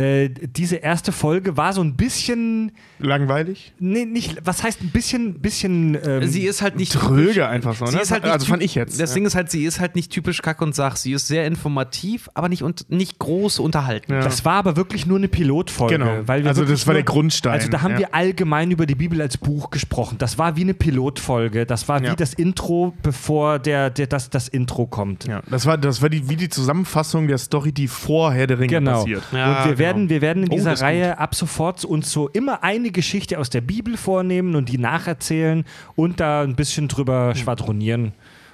[0.01, 3.73] Äh, diese erste Folge war so ein bisschen, Langweilig?
[3.79, 7.85] nee, nicht, was heißt ein bisschen, bisschen, ähm, Sie ist halt nicht Tröge einfach so,
[7.85, 8.01] Sie ne?
[8.01, 8.99] ist halt nicht also typ- fand ich jetzt.
[8.99, 10.95] Das Ding ist halt, sie ist halt nicht typisch Kack und Sach.
[10.95, 14.13] Sie ist sehr informativ, aber nicht, und, nicht groß unterhalten.
[14.13, 14.21] Ja.
[14.21, 15.97] das war aber wirklich nur eine Pilotfolge.
[15.97, 16.21] Genau.
[16.25, 17.99] Weil wir Also das war nur, der Grundstein, Also da haben ja.
[17.99, 20.17] wir allgemein über die Bibel als Buch gesprochen.
[20.17, 21.65] Das war wie eine Pilotfolge.
[21.65, 22.11] Das war Ja.
[22.11, 25.25] wie das Intro, bevor der, der, das, das Intro kommt.
[25.25, 28.59] ja, das war, das war die, wie die Zusammenfassung der Story, die vor Herr der
[28.59, 28.99] Ringe Genau.
[28.99, 29.23] passiert.
[29.31, 29.90] Ja, und wir, genau.
[29.93, 33.39] Werden, wir werden in Oh, dieser ist Reihe ab sofort uns so immer eine Geschichte
[33.39, 35.65] aus der Bibel vornehmen und die nacherzählen
[35.95, 38.13] und da ein bisschen drüber schwadronieren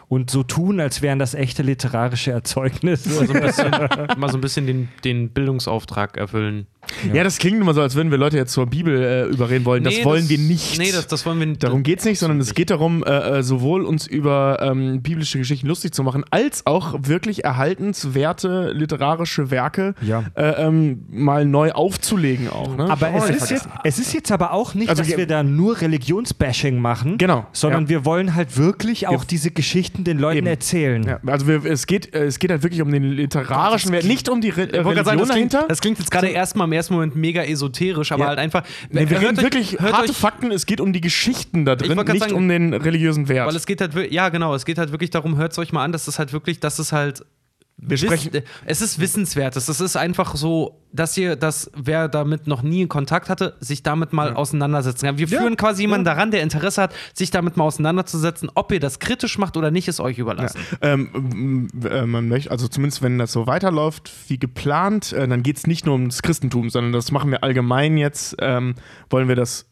[0.10, 3.10] und so tun, als wären das echte literarische Erzeugnisse.
[3.10, 3.72] Mal so ein bisschen,
[4.18, 6.68] mal so ein bisschen den, den Bildungsauftrag erfüllen.
[7.14, 7.24] Ja.
[7.24, 9.84] das klingt immer so, als würden wir Leute jetzt zur Bibel äh, überreden wollen.
[9.84, 10.78] Das Nee, wollen wir nicht.
[10.80, 11.64] Nee, das, das wollen wir nicht.
[11.64, 15.38] Darum geht es nicht, sondern es geht darum, äh, äh, sowohl uns über ähm, biblische
[15.38, 17.44] Geschichten lustig zu machen, als auch wirklich
[17.92, 20.24] erhaltenswerte literarische Werke Ja.
[20.36, 22.76] äh, ähm, mal neu aufzulegen auch.
[22.76, 22.90] Ne?
[22.90, 25.44] Aber Oh, es ist, jetzt, es ist jetzt aber auch nicht, Also dass wir da
[25.44, 27.90] nur Religionsbashing machen, Genau, sondern ja.
[27.90, 30.48] wir wollen halt wirklich auch diese Geschichten den Leuten Eben.
[30.48, 31.04] erzählen.
[31.04, 34.30] Ja, also wir, es, geht, äh, es geht halt wirklich um den literarischen Wert, nicht
[34.30, 35.66] um die Re Religion sagen, das klingt, dahinter.
[35.70, 38.28] das klingt jetzt gerade erstmal im ersten Moment mega esoterisch, aber Ja.
[38.30, 38.64] halt einfach.
[38.90, 41.98] Nee, wir reden wirklich hört harte euch- Fakten, es geht um die Geschichten da drin,
[41.98, 43.48] nicht sagen, um den religiösen Wert.
[43.48, 45.84] Weil es geht halt, ja genau, es geht halt wirklich darum, hört es euch mal
[45.84, 47.26] an, dass es halt wirklich, dass es halt
[47.80, 49.68] wir sprechen, Wiss, es ist wissenswertes.
[49.70, 53.84] Es ist einfach so, dass ihr, dass wer damit noch nie in Kontakt hatte, sich
[53.84, 55.18] damit mal auseinandersetzen kann.
[55.20, 58.50] Wir führen quasi jemanden daran, der Interesse hat, sich damit mal auseinanderzusetzen.
[58.56, 60.60] Ob ihr das kritisch macht oder nicht, ist euch überlassen.
[60.82, 65.44] Ähm, m- äh, man möchte, also zumindest wenn das so weiterläuft wie geplant, äh, dann
[65.44, 68.74] geht es nicht nur ums Christentum, sondern das machen wir allgemein jetzt, ähm,
[69.12, 69.70] wollen wir das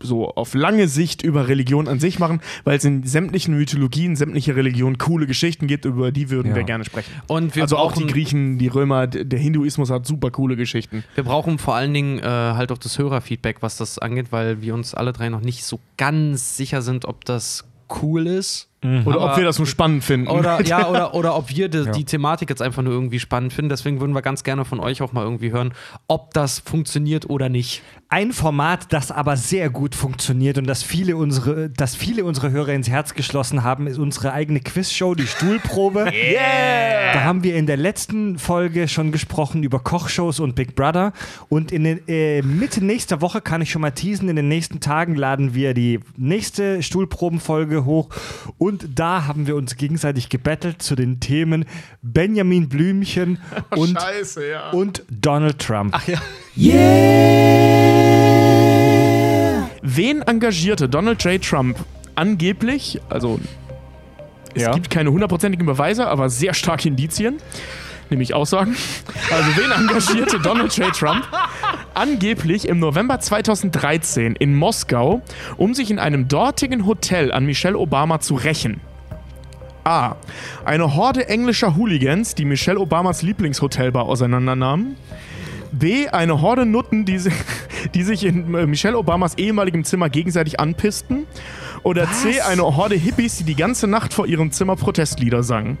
[0.00, 4.54] so auf lange Sicht über Religion an sich machen, weil es in sämtlichen Mythologien, sämtliche
[4.56, 6.56] Religionen coole Geschichten gibt, über die würden Ja.
[6.56, 7.10] wir gerne sprechen.
[7.26, 11.04] Und also auch die Griechen, die Römer, der Hinduismus hat super coole Geschichten.
[11.14, 14.74] Wir brauchen vor allen Dingen äh, halt auch das Hörerfeedback, was das angeht, weil wir
[14.74, 17.64] uns alle drei noch nicht so ganz sicher sind, ob das
[18.02, 18.67] cool ist.
[18.82, 20.28] Oder Aber- ob wir das nur spannend finden.
[20.28, 23.70] Oder, ja, oder, oder ob wir die, die Thematik jetzt einfach nur irgendwie spannend finden.
[23.70, 25.72] Deswegen würden wir ganz gerne von euch auch mal irgendwie hören,
[26.06, 27.82] ob das funktioniert oder nicht.
[28.08, 32.68] Ein Format, das aber sehr gut funktioniert und das viele unsere, das viele unsere Hörer
[32.68, 36.10] ins Herz geschlossen haben, ist unsere eigene Quizshow, die Stuhlprobe.
[36.12, 37.12] Yeah!
[37.14, 41.12] Da haben wir in der letzten Folge schon gesprochen über Kochshows und Big Brother.
[41.48, 44.28] Und in den, äh, Mitte nächster Woche kann ich schon mal teasen.
[44.28, 48.08] In den nächsten Tagen laden wir die nächste Stuhlprobenfolge hoch.
[48.58, 51.64] Und da haben wir uns gegenseitig gebettelt zu den Themen
[52.02, 53.38] Benjamin Blümchen
[53.70, 54.70] und, Scheiße, ja.
[54.70, 55.94] und Donald Trump.
[55.96, 56.20] Ach ja.
[59.82, 61.42] Wen engagierte Donald J.
[61.42, 61.78] Trump
[62.14, 63.38] angeblich, also
[64.54, 64.72] es Ja.
[64.72, 67.36] gibt keine hundertprozentigen Beweise, aber sehr starke Indizien,
[68.10, 68.76] nämlich Aussagen.
[69.30, 70.92] Also wen engagierte Donald J.
[70.94, 71.24] Trump
[71.94, 75.22] angeblich im November 2013 in Moskau,
[75.56, 78.80] um sich in einem dortigen Hotel an Michelle Obama zu rächen?
[79.84, 80.16] A.
[80.64, 84.96] Eine Horde englischer Hooligans, die Michelle Obamas Lieblingshotelbar auseinandernahmen.
[85.72, 86.08] B.
[86.08, 87.32] Eine Horde Nutten, die, si-
[87.94, 91.26] die sich in äh, Michelle Obamas ehemaligem Zimmer gegenseitig anpissten.
[91.84, 92.40] Oder C.
[92.40, 95.78] Eine Horde Hippies, die die ganze Nacht vor ihrem Zimmer Protestlieder sangen.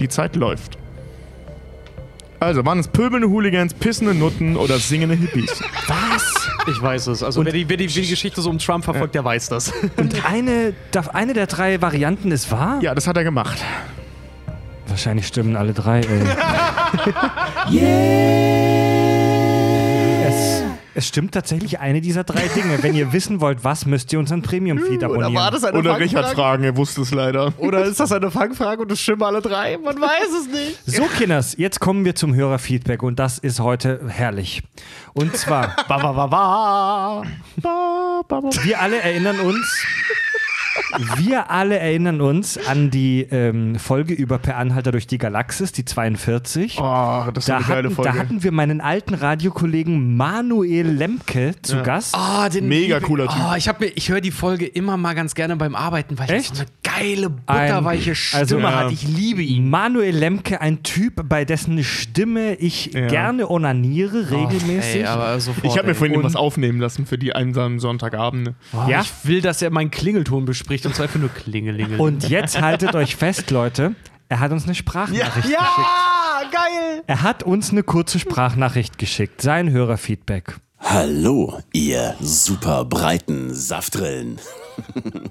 [0.00, 0.76] Die Zeit läuft.
[2.44, 5.62] Also, waren es pöbelnde Hooligans, pissende Nutten oder singende Hippies?
[6.66, 7.22] Ich weiß es.
[7.22, 9.72] Also wer die, wer, die, wer die Geschichte so um Trump verfolgt, der weiß das.
[9.96, 12.78] Und eine, darf eine der drei Varianten ist wahr?
[12.82, 13.58] Ja, das hat er gemacht.
[14.86, 16.22] Wahrscheinlich stimmen alle drei, ey.
[17.70, 18.93] es,
[20.94, 22.82] es stimmt tatsächlich eine dieser drei Dinge.
[22.82, 25.36] Wenn ihr wissen wollt, was, müsst ihr unseren Premium-Feed abonnieren.
[25.36, 27.52] eine Oder Richard fragen, er wusste es leider.
[27.58, 29.76] Oder ist das eine Fangfrage und es stimmen alle drei?
[29.78, 30.78] Man weiß es nicht.
[30.86, 34.62] So, Kinders, jetzt kommen wir zum Hörerfeedback und das ist heute herrlich.
[35.14, 36.26] Und zwar, Ba, ba, ba,
[38.26, 38.50] ba.
[38.62, 39.84] wir alle erinnern uns,
[41.16, 45.84] wir alle erinnern uns an die ähm, Folge über Per Anhalter durch die Galaxis, die
[45.84, 46.78] 42.
[46.80, 48.10] Oh, das ist Da eine geile hatten, Folge.
[48.12, 52.14] da hatten wir meinen alten Radiokollegen Manuel Lemke zu Gast.
[52.16, 53.40] Oh, den Mega cooler Typ.
[53.50, 56.30] Oh, ich, hab mir, ich höre die Folge immer mal ganz gerne beim Arbeiten, weil
[56.30, 56.50] Echt?
[56.52, 58.74] er so eine geile, butterweiche Stimme also, ja.
[58.84, 58.92] hat.
[58.92, 59.68] Ich liebe ihn.
[59.70, 63.08] Manuel Lemke, ein Typ, bei dessen Stimme ich Ja.
[63.08, 64.96] gerne onaniere, regelmäßig.
[65.02, 65.98] Ey, aber sofort, Ich habe mir ey.
[65.98, 68.54] vorhin was aufnehmen lassen für die einsamen Sonntagabende.
[68.72, 69.00] Oh, Ja?
[69.00, 72.00] Ich will, dass er meinen Klingelton bespricht und zwar einfach nur Klingelingel.
[72.00, 73.94] Und jetzt haltet euch fest, Leute.
[74.28, 75.60] Er hat uns eine Sprachnachricht geschickt.
[76.50, 77.02] geil!
[77.06, 79.42] Er hat uns eine kurze Sprachnachricht geschickt.
[79.42, 80.56] Sein Hörerfeedback.
[80.86, 84.38] Hallo, ihr super breiten Saftrillen.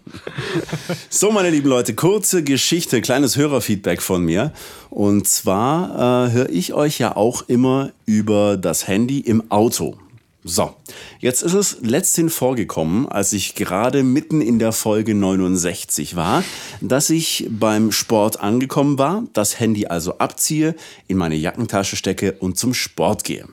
[1.10, 4.52] so, meine lieben Leute, kurze Geschichte, kleines Hörerfeedback von mir.
[4.90, 9.98] Und zwar äh, höre ich euch ja auch immer über das Handy im Auto.
[10.46, 10.76] So,
[11.20, 16.44] jetzt ist es letzthin vorgekommen, als ich gerade mitten in der Folge 69 war,
[16.82, 20.76] dass ich beim Sport angekommen war, das Handy also abziehe,
[21.08, 23.48] in meine Jackentasche stecke und zum Sport gehe.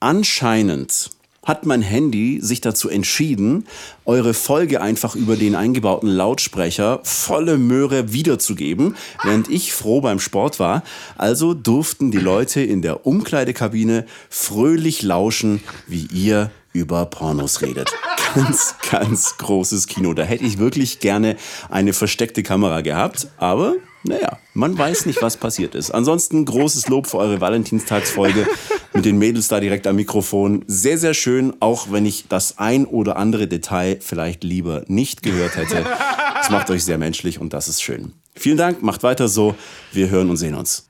[0.00, 1.10] Anscheinend
[1.44, 3.66] hat mein Handy sich dazu entschieden,
[4.04, 10.60] eure Folge einfach über den eingebauten Lautsprecher volle Möhre wiederzugeben, während ich froh beim Sport
[10.60, 10.82] war.
[11.16, 17.90] Also durften die Leute in der Umkleidekabine fröhlich lauschen, wie ihr über Pornos redet.
[18.34, 20.14] Ganz, ganz großes Kino.
[20.14, 21.36] Da hätte ich wirklich gerne
[21.68, 25.90] eine versteckte Kamera gehabt, aber naja, man weiß nicht, was passiert ist.
[25.90, 28.46] Ansonsten großes Lob für eure Valentinstagsfolge
[28.94, 30.64] mit den Mädels da direkt am Mikrofon.
[30.66, 35.56] Sehr, sehr schön, auch wenn ich das ein oder andere Detail vielleicht lieber nicht gehört
[35.56, 35.84] hätte.
[36.40, 38.12] Es macht euch sehr menschlich und das ist schön.
[38.34, 39.54] Vielen Dank, macht weiter so.
[39.92, 40.89] Wir hören und sehen uns.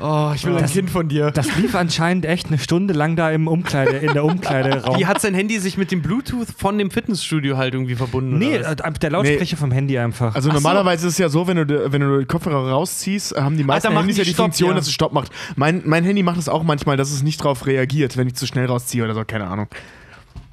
[0.00, 1.30] Oh, ich will ein Kind von dir.
[1.30, 4.98] Das lief anscheinend echt eine Stunde lang da im Umkleide, in der Umkleideraum.
[4.98, 8.38] Wie hat sein Handy sich mit dem Bluetooth von dem Fitnessstudio halt irgendwie verbunden?
[8.38, 10.34] Nee, äh, der Lautsprecher vom Handy einfach.
[10.34, 10.60] Also Ach so.
[10.60, 13.88] normalerweise ist es ja so, wenn du, wenn du die Kopfhörer rausziehst, haben die meisten
[13.88, 14.74] machen Handys die ja die Stopp, Funktion, ja.
[14.76, 15.32] dass es Stopp macht.
[15.56, 18.46] Mein, mein Handy macht es auch manchmal, dass es nicht drauf reagiert, wenn ich zu
[18.46, 19.68] schnell rausziehe oder so, keine Ahnung.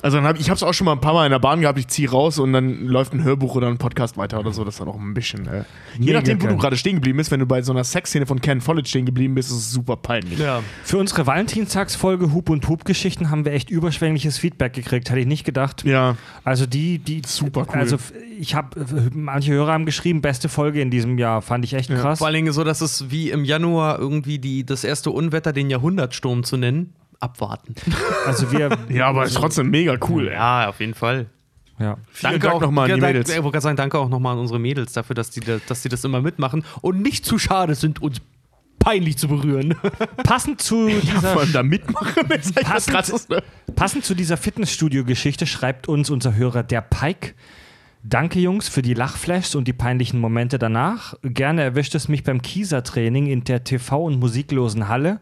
[0.04, 1.62] Also dann hab, ich habe es auch schon mal ein paar Mal in der Bahn
[1.62, 4.66] gehabt, ich ziehe raus und dann läuft ein Hörbuch oder ein Podcast weiter oder so,
[4.66, 5.48] das ist dann auch ein bisschen.
[5.48, 5.64] Äh,
[5.98, 8.26] je Mega nachdem, wo du gerade stehen geblieben bist, wenn du bei so einer Sexszene
[8.26, 10.40] von Ken Follett stehen geblieben bist, ist es super peinlich.
[10.40, 10.62] ja.
[10.84, 15.46] Für unsere Valentinstagsfolge Hup und Pup-Geschichten haben wir echt überschwängliches Feedback gekriegt, hätte ich nicht
[15.46, 15.86] gedacht.
[15.86, 16.18] Ja.
[16.44, 17.80] Also die, die Super cool.
[17.80, 17.98] Also
[18.38, 22.20] ich habe, manche Hörer haben geschrieben, beste Folge in diesem Jahr, fand ich echt krass.
[22.20, 25.70] Vor allen Dingen so, dass es wie im Januar irgendwie die, das erste Unwetter, den
[25.70, 27.74] Jahrhundertsturm zu nennen, abwarten.
[28.26, 30.28] Also wir, Ja, aber ist trotzdem mega cool.
[30.30, 30.34] ey.
[30.36, 31.26] Ja, auf jeden Fall.
[31.80, 31.98] ja.
[32.12, 33.30] Vielen Dank nochmal an die ja, Mädels.
[33.30, 35.82] Ich wollte gerade sagen, danke auch nochmal an unsere Mädels dafür, dass die, da- dass
[35.82, 38.22] die das immer mitmachen und nicht zu schade sind, uns
[38.80, 39.76] peinlich zu berühren.
[40.24, 43.28] Passend zu dieser allem da mitmachen das Passend-.
[43.76, 47.34] Passend zu dieser Fitnessstudio-Geschichte schreibt uns unser Hörer der Pike.
[48.06, 51.14] Danke, Jungs, für die Lachflashs und die peinlichen Momente danach.
[51.24, 55.22] Gerne erwischt es mich beim Kieser-Training in der TV- und musiklosen Halle.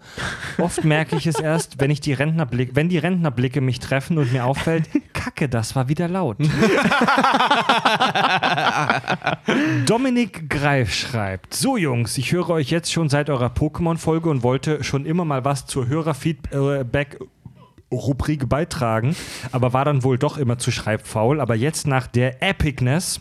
[0.58, 4.34] Oft merke ich es erst, wenn, ich die Rentnerblick, wenn die Rentnerblicke mich treffen und
[4.34, 6.38] mir auffällt, Kacke, das war wieder laut.
[9.85, 14.84] Dominik Greif schreibt: So, Jungs, ich höre euch jetzt schon seit eurer Pokémon-Folge und wollte
[14.84, 17.19] schon immer mal was zur Hörerfeedback.
[17.91, 19.15] Rubrik beitragen,
[19.51, 21.41] aber war dann wohl doch immer zu schreibfaul.
[21.41, 23.19] Aber jetzt nach der Epicness,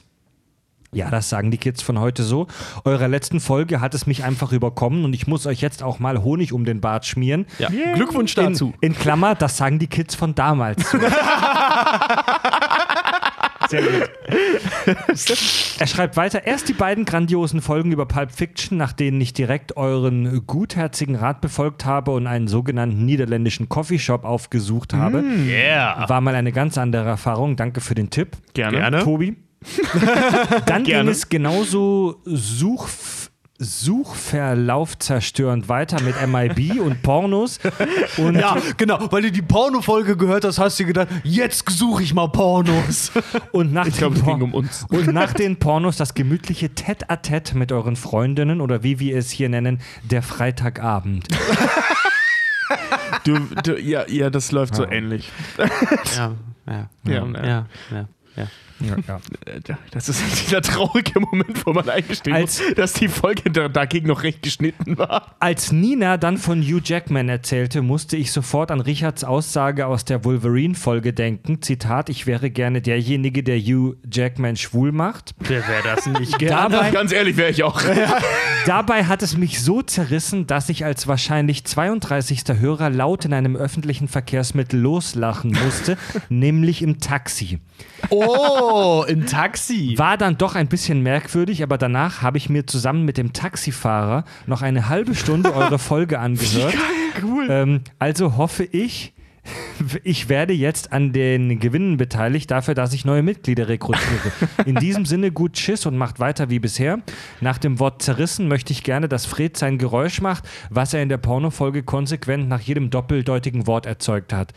[0.92, 2.46] ja, das sagen die Kids von heute so,
[2.84, 6.22] eurer letzten Folge hat es mich einfach überkommen und ich muss euch jetzt auch mal
[6.22, 7.46] Honig um den Bart schmieren.
[7.58, 7.68] Ja.
[7.94, 8.74] Glückwunsch dazu.
[8.80, 10.84] In, in Klammer, das sagen die Kids von damals.
[13.70, 14.10] Sehr gut.
[15.78, 19.76] er schreibt weiter: Erst die beiden grandiosen Folgen über Pulp Fiction, nach denen ich direkt
[19.76, 25.22] euren gutherzigen Rat befolgt habe und einen sogenannten niederländischen Coffeeshop aufgesucht habe.
[25.46, 26.08] Yeah.
[26.08, 27.54] War mal eine ganz andere Erfahrung.
[27.54, 28.36] Danke für den Tipp.
[28.54, 28.78] Gerne.
[28.78, 29.04] Gerne.
[29.04, 29.36] Tobi.
[30.66, 31.10] Dann ging Gerne.
[31.10, 32.88] es genauso Such
[33.62, 37.58] Suchverlauf zerstörend weiter mit MIB und Pornos.
[38.16, 42.14] Und Ja, genau, weil du die Porno-Folge gehört hast, hast du gedacht, jetzt suche ich
[42.14, 43.12] mal Pornos.
[43.52, 44.86] Und nach, Ich glaube, den es Por- ging um uns.
[44.90, 49.48] und nach den Pornos das gemütliche Tête-à-Tête mit euren Freundinnen oder wie wir es hier
[49.48, 51.28] nennen, der Freitagabend.
[53.24, 55.30] Du, du, ja, ja, das läuft so ähnlich.
[55.58, 56.32] ja,
[56.66, 58.08] ja, Ja, ja, ja.
[58.36, 58.46] ja,
[58.80, 58.96] ja.
[59.06, 59.20] ja.
[59.46, 59.60] Äh,
[59.90, 64.08] Das ist dieser traurige Moment, wo man eingestehen Als- muss, dass die Folge da, dagegen
[64.08, 65.36] noch recht geschnitten war.
[65.40, 70.24] Als Nina dann von Hugh Jackman erzählte, musste ich sofort an Richards Aussage aus der
[70.24, 71.62] Wolverine-Folge denken.
[71.62, 75.34] Zitat, ich wäre gerne derjenige, der Hugh Jackman schwul macht.
[75.40, 77.80] Wer wäre das nicht Dabei, Ganz ehrlich, wäre ich auch.
[78.66, 82.42] dabei hat es mich so zerrissen, dass ich als wahrscheinlich 32.
[82.58, 85.96] Hörer laut in einem öffentlichen Verkehrsmittel loslachen musste,
[86.28, 87.58] nämlich im Taxi.
[88.08, 88.69] Oh,
[89.08, 89.94] im Taxi.
[89.96, 94.24] War dann doch ein bisschen merkwürdig, aber danach habe ich mir zusammen mit dem Taxifahrer
[94.46, 96.74] noch eine halbe Stunde eure Folge angehört.
[97.22, 97.46] cool.
[97.50, 99.12] Ähm, also hoffe ich,
[100.04, 104.32] ich werde jetzt an den Gewinnen beteiligt, dafür, dass ich neue Mitglieder rekrutiere.
[104.66, 107.00] In diesem Sinne gut Schiss und macht weiter wie bisher.
[107.40, 111.08] Nach dem Wort zerrissen möchte ich gerne, dass Fred sein Geräusch macht, was er in
[111.08, 114.52] der Pornofolge konsequent nach jedem doppeldeutigen Wort erzeugt hat.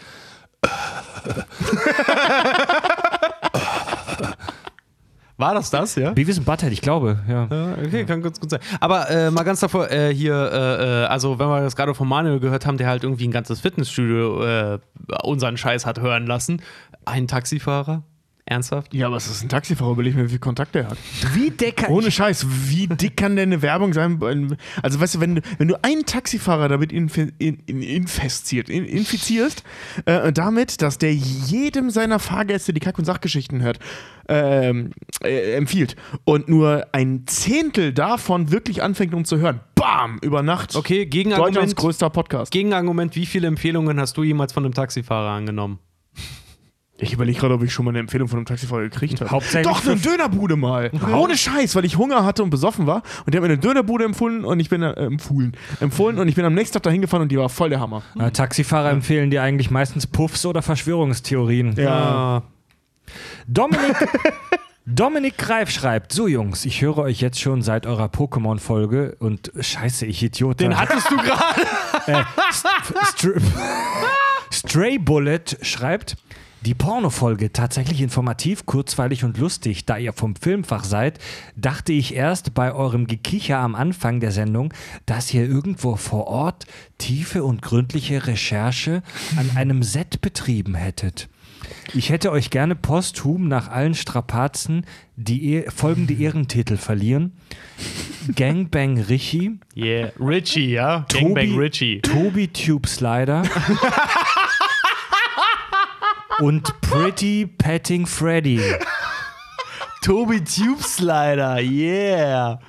[5.44, 6.12] War das das, ja?
[6.12, 7.48] Beavis and Butthead, ich glaube, ja.
[7.52, 8.62] Ja, Okay, kann ganz gut sein.
[8.80, 12.08] Aber äh, mal ganz davor, äh, hier, äh, äh, also wenn wir das gerade von
[12.08, 14.80] Manuel gehört haben, der halt irgendwie ein ganzes Fitnessstudio äh,
[15.24, 16.62] unseren Scheiß hat hören lassen.
[17.04, 18.04] Ein Taxifahrer?
[18.46, 18.94] Ernsthaft?
[18.94, 20.98] Ja, aber es ist ein Taxifahrer, überleg mir, wie viel Kontakt er hat.
[21.34, 21.90] Wie Decker.
[21.90, 24.58] Ohne Scheiß, wie dick kann denn eine Werbung sein?
[24.82, 28.84] Also, weißt du, wenn du, wenn du einen Taxifahrer damit infi in, in, infestiert, in,
[28.84, 29.64] infizierst,
[30.06, 33.80] äh, damit, dass der jedem seiner Fahrgäste die Kack- und Sachgeschichten hört,
[34.28, 34.92] ähm,
[35.24, 40.76] äh, empfiehlt und nur ein Zehntel davon wirklich anfängt, um zu hören, bam, über Nacht.
[40.76, 41.76] Okay, Deutschlands Gegenargument.
[41.78, 42.52] größter Podcast.
[42.52, 45.80] Gegenargument, wie viele Empfehlungen hast du jemals von einem Taxifahrer angenommen?
[47.04, 49.30] Ich überlege gerade, ob ich schon mal eine Empfehlung von einem Taxifahrer gekriegt habe.
[49.30, 50.92] Hauptsächlich Doch, eine Dönerbude mal.
[51.14, 53.04] Ohne Scheiß, weil ich Hunger hatte und besoffen war.
[53.26, 56.36] Und der hat mir eine Dönerbude empfohlen und ich bin äh, empfohlen, empfohlen und ich
[56.36, 58.02] bin am nächsten Tag dahin gefahren und die war voll der Hammer.
[58.18, 61.76] Äh, Taxifahrer empfehlen dir eigentlich meistens Puffs oder Verschwörungstheorien.
[61.76, 62.44] Ja.
[63.48, 64.08] Dominik,
[64.86, 70.06] Dominik Greif schreibt: So, Jungs, ich höre euch jetzt schon seit eurer Pokémon-Folge und Scheiße,
[70.06, 70.60] ich Idiot.
[70.60, 71.62] Den hattest du gerade.
[72.08, 72.24] äh,
[73.14, 73.34] Str
[74.52, 76.16] Stray Bullet schreibt.
[76.66, 79.86] Die Pornofolge tatsächlich informativ, kurzweilig und lustig.
[79.86, 81.20] Da ihr vom Filmfach seid,
[81.58, 84.74] dachte ich erst bei eurem Gekicher am Anfang der Sendung,
[85.06, 86.66] dass ihr irgendwo vor Ort
[86.98, 89.04] tiefe und gründliche Recherche
[89.36, 91.28] an einem Set betrieben hättet.
[91.94, 94.86] Ich hätte euch gerne posthum nach allen Strapazen
[95.16, 97.34] die folgende Ehrentitel verlieren.
[98.36, 101.06] Gangbang Richie, Yeah, Richie, ja?
[101.10, 102.02] Tobi, Gangbang Richie.
[102.02, 103.44] Tobi Tube Slider
[106.40, 108.62] und Pretty Petting Freddy.
[110.02, 112.60] Tobi Tube Slider, yeah.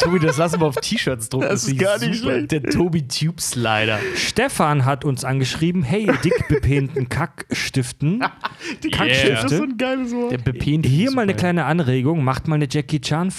[0.00, 1.48] Tobi, das lassen wir auf T-Shirts drucken.
[1.48, 2.34] Das ist sieht gar nicht super.
[2.34, 2.52] schlecht.
[2.52, 3.98] Der Tobi Tube Slider.
[4.14, 8.24] Stefan hat uns angeschrieben, hey, ihr dick bepehnten Kackstiften.
[8.82, 9.32] Die Kackstifte.
[9.42, 10.32] Das ist so ein geiles Wort.
[10.46, 10.90] Der.
[10.90, 13.30] Hier mal eine kleine Anregung, macht mal eine Jackie Chan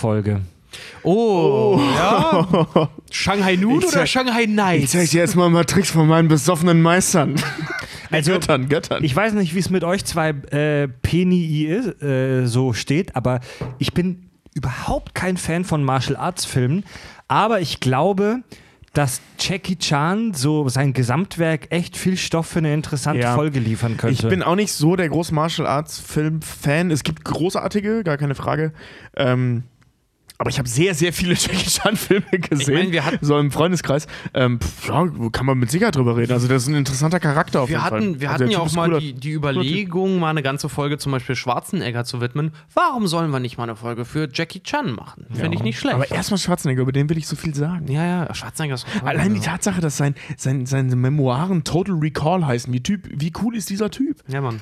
[1.01, 1.17] Folge.
[1.17, 2.89] Oh, ja.
[3.11, 4.91] Shanghai Nude Ich oder Shanghai Ich Nights?
[4.91, 7.35] zeig dir jetzt mal ein paar Tricks von meinen besoffenen Meistern.
[8.11, 9.03] Also, Göttern, Göttern.
[9.03, 13.39] Ich weiß nicht, wie es mit euch zwei äh, Penii ist, äh, so steht, aber
[13.79, 16.83] ich bin überhaupt kein Fan von Martial Arts Filmen.
[17.27, 18.43] Aber ich glaube,
[18.93, 23.33] dass Jackie Chan so sein Gesamtwerk echt viel Stoff für eine interessante Ja.
[23.33, 24.13] Folge liefern könnte.
[24.13, 26.91] Ich bin auch nicht so der große Martial Arts Film-Fan.
[26.91, 28.73] Es gibt großartige, gar keine Frage.
[29.17, 29.63] Ähm,
[30.37, 32.73] aber ich habe sehr, sehr viele Jackie Chan-Filme gesehen.
[32.73, 34.07] meine, wir hatten- so im Freundeskreis.
[34.33, 36.31] Ähm, pff, ja, kann man mit Sicherheit drüber reden.
[36.33, 37.99] Also, das ist ein interessanter Charakter auf Wir jeden Fall.
[38.01, 41.11] hatten, wir also, hatten ja auch mal die, die Überlegung, mal eine ganze Folge zum
[41.11, 42.51] Beispiel Schwarzenegger zu widmen.
[42.73, 45.25] Warum sollen wir nicht mal eine Folge für Jackie Chan machen?
[45.33, 45.95] Finde ich nicht schlecht.
[45.95, 47.89] Aber erstmal Schwarzenegger, über den will ich so viel sagen.
[47.91, 49.45] ja, ja, Schwarzenegger ist toll, Allein die ja.
[49.51, 52.73] Tatsache, dass sein, sein, seine Memoiren Total Recall heißen.
[52.73, 54.17] Wie, typ, wie cool ist dieser Typ?
[54.27, 54.59] Ja, Mann.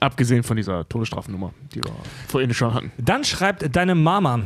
[0.00, 1.92] Abgesehen von dieser Todesstrafennummer, die wir
[2.28, 2.92] vorhin schon hatten.
[2.98, 4.40] Dann schreibt deine Mama.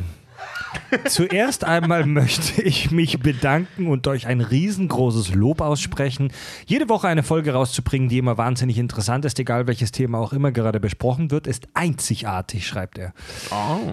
[1.05, 6.31] Zuerst einmal möchte ich mich bedanken und euch ein riesengroßes Lob aussprechen.
[6.65, 10.51] Jede Woche eine Folge rauszubringen, die immer wahnsinnig interessant ist, egal welches Thema auch immer
[10.51, 13.13] gerade besprochen wird, ist einzigartig, schreibt er.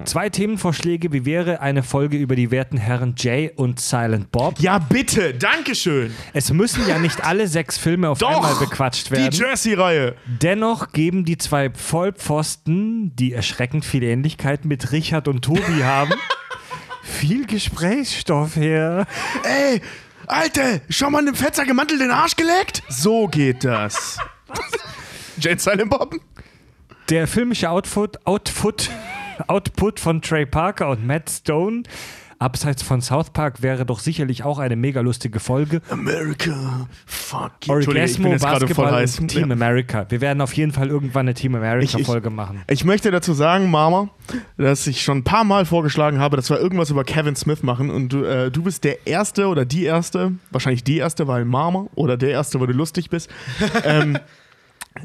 [0.05, 4.59] Zwei Themenvorschläge, wie wäre eine Folge über die werten Herren Jay und Silent Bob?
[4.61, 6.13] Ja, bitte, Dankeschön.
[6.33, 9.33] Es müssen ja nicht alle sechs Filme auf einmal bequatscht Die werden.
[9.33, 10.15] Jersey-Reihe.
[10.27, 16.13] Dennoch geben die zwei Vollpfosten, die erschreckend viel Ähnlichkeit mit Richard und Tobi haben,
[17.09, 19.07] viel Gesprächsstoff her.
[19.43, 19.81] Ey,
[20.27, 22.83] Alter, schon mal einem Fetzer gemantelt den Arsch geleckt?
[22.89, 24.19] So geht das.
[25.39, 26.15] Jane Silent Bob?
[27.09, 28.91] Der filmische Output, Output,
[29.47, 31.85] Output von Trey Parker und Matt Stone
[32.39, 35.81] abseits von South Park wäre doch sicherlich auch eine mega lustige Folge.
[35.91, 37.75] America, fuck you.
[37.75, 39.53] Orgasmo, jetzt gerade voll Basketball und Team Ja.
[39.55, 40.07] America.
[40.09, 42.63] Wir werden auf jeden Fall irgendwann eine Team America-Folge machen.
[42.69, 44.09] Ich möchte dazu sagen, Mama,
[44.57, 47.91] dass ich schon ein paar Mal vorgeschlagen habe, dass wir irgendwas über Kevin Smith machen
[47.91, 51.87] und du, äh, du bist der Erste oder die Erste, wahrscheinlich die Erste, weil Mama
[51.95, 53.31] oder der Erste, weil du lustig bist,
[53.85, 54.19] ähm,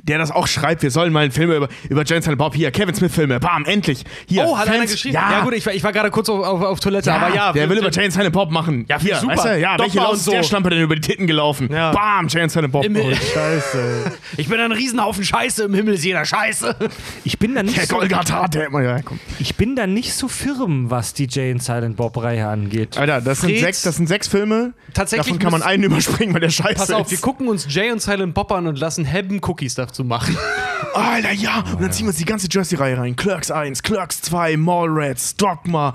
[0.01, 2.71] der das auch schreibt, wir sollen mal einen Film über, über Jane Silent Bob, hier,
[2.71, 4.03] Kevin Smith Filme, bam, endlich.
[4.27, 5.15] Hier, Oh, hat einer Fans- geschrieben?
[5.15, 7.53] Ja, Ja, gut, ich war, ich war gerade kurz auf, auf, auf Toilette, aber ja.
[7.53, 8.85] der will über Jane Silent Bob machen.
[8.89, 9.33] Ja, hier, super.
[9.35, 10.31] Weißt du, ja, welche Laus und ist so.
[10.31, 11.69] der Schlampe denn über die Titten gelaufen?
[11.71, 11.91] Ja.
[11.91, 12.83] Bam, Jane Silent Bob.
[12.85, 14.11] Im- Scheiße.
[14.37, 16.75] Ich bin ein Riesenhaufen Scheiße, im Himmel ist jeder Scheiße.
[17.23, 19.19] Ich bin da nicht der so, Golgatha, der immer, ja, komm.
[19.39, 22.97] ich bin da nicht so firm, was die Jay und Silent Bob Reihe angeht.
[22.97, 24.73] Alter, das sind, Fred, sechs, das sind sechs Filme.
[24.93, 27.21] tatsächlich Davon kann man einen überspringen, weil der scheiße Pass auf, wir ist.
[27.21, 30.37] gucken uns Jay und Silent Bob an und lassen Hebben Cookies dazu machen.
[30.93, 31.63] Alter, ja.
[31.73, 33.15] Und dann ziehen wir uns die ganze Jersey-Reihe rein.
[33.15, 35.93] Clerks 1, Clerks 2, Mallrats, Dogma.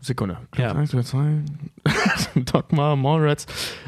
[0.00, 0.38] Sekunde.
[0.56, 0.72] Ja.
[0.72, 3.46] Clerks 1, Clerks 2, Dogma, Mallrats.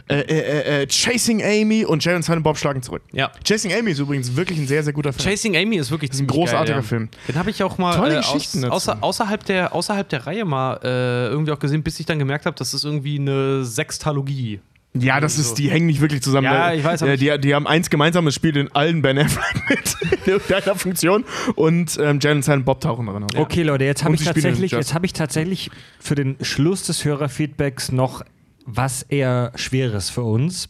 [0.09, 3.03] Äh, äh, äh, äh, Chasing Amy und Jay und Silent Bob schlagen zurück.
[3.13, 3.31] Ja.
[3.45, 5.29] Chasing Amy ist übrigens wirklich ein sehr, sehr guter Film.
[5.29, 6.89] Chasing Amy ist wirklich ziemlich großartiger geil, ja.
[6.89, 7.09] Film.
[7.29, 10.45] Den habe ich auch mal Tolle äh, Geschichten aus, außer, außerhalb, der, außerhalb der Reihe
[10.45, 14.61] mal äh, irgendwie auch gesehen, bis ich dann gemerkt habe, das ist irgendwie eine Sextalogie.
[14.95, 16.47] Ja, das ist, die hängen nicht wirklich zusammen.
[16.47, 19.19] Ja, ich weiß, aber Äh, die, die haben eins gemeinsam, es spielt in allen Ben
[19.19, 23.31] Affleck mit in irgendeiner Funktion und ähm, Jay und Silent Bob tauchen darin auf.
[23.37, 27.93] Okay, Leute, jetzt habe ich, tatsächlich, jetzt hab ich tatsächlich für den Schluss des Hörerfeedbacks
[27.93, 28.23] noch
[28.65, 30.69] was eher Schweres für uns.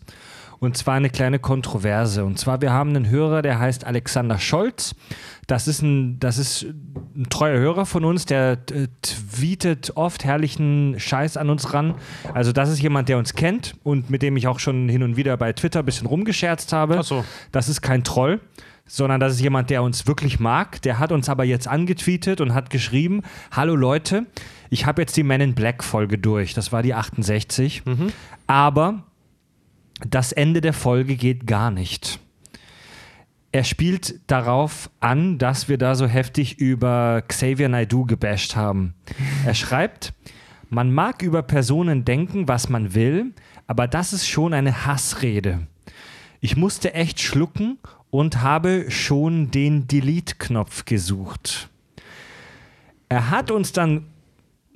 [0.61, 2.25] Und zwar eine kleine Kontroverse.
[2.25, 4.95] Und zwar, wir haben einen Hörer, der heißt Alexander Scholz.
[5.49, 6.67] Das ist ein, das ist
[7.17, 11.95] ein treuer Hörer von uns, der äh, tweetet oft herrlichen Scheiß an uns ran.
[12.35, 15.17] Also, das ist jemand, der uns kennt und mit dem ich auch schon hin und
[15.17, 16.99] wieder bei Twitter ein bisschen rumgescherzt habe.
[16.99, 17.25] Ach so.
[17.51, 18.41] Das ist kein Troll,
[18.85, 20.83] sondern das ist jemand, der uns wirklich mag.
[20.83, 24.27] Der hat uns aber jetzt angetweetet und hat geschrieben: Hallo Leute,
[24.69, 26.53] ich habe jetzt die Men in Black Folge durch.
[26.53, 27.85] Das war die 68.
[28.47, 29.03] Aber
[30.07, 32.21] das Ende der Folge geht gar nicht.
[33.59, 38.95] Er spielt darauf an, dass wir da so heftig über Xavier Naidoo gebasht haben.
[39.45, 40.13] Er schreibt,
[40.71, 43.35] man mag über Personen denken, was man will,
[43.67, 45.67] aber das ist schon eine Hassrede.
[46.39, 47.79] Ich musste echt schlucken
[48.11, 51.69] und habe schon den Delete-Knopf gesucht.
[53.09, 54.07] Er hat uns dann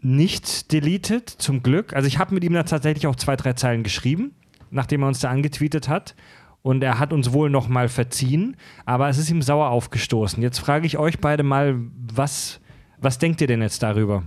[0.01, 1.95] nicht deleted, zum Glück.
[1.95, 4.33] Also ich habe mit ihm dann tatsächlich auch zwei, drei Zeilen geschrieben,
[4.73, 6.17] nachdem er uns da angetweetet hat.
[6.63, 10.43] Und er hat uns wohl noch mal verziehen, aber es ist ihm sauer aufgestoßen.
[10.43, 11.77] Jetzt frage ich euch beide mal,
[12.15, 12.61] was,
[12.99, 14.25] was denkt ihr denn jetzt darüber?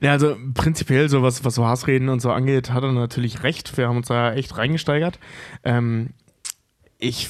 [0.00, 3.76] Ja, also prinzipiell, so was, was so Hassreden und so angeht, hat er natürlich recht.
[3.76, 5.18] Wir haben uns da echt reingesteigert.
[5.64, 6.10] Ähm,
[6.98, 7.28] ich.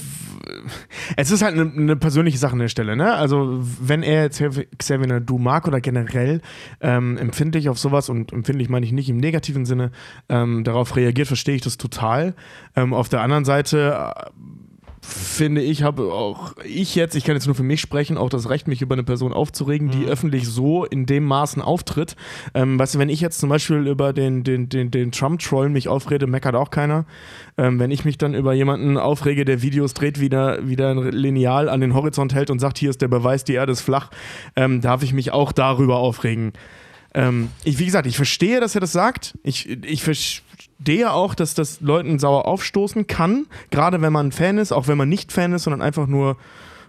[1.16, 3.14] Es ist halt eine, eine persönliche Sache an der Stelle, ne?
[3.14, 4.42] Also, wenn er jetzt
[4.78, 6.40] Xavier Nadu mag oder generell
[6.80, 9.90] ähm, empfindlich auf sowas, und empfindlich meine ich nicht im negativen Sinne,
[10.28, 12.34] ähm, darauf reagiert, verstehe ich das total.
[12.74, 14.12] Ähm, auf der anderen Seite.
[14.16, 14.30] Äh,
[15.06, 18.48] finde ich, habe auch ich jetzt, ich kann jetzt nur für mich sprechen, auch das
[18.48, 22.16] Recht, mich über eine Person aufzuregen, die öffentlich so in dem Maßen auftritt.
[22.54, 25.88] Ähm, weißt du, wenn ich jetzt zum Beispiel über den, den, den, den Trump-Troll mich
[25.88, 27.06] aufrede, meckert auch keiner.
[27.56, 31.68] Ähm, wenn ich mich dann über jemanden aufrege, der Videos dreht, wieder, wieder ein Lineal
[31.68, 34.10] an den Horizont hält und sagt, hier ist der Beweis, die Erde ist flach,
[34.56, 36.52] ähm, darf ich mich auch darüber aufregen.
[37.14, 39.38] Ähm, ich, wie gesagt, ich verstehe, dass er das sagt.
[39.42, 40.45] Ich, ich verstehe
[40.78, 44.98] verstehe auch, dass das Leuten sauer aufstoßen kann, gerade wenn man Fan ist, auch wenn
[44.98, 46.36] man nicht Fan ist, sondern einfach nur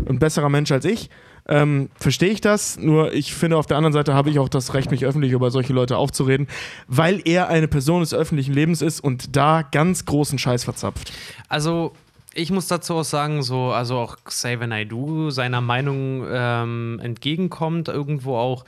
[0.07, 1.09] ein besserer Mensch als ich.
[1.49, 4.74] Ähm, verstehe ich das, nur ich finde, auf der anderen Seite habe ich auch das
[4.74, 6.48] Recht, mich öffentlich über solche Leute aufzureden,
[6.88, 11.14] weil er eine Person des öffentlichen Lebens ist und da ganz großen Scheiß verzapft.
[11.48, 11.93] Also,
[12.33, 18.35] ich muss dazu auch sagen, so, also auch Xavier Naidoo seiner Meinung ähm, entgegenkommt, irgendwo
[18.35, 18.66] auch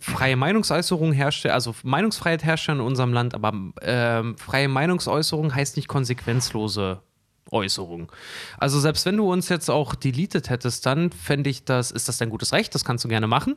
[0.00, 5.88] freie Meinungsäußerung herrscht, also Meinungsfreiheit herrscht in unserem Land, aber ähm, freie Meinungsäußerung heißt nicht
[5.88, 7.00] konsequenzlose
[7.50, 8.10] Äußerung.
[8.58, 12.18] Also selbst wenn du uns jetzt auch deleted hättest, dann fände ich das, ist das
[12.18, 13.56] dein gutes Recht, das kannst du gerne machen.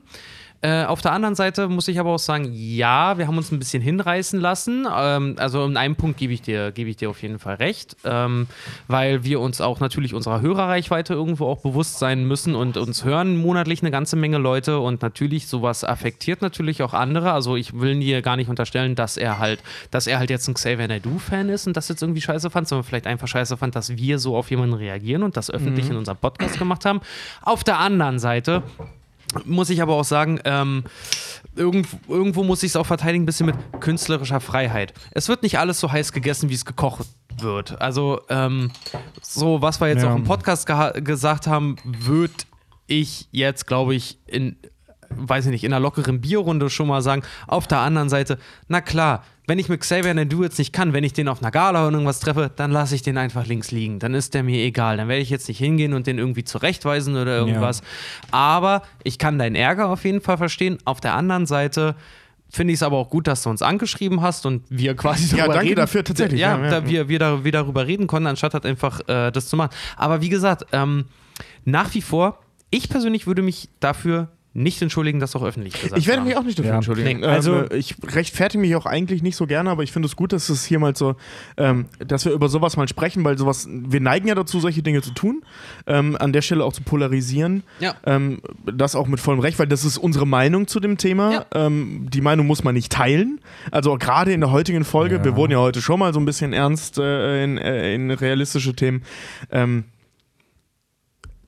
[0.61, 3.59] Äh, auf der anderen Seite muss ich aber auch sagen, ja, wir haben uns ein
[3.59, 4.87] bisschen hinreißen lassen.
[4.91, 7.95] Ähm, also in einem Punkt gebe ich dir, gebe ich dir auf jeden Fall recht,
[8.03, 8.47] ähm,
[8.87, 13.37] weil wir uns auch natürlich unserer Hörerreichweite irgendwo auch bewusst sein müssen und uns hören
[13.37, 17.33] monatlich eine ganze Menge Leute und natürlich sowas affektiert natürlich auch andere.
[17.33, 19.61] Also ich will dir gar nicht unterstellen, dass er halt,
[19.91, 22.83] dass er halt jetzt ein Xavier Naidoo-Fan ist und das jetzt irgendwie scheiße fand, sondern
[22.83, 25.91] vielleicht einfach scheiße fand, dass wir so auf jemanden reagieren und das öffentlich mhm.
[25.91, 27.01] in unserem Podcast gemacht haben.
[27.43, 28.63] Auf der anderen Seite
[29.45, 30.83] muss ich aber auch sagen, ähm,
[31.55, 34.93] irgendwo, irgendwo muss ich es auch verteidigen, ein bisschen mit künstlerischer Freiheit.
[35.11, 37.07] Es wird nicht alles so heiß gegessen, wie es gekocht
[37.37, 37.79] wird.
[37.81, 38.71] Also, ähm,
[39.21, 40.11] so was wir jetzt ja.
[40.11, 42.33] auch im Podcast gesagt haben, würde
[42.87, 44.57] ich jetzt, glaube ich, in,
[45.09, 47.21] weiß ich nicht, in einer lockeren Bierrunde schon mal sagen.
[47.47, 48.37] Auf der anderen Seite,
[48.67, 51.51] na klar, wenn ich mit Xavier Naidoo jetzt nicht kann, wenn ich den auf einer
[51.51, 53.99] Gala oder irgendwas treffe, dann lasse ich den einfach links liegen.
[53.99, 54.97] Dann ist der mir egal.
[54.97, 57.79] Dann werde ich jetzt nicht hingehen und den irgendwie zurechtweisen oder irgendwas.
[57.79, 57.85] Ja.
[58.31, 60.77] Aber ich kann deinen Ärger auf jeden Fall verstehen.
[60.83, 61.95] Auf der anderen Seite
[62.49, 65.37] finde ich es aber auch gut, dass du uns angeschrieben hast und wir quasi darüber
[65.47, 65.75] Ja, danke reden.
[65.77, 66.41] dafür, tatsächlich.
[66.41, 69.47] Ja, ja, da wir, wir, da, wir darüber reden konnten, anstatt halt einfach äh, das
[69.47, 69.71] zu machen.
[69.95, 71.05] Aber wie gesagt, ähm,
[71.65, 76.07] nach wie vor, ich persönlich würde mich dafür nicht entschuldigen, das auch öffentlich gesagt Ich
[76.07, 76.75] werde mich auch nicht dafür ja.
[76.77, 77.19] entschuldigen.
[77.19, 80.15] Nee, also ähm, ich rechtfertige mich auch eigentlich nicht so gerne, aber ich finde es
[80.15, 81.15] gut, dass es hier mal so,
[81.57, 85.03] ähm, dass wir über sowas mal sprechen, weil sowas, wir neigen ja dazu, solche Dinge
[85.03, 85.43] zu tun,
[85.85, 87.61] ähm, an der Stelle auch zu polarisieren.
[87.79, 87.95] Ja.
[88.07, 91.31] Ähm, das auch mit vollem Recht, weil das ist unsere Meinung zu dem Thema.
[91.31, 91.45] Ja.
[91.53, 93.39] Ähm, die Meinung muss man nicht teilen.
[93.69, 95.23] Also gerade in der heutigen Folge, ja.
[95.23, 98.73] wir wurden ja heute schon mal so ein bisschen ernst äh, in, äh, in realistische
[98.73, 99.03] Themen.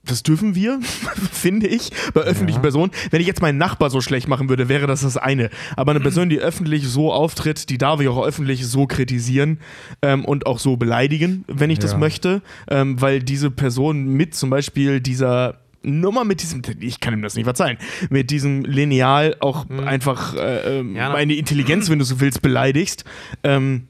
[0.09, 0.79] Das dürfen wir,
[1.31, 2.61] finde ich, bei öffentlichen ja.
[2.63, 2.91] Personen.
[3.11, 5.49] Wenn ich jetzt meinen Nachbar so schlecht machen würde, wäre das das eine.
[5.75, 9.59] Aber eine Person, die öffentlich so auftritt, die darf ich auch öffentlich so kritisieren
[10.01, 11.83] ähm, und auch so beleidigen, wenn ich ja.
[11.83, 17.13] das möchte, ähm, weil diese Person mit zum Beispiel dieser Nummer mit diesem, ich kann
[17.13, 17.77] ihm das nicht verzeihen,
[18.09, 19.79] mit diesem Lineal auch mhm.
[19.81, 23.05] einfach äh, ähm, ja, meine Intelligenz, wenn du so willst, beleidigst.
[23.43, 23.87] Ähm,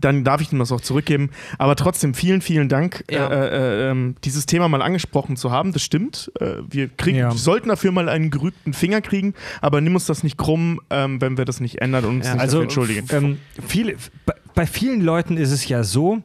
[0.00, 1.30] dann darf ich ihm das auch zurückgeben.
[1.58, 3.28] Aber trotzdem vielen, vielen Dank, ja.
[3.28, 5.72] äh, äh, äh, dieses Thema mal angesprochen zu haben.
[5.72, 6.30] Das stimmt.
[6.40, 7.30] Äh, wir kriegen, ja.
[7.30, 11.38] sollten dafür mal einen gerügten Finger kriegen, aber nimm uns das nicht krumm, ähm, wenn
[11.38, 13.06] wir das nicht ändern und uns ja, nicht also, entschuldigen.
[13.10, 16.22] Ähm, viele, bei, bei vielen Leuten ist es ja so,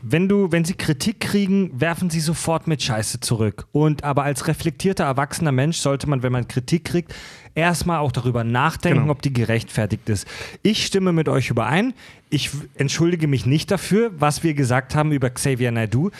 [0.00, 3.66] wenn du, wenn sie Kritik kriegen, werfen sie sofort mit Scheiße zurück.
[3.72, 7.14] Und aber als reflektierter erwachsener Mensch sollte man, wenn man Kritik kriegt,
[7.58, 9.12] erstmal auch darüber nachdenken, genau.
[9.12, 10.26] ob die gerechtfertigt ist.
[10.62, 11.92] Ich stimme mit euch überein.
[12.30, 16.10] Ich entschuldige mich nicht dafür, was wir gesagt haben über Xavier Naidoo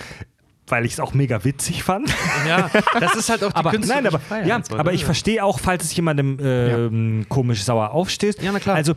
[0.71, 2.15] weil ich es auch mega witzig fand.
[2.47, 5.61] Ja, das ist halt auch die aber, nein, aber, Freiheit, ja, aber ich verstehe auch,
[5.61, 7.25] falls es jemandem äh, ja.
[7.31, 8.43] komisch sauer aufstößt.
[8.43, 8.77] Ja, na klar.
[8.77, 8.93] Also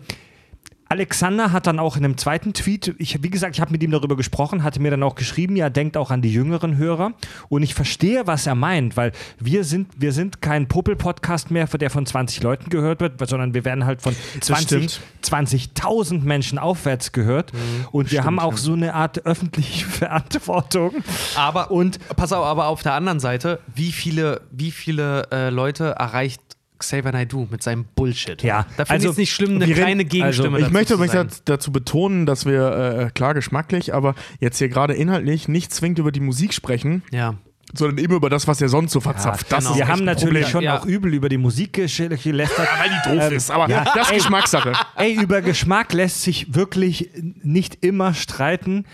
[0.92, 3.92] Alexander hat dann auch in einem zweiten Tweet, ich, wie gesagt, ich habe mit ihm
[3.92, 7.14] darüber gesprochen, hatte mir dann auch geschrieben, ja, denkt auch an die jüngeren Hörer.
[7.48, 11.90] Und ich verstehe, was er meint, weil wir sind, wir sind kein Puppel-Podcast mehr, der
[11.92, 17.54] von 20 Leuten gehört wird, sondern wir werden halt von 20.000 20 Menschen aufwärts gehört.
[17.54, 17.60] Mhm,
[17.94, 20.96] und wir stimmt, haben auch so eine Art öffentliche Verantwortung.
[21.36, 25.96] Aber, und, pass auf, aber auf der anderen Seite, wie viele, wie viele äh, Leute
[25.98, 26.42] erreicht
[26.82, 28.42] Xavier Naidoo mit seinem Bullshit.
[28.44, 31.44] Ja, da finde also, ich es nicht schlimm, eine kleine Gegenstimme also, Ich möchte übrigens
[31.46, 36.12] dazu betonen, dass wir, äh, klar geschmacklich, aber jetzt hier gerade inhaltlich nicht zwingend über
[36.12, 37.04] die Musik sprechen.
[37.12, 37.36] Ja
[37.74, 39.50] sondern immer über das, was er sonst so verzapft.
[39.50, 39.76] Ja, genau.
[39.76, 40.80] Wir haben natürlich schon ja.
[40.80, 42.68] auch übel über die Musik gelästert.
[42.78, 44.74] weil die doof ähm, ist, aber ja, das ist Geschmackssache.
[44.96, 47.10] Ey, über Geschmack lässt sich wirklich
[47.44, 48.86] nicht immer streiten.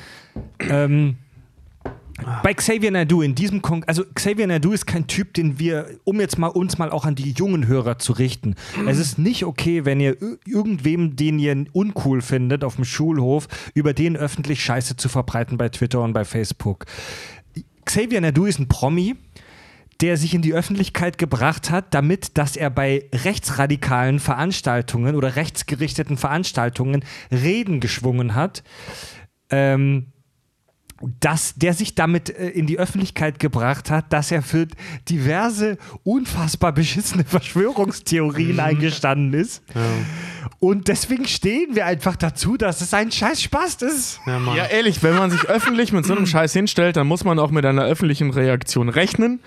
[0.59, 1.17] Ähm,
[2.43, 6.19] bei Xavier Naidoo in diesem Kon also Xavier Naidoo ist kein Typ, den wir, um
[6.19, 8.55] jetzt mal uns mal auch an die jungen Hörer zu richten.
[8.87, 13.93] Es ist nicht okay, wenn ihr irgendwem, den ihr uncool findet auf dem Schulhof, über
[13.93, 16.85] den öffentlich Scheiße zu verbreiten bei Twitter und bei Facebook.
[17.85, 19.15] Xavier Naidoo ist ein Promi,
[20.01, 26.17] der sich in die Öffentlichkeit gebracht hat, damit, dass er bei rechtsradikalen Veranstaltungen oder rechtsgerichteten
[26.17, 28.63] Veranstaltungen Reden geschwungen hat.
[29.49, 30.07] Ähm,
[31.19, 34.67] dass der sich damit äh, in die Öffentlichkeit gebracht hat, dass er für
[35.09, 39.63] diverse unfassbar beschissene Verschwörungstheorien eingestanden ist.
[40.59, 44.19] Und deswegen stehen wir einfach dazu, dass es ein scheiß Spaß ist.
[44.25, 44.39] Ja.
[44.55, 47.51] Ja, ehrlich, wenn man sich öffentlich mit so einem Scheiß hinstellt, dann muss man auch
[47.51, 49.39] mit einer öffentlichen Reaktion rechnen.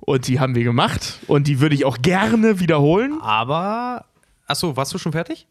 [0.00, 1.18] Und die haben wir gemacht.
[1.26, 3.18] Und die würde ich auch gerne wiederholen.
[3.20, 4.06] Aber,
[4.46, 5.46] achso, warst du schon fertig?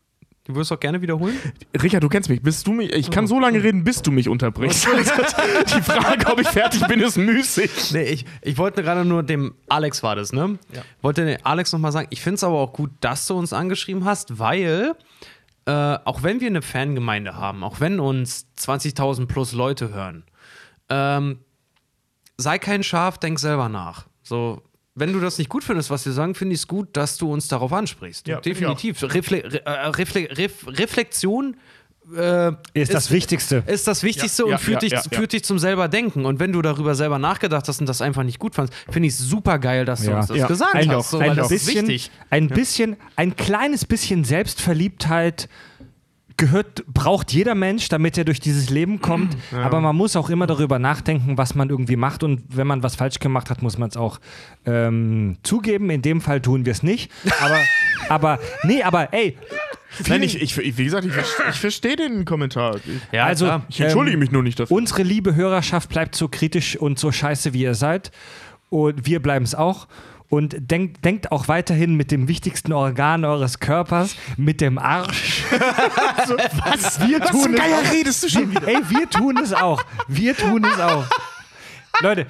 [0.47, 1.37] Du würdest auch gerne wiederholen?
[1.83, 2.41] Richard, du kennst mich.
[2.41, 2.93] Bist du mich?
[2.93, 4.87] Ich kann so lange reden, bis du mich unterbrichst.
[5.75, 7.91] die Frage, ob ich fertig bin, ist müßig.
[7.91, 10.57] Nee, ich, ich wollte gerade nur dem Alex war das, ne?
[10.73, 10.83] Ja.
[11.01, 14.05] Wollte dem Alex nochmal sagen, ich finde es aber auch gut, dass du uns angeschrieben
[14.05, 14.95] hast, weil
[15.65, 15.71] äh,
[16.05, 20.23] auch wenn wir eine Fangemeinde haben, auch wenn uns 20.000 plus Leute hören,
[20.87, 21.39] ähm,
[22.37, 24.07] sei kein Schaf, denk selber nach.
[24.23, 24.61] So,
[24.99, 27.31] wenn du das nicht gut findest, was wir sagen, finde ich es gut, dass du
[27.31, 28.27] uns darauf ansprichst.
[28.27, 29.03] Ja, Definitiv.
[29.03, 31.55] Refle re äh, Refle Ref Reflexion
[32.15, 33.63] äh, Ist das Wichtigste.
[33.67, 35.17] ist das Wichtigste Ja, und ja, führt, ja, dich, ja, ja.
[35.17, 36.25] führt dich zum selber Denken.
[36.25, 39.13] Und wenn du darüber selber nachgedacht hast und das einfach nicht gut fandst, finde ich
[39.15, 40.17] es super geil, dass du Ja.
[40.19, 40.47] uns das Ja.
[40.47, 41.11] gesagt ein, hast.
[41.11, 41.91] So, weil ein das ist bisschen,
[42.29, 45.49] ein bisschen, ein kleines bisschen Selbstverliebtheit
[46.37, 49.35] gehört, braucht jeder Mensch, damit er durch dieses Leben kommt.
[49.51, 52.23] Aber man muss auch immer darüber nachdenken, was man irgendwie macht.
[52.23, 54.19] Und wenn man was falsch gemacht hat, muss man es auch
[54.65, 55.89] ähm, zugeben.
[55.89, 57.11] In dem Fall tun wir es nicht.
[57.41, 57.59] Aber,
[58.09, 59.37] aber, nee, aber ey.
[60.07, 61.13] Nein, ich, ich, wie gesagt, ich,
[61.49, 62.77] ich verstehe den Kommentar.
[62.77, 63.65] Ich, Ja, also, klar.
[63.69, 64.75] ich entschuldige ähm, mich nur nicht dafür.
[64.77, 68.11] Unsere liebe Hörerschaft bleibt so kritisch und so scheiße, wie ihr seid.
[68.69, 69.87] Und wir bleiben es auch.
[70.29, 75.43] Und denkt, denkt auch weiterhin mit dem wichtigsten Organ eures Körpers, mit dem Arsch.
[75.51, 76.99] was?
[77.07, 77.93] Wir tun es auch.
[77.93, 79.81] redest du schon Ey, wir tun es auch.
[80.09, 81.05] Wir tun es auch.
[82.01, 82.27] Leute,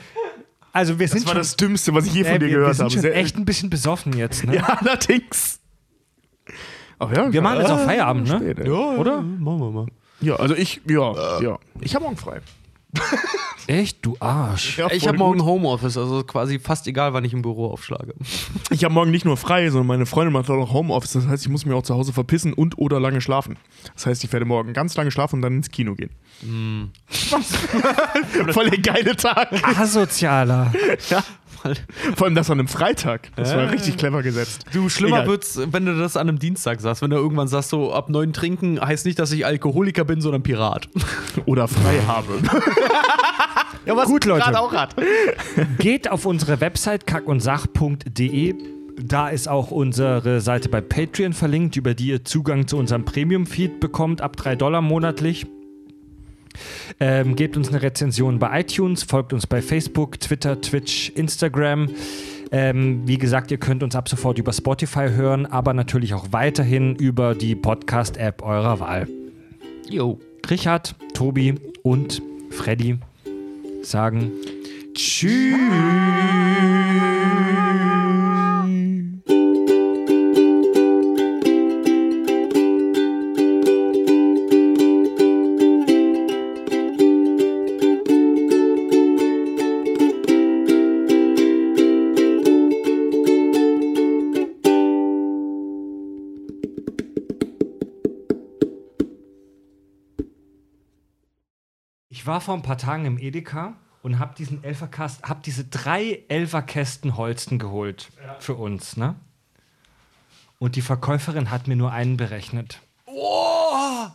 [0.72, 2.52] also wir sind Das war schon, das Dümmste, was ich je von äh, dir wir,
[2.52, 2.94] wir gehört sind habe.
[2.94, 4.44] schon Sehr- echt ein bisschen besoffen jetzt.
[4.46, 4.56] Ne?
[4.58, 5.60] Ja, allerdings.
[7.00, 8.38] Ach ja, Wir machen jetzt auch äh, Feierabend, ne?
[8.38, 8.68] spät.
[8.70, 9.22] Oder?
[9.24, 9.86] Machen wir mal.
[10.22, 11.58] Ja, also ich, ja, ja.
[11.82, 12.42] Ich habe morgen frei.
[13.68, 14.78] Echt, du Arsch.
[14.78, 15.48] Ja, Ich habe morgen gut.
[15.48, 18.14] Homeoffice, also quasi fast egal, wann ich im Büro aufschlage.
[18.70, 21.14] Ich habe morgen nicht nur frei, sondern meine Freundin macht auch noch Homeoffice.
[21.14, 23.58] Das heißt, ich muss mir auch zu Hause verpissen und oder lange schlafen.
[23.96, 26.12] Das heißt, ich werde morgen ganz lange schlafen und dann ins Kino gehen.
[28.52, 29.50] Voll der geile Tag.
[29.80, 30.72] Asozialer.
[31.10, 31.24] Ja.
[32.16, 33.30] Vor allem das an einem Freitag.
[33.36, 34.66] Das war richtig clever gesetzt.
[34.74, 35.28] Du, schlimmer Egal.
[35.28, 37.02] wird's, wenn du das an einem Dienstag sagst.
[37.02, 40.44] Wenn du irgendwann sagst, so ab neun trinken, heißt nicht, dass ich Alkoholiker bin, sondern
[40.44, 40.90] Pirat.
[41.46, 42.34] Oder frei habe.
[43.86, 44.44] Ja, was Gut, Leute.
[44.46, 44.96] Pirat auch hat.
[45.80, 48.56] Geht auf unsere Website kackundsach.de.
[49.00, 53.80] Da ist auch unsere Seite bei Patreon verlinkt, über die ihr Zugang zu unserem Premium-Feed
[53.80, 55.46] bekommt, ab 3 Dollar monatlich.
[57.00, 61.90] Ähm, gebt uns eine Rezension bei iTunes, folgt uns bei Facebook, Twitter, Twitch, Instagram.
[62.52, 66.96] Ähm, wie gesagt, ihr könnt uns ab sofort über Spotify hören, aber natürlich auch weiterhin
[66.96, 69.08] über die Podcast-App eurer Wahl.
[69.90, 70.20] Jo.
[70.50, 72.22] Richard, Tobi und
[72.52, 72.98] Freddy
[73.82, 74.32] sagen
[74.94, 75.56] Tschüss.
[102.28, 103.74] War vor ein paar Tagen im Edeka
[104.04, 109.16] und habe diesen Elferkast, habe diese drei Elferkästen Holsten geholt für uns, ne?
[110.60, 112.82] Und die Verkäuferin hat mir nur einen berechnet.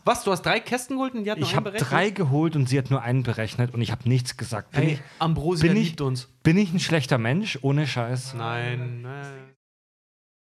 [0.04, 1.90] Was, du hast drei Kästen geholt und die hat noch Ich einen habe berechnet?
[1.92, 4.72] drei geholt und sie hat nur einen berechnet und ich habe nichts gesagt.
[4.72, 6.28] Bin, Hey, ich, Ambrosia bin ich- liebt uns.
[6.42, 7.58] bin ich ein schlechter Mensch?
[7.62, 8.34] Ohne Scheiß.
[8.34, 9.51] Nein, nein.